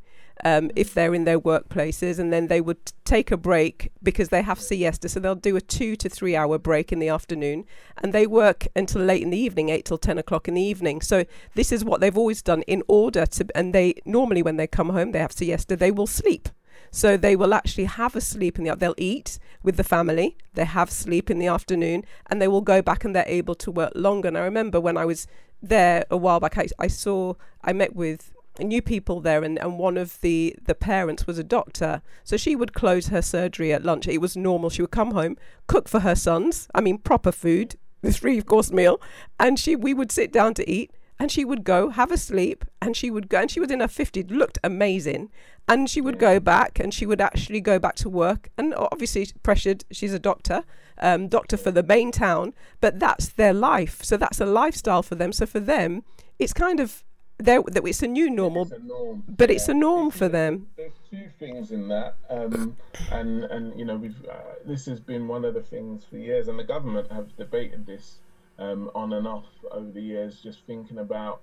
Um, 0.43 0.71
if 0.75 0.93
they're 0.93 1.15
in 1.15 1.25
their 1.25 1.39
workplaces, 1.39 2.19
and 2.19 2.33
then 2.33 2.49
they 2.49 2.61
would 2.61 2.93
take 3.05 3.31
a 3.31 3.37
break 3.37 3.93
because 4.03 4.31
they 4.31 4.43
have 4.43 4.61
siesta, 4.61 5.09
so 5.09 5.21
they'll 5.21 5.37
do 5.37 5.55
a 5.55 5.61
two 5.61 5.95
to 5.97 6.09
three 6.09 6.35
hour 6.35 6.59
break 6.59 6.91
in 6.93 6.99
the 6.99 7.09
afternoon, 7.09 7.65
and 8.03 8.13
they 8.13 8.27
work 8.27 8.67
until 8.75 9.03
late 9.03 9.23
in 9.23 9.31
the 9.31 9.39
evening, 9.39 9.69
eight 9.69 9.85
till 9.85 9.97
ten 9.97 10.19
o'clock 10.19 10.49
in 10.49 10.55
the 10.55 10.61
evening. 10.61 11.01
So 11.03 11.25
this 11.55 11.71
is 11.71 11.85
what 11.85 12.01
they've 12.01 12.19
always 12.19 12.43
done 12.43 12.63
in 12.63 12.83
order 12.89 13.27
to, 13.27 13.47
and 13.55 13.73
they 13.73 13.95
normally 14.05 14.43
when 14.43 14.57
they 14.57 14.67
come 14.67 14.91
home, 14.91 15.13
they 15.13 15.21
have 15.21 15.33
siesta, 15.33 15.77
they 15.77 15.93
will 15.93 16.09
sleep. 16.09 16.49
So 16.91 17.17
they 17.17 17.37
will 17.37 17.55
actually 17.55 17.85
have 17.85 18.17
a 18.17 18.21
sleep 18.21 18.59
in 18.59 18.65
the 18.65 18.75
they'll 18.75 18.95
eat 18.99 19.39
with 19.63 19.77
the 19.77 19.85
family, 19.85 20.37
they 20.55 20.65
have 20.65 20.91
sleep 20.91 21.31
in 21.31 21.39
the 21.39 21.47
afternoon, 21.47 22.05
and 22.29 22.43
they 22.43 22.49
will 22.49 22.61
go 22.61 22.83
back 22.83 23.05
and 23.05 23.15
they're 23.15 23.25
able 23.27 23.55
to 23.57 23.71
work 23.71 23.93
longer. 23.95 24.29
And 24.29 24.39
I 24.39 24.43
remember 24.43 24.81
when 24.81 24.97
I 24.97 25.05
was 25.05 25.27
there 25.63 26.05
a 26.11 26.17
while 26.17 26.41
back, 26.41 26.59
I, 26.59 26.67
I 26.79 26.89
saw 26.89 27.35
I 27.63 27.73
met 27.73 27.95
with 27.95 28.34
new 28.61 28.81
people 28.81 29.21
there 29.21 29.43
and, 29.43 29.59
and 29.59 29.79
one 29.79 29.97
of 29.97 30.21
the 30.21 30.55
the 30.65 30.75
parents 30.75 31.27
was 31.27 31.39
a 31.39 31.45
doctor. 31.45 32.03
So 32.23 32.37
she 32.37 32.55
would 32.55 32.75
close 32.75 33.09
her 33.09 33.23
surgery 33.23 33.73
at 33.73 33.85
lunch. 33.85 34.07
It 34.07 34.21
was 34.21 34.37
normal. 34.37 34.71
She 34.71 34.83
would 34.83 34.91
come 34.91 35.11
home 35.13 35.37
cook 35.67 35.89
for 35.89 36.01
her 36.01 36.15
sons 36.15 36.69
i 36.75 36.81
mean 36.81 36.99
proper 36.99 37.33
food 37.33 37.77
the 38.03 38.13
three 38.13 38.41
course 38.43 38.71
meal 38.71 39.01
and 39.41 39.59
she 39.59 39.75
we 39.75 39.95
would 39.95 40.13
sit 40.13 40.33
down 40.33 40.53
to 40.55 40.69
eat 40.71 40.93
and 41.19 41.31
she 41.31 41.45
would 41.45 41.65
go 41.65 41.91
have 41.91 42.11
a 42.11 42.19
sleep 42.19 42.65
and 42.83 42.97
she 42.97 43.11
would 43.11 43.29
go 43.29 43.41
and 43.41 43.51
she 43.51 43.61
was 43.61 43.71
in 43.71 43.81
her 43.81 43.87
50s 43.87 44.31
looked 44.31 44.59
amazing 44.63 45.31
and 45.69 45.89
she 45.89 46.01
would 46.01 46.19
go 46.19 46.39
back 46.39 46.79
and 46.79 46.93
she 46.93 47.07
would 47.07 47.21
actually 47.21 47.61
go 47.61 47.79
back 47.79 47.95
to 47.95 48.11
work 48.11 48.51
and 48.59 48.75
obviously 48.75 49.27
pressured 49.43 49.85
she's 49.91 50.13
a 50.13 50.19
doctor 50.19 50.65
um, 50.99 51.29
doctor 51.29 51.57
for 51.57 51.71
the 51.71 51.83
main 51.83 52.13
town 52.13 52.53
but 52.81 52.99
that's 52.99 53.29
their 53.29 53.55
life. 53.55 54.03
So 54.03 54.17
that's 54.17 54.41
a 54.41 54.47
lifestyle 54.47 55.03
for 55.03 55.15
them. 55.15 55.33
So 55.33 55.47
for 55.47 55.61
them 55.61 56.03
it's 56.39 56.53
kind 56.53 56.81
of 56.81 57.04
that 57.39 57.65
it's 57.85 58.03
a 58.03 58.07
new 58.09 58.31
normal 58.31 58.63
It's 58.63 58.73
a 58.73 58.79
norm. 58.79 59.25
but 59.29 59.51
it's 59.51 59.69
Yeah. 59.69 59.75
a 59.75 59.79
norm 59.79 60.11
for 60.11 60.29
them 60.29 60.69
There's 60.77 60.93
two 61.11 61.29
things 61.39 61.71
in 61.73 61.89
that, 61.89 62.15
um, 62.31 62.77
and 63.11 63.45
and 63.45 63.79
you 63.79 63.85
know 63.85 63.97
we've 63.97 64.25
uh, 64.27 64.35
this 64.65 64.87
has 64.87 65.01
been 65.01 65.27
one 65.29 65.45
of 65.45 65.55
the 65.55 65.63
things 65.63 66.05
for 66.05 66.17
years, 66.17 66.49
and 66.49 66.59
the 66.59 66.65
government 66.65 67.11
have 67.11 67.35
debated 67.37 67.87
this 67.87 68.19
um, 68.59 68.89
on 68.95 69.13
and 69.13 69.27
off 69.27 69.47
over 69.73 69.91
the 69.91 70.01
years, 70.01 70.41
just 70.41 70.61
thinking 70.67 70.99
about 70.99 71.41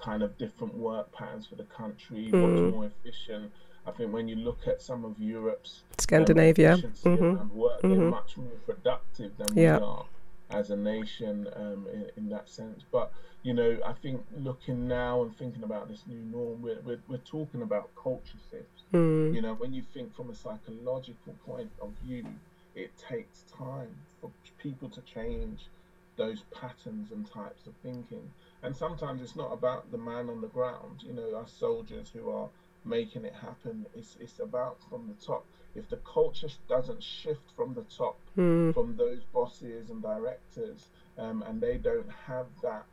kind 0.00 0.22
of 0.22 0.36
different 0.38 0.74
work 0.74 1.10
patterns 1.12 1.46
for 1.46 1.56
the 1.56 1.64
country, 1.64 2.28
Mm. 2.30 2.42
what's 2.42 2.74
more 2.74 2.84
efficient. 2.86 3.50
I 3.84 3.90
think 3.90 4.12
when 4.12 4.28
you 4.28 4.36
look 4.36 4.68
at 4.68 4.80
some 4.80 5.04
of 5.04 5.18
Europe's 5.20 5.82
um, 5.90 5.94
Scandinavia 5.98 6.72
efficiency 6.74 7.08
Mhm. 7.08 7.36
around 7.36 7.52
work, 7.52 7.80
they're 7.82 7.90
Mhm. 7.90 8.10
much 8.10 8.36
more 8.36 8.46
productive 8.64 9.36
than 9.38 9.56
Yeah. 9.56 9.78
we 9.78 9.84
are 9.84 10.04
as 10.50 10.70
a 10.70 10.76
nation 10.76 11.48
um, 11.56 11.88
in, 11.92 12.10
in 12.16 12.28
that 12.28 12.48
sense. 12.48 12.84
But 12.92 13.12
you 13.42 13.52
know, 13.52 13.78
I 13.84 13.92
think 13.92 14.24
looking 14.36 14.86
now 14.86 15.22
and 15.22 15.36
thinking 15.36 15.64
about 15.64 15.88
this 15.88 16.02
new 16.06 16.20
norm, 16.20 16.62
we're, 16.62 16.80
we're, 16.84 17.00
we're 17.08 17.16
talking 17.18 17.62
about 17.62 17.90
culture 18.00 18.38
shifts. 18.50 18.82
Mm. 18.92 19.34
You 19.34 19.40
know, 19.40 19.54
when 19.54 19.72
you 19.72 19.82
think 19.94 20.14
from 20.14 20.30
a 20.30 20.34
psychological 20.34 21.34
point 21.44 21.70
of 21.80 21.90
view, 22.04 22.24
it 22.74 22.90
takes 22.96 23.44
time 23.56 23.94
for 24.20 24.30
people 24.58 24.88
to 24.90 25.00
change 25.02 25.66
those 26.16 26.42
patterns 26.54 27.10
and 27.10 27.26
types 27.26 27.66
of 27.66 27.72
thinking. 27.82 28.30
And 28.62 28.76
sometimes 28.76 29.20
it's 29.22 29.34
not 29.34 29.52
about 29.52 29.90
the 29.90 29.98
man 29.98 30.28
on 30.28 30.40
the 30.40 30.46
ground, 30.48 31.02
you 31.04 31.12
know, 31.12 31.34
our 31.34 31.48
soldiers 31.48 32.10
who 32.12 32.30
are 32.30 32.48
making 32.84 33.24
it 33.24 33.34
happen. 33.34 33.86
It's, 33.96 34.16
it's 34.20 34.38
about 34.38 34.76
from 34.88 35.08
the 35.08 35.24
top. 35.24 35.44
If 35.74 35.88
the 35.88 35.96
culture 35.96 36.48
doesn't 36.68 37.02
shift 37.02 37.50
from 37.56 37.74
the 37.74 37.82
top, 37.82 38.16
Mm. 38.36 38.72
from 38.72 38.96
those 38.96 39.20
bosses 39.34 39.90
and 39.90 40.00
directors, 40.00 40.88
um, 41.18 41.42
and 41.46 41.60
they 41.60 41.76
don't 41.76 42.08
have 42.26 42.46
that 42.62 42.86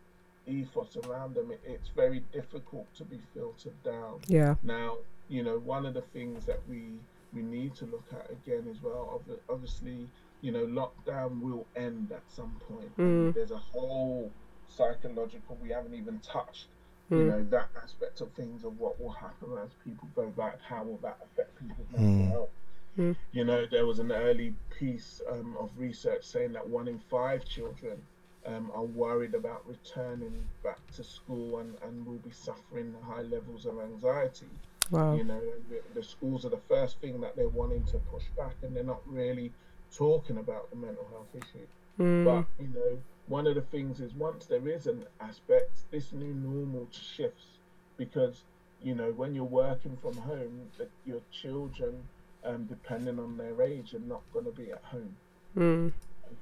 ethos 0.49 0.97
around 0.97 1.35
them, 1.35 1.51
it, 1.51 1.61
it's 1.63 1.89
very 1.89 2.21
difficult 2.33 2.93
to 2.95 3.05
be 3.05 3.19
filtered 3.33 3.81
down. 3.83 4.19
yeah 4.27 4.55
Now, 4.63 4.97
you 5.27 5.43
know, 5.43 5.59
one 5.59 5.85
of 5.85 5.93
the 5.93 6.01
things 6.01 6.45
that 6.45 6.59
we 6.67 6.99
we 7.33 7.43
need 7.43 7.75
to 7.75 7.85
look 7.85 8.07
at 8.11 8.31
again 8.31 8.67
as 8.69 8.81
well, 8.81 9.21
obviously, 9.49 10.09
you 10.41 10.51
know, 10.51 10.65
lockdown 10.65 11.39
will 11.41 11.67
end 11.75 12.11
at 12.11 12.23
some 12.27 12.59
point. 12.67 12.97
Mm. 12.97 13.33
There's 13.35 13.51
a 13.51 13.57
whole 13.57 14.31
psychological, 14.67 15.57
we 15.61 15.69
haven't 15.69 15.93
even 15.93 16.19
touched, 16.19 16.69
you 17.09 17.17
Mm. 17.17 17.27
know, 17.27 17.43
that 17.51 17.69
aspect 17.83 18.21
of 18.21 18.31
things 18.33 18.63
of 18.63 18.79
what 18.79 18.99
will 18.99 19.11
happen 19.11 19.49
as 19.63 19.73
people 19.83 20.07
go 20.15 20.29
back, 20.29 20.59
how 20.61 20.83
will 20.83 20.97
that 20.97 21.19
affect 21.23 21.55
people's 21.55 21.89
Mm. 21.93 22.29
health. 22.31 22.49
Mm. 22.97 23.15
You 23.31 23.43
know, 23.43 23.65
there 23.67 23.85
was 23.85 23.99
an 23.99 24.11
early 24.11 24.55
piece 24.69 25.21
um, 25.29 25.55
of 25.57 25.77
research 25.77 26.23
saying 26.25 26.53
that 26.53 26.67
one 26.67 26.87
in 26.87 26.99
five 26.99 27.45
children 27.45 28.01
um, 28.49 28.71
are 28.73 28.83
worried 28.83 29.35
about 29.35 29.67
returning 29.67 30.43
back 30.63 30.79
to 30.95 31.03
school 31.03 31.59
and, 31.59 31.75
and 31.83 32.05
will 32.05 32.17
be 32.17 32.31
suffering 32.31 32.95
high 33.07 33.21
levels 33.21 33.65
of 33.65 33.79
anxiety. 33.79 34.47
wow 34.91 35.15
You 35.15 35.23
know, 35.23 35.41
the, 35.69 35.81
the 35.93 36.03
schools 36.03 36.45
are 36.45 36.49
the 36.49 36.61
first 36.67 36.99
thing 36.99 37.21
that 37.21 37.35
they're 37.35 37.49
wanting 37.49 37.83
to 37.85 37.97
push 38.11 38.25
back, 38.37 38.55
and 38.63 38.75
they're 38.75 38.83
not 38.83 39.01
really 39.05 39.51
talking 39.95 40.37
about 40.37 40.69
the 40.69 40.75
mental 40.75 41.07
health 41.11 41.27
issue. 41.35 41.65
Mm. 41.99 42.25
But 42.25 42.63
you 42.63 42.69
know, 42.73 42.97
one 43.27 43.45
of 43.45 43.55
the 43.55 43.61
things 43.61 43.99
is 43.99 44.13
once 44.13 44.45
there 44.45 44.67
is 44.67 44.87
an 44.87 45.05
aspect, 45.19 45.71
this 45.91 46.11
new 46.11 46.33
normal 46.33 46.87
shifts 46.91 47.59
because 47.97 48.43
you 48.81 48.95
know 48.95 49.11
when 49.11 49.35
you're 49.35 49.43
working 49.43 49.97
from 50.01 50.15
home, 50.15 50.61
that 50.77 50.89
your 51.05 51.21
children, 51.31 52.01
um, 52.45 52.65
depending 52.65 53.19
on 53.19 53.37
their 53.37 53.61
age, 53.61 53.93
are 53.93 53.99
not 53.99 54.21
going 54.33 54.45
to 54.45 54.51
be 54.51 54.71
at 54.71 54.81
home. 54.83 55.15
Mm. 55.57 55.91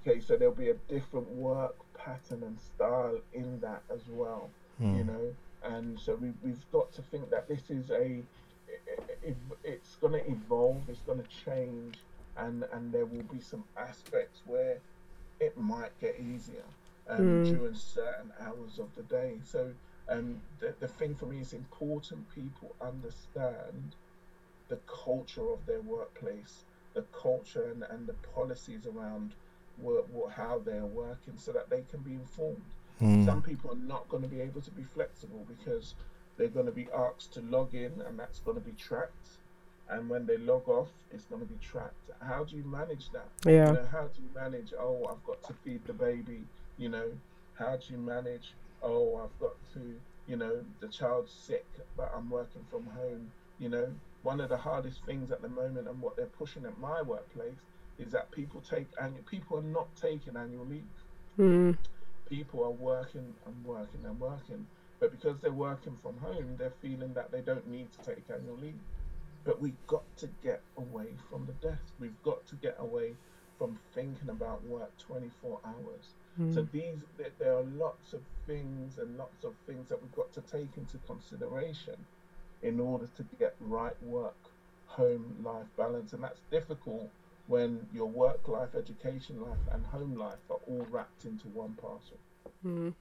Okay, 0.06 0.20
so 0.20 0.36
there'll 0.36 0.54
be 0.54 0.70
a 0.70 0.76
different 0.90 1.30
work 1.30 1.76
pattern 1.98 2.44
and 2.44 2.60
style 2.60 3.20
in 3.34 3.60
that 3.62 3.84
as 3.90 4.10
well 4.10 4.54
you 4.90 5.04
Mm. 5.04 5.06
know 5.06 5.36
and 5.64 6.00
so 6.00 6.16
we, 6.16 6.32
we've 6.42 6.70
got 6.72 6.92
to 6.94 7.02
think 7.02 7.30
that 7.32 7.48
this 7.48 7.70
is 7.70 7.92
a 7.92 8.26
it, 9.22 9.38
it's 9.64 9.96
going 9.96 10.14
to 10.14 10.30
evolve 10.32 10.90
it's 10.90 11.02
going 11.04 11.20
to 11.20 11.26
change 11.26 12.06
and 12.38 12.66
and 12.72 12.94
there 12.94 13.06
will 13.06 13.24
be 13.24 13.40
some 13.42 13.66
aspects 13.78 14.42
where 14.46 14.82
it 15.40 15.58
might 15.58 15.98
get 16.00 16.20
easier 16.20 16.66
um, 17.10 17.40
Mm. 17.42 17.44
during 17.44 17.76
certain 17.76 18.32
hours 18.40 18.80
of 18.80 18.94
the 18.96 19.04
day 19.04 19.40
so 19.44 19.74
um, 20.10 20.42
the, 20.60 20.76
the 20.80 20.88
thing 20.88 21.16
for 21.16 21.26
me 21.26 21.40
is 21.40 21.54
important 21.54 22.30
people 22.30 22.76
understand 22.82 23.96
the 24.70 24.80
culture 24.88 25.50
of 25.52 25.66
their 25.66 25.82
workplace 25.82 26.66
the 26.94 27.04
culture 27.12 27.70
and, 27.70 27.84
and 27.90 28.08
the 28.08 28.14
policies 28.14 28.86
around 28.86 29.36
what, 29.82 30.06
how 30.32 30.62
they're 30.66 30.86
working 30.86 31.34
so 31.38 31.52
that 31.52 31.70
they 31.70 31.84
can 31.90 32.00
be 32.02 32.14
informed. 32.14 32.62
Mm. 33.02 33.26
some 33.26 33.44
people 33.44 33.72
are 33.72 33.88
not 33.88 34.10
going 34.10 34.24
to 34.24 34.30
be 34.30 34.42
able 34.42 34.62
to 34.62 34.72
be 34.72 34.82
flexible 34.82 35.46
because 35.48 35.94
they're 36.36 36.48
going 36.48 36.66
to 36.66 36.72
be 36.72 36.88
asked 36.96 37.32
to 37.34 37.42
log 37.42 37.76
in 37.76 37.92
and 38.08 38.18
that's 38.18 38.40
going 38.40 38.58
to 38.58 38.64
be 38.64 38.72
tracked. 38.72 39.28
And 39.90 40.10
when 40.10 40.26
they 40.26 40.38
log 40.38 40.68
off 40.68 40.90
it's 41.12 41.26
going 41.26 41.42
to 41.42 41.48
be 41.48 41.60
tracked. 41.62 41.94
How 42.22 42.44
do 42.44 42.56
you 42.58 42.64
manage 42.64 43.10
that? 43.12 43.30
Yeah. 43.46 43.68
you 43.68 43.74
know 43.74 43.88
how 43.92 44.04
do 44.04 44.22
you 44.22 44.30
manage 44.34 44.74
oh 44.80 45.06
i've 45.10 45.24
got 45.26 45.42
to 45.44 45.54
feed 45.54 45.86
the 45.86 45.94
baby 45.94 46.44
you 46.78 46.90
know? 46.90 47.12
How 47.54 47.78
do 47.78 47.84
you 47.94 47.98
manage 48.00 48.54
oh 48.82 49.22
i've 49.24 49.40
got 49.40 49.56
to 49.74 49.80
you 50.28 50.36
know 50.36 50.64
the 50.80 50.88
child's 50.88 51.32
sick 51.32 51.66
but 51.96 52.12
i'm 52.16 52.30
working 52.30 52.66
from 52.70 52.86
home 52.88 53.32
you 53.60 53.70
know? 53.70 53.88
One 54.24 54.42
of 54.42 54.50
the 54.50 54.58
hardest 54.58 55.06
things 55.06 55.32
at 55.32 55.42
the 55.42 55.50
moment 55.50 55.88
and 55.88 56.02
what 56.02 56.16
they're 56.18 56.26
pushing 56.26 56.66
at 56.66 56.78
my 56.80 57.02
workplace 57.02 57.62
is 58.00 58.12
that 58.12 58.30
people 58.32 58.62
take 58.62 58.88
annual 59.02 59.24
people 59.24 59.58
are 59.58 59.62
not 59.64 59.88
taking 59.96 60.36
annual 60.36 60.66
leave 60.66 60.84
Mm. 61.38 61.78
people 62.28 62.64
are 62.64 62.72
working 62.72 63.36
and 63.46 63.64
working 63.64 64.04
and 64.06 64.20
working, 64.20 64.66
but 65.00 65.12
because 65.12 65.40
they're 65.40 65.52
working 65.52 65.96
from 66.02 66.18
home, 66.18 66.56
they're 66.58 66.74
feeling 66.82 67.14
that 67.14 67.32
they 67.32 67.42
don't 67.42 67.68
need 67.68 67.90
to 67.94 68.00
take 68.00 68.24
annual 68.34 68.58
leave. 68.58 68.80
But 69.44 69.62
we've 69.62 69.78
got 69.86 70.04
to 70.18 70.28
get 70.44 70.62
away 70.78 71.10
from 71.30 71.46
the 71.46 71.54
desk. 71.68 71.84
We've 72.00 72.22
got 72.24 72.46
to 72.48 72.56
get 72.56 72.76
away 72.80 73.14
from 73.58 73.78
thinking 73.94 74.30
about 74.30 74.64
work 74.66 74.92
24 74.98 75.60
hours. 75.64 76.16
Mm. 76.40 76.54
So 76.54 76.68
these 76.72 77.04
there, 77.18 77.32
there 77.40 77.56
are 77.56 77.64
lots 77.78 78.14
of 78.14 78.22
things 78.48 78.98
and 78.98 79.18
lots 79.18 79.44
of 79.44 79.54
things 79.68 79.88
that 79.90 80.02
we've 80.02 80.16
got 80.16 80.34
to 80.34 80.42
take 80.42 80.76
into 80.76 80.98
consideration 81.06 81.96
in 82.64 82.80
order 82.80 83.08
to 83.16 83.24
get 83.38 83.56
right 83.60 84.02
work 84.04 84.36
home 84.88 85.36
life 85.44 85.68
balance 85.78 86.14
and 86.14 86.24
that's 86.24 86.40
difficult 86.50 87.10
when 87.48 87.88
your 87.94 88.08
work 88.08 88.48
life 88.48 88.76
education 88.76 89.42
life 89.42 89.58
and 89.72 89.86
home 89.88 90.16
life 90.16 90.40
are 90.50 90.60
all 90.68 90.86
wrapped 90.90 91.26
into 91.26 91.48
one 91.48 91.74
parcel 91.74 92.18
Mm. 92.66 92.94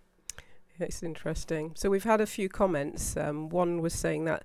It's 0.78 1.02
interesting. 1.02 1.73
So 1.74 1.89
we've 1.89 2.05
had 2.05 2.20
a 2.20 2.27
few 2.27 2.48
comments. 2.51 3.16
Um, 3.16 3.48
one 3.48 3.81
was 3.81 3.94
saying 3.94 4.24
that 4.27 4.44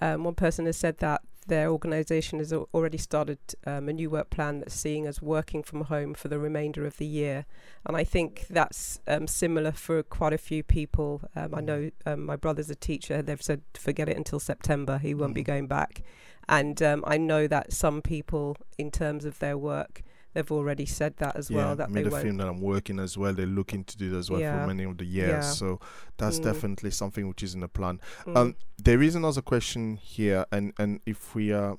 um, 0.00 0.24
one 0.24 0.34
person 0.34 0.66
has 0.66 0.76
said 0.76 0.98
that 0.98 1.22
their 1.46 1.70
organisation 1.70 2.38
has 2.38 2.52
al- 2.52 2.68
already 2.74 2.98
started 2.98 3.38
um, 3.66 3.88
a 3.88 3.92
new 3.94 4.10
work 4.10 4.28
plan 4.28 4.58
that's 4.60 4.74
seeing 4.74 5.08
us 5.08 5.22
working 5.22 5.62
from 5.62 5.84
home 5.84 6.12
for 6.12 6.28
the 6.28 6.38
remainder 6.38 6.84
of 6.84 6.98
the 6.98 7.06
year, 7.06 7.46
and 7.86 7.96
I 7.96 8.04
think 8.04 8.46
that's 8.50 9.00
um, 9.08 9.26
similar 9.26 9.72
for 9.72 10.02
quite 10.02 10.34
a 10.34 10.38
few 10.38 10.62
people. 10.62 11.22
Um, 11.34 11.54
I 11.54 11.60
know 11.62 11.90
um, 12.04 12.26
my 12.26 12.36
brother's 12.36 12.68
a 12.70 12.74
teacher; 12.76 13.22
they've 13.22 13.42
said 13.42 13.62
forget 13.74 14.08
it 14.08 14.16
until 14.18 14.38
September; 14.38 14.98
he 14.98 15.14
won't 15.14 15.34
be 15.34 15.42
Mhm. 15.42 15.46
going 15.46 15.66
back, 15.66 16.02
and 16.50 16.82
um, 16.82 17.02
I 17.06 17.16
know 17.16 17.46
that 17.46 17.72
some 17.72 18.02
people, 18.02 18.56
in 18.76 18.90
terms 18.90 19.24
of 19.24 19.38
their 19.38 19.56
work, 19.56 20.02
they've 20.34 20.52
already 20.52 20.86
said 20.86 21.16
that 21.16 21.34
as 21.36 21.50
yeah, 21.50 21.56
well 21.56 21.70
I 21.70 21.74
that 21.76 21.88
mean 21.90 21.94
they 21.94 22.02
the 22.04 22.10
won't. 22.10 22.24
film 22.24 22.36
that 22.38 22.48
I'm 22.48 22.60
working 22.60 22.98
as 23.00 23.16
well. 23.16 23.32
They're 23.32 23.46
looking 23.46 23.84
to 23.84 23.96
do 23.96 24.10
that 24.10 24.18
as 24.18 24.30
well 24.30 24.40
Yeah. 24.40 24.60
for 24.60 24.66
many 24.66 24.84
of 24.84 24.96
the 24.98 25.04
years. 25.04 25.30
Yeah. 25.30 25.40
So 25.62 25.80
that's 26.18 26.38
Mm. 26.38 26.44
definitely 26.44 26.90
something 26.90 27.26
which 27.28 27.42
is 27.42 27.54
in 27.54 27.60
the 27.60 27.68
plan. 27.68 28.00
Mm. 28.26 28.36
Um, 28.36 28.56
there 28.78 29.02
is 29.02 29.14
another 29.14 29.42
question 29.42 29.96
here, 29.96 30.44
and 30.52 30.72
and 30.78 31.00
if 31.06 31.34
we 31.34 31.52
are 31.52 31.78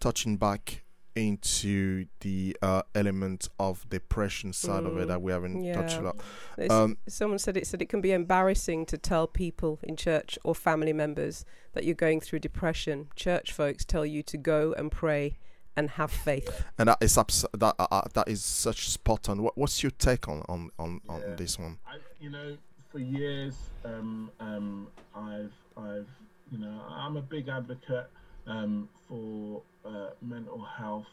touching 0.00 0.36
back 0.36 0.82
into 1.28 2.06
the 2.20 2.56
uh, 2.62 2.82
element 2.94 3.48
of 3.58 3.88
depression 3.88 4.52
side 4.52 4.84
of 4.84 4.96
it 4.98 5.04
Mm, 5.04 5.08
that 5.08 5.22
we 5.22 5.32
haven't 5.32 5.72
touched 5.74 5.94
a 5.94 5.96
yeah. 5.96 6.02
lot. 6.02 6.16
It's- 6.58 6.70
Um, 6.70 6.96
someone 7.08 7.38
said 7.38 7.56
it 7.56 7.66
said 7.66 7.80
it 7.82 7.88
can 7.88 8.00
be 8.00 8.12
embarrassing 8.12 8.86
to 8.86 8.98
tell 8.98 9.26
people 9.26 9.78
in 9.82 9.96
church 9.96 10.38
or 10.44 10.54
family 10.54 10.92
members 10.92 11.44
that 11.74 11.84
you're 11.84 11.94
going 11.94 12.20
through 12.20 12.40
depression. 12.40 13.08
Church 13.14 13.52
folks 13.52 13.84
tell 13.84 14.04
you 14.06 14.22
to 14.24 14.36
go 14.36 14.72
and 14.78 14.90
pray 14.90 15.38
and 15.76 15.90
have 15.90 16.10
faith. 16.10 16.64
and 16.78 16.88
that 16.88 16.98
is 17.00 17.16
abs- 17.16 17.46
that 17.52 17.74
uh, 17.78 17.86
uh, 17.90 18.02
that 18.14 18.28
is 18.28 18.44
such 18.44 18.88
spot 18.88 19.28
on. 19.28 19.42
What, 19.42 19.56
what's 19.56 19.82
your 19.82 19.90
take 19.92 20.28
on 20.28 20.42
on 20.48 20.70
on, 20.78 21.00
on 21.08 21.22
this 21.36 21.58
one? 21.58 21.78
I, 21.86 21.98
you 22.20 22.30
know, 22.30 22.56
for 22.90 22.98
years, 22.98 23.54
um, 23.84 24.30
um, 24.40 24.88
I've, 25.14 25.52
I've, 25.76 26.08
you 26.50 26.58
know, 26.58 26.80
I'm 26.90 27.16
a 27.16 27.22
big 27.22 27.48
advocate 27.48 28.08
um, 28.46 28.88
for 29.08 29.62
uh, 29.84 30.10
mental 30.20 30.62
health 30.62 31.06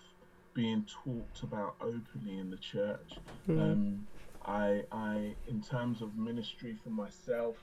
being 0.54 0.86
talked 1.04 1.44
about 1.44 1.76
openly 1.82 2.40
in 2.40 2.50
the 2.50 2.58
church. 2.58 3.14
Mm. 3.48 3.62
Um, 3.62 4.08
I, 4.46 4.84
I, 4.92 5.36
in 5.48 5.62
terms 5.62 6.02
of 6.02 6.18
ministry 6.18 6.76
for 6.84 6.90
myself 6.90 7.56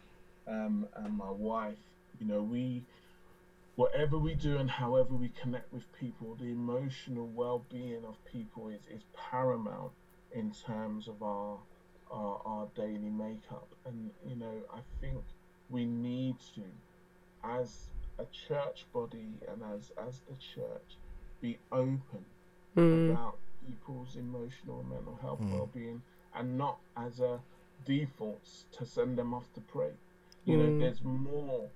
um, 0.47 0.86
and 0.97 1.16
my 1.16 1.31
wife, 1.31 1.78
you 2.20 2.27
know, 2.27 2.43
we, 2.43 2.85
whatever 3.77 4.19
we 4.19 4.35
do 4.35 4.59
and 4.59 4.70
however 4.70 5.15
we 5.15 5.31
connect 5.41 5.73
with 5.73 5.85
people, 5.99 6.36
the 6.41 6.51
emotional 6.51 7.27
well-being 7.35 8.05
of 8.07 8.16
people 8.24 8.69
is, 8.69 8.82
is 8.95 9.03
paramount 9.31 9.91
in 10.32 10.53
terms 10.53 11.09
of 11.09 11.23
our, 11.23 11.59
our 12.11 12.41
our 12.45 12.69
daily 12.77 13.11
makeup. 13.11 13.69
And 13.86 14.11
you 14.28 14.36
know, 14.36 14.62
I 14.73 14.81
think 15.01 15.23
we 15.70 15.85
need 15.85 16.36
to, 16.55 16.62
as 17.43 17.89
a 18.19 18.24
church 18.27 18.86
body 18.93 19.39
and 19.49 19.62
as 19.74 19.93
as 19.97 20.20
the 20.28 20.36
church, 20.36 20.99
be 21.41 21.59
open 21.73 22.24
Mm. 22.77 23.11
about 23.11 23.39
people's 23.66 24.16
emotional 24.16 24.81
and 24.81 24.91
mental 24.91 25.16
health 25.16 25.41
Mm. 25.41 25.53
well-being 25.53 26.03
and 26.35 26.59
not 26.59 26.78
as 26.97 27.20
a 27.20 27.41
default 27.85 28.65
to 28.73 28.85
send 28.85 29.16
them 29.19 29.32
off 29.35 29.53
to 29.53 29.61
pray 29.61 29.93
you 30.45 30.57
Mm. 30.57 30.59
know 30.59 30.78
there's 30.78 31.03
more 31.05 31.70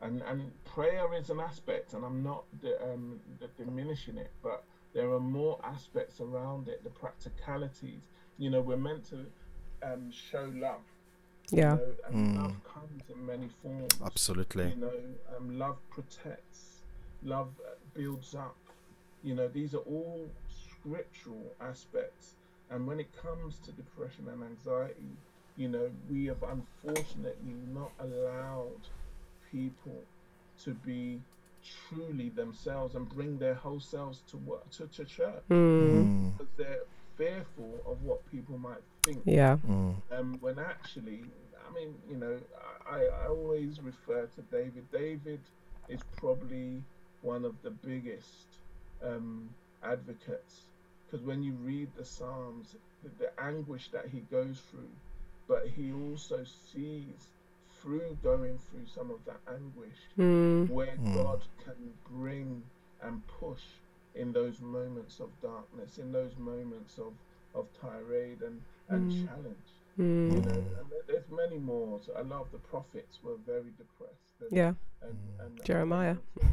and 0.00 0.20
and 0.22 0.52
prayer 0.64 1.12
is 1.14 1.30
an 1.30 1.40
aspect 1.40 1.92
and 1.94 2.04
i'm 2.04 2.22
not 2.22 2.44
di- 2.60 2.74
um, 2.76 3.20
di- 3.38 3.46
diminishing 3.56 4.16
it 4.18 4.30
but 4.42 4.64
there 4.92 5.10
are 5.12 5.20
more 5.20 5.58
aspects 5.64 6.20
around 6.20 6.68
it 6.68 6.82
the 6.84 6.90
practicalities 6.90 8.08
you 8.38 8.50
know 8.50 8.60
we're 8.60 8.76
meant 8.76 9.04
to 9.04 9.26
um, 9.82 10.10
show 10.10 10.50
love 10.54 10.82
Yeah. 11.52 11.74
you 11.74 11.78
know, 11.78 11.94
and 12.06 12.14
Mm. 12.36 12.42
love 12.42 12.64
comes 12.64 13.02
in 13.10 13.26
many 13.26 13.48
forms 13.62 14.00
Absolutely. 14.04 14.70
you 14.70 14.76
know, 14.76 14.92
um, 15.36 15.58
love 15.58 15.76
protects, 15.90 16.82
love 17.22 17.48
uh, 17.64 17.70
builds 17.94 18.34
up. 18.34 18.56
You 19.22 19.34
know, 19.34 19.48
these 19.48 19.74
are 19.74 19.84
all 19.96 20.28
scriptural 20.48 21.52
aspects. 21.60 22.34
And 22.70 22.86
when 22.86 22.98
it 23.00 23.10
comes 23.14 23.58
to 23.64 23.72
depression 23.72 24.28
and 24.28 24.42
anxiety, 24.42 25.12
you 25.56 25.68
know, 25.68 25.90
we 26.10 26.24
have 26.26 26.42
unfortunately 26.42 27.54
not 27.72 27.92
allowed 28.00 28.80
people 29.50 30.02
to 30.64 30.70
be 30.74 31.20
truly 31.88 32.30
themselves 32.30 32.94
and 32.94 33.08
bring 33.08 33.38
their 33.38 33.54
whole 33.54 33.78
selves 33.80 34.22
to 34.30 34.36
work 34.38 34.68
to, 34.70 34.86
to 34.88 35.04
church. 35.04 35.42
Mm, 35.50 36.32
because 36.32 36.52
they're 36.56 36.82
fearful 37.16 37.80
of 37.86 38.02
what 38.02 38.24
people 38.30 38.58
might 38.58 38.82
think 39.04 39.22
Yeah. 39.26 39.58
mm, 39.68 39.94
um, 40.10 40.38
when 40.40 40.58
actually, 40.58 41.24
I 41.72 41.74
mean, 41.80 42.02
you 42.08 42.16
know, 42.18 42.40
I, 42.86 43.06
I 43.06 43.26
always 43.28 43.80
refer 43.80 44.26
to 44.26 44.42
David. 44.42 44.90
David 44.90 45.50
is 45.88 46.02
probably 46.02 46.84
one 47.22 47.44
of 47.44 47.62
the 47.62 47.70
biggest 47.70 48.60
um, 49.02 49.56
advocates 49.82 50.70
because 51.06 51.24
when 51.24 51.42
you 51.42 51.54
read 51.54 51.94
the 51.94 52.04
Psalms, 52.04 52.76
the, 53.02 53.10
the 53.10 53.40
anguish 53.40 53.90
that 53.90 54.08
he 54.08 54.20
goes 54.20 54.60
through, 54.60 54.98
but 55.48 55.66
he 55.68 55.92
also 55.92 56.44
sees 56.44 57.32
through 57.68 58.16
going 58.22 58.58
through 58.58 58.86
some 58.86 59.10
of 59.10 59.24
that 59.24 59.40
anguish 59.48 60.10
Mm. 60.18 60.68
where 60.68 60.96
Mm. 60.98 61.12
God 61.14 61.46
can 61.58 61.98
bring 62.04 62.70
and 63.00 63.26
push 63.26 63.64
in 64.14 64.32
those 64.32 64.60
moments 64.60 65.20
of 65.20 65.40
darkness, 65.40 65.98
in 65.98 66.12
those 66.12 66.36
moments 66.36 66.98
of, 66.98 67.14
of 67.54 67.72
tirade 67.72 68.42
and, 68.42 68.62
and 68.88 69.08
Mm. 69.08 69.26
challenge. 69.26 69.81
Mm. 69.98 70.32
You 70.34 70.40
know, 70.40 70.50
and 70.52 70.86
there's 71.06 71.28
many 71.30 71.58
more. 71.58 72.00
So 72.04 72.12
a 72.16 72.22
lot 72.24 72.40
of 72.42 72.52
the 72.52 72.58
prophets 72.58 73.18
were 73.22 73.36
very 73.46 73.70
depressed. 73.76 74.22
And, 74.40 74.50
Yeah. 74.50 74.72
and, 75.02 75.16
and, 75.40 75.64
Jeremiah. 75.64 76.16
yeah, 76.40 76.46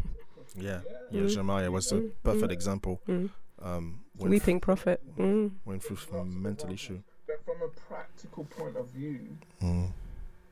Yeah. 0.55 0.81
yeah. 1.11 1.21
Mm. 1.21 1.29
Jeremiah 1.29 1.71
was 1.71 1.91
a 1.91 1.95
Mm, 1.95 2.11
perfect 2.23 2.49
mm. 2.49 2.51
example. 2.53 3.01
Mm. 3.07 3.29
Um, 3.61 4.03
went, 4.17 4.31
Weeping 4.31 4.59
prophet. 4.59 5.01
Mm. 5.17 5.51
went 5.65 5.83
through 5.83 5.97
Lots 5.97 6.09
some 6.09 6.19
of 6.19 6.27
mental 6.35 6.71
issue. 6.71 7.01
But 7.27 7.43
from 7.45 7.61
a 7.61 7.67
practical 7.69 8.45
point 8.45 8.75
of 8.77 8.87
view, 8.89 9.37
Mm, 9.61 9.91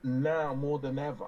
now 0.04 0.54
more 0.54 0.80
than 0.80 1.00
ever, 1.00 1.28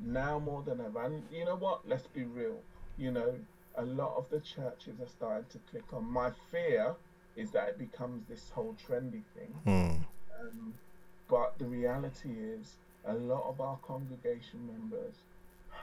now 0.00 0.38
more 0.38 0.62
than 0.62 0.80
ever. 0.80 1.02
And 1.04 1.22
you 1.32 1.44
know 1.44 1.56
what? 1.56 1.86
Let's 1.88 2.06
be 2.06 2.24
real. 2.24 2.58
You 2.98 3.10
know, 3.12 3.34
a 3.76 3.84
lot 3.84 4.16
of 4.16 4.28
the 4.30 4.40
churches 4.40 5.00
are 5.00 5.06
starting 5.08 5.46
to 5.50 5.58
click 5.70 5.84
on. 5.92 6.04
My 6.10 6.30
fear 6.50 6.94
is 7.36 7.50
that 7.50 7.68
it 7.70 7.78
becomes 7.78 8.26
this 8.28 8.48
whole 8.50 8.74
trendy 8.88 9.22
thing. 9.34 9.52
mm, 9.66 10.06
Um, 10.40 10.74
but 11.28 11.58
the 11.58 11.66
reality 11.66 12.30
is, 12.30 12.76
a 13.04 13.14
lot 13.14 13.44
of 13.48 13.60
our 13.60 13.76
congregation 13.78 14.66
members 14.66 15.14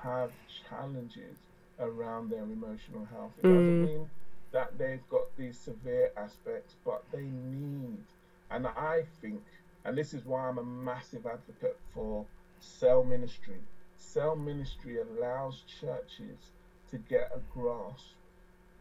have 0.01 0.31
challenges 0.69 1.37
around 1.79 2.29
their 2.29 2.43
emotional 2.43 3.05
health. 3.05 3.31
It 3.37 3.43
doesn't 3.43 3.81
Mm. 3.81 3.85
mean 3.87 4.09
that 4.51 4.77
they've 4.77 5.07
got 5.09 5.35
these 5.35 5.57
severe 5.57 6.11
aspects, 6.17 6.75
but 6.85 7.03
they 7.11 7.23
need, 7.23 8.03
and 8.51 8.67
I 8.67 9.03
think, 9.21 9.43
and 9.85 9.97
this 9.97 10.13
is 10.13 10.25
why 10.25 10.47
I'm 10.47 10.57
a 10.57 10.63
massive 10.63 11.25
advocate 11.25 11.77
for 11.93 12.25
cell 12.59 13.03
ministry. 13.03 13.61
Cell 13.97 14.35
ministry 14.35 14.99
allows 14.99 15.61
churches 15.61 16.51
to 16.91 16.97
get 16.97 17.31
a 17.33 17.39
grasp 17.57 18.13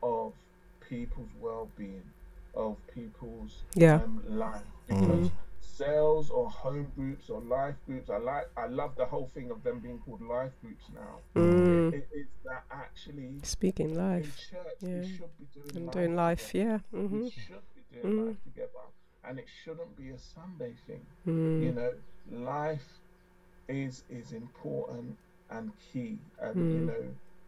of 0.03 0.33
people's 0.81 1.31
well-being, 1.41 2.05
of 2.55 2.77
people's 2.89 3.63
Yeah. 3.75 4.03
um, 4.03 4.23
life 4.29 4.67
Mm. 4.89 5.31
Cells 5.83 6.31
or 6.31 6.49
home 6.51 6.87
groups 6.97 7.29
or 7.31 7.41
life 7.41 7.75
groups 7.87 8.11
I 8.11 8.19
like 8.19 8.49
I 8.57 8.67
love 8.67 8.95
the 8.97 9.05
whole 9.07 9.29
thing 9.35 9.51
of 9.51 9.63
them 9.63 9.81
being 9.81 9.99
called 9.99 10.23
life 10.23 10.53
groups 10.63 10.85
now 10.95 11.15
Mm. 11.37 11.93
it, 11.93 12.09
it's 12.13 12.31
that 12.45 12.65
actually 12.71 13.33
Speaking 13.43 13.91
in 13.91 13.97
life. 13.97 14.37
church 14.51 14.79
yeah. 14.81 15.01
we 15.01 15.17
should 15.17 15.39
be 15.39 15.47
doing 15.55 15.77
And 15.77 15.87
life 15.87 15.95
doing 15.95 16.17
life. 16.17 16.53
together. 16.53 16.83
Yeah. 16.93 16.99
Mm-hmm. 17.01 17.21
we 17.21 17.31
should 17.31 17.67
be 17.77 17.83
doing 18.01 18.15
Mm. 18.17 18.27
life 18.29 18.43
together 18.45 18.85
and 19.25 19.39
it 19.39 19.47
shouldn't 19.65 19.97
be 19.97 20.11
a 20.11 20.19
Sunday 20.19 20.73
thing 20.87 21.05
you 21.27 21.73
Mm. 21.73 21.75
know 21.77 21.93
life 22.31 22.89
is 23.69 24.05
is 24.11 24.33
important 24.33 25.17
and 25.51 25.71
key 25.93 26.19
and 26.41 26.57
you 26.75 26.81
Mm. 26.81 26.87
know 26.91 27.05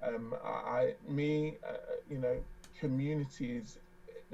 um 0.09 0.35
I, 0.45 0.49
I 0.81 0.95
me 1.09 1.57
uh, 1.67 1.77
you 2.11 2.19
know 2.19 2.37
community 2.81 3.57
is 3.57 3.79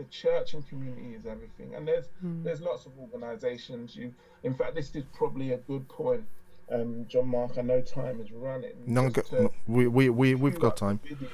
the 0.01 0.07
church 0.09 0.55
and 0.55 0.67
community 0.69 1.15
is 1.19 1.27
everything 1.27 1.75
and 1.75 1.87
there's 1.87 2.07
Mm. 2.25 2.43
there's 2.45 2.61
lots 2.71 2.87
of 2.87 2.93
organizations 2.99 3.95
you 3.95 4.15
in 4.49 4.55
fact 4.55 4.75
this 4.75 4.95
is 4.97 5.05
probably 5.21 5.53
a 5.53 5.59
good 5.71 5.87
point 5.89 6.25
um 6.73 6.91
john 7.13 7.27
mark 7.29 7.53
i 7.59 7.63
know 7.71 7.81
time 7.83 8.17
is 8.25 8.31
running 8.33 8.77
No, 8.87 9.11
go, 9.11 9.23
no, 9.33 9.51
we 9.67 9.83
we 9.89 10.05
we 10.21 10.35
we've 10.35 10.59
got 10.67 10.77
time. 10.77 10.99
video. 11.05 11.29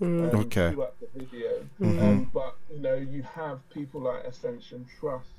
Mm. 0.00 0.34
um, 0.34 0.40
Okay. 0.44 0.68
throughout 0.72 0.96
the 1.00 1.08
video. 1.18 1.50
Mhm. 1.80 2.02
Um, 2.02 2.30
but 2.32 2.52
you 2.72 2.80
know, 2.86 2.96
you 3.14 3.22
have 3.22 3.56
people 3.70 4.00
like 4.02 4.22
Ascension 4.30 4.84
Trust, 5.00 5.30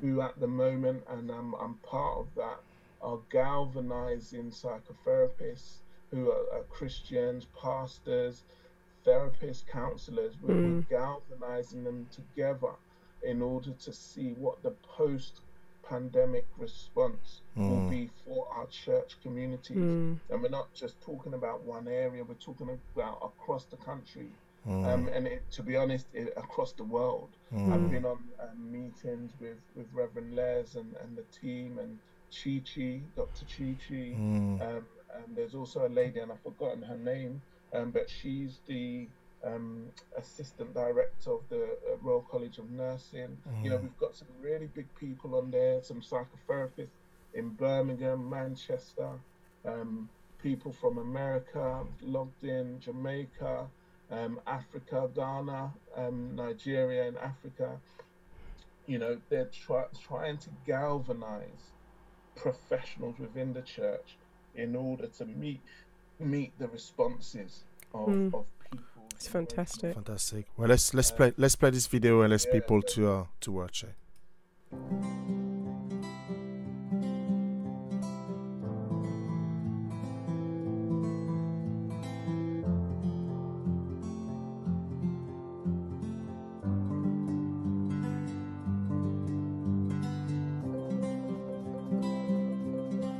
who 0.00 0.20
at 0.28 0.34
the 0.40 0.48
moment, 0.64 1.04
and 1.14 1.30
I'm 1.30 1.54
I'm 1.62 1.74
part 1.94 2.14
of 2.22 2.26
that, 2.34 2.58
are 3.00 3.18
galvanizing 3.30 4.50
psychotherapists 4.50 5.76
who 6.10 6.30
are, 6.30 6.44
are 6.54 6.64
Christians, 6.78 7.46
pastors, 7.60 8.42
therapists, 9.04 9.64
counselors. 9.66 10.34
We're, 10.40 10.54
we're 10.54 10.82
Mm. 10.82 10.88
galvanizing 10.88 11.84
them 11.84 12.06
together 12.10 12.72
in 13.22 13.40
order 13.42 13.72
to 13.72 13.92
see 13.92 14.32
what 14.32 14.62
the 14.62 14.72
post-pandemic 14.82 16.46
response 16.56 17.42
will 17.56 17.82
Mm. 17.86 17.90
be 17.90 18.10
for 18.24 18.48
our 18.52 18.66
church 18.66 19.20
communities. 19.22 19.76
Mm. 19.76 20.18
And 20.30 20.42
we're 20.42 20.48
not 20.48 20.72
just 20.74 21.00
talking 21.00 21.34
about 21.34 21.62
one 21.62 21.88
area; 21.88 22.24
we're 22.24 22.34
talking 22.34 22.78
about 22.94 23.18
across 23.22 23.64
the 23.64 23.76
country 23.76 24.30
Mm. 24.66 24.86
um, 24.86 25.08
and 25.08 25.26
it, 25.26 25.42
to 25.50 25.62
be 25.62 25.74
honest, 25.76 26.06
it, 26.12 26.32
across 26.36 26.72
the 26.72 26.84
world. 26.84 27.30
Mm. 27.52 27.72
I've 27.72 27.90
been 27.90 28.04
on 28.04 28.18
um, 28.38 28.70
meetings 28.72 29.32
with, 29.40 29.58
with 29.74 29.86
Reverend 29.92 30.36
Les 30.36 30.76
and, 30.76 30.94
and 31.02 31.16
the 31.16 31.24
team 31.40 31.78
and 31.80 31.98
Chi 32.30 32.62
Chi, 32.64 33.00
Dr. 33.16 33.44
Chi 33.44 33.74
Chi. 33.86 34.14
Mm. 34.16 34.60
Um, 34.62 34.86
and 35.14 35.36
there's 35.36 35.54
also 35.56 35.86
a 35.86 35.88
lady, 35.90 36.20
and 36.20 36.30
I've 36.30 36.40
forgotten 36.42 36.80
her 36.82 36.96
name, 36.96 37.42
um, 37.72 37.90
but 37.90 38.08
she's 38.08 38.60
the 38.66 39.08
um, 39.44 39.86
assistant 40.16 40.72
director 40.74 41.32
of 41.32 41.40
the 41.48 41.64
uh, 41.64 41.96
Royal 42.00 42.22
College 42.30 42.58
of 42.58 42.70
Nursing. 42.70 43.36
You 43.62 43.70
know, 43.70 43.78
Mm. 43.78 43.82
we've 43.82 43.98
got 43.98 44.14
some 44.14 44.28
really 44.40 44.66
big 44.66 44.86
people 44.94 45.34
on 45.34 45.50
there, 45.50 45.82
some 45.82 46.00
psychotherapists 46.00 46.96
in 47.34 47.50
Birmingham, 47.50 48.28
Manchester, 48.28 49.10
um, 49.64 50.08
people 50.38 50.72
from 50.72 50.98
America 50.98 51.84
logged 52.02 52.44
in, 52.44 52.78
Jamaica, 52.80 53.66
um, 54.10 54.40
Africa, 54.46 55.08
Ghana, 55.14 55.72
um, 55.96 56.34
Nigeria, 56.36 57.08
and 57.08 57.16
Africa. 57.18 57.78
You 58.86 58.98
know, 58.98 59.18
they're 59.28 59.46
try- 59.46 59.86
trying 60.00 60.38
to 60.38 60.50
galvanize 60.66 61.72
professionals 62.34 63.18
within 63.18 63.52
the 63.52 63.62
church 63.62 64.16
in 64.54 64.74
order 64.76 65.06
to 65.06 65.24
meet 65.24 65.60
meet 66.22 66.58
the 66.58 66.68
responses 66.68 67.64
of, 67.94 68.08
Mm. 68.08 68.34
of 68.34 68.46
people. 68.70 68.80
It's 69.14 69.28
fantastic. 69.28 69.94
Fantastic. 69.94 70.46
Well, 70.56 70.68
let's 70.68 70.94
let's 70.94 71.10
play 71.10 71.32
let's 71.36 71.56
play 71.56 71.70
this 71.70 71.86
video 71.86 72.22
and 72.22 72.30
let's 72.32 72.44
Yeah. 72.46 72.52
people 72.54 72.82
to 72.82 73.10
uh, 73.10 73.24
to 73.40 73.52
watch 73.52 73.84
it. 73.84 73.94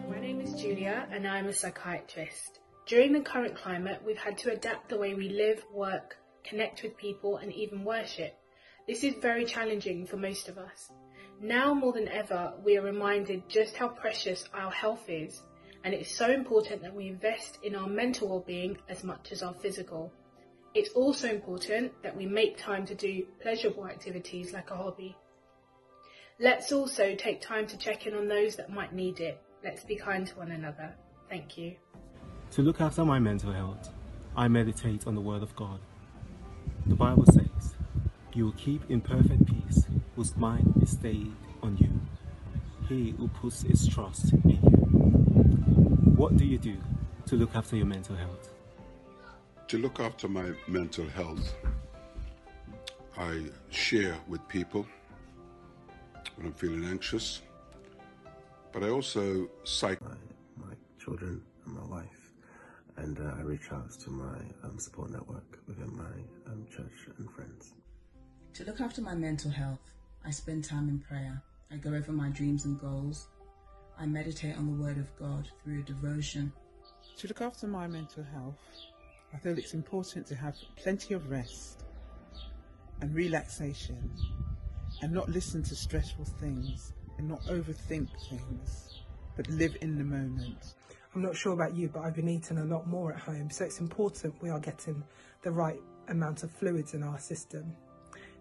My 0.08 0.18
name 0.20 0.40
is 0.40 0.54
Julia 0.54 1.06
and 1.12 1.26
I'm 1.26 1.46
a 1.46 1.52
psychiatrist. 1.52 2.58
During 2.92 3.14
the 3.14 3.20
current 3.20 3.56
climate, 3.56 4.02
we've 4.04 4.18
had 4.18 4.36
to 4.36 4.52
adapt 4.52 4.90
the 4.90 4.98
way 4.98 5.14
we 5.14 5.30
live, 5.30 5.64
work, 5.72 6.18
connect 6.44 6.82
with 6.82 6.94
people, 6.98 7.38
and 7.38 7.50
even 7.50 7.86
worship. 7.86 8.38
This 8.86 9.02
is 9.02 9.14
very 9.14 9.46
challenging 9.46 10.04
for 10.06 10.18
most 10.18 10.50
of 10.50 10.58
us. 10.58 10.90
Now 11.40 11.72
more 11.72 11.94
than 11.94 12.06
ever, 12.08 12.52
we 12.62 12.76
are 12.76 12.82
reminded 12.82 13.48
just 13.48 13.76
how 13.76 13.88
precious 13.88 14.46
our 14.52 14.70
health 14.70 15.08
is, 15.08 15.40
and 15.84 15.94
it 15.94 16.02
is 16.02 16.14
so 16.14 16.30
important 16.30 16.82
that 16.82 16.94
we 16.94 17.08
invest 17.08 17.60
in 17.62 17.74
our 17.74 17.88
mental 17.88 18.28
well-being 18.28 18.76
as 18.90 19.02
much 19.02 19.32
as 19.32 19.42
our 19.42 19.54
physical. 19.54 20.12
It's 20.74 20.90
also 20.90 21.30
important 21.30 21.92
that 22.02 22.14
we 22.14 22.26
make 22.26 22.58
time 22.58 22.84
to 22.84 22.94
do 22.94 23.26
pleasurable 23.40 23.86
activities 23.86 24.52
like 24.52 24.70
a 24.70 24.76
hobby. 24.76 25.16
Let's 26.38 26.72
also 26.72 27.14
take 27.14 27.40
time 27.40 27.66
to 27.68 27.78
check 27.78 28.06
in 28.06 28.12
on 28.14 28.28
those 28.28 28.56
that 28.56 28.68
might 28.68 28.92
need 28.92 29.20
it. 29.20 29.40
Let's 29.64 29.82
be 29.82 29.96
kind 29.96 30.26
to 30.26 30.36
one 30.36 30.50
another. 30.50 30.94
Thank 31.30 31.56
you. 31.56 31.76
To 32.52 32.60
look 32.60 32.82
after 32.82 33.02
my 33.02 33.18
mental 33.18 33.50
health, 33.50 33.88
I 34.36 34.46
meditate 34.46 35.06
on 35.06 35.14
the 35.14 35.22
Word 35.22 35.42
of 35.42 35.56
God. 35.56 35.80
The 36.84 36.94
Bible 36.94 37.24
says, 37.24 37.74
You 38.34 38.44
will 38.44 38.52
keep 38.52 38.90
in 38.90 39.00
perfect 39.00 39.46
peace 39.46 39.86
whose 40.14 40.36
mind 40.36 40.74
is 40.82 40.90
stayed 40.90 41.32
on 41.62 41.78
you, 41.78 41.90
he 42.90 43.12
who 43.12 43.28
puts 43.28 43.62
his 43.62 43.88
trust 43.88 44.34
in 44.34 44.42
you. 44.50 44.56
What 46.14 46.36
do 46.36 46.44
you 46.44 46.58
do 46.58 46.76
to 47.24 47.36
look 47.36 47.56
after 47.56 47.74
your 47.74 47.86
mental 47.86 48.16
health? 48.16 48.50
To 49.68 49.78
look 49.78 49.98
after 49.98 50.28
my 50.28 50.52
mental 50.66 51.08
health, 51.08 51.54
I 53.16 53.44
share 53.70 54.14
with 54.28 54.46
people 54.48 54.86
when 56.36 56.48
I'm 56.48 56.52
feeling 56.52 56.84
anxious, 56.84 57.40
but 58.72 58.82
I 58.82 58.90
also 58.90 59.48
psych. 59.64 60.02
my, 60.02 60.16
my 60.66 60.74
children 61.02 61.40
and 61.64 61.74
my 61.74 61.84
wife, 61.86 62.21
and 63.02 63.18
uh, 63.18 63.34
I 63.36 63.42
reach 63.42 63.72
out 63.72 63.90
to 63.90 64.10
my 64.10 64.38
um, 64.62 64.78
support 64.78 65.10
network 65.10 65.58
within 65.66 65.96
my 65.96 66.52
um, 66.52 66.64
church 66.70 67.08
and 67.18 67.28
friends. 67.30 67.74
To 68.54 68.64
look 68.64 68.80
after 68.80 69.02
my 69.02 69.14
mental 69.14 69.50
health, 69.50 69.94
I 70.24 70.30
spend 70.30 70.64
time 70.64 70.88
in 70.88 71.00
prayer. 71.00 71.42
I 71.72 71.76
go 71.76 71.94
over 71.94 72.12
my 72.12 72.28
dreams 72.28 72.64
and 72.64 72.78
goals. 72.80 73.28
I 73.98 74.06
meditate 74.06 74.56
on 74.56 74.66
the 74.66 74.82
Word 74.82 74.98
of 74.98 75.14
God 75.16 75.48
through 75.62 75.80
a 75.80 75.82
devotion. 75.82 76.52
To 77.16 77.28
look 77.28 77.40
after 77.40 77.66
my 77.66 77.88
mental 77.88 78.22
health, 78.22 78.58
I 79.34 79.38
feel 79.38 79.58
it's 79.58 79.74
important 79.74 80.26
to 80.28 80.34
have 80.36 80.54
plenty 80.76 81.14
of 81.14 81.28
rest 81.28 81.82
and 83.00 83.14
relaxation 83.14 84.10
and 85.00 85.12
not 85.12 85.28
listen 85.28 85.62
to 85.64 85.74
stressful 85.74 86.26
things 86.40 86.92
and 87.18 87.28
not 87.28 87.42
overthink 87.46 88.08
things, 88.28 89.00
but 89.36 89.48
live 89.48 89.76
in 89.80 89.98
the 89.98 90.04
moment. 90.04 90.74
I'm 91.14 91.22
not 91.22 91.36
sure 91.36 91.52
about 91.52 91.74
you, 91.74 91.88
but 91.88 92.00
I've 92.00 92.14
been 92.14 92.28
eating 92.28 92.58
a 92.58 92.64
lot 92.64 92.86
more 92.86 93.12
at 93.12 93.18
home, 93.18 93.50
so 93.50 93.64
it's 93.64 93.80
important 93.80 94.40
we 94.40 94.48
are 94.48 94.58
getting 94.58 95.04
the 95.42 95.50
right 95.50 95.80
amount 96.08 96.42
of 96.42 96.50
fluids 96.50 96.94
in 96.94 97.02
our 97.02 97.18
system. 97.18 97.76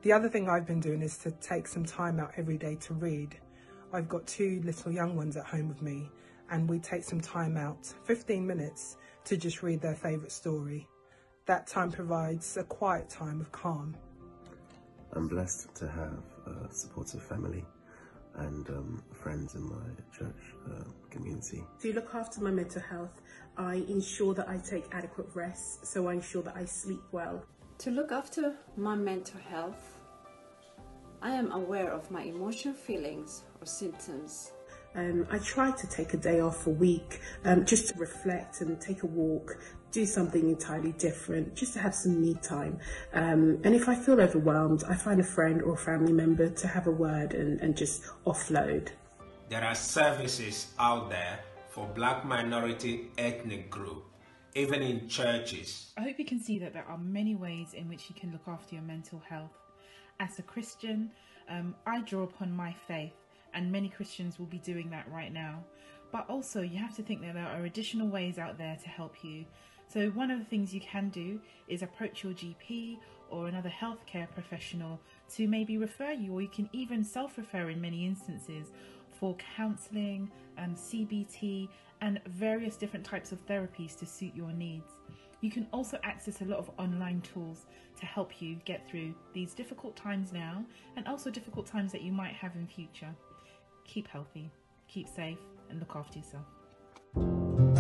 The 0.04 0.14
other 0.14 0.30
thing 0.30 0.50
I've 0.50 0.66
been 0.66 0.80
doing 0.80 1.02
is 1.02 1.18
to 1.20 1.32
take 1.32 1.68
some 1.68 1.84
time 1.84 2.20
out 2.20 2.32
every 2.38 2.58
day 2.58 2.76
to 2.76 2.94
read. 2.94 3.36
I've 3.92 4.08
got 4.08 4.26
two 4.26 4.62
little 4.64 4.90
young 4.90 5.18
ones 5.18 5.36
at 5.36 5.46
home 5.46 5.68
with 5.68 5.82
me, 5.82 6.10
and 6.50 6.70
we 6.70 6.80
take 6.80 7.04
some 7.04 7.20
time 7.20 7.58
out, 7.58 7.94
15 8.06 8.48
minutes, 8.48 8.96
to 9.26 9.36
just 9.36 9.64
read 9.64 9.82
their 9.82 9.96
favourite 9.96 10.32
story. 10.32 10.88
That 11.48 11.68
time 11.68 11.92
provides 11.92 12.56
a 12.56 12.64
quiet 12.64 13.10
time 13.10 13.42
of 13.42 13.52
calm. 13.52 13.98
I'm 15.12 15.28
blessed 15.28 15.76
to 15.76 15.90
have 15.90 16.24
a 16.46 16.74
supportive 16.74 17.22
family 17.22 17.66
and 18.36 18.70
um, 18.70 19.04
friends 19.12 19.56
in 19.56 19.64
my 19.64 19.86
church 20.18 20.54
uh, 20.70 20.84
community. 21.10 21.64
To 21.82 21.94
look 21.94 22.14
after 22.16 22.42
my 22.42 22.52
mental 22.52 22.82
health, 22.82 23.22
I 23.58 23.76
ensure 23.90 24.34
that 24.36 24.48
I 24.50 24.58
take 24.58 24.86
adequate 24.92 25.28
rest, 25.34 25.86
so 25.86 26.08
I 26.08 26.14
ensure 26.14 26.42
that 26.44 26.56
I 26.56 26.66
sleep 26.66 27.02
well. 27.12 27.44
To 27.80 27.92
look 27.92 28.12
after 28.12 28.56
my 28.78 28.96
mental 28.96 29.40
health, 29.40 30.00
I 31.22 31.32
am 31.32 31.52
aware 31.52 31.92
of 31.92 32.10
my 32.10 32.24
emotional 32.24 32.74
feelings 32.74 33.44
or 33.60 33.68
symptoms. 33.68 34.52
Um, 34.96 35.28
I 35.32 35.38
try 35.38 35.72
to 35.72 35.88
take 35.88 36.14
a 36.14 36.18
day 36.18 36.42
off 36.42 36.68
a 36.68 36.72
week 36.72 37.22
um, 37.46 37.66
just 37.66 37.90
to 37.90 38.00
reflect 38.00 38.62
and 38.62 38.80
take 38.82 39.04
a 39.04 39.08
walk, 39.08 39.58
do 39.92 40.06
something 40.06 40.50
entirely 40.50 40.94
different, 40.94 41.56
just 41.56 41.74
to 41.74 41.80
have 41.80 41.94
some 41.94 42.22
me 42.22 42.36
time. 42.42 42.80
Um, 43.14 43.60
and 43.64 43.76
if 43.76 43.90
I 43.90 43.96
feel 43.96 44.20
overwhelmed, 44.20 44.84
I 44.88 44.96
find 44.96 45.20
a 45.20 45.24
friend 45.24 45.62
or 45.62 45.74
a 45.74 45.78
family 45.78 46.14
member 46.14 46.50
to 46.50 46.68
have 46.68 46.88
a 46.88 46.92
word 46.92 47.34
and, 47.34 47.60
and 47.62 47.76
just 47.76 48.04
offload. 48.26 48.90
There 49.50 49.64
are 49.64 49.76
services 49.76 50.74
out 50.80 51.10
there 51.10 51.40
for 51.70 51.86
black 51.88 52.26
minority 52.26 53.10
ethnic 53.18 53.70
group, 53.70 54.06
even 54.56 54.82
in 54.82 55.08
churches. 55.08 55.92
I 55.98 56.04
hope 56.04 56.20
you 56.20 56.26
can 56.26 56.42
see 56.42 56.58
that 56.60 56.74
there 56.74 56.86
are 56.88 56.98
many 56.98 57.36
ways 57.36 57.74
in 57.74 57.90
which 57.90 58.10
you 58.10 58.16
can 58.16 58.32
look 58.32 58.48
after 58.48 58.76
your 58.76 58.84
mental 58.84 59.22
health. 59.28 59.52
As 60.20 60.40
a 60.40 60.44
Christian, 60.44 61.12
um, 61.50 61.76
I 61.86 62.02
draw 62.02 62.24
upon 62.24 62.52
my 62.52 62.76
faith, 62.88 63.14
and 63.54 63.72
many 63.72 63.90
Christians 63.90 64.40
will 64.40 64.46
be 64.46 64.60
doing 64.60 64.90
that 64.92 65.06
right 65.12 65.34
now. 65.34 65.64
But 66.12 66.30
also, 66.30 66.62
you 66.62 66.78
have 66.78 66.96
to 66.98 67.04
think 67.04 67.22
that 67.22 67.34
there 67.34 67.48
are 67.48 67.66
additional 67.66 68.08
ways 68.08 68.38
out 68.38 68.58
there 68.58 68.78
to 68.84 68.90
help 68.90 69.24
you. 69.24 69.46
So, 69.92 70.10
one 70.12 70.32
of 70.32 70.40
the 70.40 70.46
things 70.46 70.74
you 70.74 70.80
can 70.80 71.10
do 71.10 71.40
is 71.68 71.82
approach 71.82 72.24
your 72.24 72.32
GP 72.32 72.98
or 73.30 73.48
another 73.48 73.70
healthcare 73.70 74.30
professional 74.32 75.02
to 75.36 75.48
maybe 75.48 75.78
refer 75.78 76.12
you, 76.12 76.34
or 76.34 76.42
you 76.42 76.48
can 76.48 76.70
even 76.72 77.04
self 77.04 77.38
refer 77.38 77.70
in 77.70 77.82
many 77.82 78.06
instances 78.06 78.68
for 79.12 79.36
counseling, 79.58 80.32
um, 80.58 80.76
CBT, 80.76 81.68
and 82.00 82.22
various 82.26 82.78
different 82.78 83.06
types 83.06 83.34
of 83.34 83.46
therapies 83.46 83.98
to 84.00 84.06
suit 84.06 84.32
your 84.34 84.54
needs. 84.54 84.92
You 85.42 85.52
can 85.52 85.68
also 85.74 86.00
access 86.04 86.42
a 86.42 86.46
lot 86.46 86.60
of 86.60 86.72
online 86.78 87.22
tools 87.22 87.66
to 88.00 88.06
help 88.06 88.42
you 88.42 88.56
get 88.64 88.88
through 88.90 89.14
these 89.34 89.54
difficult 89.54 89.96
times 89.98 90.32
now 90.32 90.64
and 90.96 91.06
also 91.06 91.30
difficult 91.30 91.66
times 91.66 91.92
that 91.92 92.02
you 92.02 92.14
might 92.14 92.34
have 92.34 92.56
in 92.56 92.66
future. 92.66 93.14
Keep 93.84 94.08
healthy, 94.08 94.52
keep 94.88 95.10
safe, 95.10 95.40
and 95.70 95.80
look 95.80 95.96
after 95.96 96.20
yourself. 96.20 97.71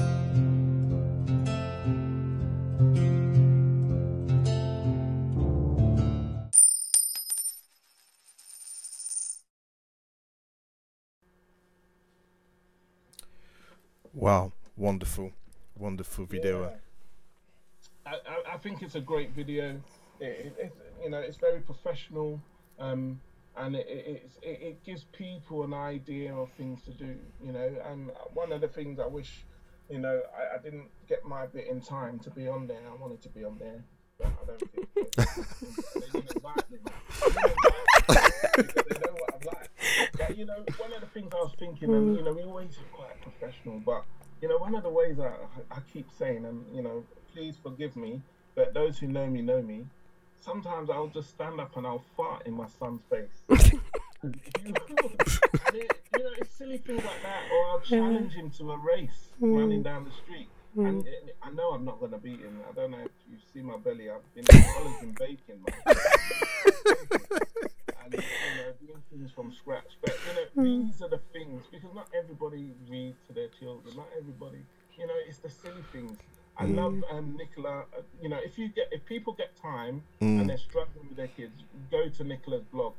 Wow, 14.21 14.51
wonderful, 14.77 15.31
wonderful 15.75 16.25
video. 16.25 16.71
Yeah. 18.05 18.13
I, 18.13 18.53
I, 18.53 18.57
think 18.57 18.83
it's 18.83 18.93
a 18.93 19.01
great 19.01 19.31
video. 19.31 19.81
It, 20.19 20.23
it, 20.23 20.55
it's 20.59 20.75
you 21.03 21.09
know 21.09 21.17
it's 21.17 21.37
very 21.37 21.59
professional, 21.59 22.39
um, 22.77 23.19
and 23.57 23.75
it, 23.75 23.87
it, 23.89 24.29
it, 24.43 24.47
it 24.61 24.83
gives 24.83 25.05
people 25.05 25.63
an 25.63 25.73
idea 25.73 26.35
of 26.35 26.51
things 26.51 26.83
to 26.83 26.91
do. 26.91 27.15
You 27.43 27.51
know, 27.51 27.75
and 27.89 28.11
one 28.35 28.51
of 28.51 28.61
the 28.61 28.67
things 28.67 28.99
I 28.99 29.07
wish, 29.07 29.43
you 29.89 29.97
know, 29.97 30.21
I, 30.37 30.55
I 30.55 30.61
didn't 30.61 30.91
get 31.09 31.25
my 31.25 31.47
bit 31.47 31.65
in 31.65 31.81
time 31.81 32.19
to 32.19 32.29
be 32.29 32.47
on 32.47 32.67
there. 32.67 32.83
I 32.91 33.01
wanted 33.01 33.23
to 33.23 33.29
be 33.29 33.43
on 33.43 33.57
there, 33.57 33.83
but 34.19 34.27
I 34.27 34.45
don't 34.45 34.71
think 34.71 34.87
they, 34.93 35.01
they 35.99 36.05
didn't 36.11 36.35
invite 36.35 36.69
me. 36.69 36.77
They 37.21 37.31
didn't 37.31 37.53
invite 37.57 38.57
me 38.57 38.63
because 38.65 38.83
they 38.87 38.99
know 38.99 39.13
what 39.13 39.33
I'm 39.33 39.47
like. 39.47 39.71
But 40.15 40.37
you 40.37 40.45
know, 40.45 40.63
one 40.77 40.93
of 40.93 41.01
the 41.01 41.07
things 41.07 41.33
I 41.33 41.37
was 41.37 41.55
thinking, 41.57 41.91
and 41.91 42.15
you 42.15 42.23
know, 42.23 42.33
we 42.33 42.43
always 42.43 42.77
quite 42.93 43.20
professional, 43.41 43.79
but 43.85 44.03
you 44.41 44.47
know, 44.47 44.57
one 44.57 44.75
of 44.75 44.83
the 44.83 44.89
ways 44.89 45.19
I, 45.19 45.31
I 45.71 45.79
keep 45.93 46.07
saying, 46.17 46.45
and 46.45 46.63
you 46.73 46.81
know, 46.81 47.03
please 47.33 47.55
forgive 47.61 47.95
me, 47.95 48.21
but 48.55 48.73
those 48.73 48.97
who 48.99 49.07
know 49.07 49.27
me 49.27 49.41
know 49.41 49.61
me. 49.61 49.85
Sometimes 50.39 50.89
I'll 50.89 51.07
just 51.07 51.29
stand 51.29 51.59
up 51.59 51.77
and 51.77 51.85
I'll 51.85 52.03
fart 52.17 52.47
in 52.47 52.53
my 52.53 52.65
son's 52.79 53.01
face. 53.11 53.29
you, 53.73 53.79
know, 54.23 54.31
it, 55.73 55.91
you 56.17 56.23
know, 56.23 56.31
it's 56.39 56.55
silly 56.55 56.79
things 56.79 57.03
like 57.03 57.21
that, 57.21 57.43
or 57.53 57.69
I'll 57.69 57.79
challenge 57.81 58.33
him 58.33 58.49
to 58.51 58.71
a 58.71 58.77
race 58.77 59.27
Mm. 59.41 59.57
running 59.59 59.81
down 59.83 60.05
the 60.05 60.11
street. 60.11 60.47
Mm. 60.77 60.87
And 60.87 61.07
I 61.41 61.49
know 61.49 61.71
I'm 61.71 61.83
not 61.83 61.99
going 61.99 62.11
to 62.11 62.19
beat 62.19 62.39
him. 62.39 62.59
I 62.69 62.73
don't 62.73 62.91
know 62.91 62.99
if 62.99 63.11
you 63.29 63.37
see 63.51 63.61
my 63.61 63.77
belly. 63.77 64.09
I've 64.11 64.35
been 64.35 64.45
college 64.73 64.93
and 65.01 65.15
bacon, 65.15 65.63
man. 65.85 65.95
And 68.03 68.13
you 68.13 68.19
know, 68.19 68.73
doing 68.87 69.01
things 69.11 69.31
from 69.31 69.51
scratch. 69.53 69.97
But 70.01 70.15
you 70.27 70.33
know, 70.35 70.47
Mm. 70.69 70.87
these 70.87 71.01
are 71.01 71.09
the 71.09 71.19
things 71.33 71.63
because 71.71 71.93
not 71.93 72.07
everybody 72.17 72.73
reads 72.89 73.17
to 73.27 73.33
their 73.33 73.47
children. 73.59 73.95
Not 73.95 74.07
everybody, 74.17 74.61
you 74.97 75.07
know, 75.07 75.13
it's 75.27 75.39
the 75.39 75.49
silly 75.49 75.83
things. 75.91 76.17
I 76.57 76.65
Mm. 76.65 76.75
love 76.75 77.03
um, 77.11 77.35
Nicola. 77.37 77.85
Uh, 77.97 78.01
you 78.21 78.29
know, 78.29 78.37
if 78.43 78.57
you 78.57 78.67
get 78.69 78.89
if 78.91 79.05
people 79.05 79.33
get 79.33 79.55
time 79.55 80.03
Mm. 80.21 80.41
and 80.41 80.49
they're 80.49 80.57
struggling 80.57 81.07
with 81.07 81.17
their 81.17 81.29
kids, 81.29 81.53
go 81.89 82.09
to 82.09 82.23
Nicola's 82.23 82.63
blogs. 82.73 82.93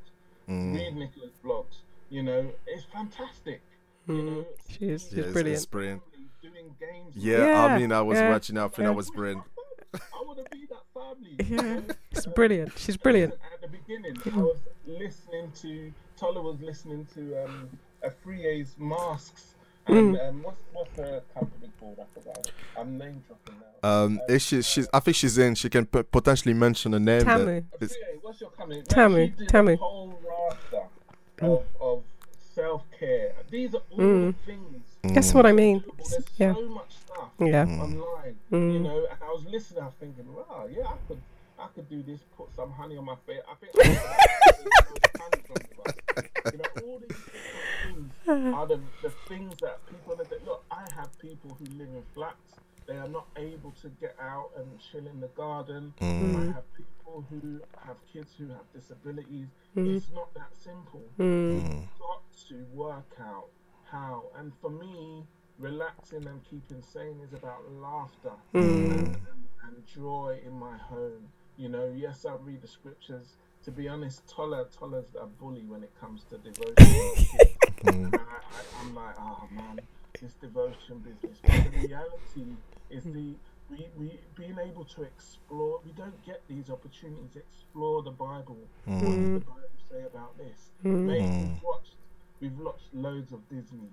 Mm. 0.48 0.74
Read 0.74 0.96
Nicola's 0.96 1.32
blogs. 1.44 1.76
You 2.10 2.22
know, 2.22 2.50
it's 2.66 2.84
fantastic. 2.84 3.60
You 4.08 4.14
Mm. 4.14 4.24
know, 4.36 4.46
She 4.68 4.88
is. 4.88 5.02
She's 5.04 5.12
Yeah, 5.12 5.18
it's- 5.20 5.32
brilliant. 5.32 5.56
it's 5.56 5.66
brilliant. 5.66 6.02
doing 6.42 6.74
games. 6.80 7.14
Yeah, 7.16 7.36
I 7.36 7.66
Yeah, 7.74 7.78
mean, 7.78 7.92
I 7.92 8.02
was 8.02 8.18
yeah, 8.18 8.28
watching. 8.30 8.58
I 8.58 8.66
think 8.66 8.78
yeah. 8.80 8.88
I 8.88 8.90
was 8.90 9.10
brilliant. 9.10 9.44
I 9.94 10.22
want 10.24 10.38
to 10.44 10.50
be 10.50 10.66
that 10.66 10.82
family. 10.92 11.36
Yeah, 11.38 11.94
it's 12.10 12.26
brilliant. 12.26 12.76
She's 12.78 12.96
brilliant. 12.96 13.34
At 13.54 13.60
the 13.60 13.68
beginning, 13.68 14.16
I 14.26 14.38
was 14.38 14.58
listening 14.98 15.50
to 15.62 15.92
Tola 16.16 16.40
was 16.42 16.60
listening 16.60 17.06
to 17.14 17.44
um, 17.44 17.70
a 18.02 18.10
Frie's 18.10 18.74
masks. 18.78 19.54
And 19.88 20.14
Mm. 20.14 20.28
um, 20.28 20.42
what's 20.44 20.62
what's 20.72 20.96
her 20.96 21.22
company 21.34 21.68
called? 21.80 21.98
I 22.00 22.04
forgot. 22.20 22.50
I'm 22.78 22.96
name 22.98 23.20
dropping 23.26 23.56
now. 23.82 23.88
Um, 24.04 24.20
is 24.28 24.40
she, 24.42 24.62
she's. 24.62 24.88
I 24.94 25.00
think 25.00 25.16
she's 25.16 25.36
in. 25.38 25.56
She 25.56 25.68
can 25.68 25.86
p- 25.86 26.04
potentially 26.04 26.54
mention 26.54 26.94
a 26.94 27.00
name. 27.00 27.24
that 27.24 27.38
Tamu. 27.38 27.64
is- 27.80 27.90
Frie, 27.96 28.18
what's 28.22 28.40
your 28.40 28.50
company? 28.50 28.82
Tamu, 28.82 29.24
She 29.26 29.30
did 29.32 29.48
Tamu. 29.48 29.72
a 29.72 29.76
whole 29.76 30.20
raster 30.24 30.86
of, 31.44 31.64
of 31.80 32.02
self 32.54 32.84
care. 32.96 33.32
These 33.50 33.74
are 33.74 33.82
all 33.90 33.98
Mm. 33.98 34.34
the 34.46 34.52
things. 34.52 35.14
That's 35.14 35.34
what 35.34 35.46
I 35.46 35.52
mean. 35.52 35.82
There's 35.98 36.24
Yeah. 36.36 36.54
so 36.54 36.68
much 36.68 36.94
stuff 37.04 37.30
Yeah. 37.40 37.62
online. 37.64 38.36
Mm. 38.52 38.72
You 38.74 38.78
know, 38.78 38.98
and 39.10 39.18
I 39.20 39.32
was 39.32 39.44
listening, 39.50 39.82
I 39.82 39.86
was 39.86 39.94
thinking, 39.98 40.32
wow, 40.32 40.68
yeah, 40.70 40.86
I 40.86 40.94
could 41.08 41.20
I 41.62 41.68
could 41.74 41.88
do 41.88 42.02
this, 42.02 42.20
put 42.36 42.52
some 42.54 42.72
honey 42.72 42.96
on 42.96 43.04
my 43.04 43.16
face. 43.26 43.40
I 43.48 43.54
think 43.54 43.72
you 46.52 46.58
know, 46.58 46.64
all 46.84 46.98
these 46.98 47.16
things 47.86 48.12
are 48.54 48.66
the, 48.66 48.80
the 49.02 49.10
things 49.28 49.54
that 49.60 49.78
people 49.86 50.14
are 50.14 50.26
look, 50.46 50.64
I 50.70 50.84
have 50.96 51.16
people 51.18 51.56
who 51.58 51.64
live 51.78 51.88
in 51.88 52.02
flats. 52.14 52.56
They 52.86 52.96
are 52.96 53.08
not 53.08 53.26
able 53.36 53.72
to 53.82 53.88
get 54.00 54.16
out 54.20 54.50
and 54.56 54.66
chill 54.80 55.06
in 55.06 55.20
the 55.20 55.28
garden. 55.28 55.94
Mm. 56.00 56.50
I 56.50 56.54
have 56.54 56.64
people 56.74 57.24
who 57.30 57.60
have 57.86 57.96
kids 58.12 58.32
who 58.36 58.48
have 58.48 58.66
disabilities. 58.74 59.46
Mm. 59.76 59.96
It's 59.96 60.10
not 60.12 60.34
that 60.34 60.50
simple. 60.62 61.02
Mm. 61.18 61.54
You've 61.54 61.98
got 62.00 62.22
to 62.48 62.54
work 62.74 63.16
out 63.20 63.46
how. 63.90 64.24
And 64.36 64.52
for 64.60 64.70
me, 64.70 65.24
relaxing 65.58 66.26
and 66.26 66.40
keeping 66.50 66.82
sane 66.82 67.20
is 67.24 67.32
about 67.32 67.62
laughter 67.70 68.32
Mm. 68.52 68.64
and, 68.64 69.06
and, 69.06 69.16
and 69.64 69.86
joy 69.86 70.40
in 70.44 70.58
my 70.58 70.76
home. 70.76 71.28
You 71.58 71.68
know, 71.68 71.92
yes, 71.94 72.24
I 72.24 72.34
read 72.42 72.62
the 72.62 72.68
scriptures. 72.68 73.36
To 73.64 73.70
be 73.70 73.88
honest, 73.88 74.26
Tola 74.28 74.66
Tola's 74.76 75.06
a 75.20 75.26
bully 75.26 75.62
when 75.68 75.82
it 75.82 75.92
comes 76.00 76.24
to 76.30 76.38
devotion. 76.38 77.26
and 77.84 78.14
I, 78.14 78.18
I, 78.18 78.80
I'm 78.80 78.94
like, 78.94 79.14
oh 79.18 79.48
man, 79.52 79.80
this 80.20 80.32
devotion 80.34 80.98
business. 80.98 81.38
But 81.42 81.70
the 81.72 81.86
reality 81.86 82.56
is 82.90 83.04
the 83.04 83.34
we, 83.70 83.86
we 83.96 84.18
being 84.36 84.58
able 84.58 84.84
to 84.86 85.02
explore. 85.02 85.80
We 85.84 85.92
don't 85.92 86.24
get 86.26 86.42
these 86.48 86.70
opportunities. 86.70 87.30
to 87.34 87.38
Explore 87.38 88.02
the 88.02 88.10
Bible. 88.10 88.58
What 88.84 89.00
does 89.00 89.08
Mm. 89.14 89.34
the 89.34 89.44
Bible 89.46 89.62
say 89.90 90.02
about 90.04 90.36
this? 90.36 90.70
Mm. 90.84 91.04
Mate, 91.06 91.22
Mm. 91.22 91.48
we've 91.54 91.62
watched 91.62 91.94
we've 92.40 92.58
watched 92.58 92.94
loads 92.94 93.32
of 93.32 93.48
Disney. 93.48 93.88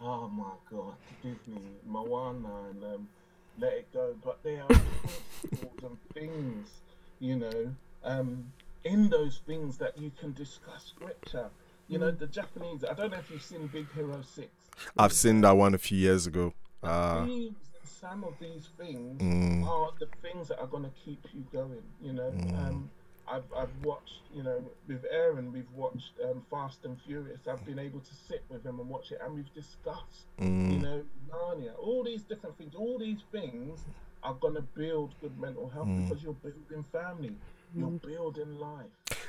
Oh 0.00 0.28
my 0.28 0.52
God, 0.70 0.94
Disney, 1.22 1.62
Moana, 1.86 2.48
and 2.70 2.84
um, 2.84 3.08
Let 3.58 3.72
It 3.72 3.92
Go. 3.92 4.14
But 4.22 4.42
they 4.42 4.58
are 4.60 4.66
principles 4.68 5.82
and 5.82 5.96
things, 6.12 6.68
you 7.20 7.36
know, 7.36 7.74
um, 8.02 8.52
in 8.84 9.08
those 9.08 9.40
things 9.46 9.78
that 9.78 9.96
you 9.98 10.10
can 10.20 10.32
discuss 10.32 10.84
scripture. 10.86 11.50
You 11.88 11.98
know, 11.98 12.10
Mm. 12.12 12.18
the 12.18 12.26
Japanese. 12.26 12.82
I 12.84 12.94
don't 12.94 13.10
know 13.10 13.18
if 13.18 13.30
you've 13.30 13.42
seen 13.42 13.66
Big 13.66 13.90
Hero 13.92 14.20
Six. 14.22 14.50
I've 14.96 15.12
seen 15.12 15.40
that 15.42 15.56
one 15.56 15.74
a 15.74 15.78
few 15.78 15.98
years 15.98 16.26
ago. 16.26 16.52
Uh, 16.82 17.26
some 17.84 18.24
of 18.24 18.38
these 18.38 18.68
things 18.78 19.20
Mm. 19.22 19.66
are 19.66 19.92
the 19.98 20.06
things 20.22 20.48
that 20.48 20.58
are 20.60 20.66
going 20.66 20.82
to 20.84 20.90
keep 21.04 21.22
you 21.34 21.42
going. 21.52 21.82
You 22.02 22.12
know, 22.14 22.30
Mm. 22.30 22.58
um, 22.68 22.90
I've 23.28 23.50
I've 23.56 23.74
watched. 23.84 24.20
You 24.34 24.42
know, 24.42 24.64
with 24.88 25.04
Aaron, 25.10 25.52
we've 25.52 25.70
watched 25.72 26.12
um, 26.24 26.44
Fast 26.50 26.84
and 26.84 27.00
Furious. 27.02 27.46
I've 27.46 27.64
been 27.64 27.78
able 27.78 28.00
to 28.00 28.14
sit 28.14 28.42
with 28.48 28.64
him 28.64 28.80
and 28.80 28.88
watch 28.88 29.12
it, 29.12 29.20
and 29.22 29.34
we've 29.34 29.52
discussed. 29.54 30.26
You 30.38 30.44
Mm. 30.44 30.80
know, 30.82 31.04
Narnia. 31.30 31.78
All 31.78 32.02
these 32.02 32.22
different 32.24 32.56
things. 32.58 32.74
All 32.74 32.98
these 32.98 33.22
things 33.30 33.84
are 34.24 34.34
going 34.34 34.54
to 34.54 34.62
build 34.62 35.14
good 35.20 35.38
mental 35.38 35.68
health 35.68 35.86
Mm. 35.86 36.08
because 36.08 36.22
you're 36.22 36.32
building 36.34 36.84
family. 36.90 37.36
You're 37.76 37.90
building 37.90 38.58
life. 38.58 38.86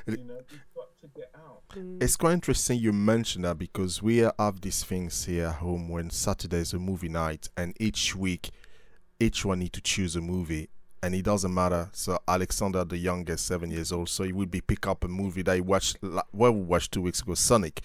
You 0.07 0.17
know, 0.23 0.39
you've 0.51 0.61
got 0.75 0.89
to 1.01 1.07
get 1.15 1.31
out. 1.35 1.63
It's 1.99 2.15
quite 2.15 2.33
interesting 2.33 2.79
you 2.79 2.93
mentioned 2.93 3.43
that 3.43 3.57
because 3.57 4.03
we 4.03 4.17
have 4.17 4.61
these 4.61 4.83
things 4.83 5.25
here 5.25 5.47
at 5.47 5.55
home 5.55 5.89
when 5.89 6.11
Saturday 6.11 6.57
is 6.59 6.71
a 6.73 6.79
movie 6.79 7.09
night, 7.09 7.49
and 7.57 7.73
each 7.79 8.15
week, 8.15 8.51
each 9.19 9.43
one 9.43 9.59
need 9.59 9.73
to 9.73 9.81
choose 9.81 10.15
a 10.15 10.21
movie, 10.21 10.69
and 11.03 11.13
it 11.13 11.23
doesn't 11.23 11.53
matter. 11.53 11.89
So 11.91 12.17
Alexander, 12.27 12.83
the 12.83 12.97
youngest, 12.97 13.45
seven 13.45 13.71
years 13.71 13.91
old, 13.91 14.09
so 14.09 14.23
he 14.23 14.33
would 14.33 14.49
be 14.49 14.61
pick 14.61 14.87
up 14.87 15.03
a 15.03 15.07
movie 15.07 15.43
that 15.43 15.55
he 15.55 15.61
watched. 15.61 15.97
Well, 16.01 16.51
we 16.51 16.61
watched 16.61 16.91
two 16.91 17.01
weeks 17.01 17.21
ago, 17.21 17.35
Sonic, 17.35 17.81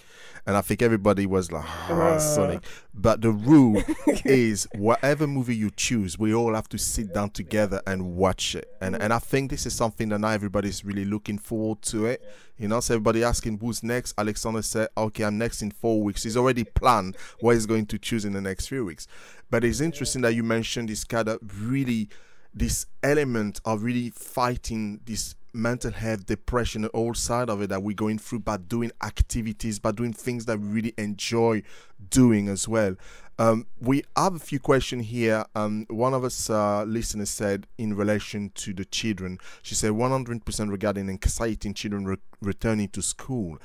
and 0.47 0.57
I 0.57 0.63
think 0.63 0.83
everybody 0.83 1.27
was 1.27 1.53
like, 1.53 1.65
ah, 1.67 2.19
Sonic. 2.19 2.65
But 2.95 3.21
the 3.21 3.31
rule 3.31 3.83
is, 4.25 4.67
whatever 4.75 5.27
movie 5.27 5.57
you 5.57 5.71
choose, 5.71 6.19
we 6.19 6.35
all 6.35 6.55
have 6.55 6.69
to 6.71 6.79
sit 6.79 7.13
down 7.13 7.31
together 7.31 7.83
and 7.87 8.17
watch 8.17 8.55
it. 8.55 8.69
And 8.81 8.97
and 8.97 9.13
I 9.13 9.19
think 9.19 9.51
this 9.51 9.67
is 9.67 9.75
something 9.75 10.09
that 10.11 10.19
now 10.19 10.31
everybody's 10.31 10.85
really 10.85 11.05
looking 11.05 11.39
forward 11.39 11.83
to 11.83 12.07
it. 12.07 12.23
You 12.57 12.69
know, 12.69 12.81
so 12.81 12.95
everybody 12.95 13.25
asking 13.25 13.59
who's 13.59 13.83
next. 13.83 14.15
Alexander 14.19 14.63
said, 14.63 14.89
"Okay, 14.97 15.25
I'm 15.25 15.39
next 15.39 15.63
in 15.63 15.71
four 15.71 16.03
weeks." 16.03 16.23
He's 16.23 16.37
already 16.37 16.65
planned 16.65 17.17
what 17.41 17.55
he's 17.55 17.67
going 17.67 17.87
to 17.87 17.99
choose 17.99 18.25
in 18.25 18.33
the 18.33 18.41
next 18.41 18.67
few 18.69 18.85
weeks. 18.85 19.07
But 19.51 19.65
it's 19.65 19.81
interesting 19.81 20.23
that 20.23 20.35
you 20.35 20.43
mentioned 20.43 20.89
this 20.89 21.05
kind 21.05 21.29
of 21.29 21.39
really, 21.61 22.09
this 22.55 22.87
element 23.03 23.61
of 23.65 23.83
really 23.83 24.11
fighting 24.11 25.01
this 25.05 25.35
mental 25.53 25.91
health, 25.91 26.27
depression, 26.27 26.83
the 26.83 26.91
whole 26.95 27.15
side 27.15 27.51
of 27.51 27.61
it 27.63 27.69
that 27.71 27.83
we're 27.83 27.95
going 27.95 28.19
through 28.19 28.41
by 28.41 28.57
doing 28.57 28.93
activities, 29.03 29.79
by 29.79 29.91
doing 29.91 30.13
things 30.13 30.45
that 30.47 30.59
we 30.61 30.67
really 30.67 30.95
enjoy 30.97 31.63
doing 32.11 32.49
as 32.49 32.69
well. 32.69 32.97
Um, 33.39 33.67
we 33.81 34.05
have 34.17 34.35
a 34.35 34.39
few 34.39 34.61
questions 34.61 35.07
here. 35.07 35.45
Um, 35.55 35.87
one 35.89 36.13
of 36.13 36.25
us 36.25 36.51
uh, 36.51 36.85
listeners 36.85 37.31
said 37.31 37.67
in 37.79 37.95
relation 37.95 38.51
to 38.57 38.75
the 38.75 38.85
children, 38.85 39.39
she 39.63 39.75
said 39.75 39.93
100% 39.93 40.71
regarding 40.71 41.09
anxiety 41.09 41.69
in 41.69 41.75
children 41.75 42.05
re- 42.05 42.17
returning 42.43 42.89
to 42.89 43.03
school. 43.03 43.59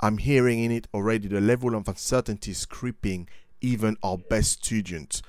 I'm 0.00 0.18
hearing 0.18 0.62
in 0.62 0.70
it 0.70 0.88
already 0.92 1.28
the 1.28 1.40
level 1.40 1.74
of 1.74 1.88
uncertainty 1.88 2.50
is 2.50 2.66
creeping 2.66 3.28
even 3.62 3.96
our 4.02 4.18
best 4.18 4.64
students. 4.64 5.22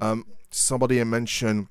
Um, 0.00 0.24
somebody 0.50 1.02
mentioned 1.04 1.68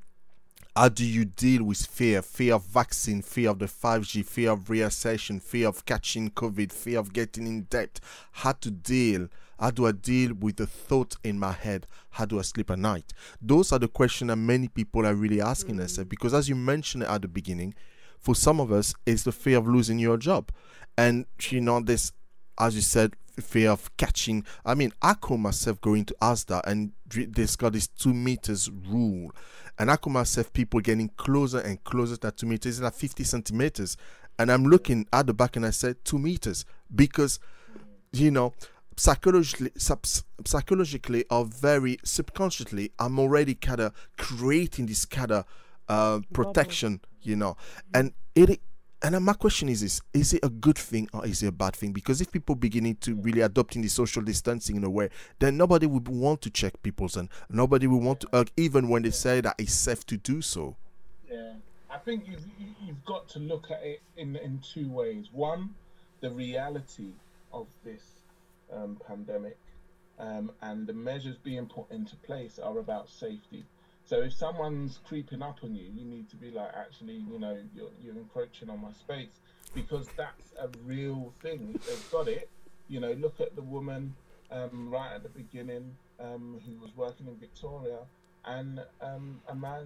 how 0.77 0.89
do 0.89 1.03
you 1.03 1.25
deal 1.25 1.63
with 1.63 1.83
fear? 1.87 2.21
Fear 2.21 2.53
of 2.53 2.65
vaccine, 2.67 3.23
fear 3.23 3.49
of 3.49 3.57
the 3.57 3.65
5G, 3.65 4.23
fear 4.23 4.51
of 4.51 4.69
recession, 4.69 5.39
fear 5.39 5.67
of 5.67 5.83
catching 5.85 6.29
COVID, 6.29 6.71
fear 6.71 6.99
of 6.99 7.13
getting 7.13 7.47
in 7.47 7.63
debt. 7.63 7.99
How 8.31 8.51
to 8.51 8.69
deal? 8.69 9.27
How 9.59 9.71
do 9.71 9.87
I 9.87 9.91
deal 9.91 10.35
with 10.35 10.57
the 10.57 10.67
thought 10.67 11.17
in 11.23 11.39
my 11.39 11.51
head? 11.51 11.87
How 12.11 12.25
do 12.25 12.37
I 12.37 12.43
sleep 12.43 12.69
at 12.69 12.77
night? 12.77 13.11
Those 13.41 13.71
are 13.71 13.79
the 13.79 13.87
questions 13.87 14.29
that 14.29 14.35
many 14.35 14.67
people 14.67 15.03
are 15.07 15.15
really 15.15 15.41
asking 15.41 15.77
mm. 15.77 15.79
themselves 15.79 16.09
because, 16.09 16.35
as 16.35 16.47
you 16.47 16.53
mentioned 16.53 17.05
at 17.05 17.23
the 17.23 17.27
beginning, 17.27 17.73
for 18.19 18.35
some 18.35 18.59
of 18.59 18.71
us, 18.71 18.93
it's 19.07 19.23
the 19.23 19.31
fear 19.31 19.57
of 19.57 19.67
losing 19.67 19.97
your 19.97 20.17
job. 20.17 20.51
And, 20.95 21.25
you 21.49 21.59
know, 21.59 21.79
this, 21.79 22.11
as 22.59 22.75
you 22.75 22.81
said, 22.81 23.15
fear 23.39 23.71
of 23.71 23.95
catching. 23.97 24.45
I 24.65 24.75
mean, 24.75 24.93
I 25.01 25.13
call 25.13 25.37
myself 25.37 25.79
going 25.81 26.05
to 26.05 26.15
Asda 26.21 26.61
and 26.65 26.91
there's 27.07 27.55
got 27.55 27.73
this 27.73 27.87
two 27.87 28.13
meters 28.13 28.69
rule, 28.69 29.31
and 29.79 29.89
I 29.91 29.97
call 29.97 30.11
myself 30.13 30.51
people 30.53 30.79
getting 30.79 31.09
closer 31.17 31.59
and 31.59 31.83
closer 31.83 32.17
to 32.17 32.31
two 32.31 32.47
meters, 32.47 32.81
at 32.81 32.95
50 32.95 33.23
centimeters, 33.23 33.97
and 34.39 34.51
I'm 34.51 34.65
looking 34.65 35.07
at 35.13 35.27
the 35.27 35.33
back 35.33 35.55
and 35.55 35.65
I 35.65 35.71
said 35.71 36.03
two 36.03 36.19
meters. 36.19 36.65
Because, 36.93 37.39
you 38.11 38.31
know, 38.31 38.53
psychologically, 38.95 39.71
psychologically 40.45 41.25
or 41.29 41.45
very 41.45 41.97
subconsciously, 42.03 42.91
I'm 42.99 43.19
already 43.19 43.55
kind 43.55 43.79
of 43.79 43.93
creating 44.17 44.87
this 44.87 45.05
kind 45.05 45.31
of 45.31 45.45
uh, 45.89 46.19
protection, 46.33 47.01
you 47.21 47.35
know, 47.35 47.57
and 47.93 48.13
it 48.35 48.59
and 49.03 49.23
my 49.23 49.33
question 49.33 49.69
is 49.69 49.81
this 49.81 50.01
is 50.13 50.33
it 50.33 50.43
a 50.43 50.49
good 50.49 50.77
thing 50.77 51.09
or 51.13 51.25
is 51.25 51.43
it 51.43 51.47
a 51.47 51.51
bad 51.51 51.75
thing? 51.75 51.91
Because 51.91 52.21
if 52.21 52.31
people 52.31 52.55
beginning 52.55 52.95
to 52.97 53.15
really 53.15 53.41
adopting 53.41 53.81
the 53.81 53.87
social 53.87 54.21
distancing 54.21 54.75
in 54.75 54.83
a 54.83 54.89
way 54.89 55.09
then 55.39 55.57
nobody 55.57 55.85
would 55.85 56.07
want 56.07 56.41
to 56.41 56.49
check 56.49 56.81
people's 56.81 57.15
and 57.15 57.29
nobody 57.49 57.87
will 57.87 58.01
want 58.01 58.21
to 58.21 58.29
hug 58.33 58.49
even 58.57 58.89
when 58.89 59.03
they 59.03 59.11
say 59.11 59.41
that 59.41 59.55
it's 59.57 59.73
safe 59.73 60.05
to 60.07 60.17
do 60.17 60.41
so. 60.41 60.75
Yeah 61.29 61.53
i 61.89 61.97
think 61.97 62.27
you've, 62.27 62.45
you've 62.85 63.05
got 63.05 63.27
to 63.29 63.39
look 63.39 63.71
at 63.71 63.81
it 63.83 64.01
in 64.17 64.35
in 64.37 64.59
two 64.59 64.89
ways. 64.89 65.29
One 65.31 65.69
the 66.21 66.31
reality 66.31 67.11
of 67.53 67.67
this 67.83 68.01
um, 68.73 68.99
pandemic 69.07 69.57
um, 70.19 70.51
and 70.61 70.87
the 70.87 70.93
measures 70.93 71.37
being 71.43 71.67
put 71.67 71.89
into 71.91 72.15
place 72.17 72.59
are 72.59 72.79
about 72.79 73.09
safety 73.09 73.65
so 74.07 74.21
if 74.21 74.33
someone's 74.33 74.99
creeping 75.05 75.41
up 75.41 75.57
on 75.63 75.75
you, 75.75 75.83
you 75.93 76.05
need 76.05 76.29
to 76.29 76.37
be 76.37 76.49
like, 76.49 76.71
actually, 76.73 77.15
you 77.29 77.37
know, 77.37 77.57
you're, 77.75 77.89
you're 78.01 78.15
encroaching 78.15 78.69
on 78.69 78.81
my 78.81 78.93
space 78.93 79.41
because 79.75 80.07
that's 80.15 80.53
a 80.61 80.69
real 80.85 81.33
thing. 81.41 81.73
If 81.75 81.85
they've 81.85 82.11
got 82.11 82.29
it, 82.29 82.49
you 82.87 83.01
know, 83.01 83.11
look 83.11 83.41
at 83.41 83.55
the 83.55 83.61
woman 83.61 84.15
um, 84.49 84.89
right 84.89 85.11
at 85.13 85.23
the 85.23 85.29
beginning 85.29 85.93
um, 86.21 86.61
who 86.65 86.79
was 86.81 86.95
working 86.95 87.27
in 87.27 87.35
Victoria 87.35 87.99
and 88.45 88.79
um, 89.01 89.41
a 89.49 89.55
man 89.55 89.85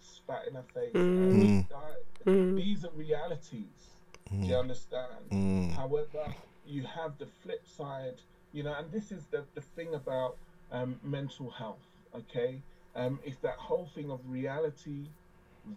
spat 0.00 0.48
in 0.48 0.54
her 0.54 0.64
face 0.74 0.92
mm. 0.92 0.96
and 0.96 1.42
she 1.42 1.66
died. 1.70 2.26
Mm. 2.26 2.56
These 2.56 2.84
are 2.84 2.90
realities. 2.96 3.94
Mm. 4.34 4.42
Do 4.42 4.46
you 4.48 4.56
understand? 4.56 5.30
Mm. 5.30 5.76
However, 5.76 6.34
you 6.66 6.82
have 6.82 7.18
the 7.18 7.26
flip 7.44 7.62
side, 7.68 8.16
you 8.52 8.64
know, 8.64 8.74
and 8.76 8.90
this 8.90 9.12
is 9.12 9.26
the, 9.30 9.44
the 9.54 9.60
thing 9.60 9.94
about 9.94 10.36
um, 10.72 10.98
mental 11.04 11.50
health, 11.50 11.86
okay? 12.16 12.60
Um, 12.96 13.20
it's 13.24 13.38
that 13.38 13.56
whole 13.56 13.88
thing 13.94 14.10
of 14.10 14.20
reality 14.26 15.06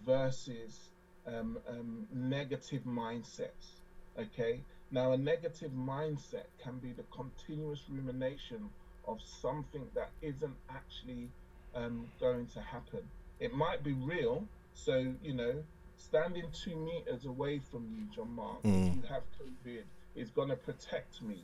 versus 0.05 0.89
um, 1.27 1.57
um, 1.69 2.07
negative 2.13 2.83
mindsets. 2.83 3.81
Okay. 4.19 4.61
Now, 4.91 5.13
a 5.13 5.17
negative 5.17 5.71
mindset 5.71 6.45
can 6.61 6.77
be 6.77 6.91
the 6.91 7.03
continuous 7.11 7.81
rumination 7.89 8.69
of 9.07 9.19
something 9.21 9.87
that 9.95 10.11
isn't 10.21 10.55
actually 10.69 11.29
um, 11.75 12.07
going 12.19 12.47
to 12.47 12.61
happen. 12.61 13.01
It 13.39 13.53
might 13.53 13.83
be 13.83 13.93
real. 13.93 14.47
So, 14.75 15.13
you 15.23 15.33
know, 15.33 15.63
standing 15.97 16.45
two 16.53 16.75
meters 16.75 17.25
away 17.25 17.59
from 17.71 17.87
you, 17.95 18.05
John 18.15 18.35
Mark, 18.35 18.61
mm. 18.63 18.95
you 18.95 19.01
have 19.09 19.23
COVID, 19.39 19.81
is 20.15 20.29
going 20.29 20.49
to 20.49 20.55
protect 20.55 21.21
me 21.21 21.43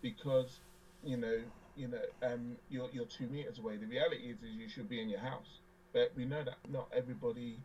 because, 0.00 0.60
you 1.02 1.16
know, 1.16 1.38
you 1.76 1.88
know, 1.88 1.98
um, 2.22 2.56
you're, 2.70 2.88
you're 2.92 3.06
two 3.06 3.26
meters 3.26 3.58
away. 3.58 3.76
The 3.76 3.86
reality 3.86 4.30
is, 4.30 4.38
is 4.38 4.56
you 4.56 4.68
should 4.68 4.88
be 4.88 5.00
in 5.00 5.08
your 5.08 5.20
house. 5.20 5.60
But 5.92 6.12
we 6.16 6.24
know 6.24 6.42
that 6.42 6.56
not 6.70 6.88
everybody 6.94 7.58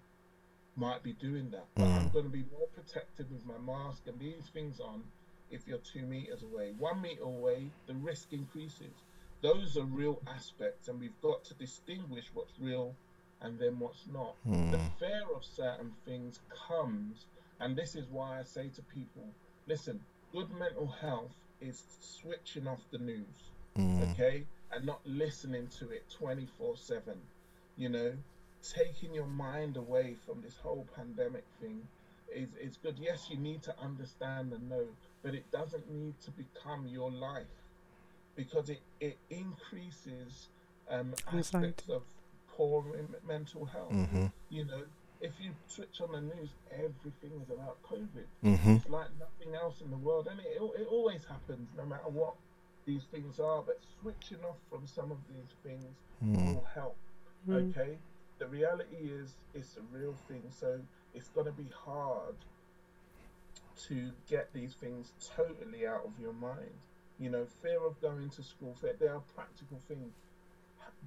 might 0.76 1.04
be 1.04 1.14
doing 1.14 1.50
that. 1.52 1.66
But 1.76 1.86
I'm 1.86 2.10
mm. 2.10 2.14
going 2.14 2.26
to 2.26 2.32
be 2.32 2.46
more 2.52 2.68
protected 2.74 3.28
with 3.32 3.46
my 3.46 3.58
mask 3.58 4.04
and 4.08 4.20
these 4.20 4.50
things 4.54 4.80
on 4.80 5.04
if 5.52 5.68
you're 5.68 5.80
two 5.80 6.04
meters 6.04 6.44
away. 6.44 6.74
One 6.78 7.02
meter 7.02 7.24
away, 7.24 7.68
the 7.88 7.96
risk 7.96 8.32
increases. 8.32 8.94
Those 9.42 9.78
are 9.78 9.84
real 9.84 10.22
aspects, 10.28 10.90
and 10.90 11.00
we've 11.00 11.22
got 11.22 11.44
to 11.46 11.54
distinguish 11.56 12.26
what's 12.34 12.54
real 12.60 12.94
and 13.42 13.58
then 13.58 13.80
what's 13.80 14.06
not. 14.12 14.36
Mm. 14.48 14.72
The 14.72 14.80
fear 15.00 15.24
of 15.34 15.44
certain 15.44 15.94
things 16.06 16.40
comes, 16.68 17.26
and 17.60 17.76
this 17.76 17.96
is 17.96 18.06
why 18.12 18.40
I 18.40 18.44
say 18.44 18.68
to 18.76 18.82
people 18.82 19.24
listen, 19.68 20.00
good 20.34 20.50
mental 20.58 20.88
health 20.88 21.32
is 21.62 21.84
switching 22.00 22.68
off 22.68 22.80
the 22.92 22.98
news 22.98 23.52
mm. 23.78 24.12
okay, 24.12 24.44
and 24.72 24.86
not 24.86 25.00
listening 25.06 25.68
to 25.80 25.90
it 25.90 26.04
24 26.18 26.78
7. 26.78 27.14
You 27.78 27.90
know, 27.90 28.14
taking 28.62 29.14
your 29.14 29.28
mind 29.28 29.78
away 29.78 30.16
from 30.26 30.42
this 30.42 30.56
whole 30.62 30.86
pandemic 30.96 31.46
thing 31.62 31.82
is, 32.34 32.50
is 32.62 32.78
good. 32.78 32.98
Yes, 33.00 33.28
you 33.30 33.38
need 33.38 33.62
to 33.64 33.76
understand 33.82 34.54
and 34.54 34.70
know, 34.70 34.86
but 35.24 35.34
it 35.34 35.50
doesn't 35.52 35.90
need 35.92 36.16
to 36.22 36.32
become 36.32 36.88
your 36.88 37.12
life 37.12 37.46
because 38.36 38.70
it, 38.70 38.82
it 39.00 39.18
increases 39.30 40.48
um, 40.90 41.14
aspects 41.34 41.90
of 41.90 42.04
poor 42.48 42.84
mental 43.28 43.66
health. 43.66 43.92
Mm-hmm. 43.92 44.26
You 44.50 44.66
know, 44.66 44.84
if 45.22 45.32
you 45.42 45.52
switch 45.68 46.02
on 46.02 46.12
the 46.12 46.22
news, 46.22 46.50
everything 46.72 47.42
is 47.42 47.50
about 47.50 47.78
COVID. 47.84 48.26
Mm-hmm. 48.44 48.76
It's 48.76 48.90
like 48.90 49.08
nothing 49.20 49.56
else 49.56 49.82
in 49.82 49.90
the 49.90 49.98
world, 49.98 50.28
and 50.30 50.40
it, 50.40 50.62
it 50.82 50.88
always 50.90 51.22
happens, 51.26 51.68
no 51.78 51.86
matter 51.86 52.08
what 52.08 52.36
these 52.90 53.04
things 53.12 53.40
are, 53.40 53.62
but 53.62 53.80
switching 54.02 54.44
off 54.44 54.58
from 54.70 54.88
some 54.88 55.12
of 55.12 55.18
these 55.30 55.54
things 55.64 55.96
mm. 56.26 56.56
will 56.56 56.68
help. 56.74 56.98
Mm. 57.48 57.70
Okay, 57.70 57.98
the 58.40 58.48
reality 58.48 58.98
is 59.04 59.36
it's 59.54 59.78
a 59.78 59.96
real 59.96 60.16
thing, 60.28 60.42
so 60.50 60.80
it's 61.14 61.28
going 61.30 61.46
to 61.46 61.52
be 61.52 61.70
hard 61.86 62.36
to 63.88 64.10
get 64.28 64.52
these 64.54 64.74
things 64.74 65.12
totally 65.36 65.86
out 65.86 66.04
of 66.04 66.12
your 66.20 66.34
mind. 66.34 66.74
You 67.20 67.30
know, 67.30 67.46
fear 67.62 67.80
of 67.86 68.02
going 68.02 68.30
to 68.30 68.42
school, 68.44 68.76
fear, 68.82 68.96
they 69.00 69.08
are 69.08 69.22
practical 69.36 69.80
things. 69.88 70.14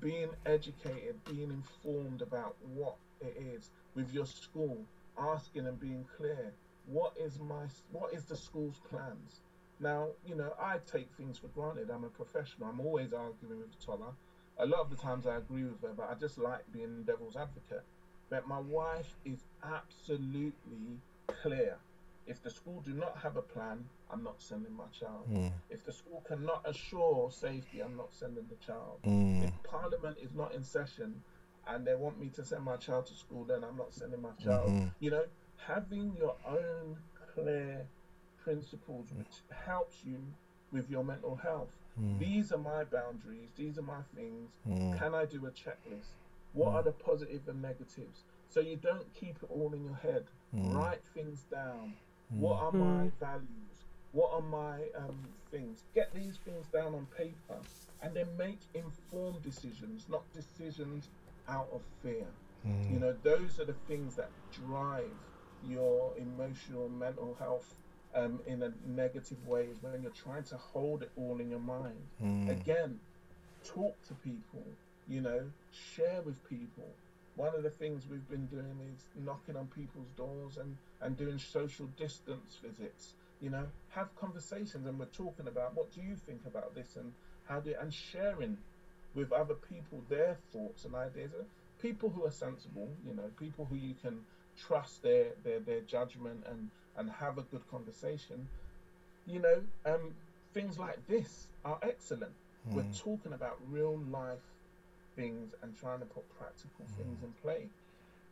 Being 0.00 0.28
educated, 0.46 1.16
being 1.24 1.50
informed 1.50 2.22
about 2.22 2.54
what 2.74 2.94
it 3.20 3.36
is 3.54 3.70
with 3.96 4.14
your 4.14 4.26
school, 4.26 4.78
asking 5.18 5.66
and 5.66 5.80
being 5.80 6.04
clear. 6.16 6.52
What 6.86 7.12
is 7.18 7.40
my 7.40 7.64
what 7.90 8.14
is 8.14 8.24
the 8.24 8.36
school's 8.36 8.80
plans? 8.88 9.40
Now, 9.82 10.08
you 10.24 10.36
know, 10.36 10.52
I 10.60 10.78
take 10.90 11.10
things 11.16 11.38
for 11.38 11.48
granted. 11.48 11.90
I'm 11.90 12.04
a 12.04 12.08
professional. 12.08 12.68
I'm 12.68 12.80
always 12.80 13.12
arguing 13.12 13.60
with 13.60 13.84
Tola. 13.84 14.14
A 14.58 14.66
lot 14.66 14.80
of 14.80 14.90
the 14.90 14.96
times 14.96 15.26
I 15.26 15.36
agree 15.36 15.64
with 15.64 15.82
her, 15.82 15.92
but 15.96 16.08
I 16.08 16.14
just 16.14 16.38
like 16.38 16.60
being 16.72 16.98
the 16.98 17.12
devil's 17.12 17.36
advocate. 17.36 17.82
But 18.30 18.46
my 18.46 18.60
wife 18.60 19.16
is 19.24 19.40
absolutely 19.64 21.00
clear. 21.26 21.76
If 22.26 22.40
the 22.42 22.50
school 22.50 22.80
do 22.84 22.92
not 22.92 23.18
have 23.22 23.36
a 23.36 23.42
plan, 23.42 23.84
I'm 24.08 24.22
not 24.22 24.40
sending 24.40 24.72
my 24.72 24.84
child. 24.98 25.26
Mm. 25.28 25.52
If 25.68 25.84
the 25.84 25.92
school 25.92 26.22
cannot 26.26 26.62
assure 26.64 27.30
safety, 27.32 27.80
I'm 27.80 27.96
not 27.96 28.12
sending 28.12 28.44
the 28.48 28.64
child. 28.64 29.00
Mm. 29.04 29.48
If 29.48 29.62
Parliament 29.64 30.18
is 30.22 30.32
not 30.32 30.54
in 30.54 30.62
session 30.62 31.20
and 31.66 31.84
they 31.84 31.96
want 31.96 32.20
me 32.20 32.28
to 32.34 32.44
send 32.44 32.64
my 32.64 32.76
child 32.76 33.06
to 33.06 33.14
school, 33.14 33.44
then 33.44 33.64
I'm 33.64 33.76
not 33.76 33.92
sending 33.92 34.22
my 34.22 34.30
child. 34.42 34.70
Mm-hmm. 34.70 34.86
You 35.00 35.10
know, 35.10 35.24
having 35.66 36.14
your 36.16 36.36
own 36.46 36.96
clear 37.34 37.86
principles 38.42 39.06
which 39.16 39.40
helps 39.50 40.04
you 40.04 40.18
with 40.72 40.90
your 40.90 41.04
mental 41.04 41.36
health. 41.36 41.76
Mm. 42.00 42.18
These 42.18 42.52
are 42.52 42.58
my 42.58 42.84
boundaries. 42.84 43.50
These 43.56 43.78
are 43.78 43.82
my 43.82 44.02
things. 44.14 44.50
Mm. 44.68 44.98
Can 44.98 45.14
I 45.14 45.24
do 45.26 45.46
a 45.46 45.50
checklist? 45.50 46.16
What 46.52 46.70
Mm. 46.72 46.74
are 46.74 46.82
the 46.82 46.92
positive 46.92 47.48
and 47.48 47.62
negatives? 47.62 48.24
So 48.48 48.60
you 48.60 48.76
don't 48.76 49.12
keep 49.14 49.36
it 49.42 49.50
all 49.50 49.72
in 49.74 49.84
your 49.84 49.94
head. 49.94 50.24
Mm. 50.54 50.74
Write 50.74 51.02
things 51.14 51.44
down. 51.50 51.94
What 52.30 52.56
are 52.62 52.72
my 52.72 53.10
values? 53.20 53.84
What 54.12 54.30
are 54.32 54.42
my 54.42 54.88
um, 54.96 55.18
things? 55.50 55.84
Get 55.94 56.14
these 56.14 56.38
things 56.38 56.66
down 56.68 56.94
on 56.94 57.06
paper 57.16 57.58
and 58.02 58.14
then 58.14 58.28
make 58.36 58.60
informed 58.74 59.42
decisions, 59.42 60.06
not 60.08 60.22
decisions 60.32 61.08
out 61.48 61.68
of 61.72 61.82
fear. 62.02 62.26
Mm. 62.66 62.92
You 62.92 62.98
know, 63.00 63.12
those 63.22 63.58
are 63.60 63.64
the 63.66 63.78
things 63.88 64.14
that 64.16 64.30
drive 64.50 65.10
your 65.62 66.12
emotional 66.16 66.88
mental 66.88 67.34
health 67.38 67.74
um, 68.14 68.40
in 68.46 68.62
a 68.62 68.72
negative 68.86 69.46
way 69.46 69.62
is 69.64 69.82
when 69.82 70.02
you're 70.02 70.10
trying 70.10 70.44
to 70.44 70.56
hold 70.56 71.02
it 71.02 71.10
all 71.16 71.38
in 71.40 71.50
your 71.50 71.60
mind. 71.60 72.00
Mm. 72.22 72.50
Again, 72.50 73.00
talk 73.64 73.96
to 74.08 74.14
people, 74.14 74.64
you 75.08 75.20
know, 75.20 75.40
share 75.94 76.20
with 76.24 76.36
people. 76.48 76.88
One 77.36 77.54
of 77.54 77.62
the 77.62 77.70
things 77.70 78.04
we've 78.10 78.28
been 78.28 78.46
doing 78.46 78.76
is 78.94 79.04
knocking 79.24 79.56
on 79.56 79.66
people's 79.68 80.10
doors 80.16 80.58
and, 80.58 80.76
and 81.00 81.16
doing 81.16 81.38
social 81.38 81.86
distance 81.98 82.58
visits. 82.62 83.14
You 83.40 83.50
know, 83.50 83.64
have 83.90 84.14
conversations 84.16 84.86
and 84.86 84.98
we're 84.98 85.06
talking 85.06 85.48
about 85.48 85.74
what 85.74 85.92
do 85.92 86.00
you 86.00 86.14
think 86.14 86.42
about 86.46 86.74
this 86.74 86.96
and 86.96 87.12
how 87.48 87.60
do 87.60 87.74
and 87.80 87.92
sharing 87.92 88.58
with 89.14 89.32
other 89.32 89.54
people 89.54 90.02
their 90.08 90.36
thoughts 90.52 90.84
and 90.84 90.94
ideas. 90.94 91.32
People 91.80 92.10
who 92.10 92.24
are 92.24 92.30
sensible, 92.30 92.88
you 93.06 93.14
know, 93.14 93.30
people 93.38 93.66
who 93.68 93.76
you 93.76 93.94
can 94.00 94.20
trust 94.56 95.02
their, 95.02 95.28
their, 95.42 95.60
their 95.60 95.80
judgment 95.80 96.44
and 96.48 96.68
and 96.96 97.10
have 97.10 97.38
a 97.38 97.42
good 97.42 97.68
conversation, 97.70 98.46
you 99.26 99.40
know, 99.40 99.62
um, 99.86 100.12
things 100.52 100.78
like 100.78 101.06
this 101.06 101.46
are 101.64 101.78
excellent. 101.82 102.32
Mm. 102.68 102.74
We're 102.74 102.92
talking 102.96 103.32
about 103.32 103.58
real 103.70 103.98
life 104.10 104.38
things 105.16 105.54
and 105.62 105.78
trying 105.78 106.00
to 106.00 106.06
put 106.06 106.24
practical 106.38 106.84
mm. 106.84 106.96
things 106.96 107.22
in 107.22 107.32
play. 107.42 107.68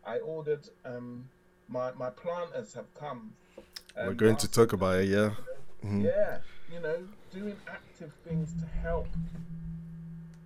I 0.05 0.19
ordered 0.19 0.69
um, 0.85 1.29
my 1.69 1.93
my 1.93 2.11
planters 2.11 2.75
have 2.75 2.93
come. 2.95 3.33
Um, 3.97 4.07
We're 4.09 4.15
going 4.15 4.37
to 4.37 4.51
talk 4.51 4.73
about 4.73 5.01
it, 5.01 5.09
yeah. 5.09 5.31
Mm. 5.85 6.05
Yeah, 6.05 6.39
you 6.73 6.81
know, 6.81 6.99
doing 7.33 7.57
active 7.69 8.13
things 8.27 8.53
to 8.61 8.67
help 8.83 9.09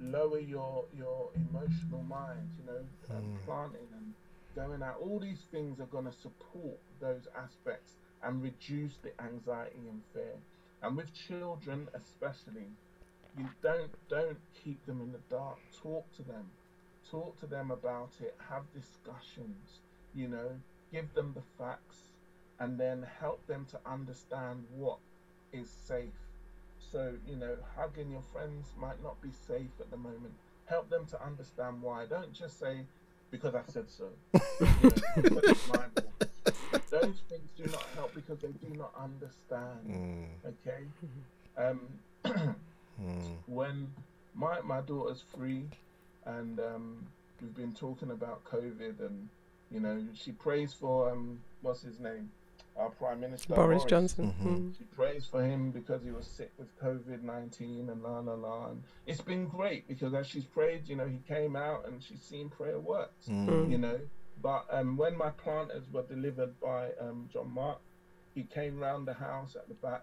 lower 0.01 0.39
your 0.39 0.85
your 0.97 1.29
emotional 1.35 2.03
mind, 2.09 2.49
you 2.59 2.67
know, 2.67 3.17
and 3.17 3.45
planting 3.45 3.89
and 3.97 4.15
going 4.55 4.83
out. 4.83 4.97
All 5.01 5.19
these 5.19 5.43
things 5.51 5.81
are 5.81 5.87
going 5.87 6.05
to 6.05 6.13
support 6.13 6.79
those 7.01 7.27
aspects 7.37 7.95
and 8.25 8.43
reduce 8.43 8.97
the 9.03 9.11
anxiety 9.23 9.89
and 9.89 10.01
fear. 10.13 10.35
And 10.83 10.97
with 10.97 11.13
children, 11.15 11.89
especially, 11.95 12.69
you 13.39 13.49
don't 13.63 13.91
don't 14.09 14.39
keep 14.63 14.85
them 14.87 15.01
in 15.01 15.13
the 15.13 15.19
dark. 15.31 15.59
Talk 15.83 16.11
to 16.17 16.23
them, 16.23 16.51
talk 17.11 17.39
to 17.41 17.47
them 17.47 17.71
about 17.71 18.11
it. 18.21 18.37
Have 18.51 18.63
discussions. 18.73 19.81
You 20.15 20.29
know, 20.29 20.51
give 20.93 21.13
them 21.15 21.33
the 21.35 21.43
facts, 21.59 22.11
and 22.61 22.79
then 22.79 23.07
help 23.21 23.47
them 23.47 23.67
to 23.71 23.79
understand 23.87 24.65
what 24.77 24.99
is 25.53 25.71
safe. 25.71 26.13
So 26.93 27.15
you 27.27 27.37
know, 27.37 27.57
hugging 27.77 28.11
your 28.11 28.23
friends 28.33 28.67
might 28.79 29.03
not 29.03 29.21
be 29.23 29.31
safe 29.47 29.73
at 29.81 29.91
the 29.91 29.97
moment. 29.97 30.35
Help 30.67 30.89
them 30.89 31.07
to 31.07 31.23
understand 31.25 31.83
why. 31.83 32.07
Don't 32.07 32.33
just 32.33 32.59
say 32.59 32.87
because 33.31 33.55
I 33.55 33.63
said 33.67 33.87
so. 33.89 34.09
You 35.17 35.31
know, 35.31 35.55
because 36.75 36.83
it's 36.83 36.93
my 36.93 36.99
voice. 36.99 37.03
Those 37.03 37.23
things 37.29 37.51
do 37.57 37.65
not 37.73 37.87
help 37.95 38.15
because 38.15 38.39
they 38.39 38.49
do 38.49 38.75
not 38.77 38.93
understand. 39.01 40.29
Okay. 40.47 40.85
Um, 41.57 41.81
when 43.47 43.89
my 44.35 44.61
my 44.61 44.81
daughter's 44.81 45.23
free, 45.37 45.65
and 46.27 46.59
um, 46.61 47.07
we've 47.41 47.55
been 47.55 47.73
talking 47.73 48.11
about 48.11 48.45
COVID, 48.45 49.01
and 49.01 49.29
you 49.71 49.81
know 49.81 50.03
she 50.15 50.33
prays 50.33 50.73
for 50.73 51.11
um 51.11 51.41
what's 51.63 51.83
his 51.83 52.01
name, 52.01 52.31
our 52.77 52.91
Prime 52.91 53.21
Minister 53.21 53.55
Boris 53.55 53.85
Johnson. 53.85 54.35
Mm. 54.43 54.79
She 54.79 54.85
prays 54.97 55.27
for 55.27 55.45
him 55.45 55.71
because 55.71 56.03
he 56.03 56.11
was 56.11 56.27
sick 56.27 56.51
with 56.59 56.69
COVID 56.81 57.23
nineteen 57.23 57.89
and 57.91 58.03
la 58.03 58.21
la 58.21 58.35
la. 58.35 58.69
And 58.69 58.83
it's 59.07 59.21
been 59.21 59.47
great 59.47 59.87
because 59.89 60.15
as 60.15 60.27
she's 60.27 60.45
prayed, 60.45 60.89
you 60.89 60.97
know, 60.97 61.07
he 61.07 61.19
came 61.33 61.57
out 61.57 61.87
and 61.87 62.03
she's 62.03 62.21
seen 62.23 62.49
prayer 62.49 62.79
works. 62.79 63.29
Mm. 63.29 63.71
You 63.71 63.79
know, 63.79 64.01
but 64.43 64.67
um, 64.71 64.97
when 64.97 65.17
my 65.17 65.31
planters 65.31 65.85
were 65.93 66.03
delivered 66.03 66.59
by 66.61 66.91
um, 67.01 67.29
John 67.33 67.53
Mark, 67.53 67.79
he 68.35 68.43
came 68.43 68.79
round 68.79 69.07
the 69.07 69.15
house 69.15 69.57
at 69.57 69.69
the 69.69 69.75
back, 69.75 70.03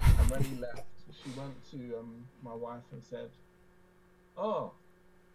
and 0.00 0.30
when 0.30 0.42
he 0.44 0.56
left, 0.56 0.84
she 1.22 1.30
went 1.38 1.54
to 1.70 1.98
um, 1.98 2.24
my 2.42 2.54
wife 2.54 2.82
and 2.92 3.02
said, 3.02 3.30
"Oh, 4.36 4.72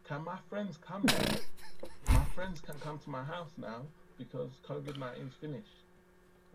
can 0.07 0.23
my 0.23 0.37
friends 0.49 0.77
come 0.77 1.03
now? 1.05 1.37
my 2.13 2.23
friends 2.35 2.61
can 2.61 2.75
come 2.79 2.99
to 2.99 3.09
my 3.09 3.23
house 3.23 3.51
now 3.57 3.81
because 4.17 4.49
COVID 4.67 4.97
19 4.97 5.27
is 5.27 5.33
finished." 5.41 5.84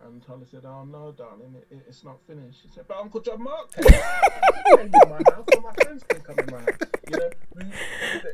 And 0.02 0.22
Tolly 0.22 0.46
said, 0.50 0.64
"Oh 0.64 0.84
no, 0.84 1.12
darling, 1.12 1.54
it, 1.56 1.66
it, 1.70 1.82
it's 1.88 2.04
not 2.04 2.18
finished." 2.26 2.62
She 2.62 2.68
said, 2.74 2.84
"But 2.88 2.96
Uncle 2.98 3.20
John 3.20 3.42
Mark 3.42 3.70
came, 3.74 3.84
he 3.90 4.76
came 4.76 4.90
my 5.10 5.20
house, 5.30 5.44
so 5.52 5.60
my 5.60 5.72
friends 5.82 6.02
can 6.08 6.20
come 6.22 6.38
in 6.38 6.46
my 6.50 6.60
house." 6.60 6.78
You 7.10 7.16
know, 7.18 7.30
we, 7.54 7.62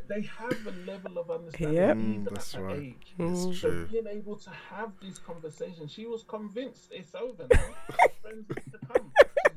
they 0.08 0.22
have 0.22 0.66
a 0.66 0.70
level 0.90 1.18
of 1.18 1.30
understanding 1.30 1.74
Yep. 1.74 1.96
even 1.96 2.24
Mm, 2.24 2.28
that's 2.30 2.54
at 2.54 2.60
that 2.60 2.66
right. 2.66 2.78
age. 2.78 3.14
It's 3.18 3.60
So 3.60 3.68
true. 3.70 3.86
being 3.90 4.06
able 4.06 4.36
to 4.36 4.50
have 4.50 4.92
these 5.00 5.18
conversations, 5.18 5.90
she 5.92 6.06
was 6.06 6.22
convinced 6.22 6.92
it's 6.92 7.14
over 7.14 7.46
now. 7.50 7.58
Friends 8.22 8.46
to 8.48 8.78
come. 8.86 9.12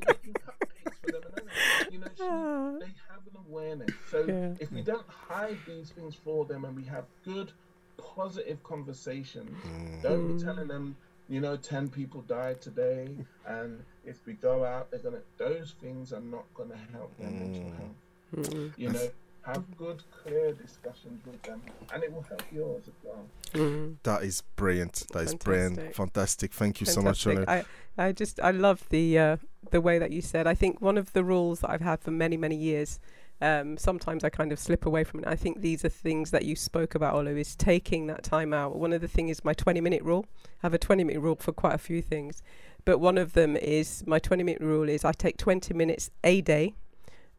Making 0.07 0.34
cupcakes 0.34 0.95
for 1.02 1.11
them 1.11 1.22
and 1.26 1.36
everything. 1.38 1.94
You 1.94 1.99
know, 1.99 2.07
she, 2.18 2.23
ah. 2.23 2.72
they 2.80 2.94
have 3.10 3.22
an 3.31 3.40
awareness. 3.48 3.90
So 4.10 4.26
Yeah. 4.26 4.53
if 4.60 4.72
we 4.72 4.81
don't 4.81 5.07
hide 5.07 5.57
these 5.68 5.90
things 5.91 6.15
for 6.15 6.45
them 6.45 6.65
and 6.65 6.76
we 6.76 6.86
have 6.86 7.06
good, 7.23 7.52
positive 7.98 8.64
conversations, 8.64 9.52
mm. 9.64 10.02
don't 10.02 10.38
be 10.38 10.44
telling 10.44 10.68
them, 10.68 10.95
you 11.30 11.39
know, 11.39 11.56
ten 11.56 11.89
people 11.89 12.22
died 12.22 12.61
today, 12.61 13.07
and 13.45 13.84
if 14.06 14.26
we 14.26 14.34
go 14.34 14.65
out, 14.65 14.89
they're 14.89 14.99
gonna. 14.99 15.22
Those 15.38 15.76
things 15.81 16.11
are 16.11 16.22
not 16.22 16.45
gonna 16.56 16.77
help 16.91 17.15
their 17.18 17.30
mm. 17.30 17.39
mental 17.39 17.72
health. 17.72 18.47
Mm-hmm. 18.47 18.81
You 18.81 18.89
know, 18.89 19.10
have 19.43 19.77
good, 19.77 20.01
clear 20.23 20.53
discussions 20.53 21.23
with 21.26 21.41
them, 21.43 21.61
and 21.93 22.03
it 22.03 22.11
will 22.11 22.23
help 22.23 22.43
yours 22.51 22.84
as 22.88 22.93
well. 23.03 23.26
Mm-hmm. 23.53 23.93
That 24.03 24.23
is 24.23 24.41
brilliant. 24.56 25.06
That 25.14 25.23
is 25.23 25.35
brilliant. 25.35 25.76
Fantastic. 25.76 25.95
Fantastic. 25.95 26.53
Thank 26.53 26.81
you 26.81 26.88
so 26.88 27.01
much, 27.01 27.23
Fantastic. 27.23 27.47
Shona. 27.47 27.65
I, 27.97 28.07
I 28.07 28.11
just 28.11 28.39
I 28.39 28.51
love 28.51 28.84
the 28.89 29.19
uh, 29.19 29.38
the 29.69 29.81
way 29.81 29.99
that 29.99 30.11
you 30.11 30.22
said. 30.22 30.47
I 30.47 30.56
think 30.56 30.81
one 30.81 30.97
of 30.97 31.14
the 31.14 31.23
rules 31.23 31.60
that 31.60 31.69
I've 31.69 31.81
had 31.81 32.01
for 32.01 32.11
many 32.11 32.38
many 32.38 32.56
years. 32.56 32.99
Um, 33.41 33.78
sometimes 33.78 34.24
I 34.24 34.30
kind 34.30 34.52
of 34.52 34.60
slip 34.60 34.86
away 34.86 35.03
from 35.03 35.22
it. 35.22 35.28
I 35.28 35.36
think 35.36 35.61
these 35.61 35.86
are 35.86 35.90
things 35.90 36.32
that 36.32 36.44
you 36.44 36.56
spoke 36.56 36.94
about, 36.94 37.16
Olu, 37.16 37.40
is 37.40 37.56
taking 37.56 38.07
that 38.07 38.24
time 38.24 38.53
out. 38.53 38.76
One 38.76 38.91
of 38.91 39.02
the 39.02 39.07
things 39.07 39.32
is 39.32 39.45
my 39.45 39.53
20 39.53 39.80
minute 39.80 40.03
rule. 40.03 40.26
I 40.45 40.68
have 40.68 40.74
a 40.74 40.78
20 40.78 41.03
minute 41.06 41.22
rule 41.22 41.36
for 41.36 41.53
quite 41.53 41.74
a 41.74 41.80
few 41.80 42.02
things. 42.02 42.41
But 42.86 42.99
one 42.99 43.18
of 43.18 43.34
them 43.34 43.56
is 43.56 44.03
my 44.06 44.20
20 44.20 44.44
minute 44.44 44.61
rule 44.61 44.90
is 44.90 45.06
I 45.06 45.14
take 45.14 45.38
20 45.38 45.74
minutes 45.74 46.10
a 46.24 46.41
day, 46.41 46.74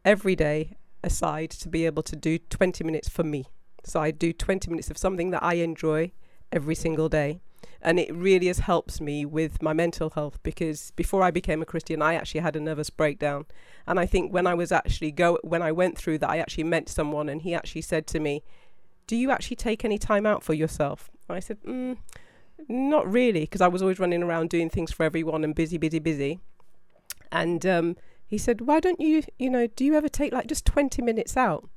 every 0.03 0.35
day 0.35 0.77
aside 1.03 1.49
to 1.51 1.69
be 1.69 1.85
able 1.85 2.03
to 2.03 2.15
do 2.15 2.37
20 2.37 2.83
minutes 2.83 3.09
for 3.09 3.23
me. 3.23 3.45
So 3.83 3.99
I 3.99 4.11
do 4.11 4.33
20 4.33 4.69
minutes 4.69 4.89
of 4.89 4.97
something 4.97 5.31
that 5.31 5.43
I 5.43 5.55
enjoy 5.55 6.11
every 6.51 6.75
single 6.75 7.09
day. 7.09 7.41
And 7.81 7.99
it 7.99 8.13
really 8.13 8.47
has 8.47 8.59
helped 8.59 9.01
me 9.01 9.25
with 9.25 9.61
my 9.61 9.73
mental 9.73 10.11
health 10.11 10.39
because 10.43 10.91
before 10.95 11.23
I 11.23 11.31
became 11.31 11.61
a 11.61 11.65
Christian, 11.65 12.01
I 12.01 12.13
actually 12.13 12.41
had 12.41 12.55
a 12.55 12.59
nervous 12.59 12.89
breakdown. 12.89 13.45
And 13.87 13.99
I 13.99 14.05
think 14.05 14.31
when 14.31 14.45
I 14.45 14.53
was 14.53 14.71
actually 14.71 15.11
go 15.11 15.39
when 15.43 15.61
I 15.61 15.71
went 15.71 15.97
through 15.97 16.19
that, 16.19 16.29
I 16.29 16.37
actually 16.37 16.65
met 16.65 16.89
someone, 16.89 17.29
and 17.29 17.41
he 17.41 17.55
actually 17.55 17.81
said 17.81 18.05
to 18.07 18.19
me, 18.19 18.43
"Do 19.07 19.15
you 19.15 19.31
actually 19.31 19.55
take 19.57 19.83
any 19.83 19.97
time 19.97 20.25
out 20.25 20.43
for 20.43 20.53
yourself?" 20.53 21.09
And 21.27 21.35
I 21.35 21.39
said, 21.39 21.61
mm, 21.61 21.97
"Not 22.67 23.11
really," 23.11 23.41
because 23.41 23.61
I 23.61 23.67
was 23.67 23.81
always 23.81 23.99
running 23.99 24.23
around 24.23 24.49
doing 24.49 24.69
things 24.69 24.91
for 24.91 25.03
everyone 25.03 25.43
and 25.43 25.55
busy, 25.55 25.77
busy, 25.77 25.99
busy. 25.99 26.39
And 27.31 27.65
um, 27.65 27.97
he 28.25 28.37
said, 28.37 28.61
"Why 28.61 28.79
don't 28.79 29.01
you, 29.01 29.23
you 29.39 29.49
know, 29.49 29.67
do 29.67 29.83
you 29.83 29.95
ever 29.95 30.09
take 30.09 30.33
like 30.33 30.47
just 30.47 30.65
twenty 30.65 31.01
minutes 31.01 31.35
out?" 31.35 31.67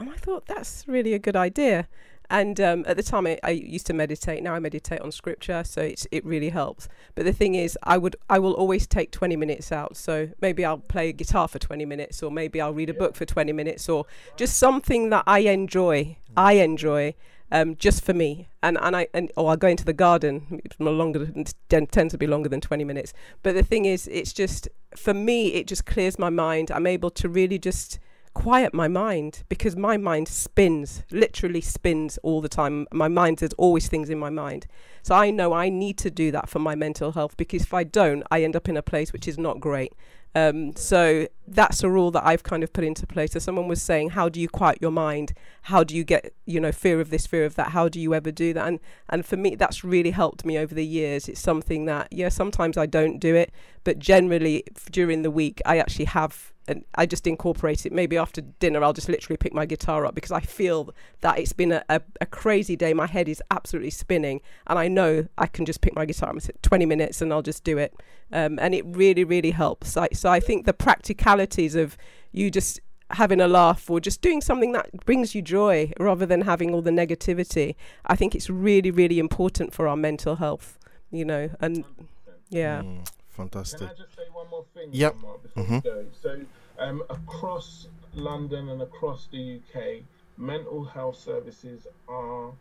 And 0.00 0.10
I 0.10 0.16
thought 0.16 0.46
that's 0.46 0.84
really 0.88 1.14
a 1.14 1.18
good 1.20 1.36
idea. 1.36 1.88
And 2.30 2.60
um, 2.60 2.84
at 2.86 2.96
the 2.96 3.02
time, 3.02 3.26
I, 3.26 3.38
I 3.42 3.50
used 3.50 3.86
to 3.86 3.92
meditate. 3.92 4.42
Now 4.42 4.54
I 4.54 4.58
meditate 4.58 5.00
on 5.00 5.12
scripture, 5.12 5.62
so 5.64 5.82
it's, 5.82 6.06
it 6.10 6.24
really 6.24 6.48
helps. 6.48 6.88
But 7.14 7.24
the 7.24 7.32
thing 7.32 7.54
is, 7.54 7.78
I 7.82 7.98
would 7.98 8.16
I 8.30 8.38
will 8.38 8.54
always 8.54 8.86
take 8.86 9.10
20 9.10 9.36
minutes 9.36 9.70
out. 9.70 9.96
So 9.96 10.30
maybe 10.40 10.64
I'll 10.64 10.78
play 10.78 11.12
guitar 11.12 11.48
for 11.48 11.58
20 11.58 11.84
minutes, 11.84 12.22
or 12.22 12.30
maybe 12.30 12.60
I'll 12.60 12.74
read 12.74 12.90
a 12.90 12.94
book 12.94 13.14
for 13.14 13.24
20 13.24 13.52
minutes, 13.52 13.88
or 13.88 14.06
just 14.36 14.56
something 14.56 15.10
that 15.10 15.24
I 15.26 15.40
enjoy. 15.40 16.16
I 16.36 16.54
enjoy. 16.54 17.14
Um, 17.52 17.76
just 17.76 18.02
for 18.02 18.14
me, 18.14 18.48
and 18.62 18.78
and 18.80 18.96
I 18.96 19.06
and 19.14 19.30
or 19.36 19.50
I'll 19.50 19.56
go 19.56 19.68
into 19.68 19.84
the 19.84 19.92
garden. 19.92 20.60
It's 20.64 20.80
no 20.80 20.90
longer 20.90 21.30
tends 21.68 22.12
to 22.12 22.18
be 22.18 22.26
longer 22.26 22.48
than 22.48 22.60
twenty 22.60 22.84
minutes. 22.84 23.12
But 23.42 23.54
the 23.54 23.62
thing 23.62 23.84
is, 23.84 24.08
it's 24.08 24.32
just 24.32 24.66
for 24.96 25.14
me. 25.14 25.48
It 25.48 25.66
just 25.66 25.84
clears 25.84 26.18
my 26.18 26.30
mind. 26.30 26.72
I'm 26.72 26.86
able 26.86 27.10
to 27.10 27.28
really 27.28 27.58
just 27.58 28.00
quiet 28.34 28.74
my 28.74 28.88
mind 28.88 29.44
because 29.48 29.76
my 29.76 29.96
mind 29.96 30.28
spins, 30.28 31.02
literally 31.10 31.60
spins 31.60 32.18
all 32.22 32.40
the 32.40 32.48
time. 32.48 32.86
My 32.92 33.08
mind, 33.08 33.38
there's 33.38 33.52
always 33.54 33.88
things 33.88 34.10
in 34.10 34.18
my 34.18 34.30
mind. 34.30 34.66
So 35.02 35.14
I 35.14 35.30
know 35.30 35.52
I 35.52 35.68
need 35.68 35.96
to 35.98 36.10
do 36.10 36.30
that 36.32 36.48
for 36.48 36.58
my 36.58 36.74
mental 36.74 37.12
health 37.12 37.36
because 37.36 37.62
if 37.62 37.72
I 37.72 37.84
don't, 37.84 38.22
I 38.30 38.42
end 38.42 38.56
up 38.56 38.68
in 38.68 38.76
a 38.76 38.82
place 38.82 39.12
which 39.12 39.28
is 39.28 39.38
not 39.38 39.60
great. 39.60 39.92
Um, 40.36 40.74
so 40.74 41.28
that's 41.46 41.84
a 41.84 41.88
rule 41.88 42.10
that 42.10 42.26
I've 42.26 42.42
kind 42.42 42.64
of 42.64 42.72
put 42.72 42.82
into 42.82 43.06
place. 43.06 43.32
So 43.32 43.38
someone 43.38 43.68
was 43.68 43.80
saying, 43.80 44.10
how 44.10 44.28
do 44.28 44.40
you 44.40 44.48
quiet 44.48 44.78
your 44.80 44.90
mind? 44.90 45.32
How 45.62 45.84
do 45.84 45.94
you 45.94 46.02
get, 46.02 46.34
you 46.44 46.58
know, 46.58 46.72
fear 46.72 47.00
of 47.00 47.10
this, 47.10 47.26
fear 47.26 47.44
of 47.44 47.54
that? 47.54 47.68
How 47.68 47.88
do 47.88 48.00
you 48.00 48.14
ever 48.14 48.32
do 48.32 48.52
that? 48.52 48.66
And 48.66 48.80
and 49.08 49.24
for 49.24 49.36
me, 49.36 49.54
that's 49.54 49.84
really 49.84 50.10
helped 50.10 50.44
me 50.44 50.58
over 50.58 50.74
the 50.74 50.84
years. 50.84 51.28
It's 51.28 51.40
something 51.40 51.84
that, 51.84 52.08
yeah, 52.10 52.30
sometimes 52.30 52.76
I 52.76 52.86
don't 52.86 53.20
do 53.20 53.36
it, 53.36 53.52
but 53.84 54.00
generally 54.00 54.64
during 54.90 55.22
the 55.22 55.30
week, 55.30 55.62
I 55.64 55.78
actually 55.78 56.06
have 56.06 56.52
and 56.66 56.84
I 56.94 57.06
just 57.06 57.26
incorporate 57.26 57.84
it. 57.86 57.92
Maybe 57.92 58.16
after 58.16 58.40
dinner, 58.40 58.82
I'll 58.82 58.92
just 58.92 59.08
literally 59.08 59.36
pick 59.36 59.52
my 59.52 59.66
guitar 59.66 60.06
up 60.06 60.14
because 60.14 60.32
I 60.32 60.40
feel 60.40 60.94
that 61.20 61.38
it's 61.38 61.52
been 61.52 61.72
a, 61.72 61.84
a, 61.88 62.00
a 62.20 62.26
crazy 62.26 62.76
day. 62.76 62.94
My 62.94 63.06
head 63.06 63.28
is 63.28 63.42
absolutely 63.50 63.90
spinning, 63.90 64.40
and 64.66 64.78
I 64.78 64.88
know 64.88 65.26
I 65.36 65.46
can 65.46 65.64
just 65.66 65.80
pick 65.80 65.94
my 65.94 66.04
guitar 66.04 66.28
up 66.30 66.34
and 66.34 66.42
sit 66.42 66.62
20 66.62 66.86
minutes 66.86 67.20
and 67.20 67.32
I'll 67.32 67.42
just 67.42 67.64
do 67.64 67.78
it. 67.78 67.94
Um, 68.32 68.58
and 68.60 68.74
it 68.74 68.84
really, 68.86 69.24
really 69.24 69.50
helps. 69.50 69.96
I, 69.96 70.08
so 70.12 70.30
I 70.30 70.40
think 70.40 70.66
the 70.66 70.72
practicalities 70.72 71.74
of 71.74 71.96
you 72.32 72.50
just 72.50 72.80
having 73.10 73.40
a 73.40 73.48
laugh 73.48 73.90
or 73.90 74.00
just 74.00 74.20
doing 74.22 74.40
something 74.40 74.72
that 74.72 75.04
brings 75.04 75.34
you 75.34 75.42
joy 75.42 75.92
rather 76.00 76.26
than 76.26 76.42
having 76.42 76.74
all 76.74 76.82
the 76.82 76.90
negativity, 76.90 77.74
I 78.06 78.16
think 78.16 78.34
it's 78.34 78.48
really, 78.50 78.90
really 78.90 79.18
important 79.18 79.72
for 79.72 79.86
our 79.86 79.96
mental 79.96 80.36
health, 80.36 80.78
you 81.10 81.24
know, 81.24 81.50
and 81.60 81.84
yeah. 82.48 82.82
Mm, 82.82 83.08
fantastic. 83.28 83.90
Can 84.62 84.64
I 84.64 84.66
just 84.66 84.74
say 84.74 84.80
one 84.80 84.88
more 84.88 84.88
thing? 84.88 84.90
Yep. 84.92 85.14
Omar, 85.14 85.38
before 85.38 85.64
Mhm. 85.64 85.84
we 85.84 85.90
go? 85.90 86.10
So, 86.12 86.46
um, 86.78 87.02
across 87.10 87.88
London 88.12 88.68
and 88.68 88.82
across 88.82 89.26
the 89.28 89.60
UK, 89.60 90.06
mental 90.36 90.84
health 90.84 91.16
services 91.16 91.86
are 92.08 92.56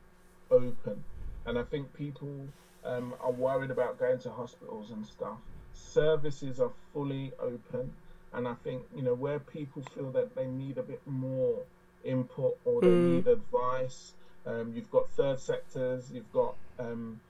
open, 0.51 1.03
and 1.45 1.57
I 1.57 1.63
think 1.63 1.93
people 1.93 2.47
um, 2.83 3.15
are 3.21 3.31
worried 3.31 3.71
about 3.71 3.97
going 3.97 4.19
to 4.19 4.31
hospitals 4.31 4.91
and 4.91 5.05
stuff. 5.05 5.39
Services 5.71 6.59
are 6.59 6.73
fully 6.91 7.33
open, 7.39 7.95
and 8.33 8.47
I 8.47 8.55
think 8.55 8.87
you 8.93 9.03
know 9.03 9.13
where 9.13 9.39
people 9.39 9.81
feel 9.83 10.11
that 10.11 10.35
they 10.35 10.47
need 10.47 10.77
a 10.77 10.83
bit 10.83 11.05
more 11.05 11.65
input 12.03 12.59
or 12.65 12.81
they 12.81 12.87
Mm. 12.87 13.15
need 13.15 13.27
advice. 13.27 14.15
Um, 14.45 14.73
you've 14.73 14.89
got 14.91 15.09
third 15.09 15.39
sectors, 15.39 16.11
you've 16.11 16.31
got 16.31 16.57
um, 16.79 17.21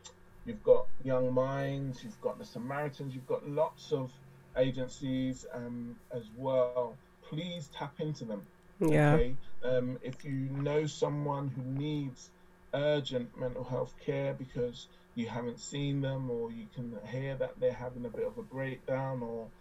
you've 0.45 0.63
got 0.63 0.87
Young 1.03 1.31
Minds, 1.33 2.03
you've 2.03 2.19
got 2.21 2.39
the 2.39 2.45
Samaritans, 2.45 3.13
you've 3.13 3.27
got 3.27 3.47
lots 3.47 3.91
of 3.91 4.11
agencies 4.57 5.45
um, 5.53 5.97
as 6.11 6.29
well, 6.35 6.99
please 7.23 7.69
tap 7.69 7.99
into 7.99 8.25
them. 8.25 8.47
Yeah. 8.79 9.13
Okay. 9.13 9.37
Um, 9.63 9.97
if 10.01 10.23
you 10.23 10.49
know 10.49 10.85
someone 10.85 11.47
who 11.49 11.63
needs 11.63 12.31
urgent 12.73 13.37
mental 13.37 13.63
health 13.63 13.93
care 14.03 14.33
because 14.33 14.87
you 15.15 15.27
haven't 15.27 15.59
seen 15.59 16.01
them 16.01 16.29
or 16.29 16.51
you 16.51 16.67
can 16.73 16.97
hear 17.05 17.35
that 17.35 17.59
they're 17.59 17.71
having 17.71 18.05
a 18.05 18.09
bit 18.09 18.25
of 18.25 18.37
a 18.37 18.43
breakdown 18.43 19.21
or 19.21 19.51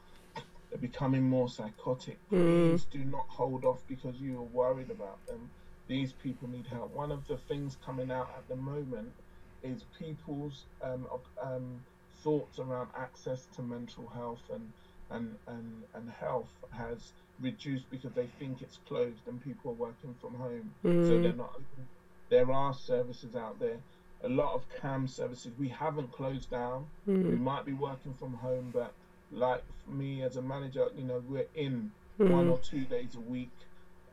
they're 0.71 0.81
becoming 0.81 1.29
more 1.29 1.49
psychotic, 1.49 2.19
Mm. 2.31 2.73
please 2.73 2.85
do 2.87 3.05
not 3.05 3.27
hold 3.29 3.65
off 3.65 3.83
because 3.87 4.19
you 4.21 4.39
are 4.39 4.43
worried 4.45 4.91
about 4.91 5.25
them. 5.27 5.51
These 5.89 6.13
people 6.15 6.49
need 6.49 6.67
help. 6.67 6.93
One 6.93 7.13
of 7.13 7.27
the 7.27 7.37
things 7.37 7.77
coming 7.77 8.11
out 8.11 8.31
at 8.37 8.49
the 8.49 8.57
moment 8.57 9.15
is 9.63 9.85
people's 9.99 10.67
um, 10.83 11.07
um, 11.43 11.85
thoughts 12.23 12.59
around 12.59 12.91
access 12.97 13.47
to 13.49 13.63
mental 13.63 14.09
health 14.09 14.43
and, 14.51 14.73
and, 15.13 15.37
and, 15.47 15.85
and 15.95 16.11
health 16.11 16.51
has 16.73 17.13
reduced 17.41 17.89
because 17.91 18.13
they 18.15 18.27
think 18.39 18.63
it's 18.63 18.79
closed 18.89 19.27
and 19.27 19.41
people 19.41 19.71
are 19.73 19.75
working 19.75 20.15
from 20.21 20.35
home. 20.35 20.75
So 21.01 21.19
Mm. 21.19 21.23
they're 21.23 21.33
not 21.33 21.51
open. 21.55 21.89
There 22.31 22.51
are 22.53 22.73
services 22.75 23.35
out 23.35 23.59
there. 23.59 23.81
A 24.23 24.29
lot 24.29 24.55
of 24.55 24.69
CAMHS 24.69 25.11
services. 25.11 25.53
We 25.59 25.69
haven't 25.69 26.13
closed 26.13 26.51
down. 26.51 26.91
We 27.07 27.37
Mm. 27.37 27.39
might 27.39 27.65
be 27.65 27.73
working 27.73 28.15
from 28.15 28.35
home, 28.35 28.71
but 28.73 28.95
like 29.31 29.65
me 29.87 30.23
as 30.23 30.37
a 30.37 30.43
manager, 30.43 30.89
you 30.95 31.05
know, 31.05 31.21
we're 31.21 31.49
in 31.55 31.93
one 32.19 32.47
Mm. 32.47 32.51
or 32.51 32.59
two 32.59 32.85
days 32.87 33.15
a 33.17 33.21
week, 33.21 33.51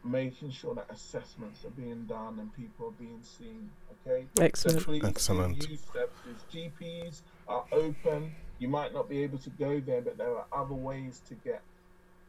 making 0.04 0.52
sure 0.52 0.74
that 0.76 0.86
assessments 0.90 1.66
are 1.66 1.70
being 1.72 2.06
done 2.06 2.40
and 2.40 2.54
people 2.56 2.88
are 2.88 2.92
being 3.00 3.20
seen. 3.22 3.70
Okay. 4.08 4.26
Excellent. 4.40 4.80
So 4.80 4.86
please 4.86 5.04
Excellent. 5.04 5.70
use 5.70 5.82
services. 5.94 6.44
GPs 6.54 7.22
are 7.48 7.66
open. 7.72 8.32
You 8.60 8.68
might 8.70 8.94
not 8.94 9.10
be 9.10 9.24
able 9.24 9.38
to 9.40 9.50
go 9.52 9.80
there, 9.80 10.02
but 10.02 10.18
there 10.18 10.36
are 10.36 10.46
other 10.54 10.74
ways 10.76 11.22
to 11.28 11.34
get 11.36 11.62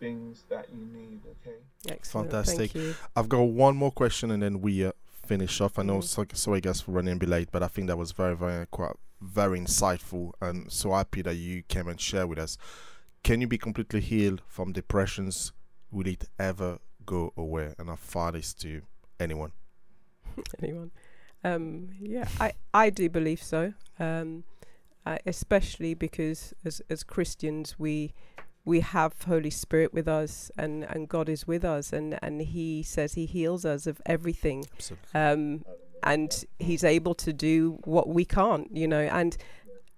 things 0.01 0.45
that 0.49 0.67
you 0.73 0.85
need. 0.85 1.21
Okay. 1.47 1.57
Excellent. 1.89 2.31
Fantastic. 2.31 2.73
Thank 2.73 2.75
you. 2.75 2.95
I've 3.15 3.29
got 3.29 3.43
one 3.43 3.77
more 3.77 3.91
question 3.93 4.31
and 4.31 4.43
then 4.43 4.61
we 4.61 4.85
uh, 4.85 4.93
finish 5.25 5.61
off. 5.61 5.79
I 5.79 5.83
know, 5.83 5.99
Mm. 5.99 6.05
so, 6.05 6.25
sorry 6.33 6.61
guys 6.61 6.81
for 6.81 6.93
running 6.93 7.15
a 7.15 7.19
bit 7.19 7.29
late, 7.29 7.49
but 7.53 7.63
I 7.63 7.69
think 7.69 7.87
that 7.89 7.97
was 7.97 8.13
very, 8.13 8.35
very, 8.37 8.67
quite, 8.67 8.97
very 9.21 9.61
insightful 9.61 10.33
and 10.41 10.71
so 10.73 10.93
happy 10.93 11.23
that 11.23 11.35
you 11.35 11.63
came 11.65 11.87
and 11.89 12.01
shared 12.01 12.29
with 12.29 12.39
us. 12.39 12.57
Can 13.23 13.41
you 13.43 13.47
be 13.47 13.59
completely 13.59 14.01
healed 14.01 14.41
from 14.49 14.73
depressions? 14.73 15.53
Will 15.93 16.07
it 16.07 16.25
ever 16.39 16.79
go 17.11 17.33
away? 17.37 17.75
And 17.79 17.91
I 17.91 17.97
fire 17.97 18.33
this 18.33 18.55
to 18.55 18.83
anyone. 19.19 19.53
Anyone? 20.63 20.91
Um, 21.43 21.89
yeah, 22.01 22.29
I, 22.39 22.53
I 22.73 22.91
do 22.91 23.09
believe 23.09 23.43
so. 23.43 23.73
Um, 23.99 24.45
uh, 25.05 25.19
especially 25.27 25.95
because 25.95 26.55
as 26.65 26.83
as 26.91 27.03
Christians 27.03 27.79
we 27.79 28.13
we 28.65 28.81
have 28.81 29.15
Holy 29.23 29.51
Spirit 29.51 29.95
with 29.95 30.07
us 30.07 30.51
and, 30.59 30.85
and 30.85 31.09
God 31.09 31.29
is 31.31 31.47
with 31.47 31.65
us 31.65 31.93
and, 31.93 32.19
and 32.23 32.43
He 32.43 32.83
says 32.83 33.15
He 33.15 33.27
heals 33.27 33.65
us 33.65 33.87
of 33.87 34.01
everything. 34.05 34.67
Absolutely. 34.75 35.21
Um, 35.21 35.65
and 36.03 36.45
He's 36.59 36.85
able 36.85 37.15
to 37.15 37.33
do 37.33 37.79
what 37.85 38.09
we 38.09 38.25
can't, 38.25 38.69
you 38.77 38.87
know. 38.87 39.01
And 39.01 39.37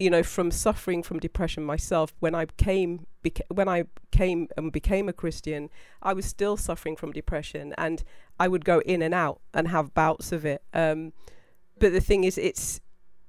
you 0.02 0.10
know, 0.10 0.24
from 0.24 0.50
suffering 0.50 1.00
from 1.00 1.20
depression 1.20 1.62
myself, 1.62 2.12
when 2.18 2.34
I 2.34 2.46
came 2.56 3.06
beca- 3.22 3.48
when 3.54 3.68
I 3.68 3.84
came 4.10 4.48
and 4.56 4.72
became 4.72 5.08
a 5.08 5.12
Christian, 5.12 5.70
I 6.02 6.12
was 6.12 6.26
still 6.26 6.56
suffering 6.56 6.96
from 6.96 7.12
depression, 7.12 7.72
and 7.78 8.02
I 8.40 8.48
would 8.48 8.64
go 8.64 8.80
in 8.80 9.00
and 9.00 9.14
out 9.14 9.40
and 9.54 9.68
have 9.68 9.94
bouts 9.94 10.32
of 10.32 10.44
it. 10.44 10.60
Um, 10.74 11.12
but 11.78 11.92
the 11.92 12.00
thing 12.00 12.24
is, 12.24 12.36
it's 12.36 12.80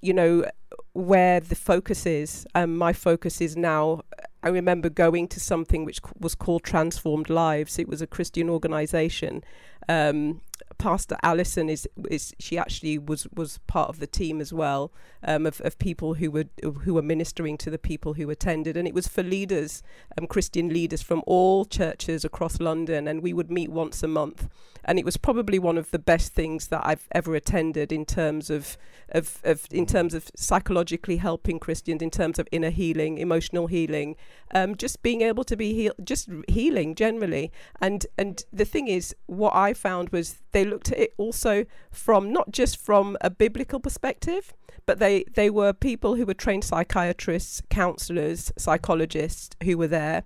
you 0.01 0.13
know 0.13 0.45
where 0.93 1.39
the 1.39 1.55
focus 1.55 2.07
is. 2.07 2.47
Um, 2.55 2.75
my 2.75 2.91
focus 2.91 3.39
is 3.39 3.55
now. 3.55 4.01
I 4.41 4.49
remember 4.49 4.89
going 4.89 5.27
to 5.29 5.39
something 5.39 5.85
which 5.85 5.99
was 6.19 6.33
called 6.33 6.63
Transformed 6.63 7.29
Lives. 7.29 7.77
It 7.77 7.87
was 7.87 8.01
a 8.01 8.07
Christian 8.07 8.49
organisation. 8.49 9.43
Um, 9.89 10.41
Pastor 10.77 11.17
Allison 11.23 11.69
is 11.69 11.87
is 12.09 12.33
she 12.39 12.57
actually 12.57 12.97
was 12.97 13.27
was 13.33 13.59
part 13.67 13.89
of 13.89 13.99
the 13.99 14.07
team 14.07 14.41
as 14.41 14.51
well 14.51 14.91
um, 15.23 15.45
of 15.45 15.61
of 15.61 15.77
people 15.79 16.15
who 16.15 16.29
were 16.29 16.45
who 16.61 16.93
were 16.93 17.01
ministering 17.01 17.57
to 17.59 17.69
the 17.69 17.77
people 17.77 18.13
who 18.15 18.29
attended, 18.29 18.75
and 18.75 18.87
it 18.87 18.93
was 18.93 19.07
for 19.07 19.23
leaders, 19.23 19.83
um, 20.17 20.27
Christian 20.27 20.69
leaders 20.69 21.01
from 21.01 21.23
all 21.25 21.65
churches 21.65 22.25
across 22.25 22.59
London, 22.59 23.07
and 23.07 23.21
we 23.21 23.33
would 23.33 23.51
meet 23.51 23.71
once 23.71 24.03
a 24.03 24.07
month, 24.07 24.49
and 24.83 24.99
it 24.99 25.05
was 25.05 25.17
probably 25.17 25.59
one 25.59 25.77
of 25.77 25.91
the 25.91 25.99
best 25.99 26.33
things 26.33 26.67
that 26.67 26.81
I've 26.83 27.07
ever 27.11 27.35
attended 27.35 27.91
in 27.91 28.05
terms 28.05 28.49
of 28.49 28.77
of, 29.09 29.39
of 29.43 29.67
in 29.71 29.85
terms 29.85 30.13
of 30.13 30.29
psychologically 30.35 31.17
helping 31.17 31.59
Christians, 31.59 32.01
in 32.01 32.09
terms 32.09 32.39
of 32.39 32.47
inner 32.51 32.71
healing, 32.71 33.17
emotional 33.17 33.67
healing, 33.67 34.15
um, 34.53 34.75
just 34.75 35.01
being 35.03 35.21
able 35.21 35.43
to 35.45 35.55
be 35.55 35.73
heal, 35.73 35.93
just 36.03 36.29
healing 36.47 36.95
generally, 36.95 37.51
and 37.81 38.05
and 38.17 38.43
the 38.51 38.65
thing 38.65 38.87
is, 38.87 39.15
what 39.27 39.55
I 39.55 39.72
found 39.73 40.09
was 40.09 40.41
they 40.51 40.65
looked 40.65 40.91
at 40.91 40.99
it 40.99 41.13
also 41.17 41.65
from 41.91 42.31
not 42.31 42.51
just 42.51 42.77
from 42.77 43.17
a 43.21 43.29
biblical 43.29 43.79
perspective, 43.79 44.53
but 44.85 44.99
they 44.99 45.23
they 45.33 45.49
were 45.49 45.73
people 45.73 46.15
who 46.15 46.25
were 46.25 46.33
trained 46.33 46.63
psychiatrists, 46.63 47.61
counselors, 47.69 48.51
psychologists 48.57 49.55
who 49.63 49.77
were 49.77 49.87
there. 49.87 50.23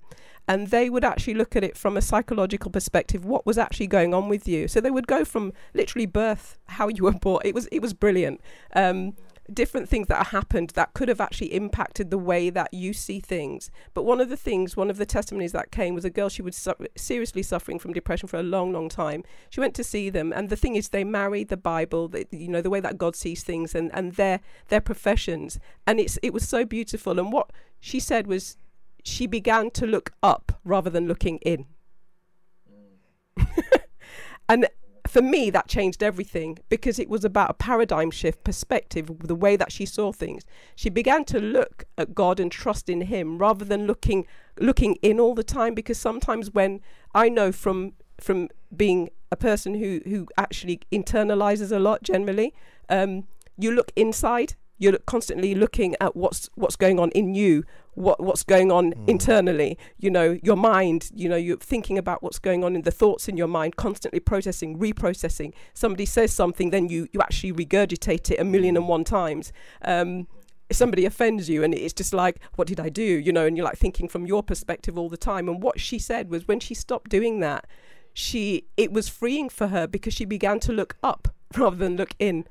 And 0.49 0.68
they 0.68 0.90
would 0.90 1.03
actually 1.03 1.34
look 1.34 1.57
at 1.57 1.64
it 1.65 1.76
from 1.76 1.98
a 1.98 2.02
psychological 2.02 2.72
perspective 2.72 3.26
what 3.26 3.45
was 3.45 3.57
actually 3.57 3.88
going 3.88 4.14
on 4.14 4.30
with 4.30 4.48
you. 4.48 4.69
So 4.69 4.80
they 4.80 4.91
would 4.91 5.07
go 5.07 5.26
from 5.26 5.52
literally 5.74 6.06
birth 6.06 6.57
how 6.68 6.88
you 6.88 7.03
were 7.03 7.11
born. 7.11 7.41
It 7.44 7.53
was 7.53 7.68
it 7.68 7.82
was 7.82 7.94
brilliant. 7.94 8.40
Um, 8.74 9.14
different 9.53 9.88
things 9.88 10.07
that 10.07 10.28
happened 10.28 10.72
that 10.72 10.94
could 10.94 11.07
have 11.07 11.22
actually 11.22 11.53
impacted 11.53 12.10
the 12.10 12.18
way 12.18 12.49
that 12.49 12.74
you 12.74 12.94
see 12.94 13.19
things. 13.19 13.72
But 13.94 14.03
one 14.03 14.19
of 14.19 14.30
the 14.30 14.38
things 14.38 14.76
one 14.76 14.90
of 14.90 14.98
the 14.98 15.06
testimonies 15.06 15.53
that 15.53 15.72
came 15.72 15.94
was 15.95 16.06
a 16.06 16.10
girl 16.10 16.30
she 16.30 16.41
was 16.41 16.56
su- 16.56 16.74
seriously 16.95 17.44
suffering 17.44 17.80
from 17.80 17.94
depression 17.94 18.28
for 18.28 18.38
a 18.38 18.44
long 18.44 18.74
long 18.74 18.90
time. 18.90 19.24
She 19.49 19.60
went 19.60 19.74
to 19.76 19.84
see 19.84 20.10
them 20.10 20.34
and 20.34 20.49
the 20.49 20.56
thing 20.56 20.76
is 20.76 20.90
they 20.90 21.03
married 21.03 21.49
the 21.49 21.57
bible 21.57 22.07
the, 22.07 22.28
you 22.32 22.48
know 22.48 22.61
the 22.61 22.69
way 22.69 22.80
that 22.80 22.98
god 22.98 23.15
sees 23.15 23.44
things 23.44 23.74
and 23.74 23.90
and 23.94 24.14
their 24.14 24.41
their 24.68 24.82
professions. 24.82 25.60
And 25.86 25.99
it's 25.99 26.18
it 26.22 26.34
was 26.34 26.48
so 26.48 26.65
beautiful. 26.65 27.19
And 27.19 27.32
what 27.32 27.52
she 27.80 27.99
said 27.99 28.28
was 28.28 28.57
she 29.03 29.28
began 29.28 29.72
to 29.72 29.88
look 29.88 30.11
up 30.22 30.60
rather 30.65 30.90
than 30.90 31.07
looking 31.07 31.38
in. 31.38 31.65
Mm. 32.69 33.80
and 34.49 34.68
for 35.18 35.23
me, 35.23 35.49
that 35.49 35.68
changed 35.68 36.03
everything 36.03 36.60
because 36.69 36.99
it 36.99 37.10
was 37.10 37.26
about 37.26 37.49
a 37.49 37.53
paradigm 37.56 38.11
shift 38.11 38.44
perspective, 38.44 39.10
the 39.22 39.34
way 39.34 39.56
that 39.56 39.72
she 39.72 39.84
saw 39.84 40.11
things. 40.11 40.45
She 40.76 40.91
began 40.91 41.26
to 41.26 41.39
look 41.39 41.85
at 41.98 42.14
God 42.14 42.39
and 42.39 42.52
trust 42.52 42.88
in 42.88 43.02
Him 43.02 43.39
rather 43.39 43.65
than 43.65 43.88
looking 43.88 44.27
looking 44.60 44.94
in 45.02 45.19
all 45.19 45.34
the 45.34 45.44
time. 45.44 45.73
Because 45.73 45.98
sometimes 45.98 46.52
when 46.52 46.81
I 47.15 47.30
know 47.30 47.52
from 47.52 47.94
from 48.22 48.49
being 48.76 49.10
a 49.31 49.35
person 49.35 49.73
who 49.73 50.02
who 50.06 50.27
actually 50.38 50.81
internalizes 50.91 51.72
a 51.72 51.80
lot, 51.80 52.03
generally, 52.03 52.53
um, 52.88 53.23
you 53.57 53.72
look 53.72 53.91
inside. 53.95 54.53
You're 54.77 54.99
constantly 54.99 55.56
looking 55.56 55.95
at 55.99 56.15
what's 56.15 56.48
what's 56.53 56.76
going 56.76 56.99
on 56.99 57.10
in 57.22 57.34
you, 57.34 57.64
what 57.98 58.22
what's 58.22 58.44
going 58.44 58.72
on 58.72 58.94
internally. 59.07 59.78
You 59.98 60.11
know, 60.11 60.38
your 60.44 60.56
mind. 60.56 61.10
You 61.14 61.30
know, 61.30 61.36
you're 61.36 61.57
thinking 61.57 61.98
about 61.98 62.22
what's 62.22 62.40
going 62.40 62.64
on 62.64 62.76
in 62.76 62.84
the 62.84 62.91
thoughts 62.91 63.28
in 63.28 63.38
your 63.38 63.48
mind, 63.48 63.76
constantly 63.76 64.19
processing, 64.19 64.78
reprocessing. 64.78 65.53
Somebody 65.74 66.06
says 66.06 66.32
something, 66.32 66.69
then 66.69 66.90
you 66.90 67.07
you 67.11 67.19
actually 67.22 67.53
regurgitate 67.53 68.32
it 68.32 68.40
a 68.40 68.44
million 68.44 68.78
and 68.78 68.88
one 68.88 69.03
times. 69.03 69.52
Um, 69.82 70.28
somebody 70.69 71.06
offends 71.06 71.49
you 71.49 71.64
and 71.64 71.74
it's 71.74 71.94
just 71.94 72.14
like 72.14 72.41
what 72.56 72.68
did 72.68 72.78
i 72.78 72.90
do 72.90 73.02
you 73.02 73.32
know 73.32 73.45
and 73.45 73.56
you're 73.56 73.65
like 73.65 73.78
thinking 73.78 74.06
from 74.06 74.26
your 74.26 74.44
perspective 74.44 74.98
all 74.98 75.07
the 75.07 75.15
time 75.15 75.48
and 75.48 75.64
what 75.64 75.80
she 75.80 75.98
said 75.98 76.30
was 76.30 76.45
when 76.45 76.60
she 76.60 76.74
stopped 76.74 77.10
doing 77.10 77.40
that 77.40 77.65
she 78.11 78.65
it 78.76 78.91
was 78.91 79.07
freeing 79.07 79.48
for 79.48 79.68
her 79.68 79.88
because 79.88 80.14
she 80.14 80.26
began 80.26 80.60
to 80.60 80.74
look 80.74 80.98
up 81.02 81.30
rather 81.57 81.78
than 81.78 81.95
look 81.95 82.14
in 82.19 82.45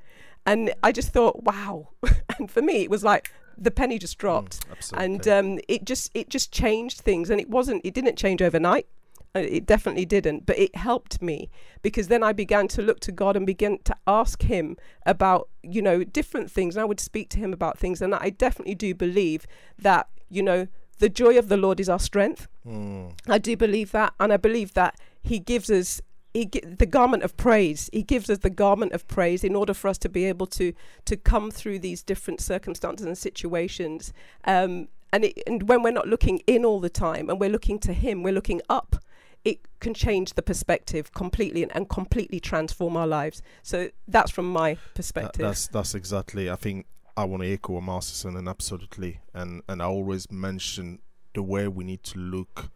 and 0.47 0.73
i 0.81 0.91
just 0.91 1.09
thought 1.09 1.43
wow 1.43 1.89
and 2.39 2.49
for 2.49 2.63
me 2.63 2.81
it 2.81 2.89
was 2.89 3.03
like 3.03 3.31
the 3.57 3.71
penny 3.71 3.97
just 3.97 4.17
dropped. 4.17 4.65
And 5.01 5.27
um, 5.27 5.59
it 5.67 5.85
just 5.85 6.11
it 6.13 6.29
just 6.29 6.51
changed 6.51 7.01
things. 7.01 7.29
And 7.29 7.39
it 7.39 7.49
wasn't 7.49 7.85
it 7.85 7.93
didn't 7.93 8.17
change 8.17 8.41
overnight. 8.41 8.87
Uh, 9.35 9.39
it 9.39 9.65
definitely 9.65 10.05
didn't. 10.05 10.45
But 10.45 10.57
it 10.57 10.75
helped 10.75 11.21
me 11.21 11.49
because 11.81 12.07
then 12.07 12.23
i 12.23 12.33
began 12.33 12.67
to 12.67 12.81
look 12.81 12.99
to 13.01 13.11
god 13.11 13.35
and 13.35 13.45
begin 13.45 13.79
to 13.83 13.95
ask 14.07 14.41
him 14.43 14.77
about 15.05 15.49
you 15.63 15.81
know 15.81 16.03
different 16.03 16.51
things. 16.51 16.75
And 16.75 16.81
i 16.81 16.85
would 16.85 16.99
speak 16.99 17.29
to 17.29 17.39
him 17.39 17.53
about 17.53 17.77
things. 17.77 18.01
And 18.01 18.13
i 18.15 18.29
definitely 18.29 18.75
do 18.75 18.93
believe 18.93 19.45
that 19.77 20.07
you 20.29 20.43
know 20.43 20.67
the 20.99 21.09
joy 21.09 21.37
of 21.37 21.47
the 21.47 21.57
lord 21.57 21.79
is 21.79 21.89
our 21.89 21.99
strength. 21.99 22.47
Mm. 22.65 23.13
I 23.27 23.37
do 23.37 23.55
believe 23.55 23.91
that, 23.91 24.13
and 24.19 24.33
I 24.33 24.37
believe 24.37 24.73
that 24.73 24.99
He 25.21 25.39
gives 25.39 25.69
us 25.69 26.01
he 26.33 26.45
the 26.45 26.85
garment 26.85 27.23
of 27.23 27.35
praise. 27.37 27.89
He 27.93 28.03
gives 28.03 28.29
us 28.29 28.39
the 28.39 28.49
garment 28.49 28.91
of 28.93 29.07
praise 29.07 29.43
in 29.43 29.55
order 29.55 29.73
for 29.73 29.87
us 29.87 29.97
to 29.99 30.09
be 30.09 30.25
able 30.25 30.47
to 30.47 30.73
to 31.05 31.17
come 31.17 31.51
through 31.51 31.79
these 31.79 32.03
different 32.03 32.41
circumstances 32.41 33.05
and 33.05 33.17
situations. 33.17 34.13
Um, 34.45 34.87
and 35.13 35.25
it, 35.25 35.41
and 35.47 35.67
when 35.69 35.83
we're 35.83 35.91
not 35.91 36.07
looking 36.07 36.39
in 36.47 36.65
all 36.65 36.79
the 36.79 36.89
time 36.89 37.29
and 37.29 37.39
we're 37.39 37.49
looking 37.49 37.79
to 37.79 37.93
Him, 37.93 38.23
we're 38.23 38.33
looking 38.33 38.61
up. 38.69 38.97
It 39.45 39.59
can 39.79 39.93
change 39.93 40.33
the 40.33 40.41
perspective 40.41 41.13
completely 41.13 41.63
and, 41.63 41.73
and 41.73 41.87
completely 41.87 42.39
transform 42.41 42.97
our 42.97 43.07
lives. 43.07 43.41
So 43.63 43.89
that's 44.07 44.29
from 44.31 44.51
my 44.51 44.73
That- 44.73 44.93
perspective. 44.95 45.41
that's 45.41 45.67
that's 45.67 45.95
exactly. 45.95 46.49
I 46.49 46.55
think 46.57 46.85
I 47.15 47.23
want 47.23 47.43
to 47.43 47.51
echo 47.51 47.73
what 47.73 47.83
Master 47.83 48.13
said, 48.13 48.33
and 48.33 48.49
absolutely, 48.49 49.21
and 49.33 49.61
and 49.69 49.81
I 49.81 49.85
always 49.85 50.29
mention 50.29 50.99
the 51.33 51.41
way 51.43 51.67
we 51.67 51.83
need 51.83 52.03
to 52.03 52.19
look 52.19 52.69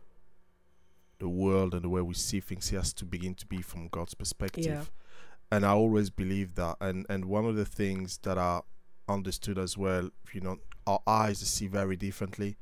the 1.21 1.29
world 1.29 1.73
and 1.73 1.83
the 1.83 1.89
way 1.89 2.01
we 2.01 2.15
see 2.15 2.39
things 2.39 2.69
has 2.71 2.91
to 2.93 3.05
begin 3.05 3.35
to 3.35 3.45
be 3.45 3.61
from 3.61 3.87
God's 3.87 4.15
perspective. 4.15 4.65
Yeah. 4.65 4.83
And 5.51 5.65
I 5.65 5.69
always 5.69 6.09
believe 6.09 6.55
that. 6.55 6.77
And 6.81 7.05
and 7.09 7.25
one 7.25 7.45
of 7.45 7.55
the 7.55 7.65
things 7.65 8.19
that 8.23 8.37
I 8.37 8.61
understood 9.07 9.57
as 9.57 9.77
well, 9.77 10.09
you 10.33 10.41
know, 10.41 10.57
our 10.87 11.01
eyes 11.05 11.39
see 11.39 11.67
very 11.67 11.95
differently, 11.95 12.57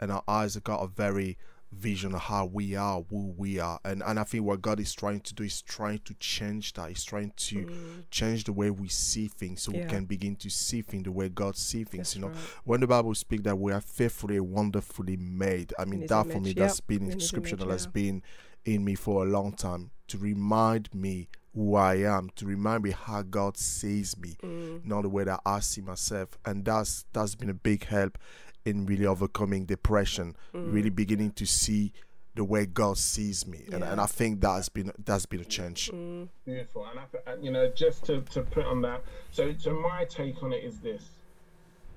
and 0.00 0.10
our 0.10 0.24
eyes 0.26 0.54
have 0.54 0.64
got 0.64 0.82
a 0.82 0.86
very 0.86 1.36
vision 1.72 2.14
of 2.14 2.20
how 2.20 2.44
we 2.44 2.74
are, 2.76 3.02
who 3.10 3.34
we 3.36 3.58
are, 3.58 3.80
and 3.84 4.02
and 4.02 4.18
I 4.20 4.24
think 4.24 4.44
what 4.44 4.60
God 4.62 4.78
is 4.78 4.92
trying 4.94 5.20
to 5.20 5.34
do 5.34 5.42
is 5.42 5.62
trying 5.62 6.00
to 6.00 6.14
change 6.14 6.74
that. 6.74 6.88
He's 6.90 7.04
trying 7.04 7.32
to 7.36 7.56
Mm. 7.66 8.04
change 8.10 8.44
the 8.44 8.52
way 8.52 8.70
we 8.70 8.88
see 8.88 9.28
things, 9.28 9.62
so 9.62 9.72
we 9.72 9.78
can 9.84 10.04
begin 10.04 10.36
to 10.36 10.50
see 10.50 10.82
things 10.82 11.04
the 11.04 11.12
way 11.12 11.28
God 11.28 11.56
sees 11.56 11.88
things. 11.88 12.08
That's 12.08 12.16
you 12.16 12.20
know, 12.22 12.28
right. 12.28 12.36
when 12.64 12.80
the 12.80 12.86
Bible 12.86 13.14
speaks 13.14 13.42
that 13.44 13.58
we 13.58 13.72
are 13.72 13.80
fearfully 13.80 14.36
and 14.36 14.50
wonderfully 14.50 15.16
made, 15.16 15.72
I 15.78 15.84
mean 15.86 16.06
that 16.06 16.26
for 16.30 16.40
me 16.40 16.50
yep, 16.50 16.56
that's 16.56 16.80
been 16.80 17.10
in 17.10 17.16
a 17.18 17.20
scripture 17.20 17.56
image, 17.56 17.66
that 17.66 17.72
has 17.72 17.84
yeah. 17.86 17.90
been 17.92 18.22
in 18.64 18.84
me 18.84 18.94
for 18.94 19.24
a 19.24 19.28
long 19.28 19.52
time 19.52 19.90
to 20.08 20.18
remind 20.18 20.94
me 20.94 21.28
who 21.54 21.74
I 21.74 21.96
am, 21.96 22.30
to 22.36 22.46
remind 22.46 22.82
me 22.84 22.90
how 22.92 23.22
God 23.22 23.56
sees 23.56 24.16
me, 24.18 24.36
Mm. 24.42 24.84
not 24.86 25.02
the 25.02 25.08
way 25.08 25.24
that 25.24 25.40
I 25.44 25.60
see 25.60 25.80
myself, 25.80 26.38
and 26.44 26.64
that's 26.64 27.04
that's 27.12 27.34
been 27.34 27.50
a 27.50 27.54
big 27.54 27.84
help 27.84 28.18
in 28.64 28.86
really 28.86 29.06
overcoming 29.06 29.64
depression, 29.64 30.36
really 30.52 30.90
Mm. 30.90 30.94
beginning 30.96 31.30
to 31.32 31.46
see 31.46 31.92
the 32.34 32.44
way 32.44 32.64
God 32.64 32.96
sees 32.96 33.46
me, 33.46 33.64
and, 33.72 33.84
and 33.84 34.00
I 34.00 34.06
think 34.06 34.40
that's 34.40 34.68
been 34.70 34.90
that's 35.04 35.26
been 35.26 35.40
a 35.40 35.44
change. 35.44 35.90
Mm. 35.92 36.28
Beautiful, 36.46 36.86
and 36.86 36.98
I, 37.00 37.34
you 37.42 37.50
know, 37.50 37.68
just 37.70 38.04
to, 38.06 38.22
to 38.22 38.40
put 38.42 38.64
on 38.64 38.80
that. 38.82 39.02
So, 39.32 39.52
so 39.58 39.74
my 39.78 40.04
take 40.06 40.42
on 40.42 40.52
it 40.52 40.64
is 40.64 40.78
this: 40.78 41.04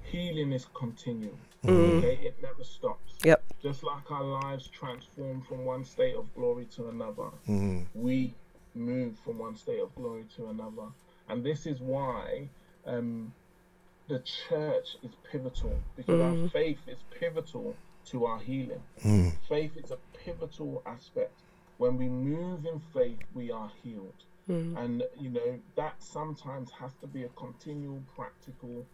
healing 0.03 0.51
is 0.51 0.65
continual. 0.73 1.37
Mm. 1.63 1.97
Okay, 1.97 2.19
it 2.21 2.35
never 2.41 2.63
stops. 2.63 3.13
Yep. 3.23 3.43
Just 3.63 3.83
like 3.83 4.11
our 4.11 4.23
lives 4.23 4.67
transform 4.67 5.41
from 5.41 5.65
one 5.65 5.83
state 5.85 6.15
of 6.15 6.31
glory 6.35 6.65
to 6.75 6.89
another, 6.89 7.29
Mhm. 7.47 7.85
we 7.95 8.33
move 8.75 9.17
from 9.19 9.37
one 9.39 9.55
state 9.55 9.79
of 9.79 9.95
glory 9.95 10.25
to 10.35 10.47
another, 10.47 10.87
and 11.29 11.43
this 11.43 11.65
is 11.65 11.79
why 11.79 12.49
um, 12.85 13.33
the 14.07 14.19
church 14.19 14.97
is 15.03 15.11
pivotal 15.31 15.79
because 15.95 16.21
our 16.21 16.31
Mm. 16.33 16.51
faith 16.51 16.79
is 16.87 16.99
pivotal 17.19 17.75
to 18.05 18.25
our 18.25 18.39
healing. 18.39 18.83
Mm. 19.03 19.33
Faith 19.49 19.75
is 19.77 19.91
a 19.91 19.97
pivotal 20.13 20.83
aspect. 20.85 21.33
When 21.77 21.97
we 21.97 22.07
move 22.07 22.65
in 22.65 22.79
faith, 22.93 23.19
we 23.33 23.51
are 23.51 23.71
healed. 23.83 24.13
Mm. 24.47 24.77
And, 24.77 25.03
you 25.19 25.29
know, 25.31 25.59
that 25.75 26.01
sometimes 26.03 26.69
has 26.71 26.93
to 27.01 27.07
be 27.07 27.23
a 27.23 27.29
continual 27.29 28.01
practical 28.15 28.85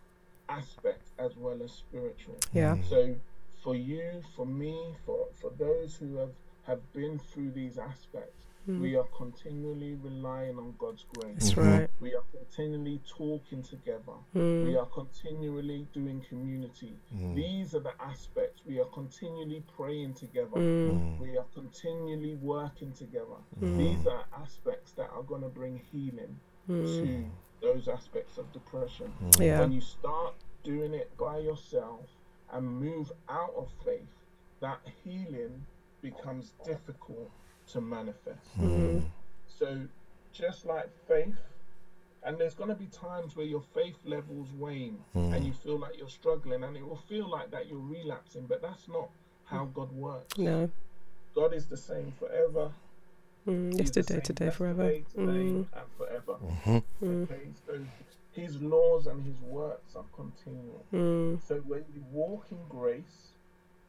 aspect 0.47 1.03
as 1.19 1.35
well 1.35 1.61
as 1.61 1.71
spiritual. 1.73 2.37
Yeah. 2.53 2.77
So, 2.89 3.15
for 3.61 3.75
you, 3.75 4.23
for 4.35 4.45
me, 4.45 4.95
for, 5.05 5.27
for 5.39 5.51
those 5.57 5.95
who 5.97 6.15
have, 6.15 6.31
have 6.63 6.93
been 6.93 7.19
through 7.19 7.51
these 7.51 7.77
aspects, 7.77 8.45
Mm. 8.69 8.79
we 8.79 8.95
are 8.95 9.05
continually 9.17 9.95
relying 10.03 10.57
on 10.57 10.75
God's 10.77 11.03
grace. 11.15 11.35
That's 11.39 11.57
right. 11.57 11.89
We 11.99 12.13
are 12.13 12.23
continually 12.31 13.01
talking 13.07 13.63
together. 13.63 14.13
Mm. 14.35 14.65
We 14.67 14.75
are 14.77 14.85
continually 14.85 15.87
doing 15.93 16.23
community. 16.29 16.93
Mm. 17.15 17.35
These 17.35 17.73
are 17.73 17.79
the 17.79 17.93
aspects. 17.99 18.61
We 18.67 18.79
are 18.79 18.85
continually 18.85 19.63
praying 19.75 20.13
together. 20.13 20.57
Mm. 20.57 21.19
We 21.19 21.37
are 21.37 21.45
continually 21.55 22.35
working 22.35 22.91
together. 22.91 23.39
Mm. 23.59 23.77
These 23.77 24.05
are 24.05 24.25
aspects 24.39 24.91
that 24.91 25.09
are 25.09 25.23
going 25.23 25.41
to 25.41 25.49
bring 25.49 25.81
healing 25.91 26.39
Mm. 26.69 26.85
to 26.85 27.25
those 27.65 27.87
aspects 27.87 28.37
of 28.37 28.51
depression. 28.53 29.11
Yeah. 29.39 29.59
When 29.61 29.71
you 29.71 29.81
start 29.81 30.35
doing 30.63 30.93
it 30.93 31.09
by 31.17 31.39
yourself 31.39 32.05
and 32.53 32.63
move 32.67 33.11
out 33.27 33.53
of 33.57 33.69
faith, 33.83 34.05
that 34.59 34.79
healing 35.03 35.65
becomes 36.03 36.53
difficult 36.63 37.31
to 37.71 37.81
manifest. 37.81 38.57
Mm. 38.59 39.03
So, 39.47 39.81
just 40.33 40.65
like 40.65 40.89
faith, 41.07 41.35
and 42.23 42.37
there's 42.37 42.53
going 42.53 42.69
to 42.69 42.75
be 42.75 42.87
times 42.87 43.35
where 43.35 43.45
your 43.45 43.61
faith 43.73 43.97
levels 44.05 44.49
wane 44.57 44.97
Mm. 45.15 45.33
and 45.35 45.45
you 45.45 45.53
feel 45.53 45.77
like 45.79 45.97
you're 45.97 46.09
struggling, 46.09 46.63
and 46.63 46.75
it 46.77 46.85
will 46.87 46.95
feel 47.09 47.27
like 47.29 47.51
that 47.51 47.67
you're 47.67 47.79
relapsing, 47.79 48.45
but 48.47 48.61
that's 48.61 48.87
not 48.87 49.09
how 49.45 49.65
God 49.65 49.91
works. 49.91 50.37
No. 50.37 50.69
God 51.35 51.53
is 51.53 51.65
the 51.67 51.77
same 51.77 52.11
forever. 52.19 52.71
Mm. 53.47 53.77
Yesterday, 53.77 54.19
today, 54.21 54.49
forever. 54.51 54.83
today, 54.91 55.05
Mm. 55.17 55.65
and 55.73 55.91
forever. 55.97 56.35
Mhm. 56.43 56.83
Mm. 57.01 57.23
Okay, 57.23 57.49
so 57.65 57.79
His 58.33 58.61
laws 58.61 59.07
and 59.07 59.21
His 59.25 59.41
works 59.41 59.95
are 59.95 60.05
continual. 60.15 60.85
Mm. 60.93 61.41
So 61.41 61.59
when 61.61 61.83
you 61.93 62.03
walk 62.11 62.45
in 62.51 62.59
grace, 62.69 63.33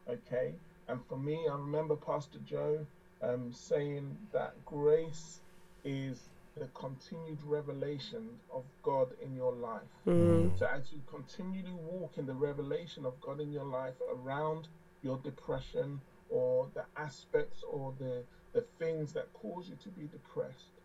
okay, 0.09 0.55
and 0.89 1.05
for 1.07 1.17
me, 1.17 1.47
I 1.49 1.55
remember 1.55 1.95
Pastor 1.97 2.39
Joe 2.45 2.87
um, 3.23 3.53
saying 3.53 4.17
that 4.33 4.55
grace 4.65 5.41
is 5.85 6.29
the 6.57 6.67
continued 6.75 7.39
revelation 7.45 8.29
of 8.53 8.65
God 8.83 9.09
in 9.23 9.35
your 9.35 9.53
life. 9.53 9.81
Mm. 10.07 10.59
So 10.59 10.67
as 10.67 10.93
you 10.93 11.01
continually 11.07 11.73
walk 11.73 12.19
in 12.19 12.27
the 12.27 12.35
revelation 12.35 13.07
of 13.07 13.19
God 13.21 13.41
in 13.41 13.51
your 13.51 13.65
life 13.65 13.95
around 14.13 14.69
your 15.03 15.19
depression 15.19 16.01
or 16.29 16.69
the 16.75 16.85
aspects 16.97 17.63
or 17.71 17.95
the, 17.99 18.23
the 18.53 18.65
things 18.79 19.13
that 19.15 19.33
cause 19.33 19.69
you 19.69 19.77
to 19.83 19.89
be 19.91 20.07
depressed, 20.09 20.81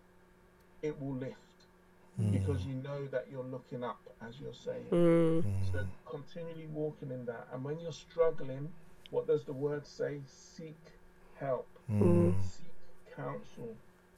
it 0.81 0.99
will 1.01 1.15
lift 1.15 1.35
because 2.31 2.65
you 2.65 2.73
know 2.75 3.05
that 3.07 3.27
you're 3.31 3.43
looking 3.43 3.83
up, 3.83 3.99
as 4.27 4.39
you're 4.39 4.53
saying. 4.53 4.87
Mm. 4.91 5.43
So 5.71 5.85
continually 6.09 6.67
walking 6.73 7.11
in 7.11 7.25
that. 7.25 7.47
And 7.53 7.63
when 7.63 7.79
you're 7.79 7.91
struggling, 7.91 8.71
what 9.11 9.27
does 9.27 9.43
the 9.43 9.53
word 9.53 9.85
say? 9.85 10.21
Seek 10.25 10.79
help, 11.35 11.67
Mm. 11.91 12.33
seek 12.41 13.15
counsel. 13.15 13.75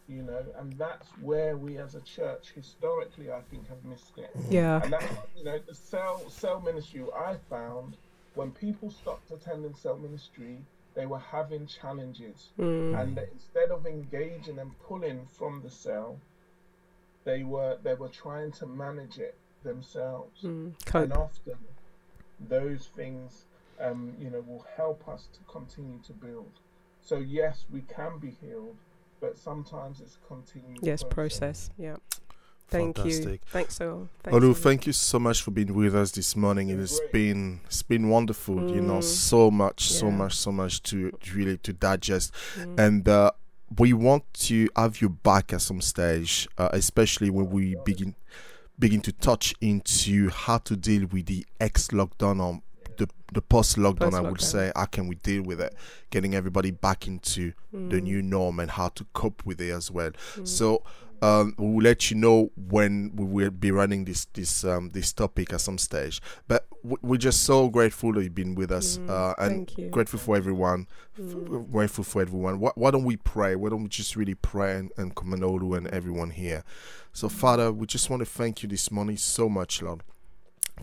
You 0.07 0.23
know, 0.23 0.43
and 0.57 0.73
that's 0.73 1.07
where 1.21 1.55
we 1.55 1.77
as 1.77 1.93
a 1.93 2.01
church 2.01 2.51
historically 2.55 3.31
I 3.31 3.41
think 3.51 3.69
have 3.69 3.83
missed 3.85 4.17
it. 4.17 4.31
Yeah. 4.49 4.81
And 4.81 4.93
that's 4.93 5.05
you 5.37 5.43
know, 5.43 5.59
the 5.67 5.75
cell 5.75 6.27
cell 6.29 6.59
ministry 6.61 7.03
I 7.15 7.35
found 7.47 7.95
when 8.33 8.51
people 8.51 8.89
stopped 8.89 9.31
attending 9.31 9.75
cell 9.75 9.97
ministry, 9.97 10.57
they 10.95 11.05
were 11.05 11.19
having 11.19 11.67
challenges. 11.67 12.49
Mm. 12.59 12.99
And 12.99 13.19
instead 13.33 13.69
of 13.69 13.85
engaging 13.85 14.59
and 14.59 14.71
pulling 14.79 15.27
from 15.37 15.61
the 15.61 15.69
cell, 15.69 16.17
they 17.23 17.43
were 17.43 17.77
they 17.83 17.93
were 17.93 18.09
trying 18.09 18.51
to 18.53 18.65
manage 18.65 19.17
it 19.19 19.35
themselves. 19.63 20.41
Mm. 20.43 20.73
And 20.93 21.13
often 21.13 21.57
those 22.47 22.89
things 22.95 23.43
um, 23.79 24.13
you 24.19 24.29
know 24.29 24.43
will 24.47 24.65
help 24.75 25.07
us 25.07 25.27
to 25.33 25.39
continue 25.51 25.99
to 26.07 26.13
build. 26.13 26.51
So 27.09 27.17
yes, 27.17 27.65
we 27.71 27.81
can 27.81 28.19
be 28.19 28.35
healed, 28.39 28.75
but 29.19 29.35
sometimes 29.35 29.99
it's 29.99 30.19
continued. 30.27 30.77
Yes, 30.83 31.01
process. 31.01 31.71
Yeah. 31.75 31.95
Thank 32.67 33.03
you. 33.03 33.39
Thanks 33.47 33.77
so. 33.77 34.07
Thanks 34.21 34.37
Olu, 34.37 34.53
so 34.53 34.61
thank 34.61 34.85
you 34.85 34.93
so 34.93 35.17
much 35.17 35.41
for 35.41 35.49
being 35.49 35.73
with 35.73 35.95
us 35.95 36.11
this 36.11 36.35
morning. 36.35 36.69
It 36.69 36.77
has 36.77 37.01
been 37.11 37.61
it's 37.65 37.81
been 37.81 38.09
wonderful. 38.09 38.69
You 38.69 38.81
know, 38.81 38.99
Mm. 38.99 39.03
so 39.03 39.49
much, 39.49 39.89
so 39.91 40.11
much, 40.11 40.35
so 40.35 40.51
much 40.51 40.83
to 40.83 41.11
really 41.33 41.57
to 41.57 41.73
digest, 41.73 42.31
Mm. 42.57 42.79
and 42.79 43.09
uh, 43.09 43.31
we 43.79 43.91
want 43.93 44.31
to 44.45 44.69
have 44.75 45.01
you 45.01 45.09
back 45.09 45.51
at 45.51 45.61
some 45.61 45.81
stage, 45.81 46.47
uh, 46.59 46.69
especially 46.73 47.31
when 47.31 47.49
we 47.49 47.73
begin 47.85 48.13
begin 48.77 49.01
to 49.01 49.11
touch 49.11 49.55
into 49.61 50.29
how 50.29 50.59
to 50.59 50.75
deal 50.77 51.07
with 51.07 51.25
the 51.25 51.43
ex 51.59 51.87
lockdown 51.87 52.39
or 52.39 52.61
the 52.99 53.09
the 53.33 53.41
post 53.41 53.77
lockdown. 53.77 54.13
I 54.13 54.21
would 54.21 54.41
say, 54.41 54.71
how 54.75 54.85
can 54.85 55.07
we 55.07 55.15
deal 55.15 55.41
with 55.43 55.59
it? 55.61 55.73
Getting 56.11 56.35
everybody 56.35 56.71
back 56.71 57.07
into 57.07 57.53
the 57.71 57.97
Mm. 57.99 58.03
new 58.03 58.21
norm 58.21 58.59
and 58.59 58.69
how 58.71 58.89
to 58.89 59.05
cope 59.13 59.45
with 59.45 59.59
it 59.61 59.71
as 59.71 59.89
well. 59.91 60.11
Mm. 60.35 60.47
So 60.47 60.83
um, 61.21 61.53
we 61.57 61.67
will 61.67 61.81
let 61.83 62.09
you 62.09 62.15
know 62.17 62.49
when 62.55 63.11
we 63.15 63.25
will 63.25 63.51
be 63.51 63.71
running 63.71 64.05
this 64.05 64.25
this 64.33 64.63
um, 64.63 64.89
this 64.93 65.11
topic 65.13 65.51
at 65.53 65.61
some 65.61 65.77
stage. 65.77 66.21
But 66.47 66.65
w- 66.83 66.97
we're 67.01 67.17
just 67.17 67.43
so 67.43 67.69
grateful 67.69 68.13
that 68.13 68.23
you've 68.23 68.35
been 68.35 68.55
with 68.55 68.71
us, 68.71 68.97
Mm, 68.97 69.09
uh, 69.09 69.33
and 69.37 69.91
grateful 69.91 70.19
for 70.19 70.37
everyone. 70.37 70.87
f- 71.17 71.25
Mm. 71.35 71.71
grateful 71.71 72.03
for 72.05 72.21
everyone. 72.21 72.59
Why, 72.59 72.71
why 72.75 72.91
don't 72.91 73.03
we 73.03 73.17
pray? 73.17 73.55
Why 73.55 73.69
don't 73.69 73.83
we 73.83 73.89
just 73.89 74.15
really 74.15 74.35
pray 74.35 74.77
and, 74.77 74.91
and 74.97 75.13
commend 75.13 75.43
and 75.43 75.87
everyone 75.87 76.29
here? 76.31 76.63
So, 77.11 77.27
Father, 77.27 77.71
we 77.73 77.85
just 77.85 78.09
want 78.09 78.21
to 78.21 78.25
thank 78.25 78.63
you 78.63 78.69
this 78.69 78.89
morning 78.91 79.17
so 79.17 79.49
much, 79.49 79.81
Lord. 79.81 80.03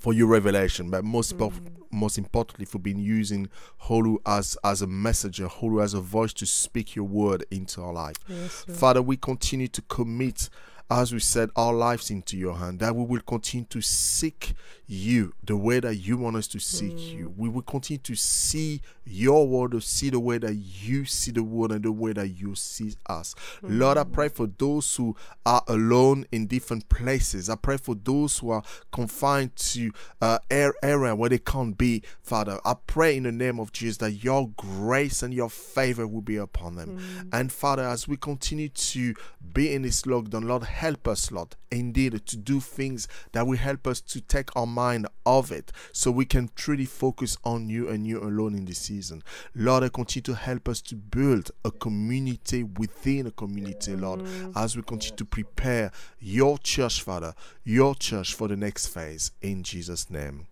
For 0.01 0.13
your 0.13 0.27
revelation, 0.29 0.91
but 0.91 1.05
most 1.05 1.37
Mm. 1.37 1.73
most 1.91 2.19
importantly, 2.19 2.67
for 2.67 2.79
being 2.79 2.99
using 2.99 3.49
Holu 3.85 4.19
as 4.27 4.57
as 4.63 4.83
a 4.83 4.87
messenger, 4.87 5.47
Holu 5.49 5.83
as 5.83 5.95
a 5.95 6.01
voice 6.01 6.33
to 6.35 6.47
speak 6.47 6.95
your 6.95 7.07
word 7.07 7.45
into 7.51 7.81
our 7.83 7.93
life. 7.93 8.17
Yes, 8.29 8.65
Father, 8.69 9.01
we 9.03 9.17
continue 9.17 9.69
to 9.69 9.83
commit 9.83 10.49
as 10.91 11.13
we 11.13 11.19
set 11.19 11.51
our 11.57 11.73
lives 11.73 12.11
into 12.11 12.37
your 12.37 12.57
hand, 12.57 12.79
that 12.81 12.95
we 12.95 13.05
will 13.05 13.21
continue 13.23 13.67
to 13.71 13.81
seek 13.81 14.55
you 14.87 15.35
the 15.43 15.57
way 15.57 15.81
that 15.81 15.97
you 15.97 16.17
want 16.17 16.37
us 16.37 16.47
to 16.47 16.61
seek 16.61 16.93
Mm. 16.95 17.17
you. 17.19 17.35
We 17.37 17.49
will 17.49 17.63
continue 17.63 17.99
to 18.05 18.15
see 18.15 18.81
your 19.05 19.49
word, 19.49 19.73
to 19.73 19.81
see 19.81 20.11
the 20.11 20.21
way 20.21 20.39
that 20.39 20.55
you 20.55 21.05
see 21.05 21.33
the 21.33 21.43
world 21.43 21.73
and 21.73 21.85
the 21.85 21.91
way 21.91 22.13
that 22.13 22.29
you 22.29 22.55
see 22.55 22.95
us. 23.09 23.35
Lord, 23.63 23.99
I 23.99 24.05
pray 24.05 24.29
for 24.29 24.47
those 24.47 24.95
who 24.95 25.17
are 25.45 25.65
alone 25.67 26.25
in 26.31 26.47
different 26.47 26.89
places. 26.89 27.51
I 27.51 27.57
pray 27.57 27.79
for 27.79 27.97
those 27.97 28.39
who 28.39 28.51
are 28.51 28.63
confined 28.93 29.57
to 29.57 29.91
uh, 30.21 30.39
air 30.51 30.73
area 30.85 31.17
where 31.17 31.31
they 31.31 31.39
can't 31.39 31.77
be, 31.77 32.03
Father. 32.23 32.61
I 32.65 32.75
pray 32.87 33.17
in 33.17 33.25
the 33.25 33.33
name 33.33 33.59
of 33.59 33.73
Jesus 33.73 33.97
that 33.99 34.23
your 34.23 34.51
grace 34.57 35.21
and 35.23 35.35
your 35.35 35.51
favor 35.51 36.07
will 36.07 36.21
be 36.23 36.37
upon 36.37 36.77
them. 36.77 37.29
And 37.33 37.51
Father, 37.51 37.83
as 37.83 38.07
we 38.07 38.17
continue 38.17 38.69
to 38.69 39.15
be 39.53 39.73
in 39.75 39.83
this 39.83 40.03
lockdown, 40.03 40.45
Lord, 40.45 40.65
help 40.77 41.09
us, 41.09 41.33
Lord, 41.33 41.57
indeed, 41.71 42.27
to 42.27 42.37
do 42.37 42.61
things 42.61 43.09
that 43.33 43.47
will 43.47 43.57
help 43.57 43.87
us 43.87 44.01
to 44.03 44.21
take 44.21 44.55
our 44.55 44.67
mind 44.67 45.07
off 45.25 45.51
it 45.51 45.73
so 45.91 46.11
we 46.11 46.27
can 46.27 46.51
truly 46.55 46.85
focus 46.85 47.39
on 47.45 47.71
you 47.71 47.89
and 47.89 48.07
you 48.07 48.23
alone 48.23 48.55
in 48.55 48.67
this 48.67 48.81
season. 48.81 49.23
Lord, 49.55 49.85
I 49.85 49.89
continue 49.89 50.25
to 50.25 50.35
help 50.35 50.69
us 50.69 50.83
to 50.83 50.95
build 50.95 51.51
a 51.65 51.71
community 51.71 52.63
within 52.63 53.27
a 53.27 53.31
community, 53.31 53.97
Lord, 53.97 54.23
as 54.55 54.77
we 54.77 54.83
continue 54.83 55.17
to 55.17 55.25
prepare 55.25 55.91
your 56.21 56.59
church, 56.59 57.01
Father, 57.01 57.35
your 57.65 57.95
church 57.95 58.35
for 58.35 58.47
the 58.47 58.57
next 58.57 58.89
phase. 58.89 59.33
In 59.41 59.63
Jesus' 59.63 60.11
name. 60.11 60.47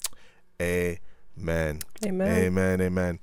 Amen. 0.60 0.98
Amen. 2.04 2.42
Amen. 2.44 2.80
Amen. 2.80 3.18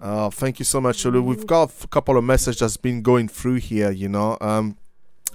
Uh, 0.00 0.30
thank 0.30 0.58
you 0.58 0.64
so 0.64 0.80
much. 0.80 1.04
We've 1.04 1.46
got 1.46 1.84
a 1.84 1.88
couple 1.88 2.16
of 2.16 2.24
messages 2.24 2.60
that's 2.60 2.76
been 2.76 3.02
going 3.02 3.28
through 3.28 3.56
here, 3.56 3.90
you 3.90 4.08
know. 4.08 4.38
Um, 4.40 4.76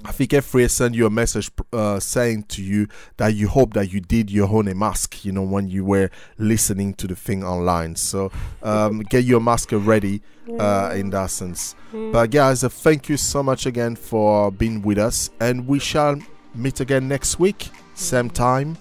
I 0.06 0.12
think 0.12 0.32
Efrey 0.32 0.70
sent 0.70 0.96
you 0.96 1.06
a 1.06 1.10
message 1.10 1.52
uh, 1.74 2.00
saying 2.00 2.44
to 2.44 2.64
you 2.64 2.88
that 3.18 3.34
you 3.34 3.48
hope 3.48 3.74
that 3.74 3.92
you 3.92 4.00
did 4.00 4.30
your 4.32 4.48
own 4.48 4.68
a 4.68 4.76
mask, 4.76 5.26
you 5.26 5.32
know, 5.32 5.42
when 5.42 5.68
you 5.68 5.84
were 5.84 6.10
listening 6.38 6.94
to 6.96 7.08
the 7.08 7.16
thing 7.16 7.44
online. 7.44 7.96
So 7.96 8.32
um, 8.64 9.00
get 9.10 9.24
your 9.24 9.40
mask 9.40 9.70
ready 9.72 10.22
uh, 10.60 10.94
in 10.96 11.10
that 11.12 11.32
sense. 11.32 11.76
But 11.92 12.28
guys, 12.32 12.64
uh, 12.64 12.70
thank 12.70 13.10
you 13.10 13.18
so 13.18 13.44
much 13.44 13.66
again 13.66 13.96
for 13.96 14.52
being 14.52 14.82
with 14.82 14.98
us, 14.98 15.30
and 15.40 15.68
we 15.68 15.80
shall 15.80 16.18
meet 16.54 16.80
again 16.80 17.08
next 17.08 17.40
week, 17.40 17.70
same 17.94 18.30
time, 18.30 18.78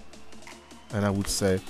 and 0.92 1.04
I 1.04 1.10
would 1.10 1.28
say 1.28 1.60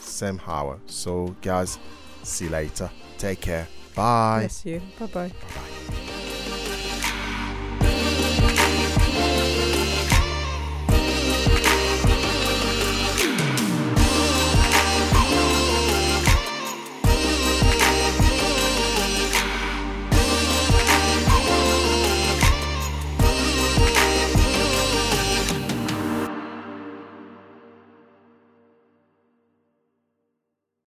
same 0.00 0.40
hour. 0.46 0.78
So 0.86 1.34
guys, 1.40 1.78
see 2.22 2.46
you 2.46 2.50
later. 2.50 2.90
Take 3.18 3.40
care. 3.40 3.68
Bye. 3.94 4.40
Bless 4.40 4.66
you. 4.66 4.82
Bye 4.98 5.06
bye. 5.06 5.28
Bye. 5.28 6.26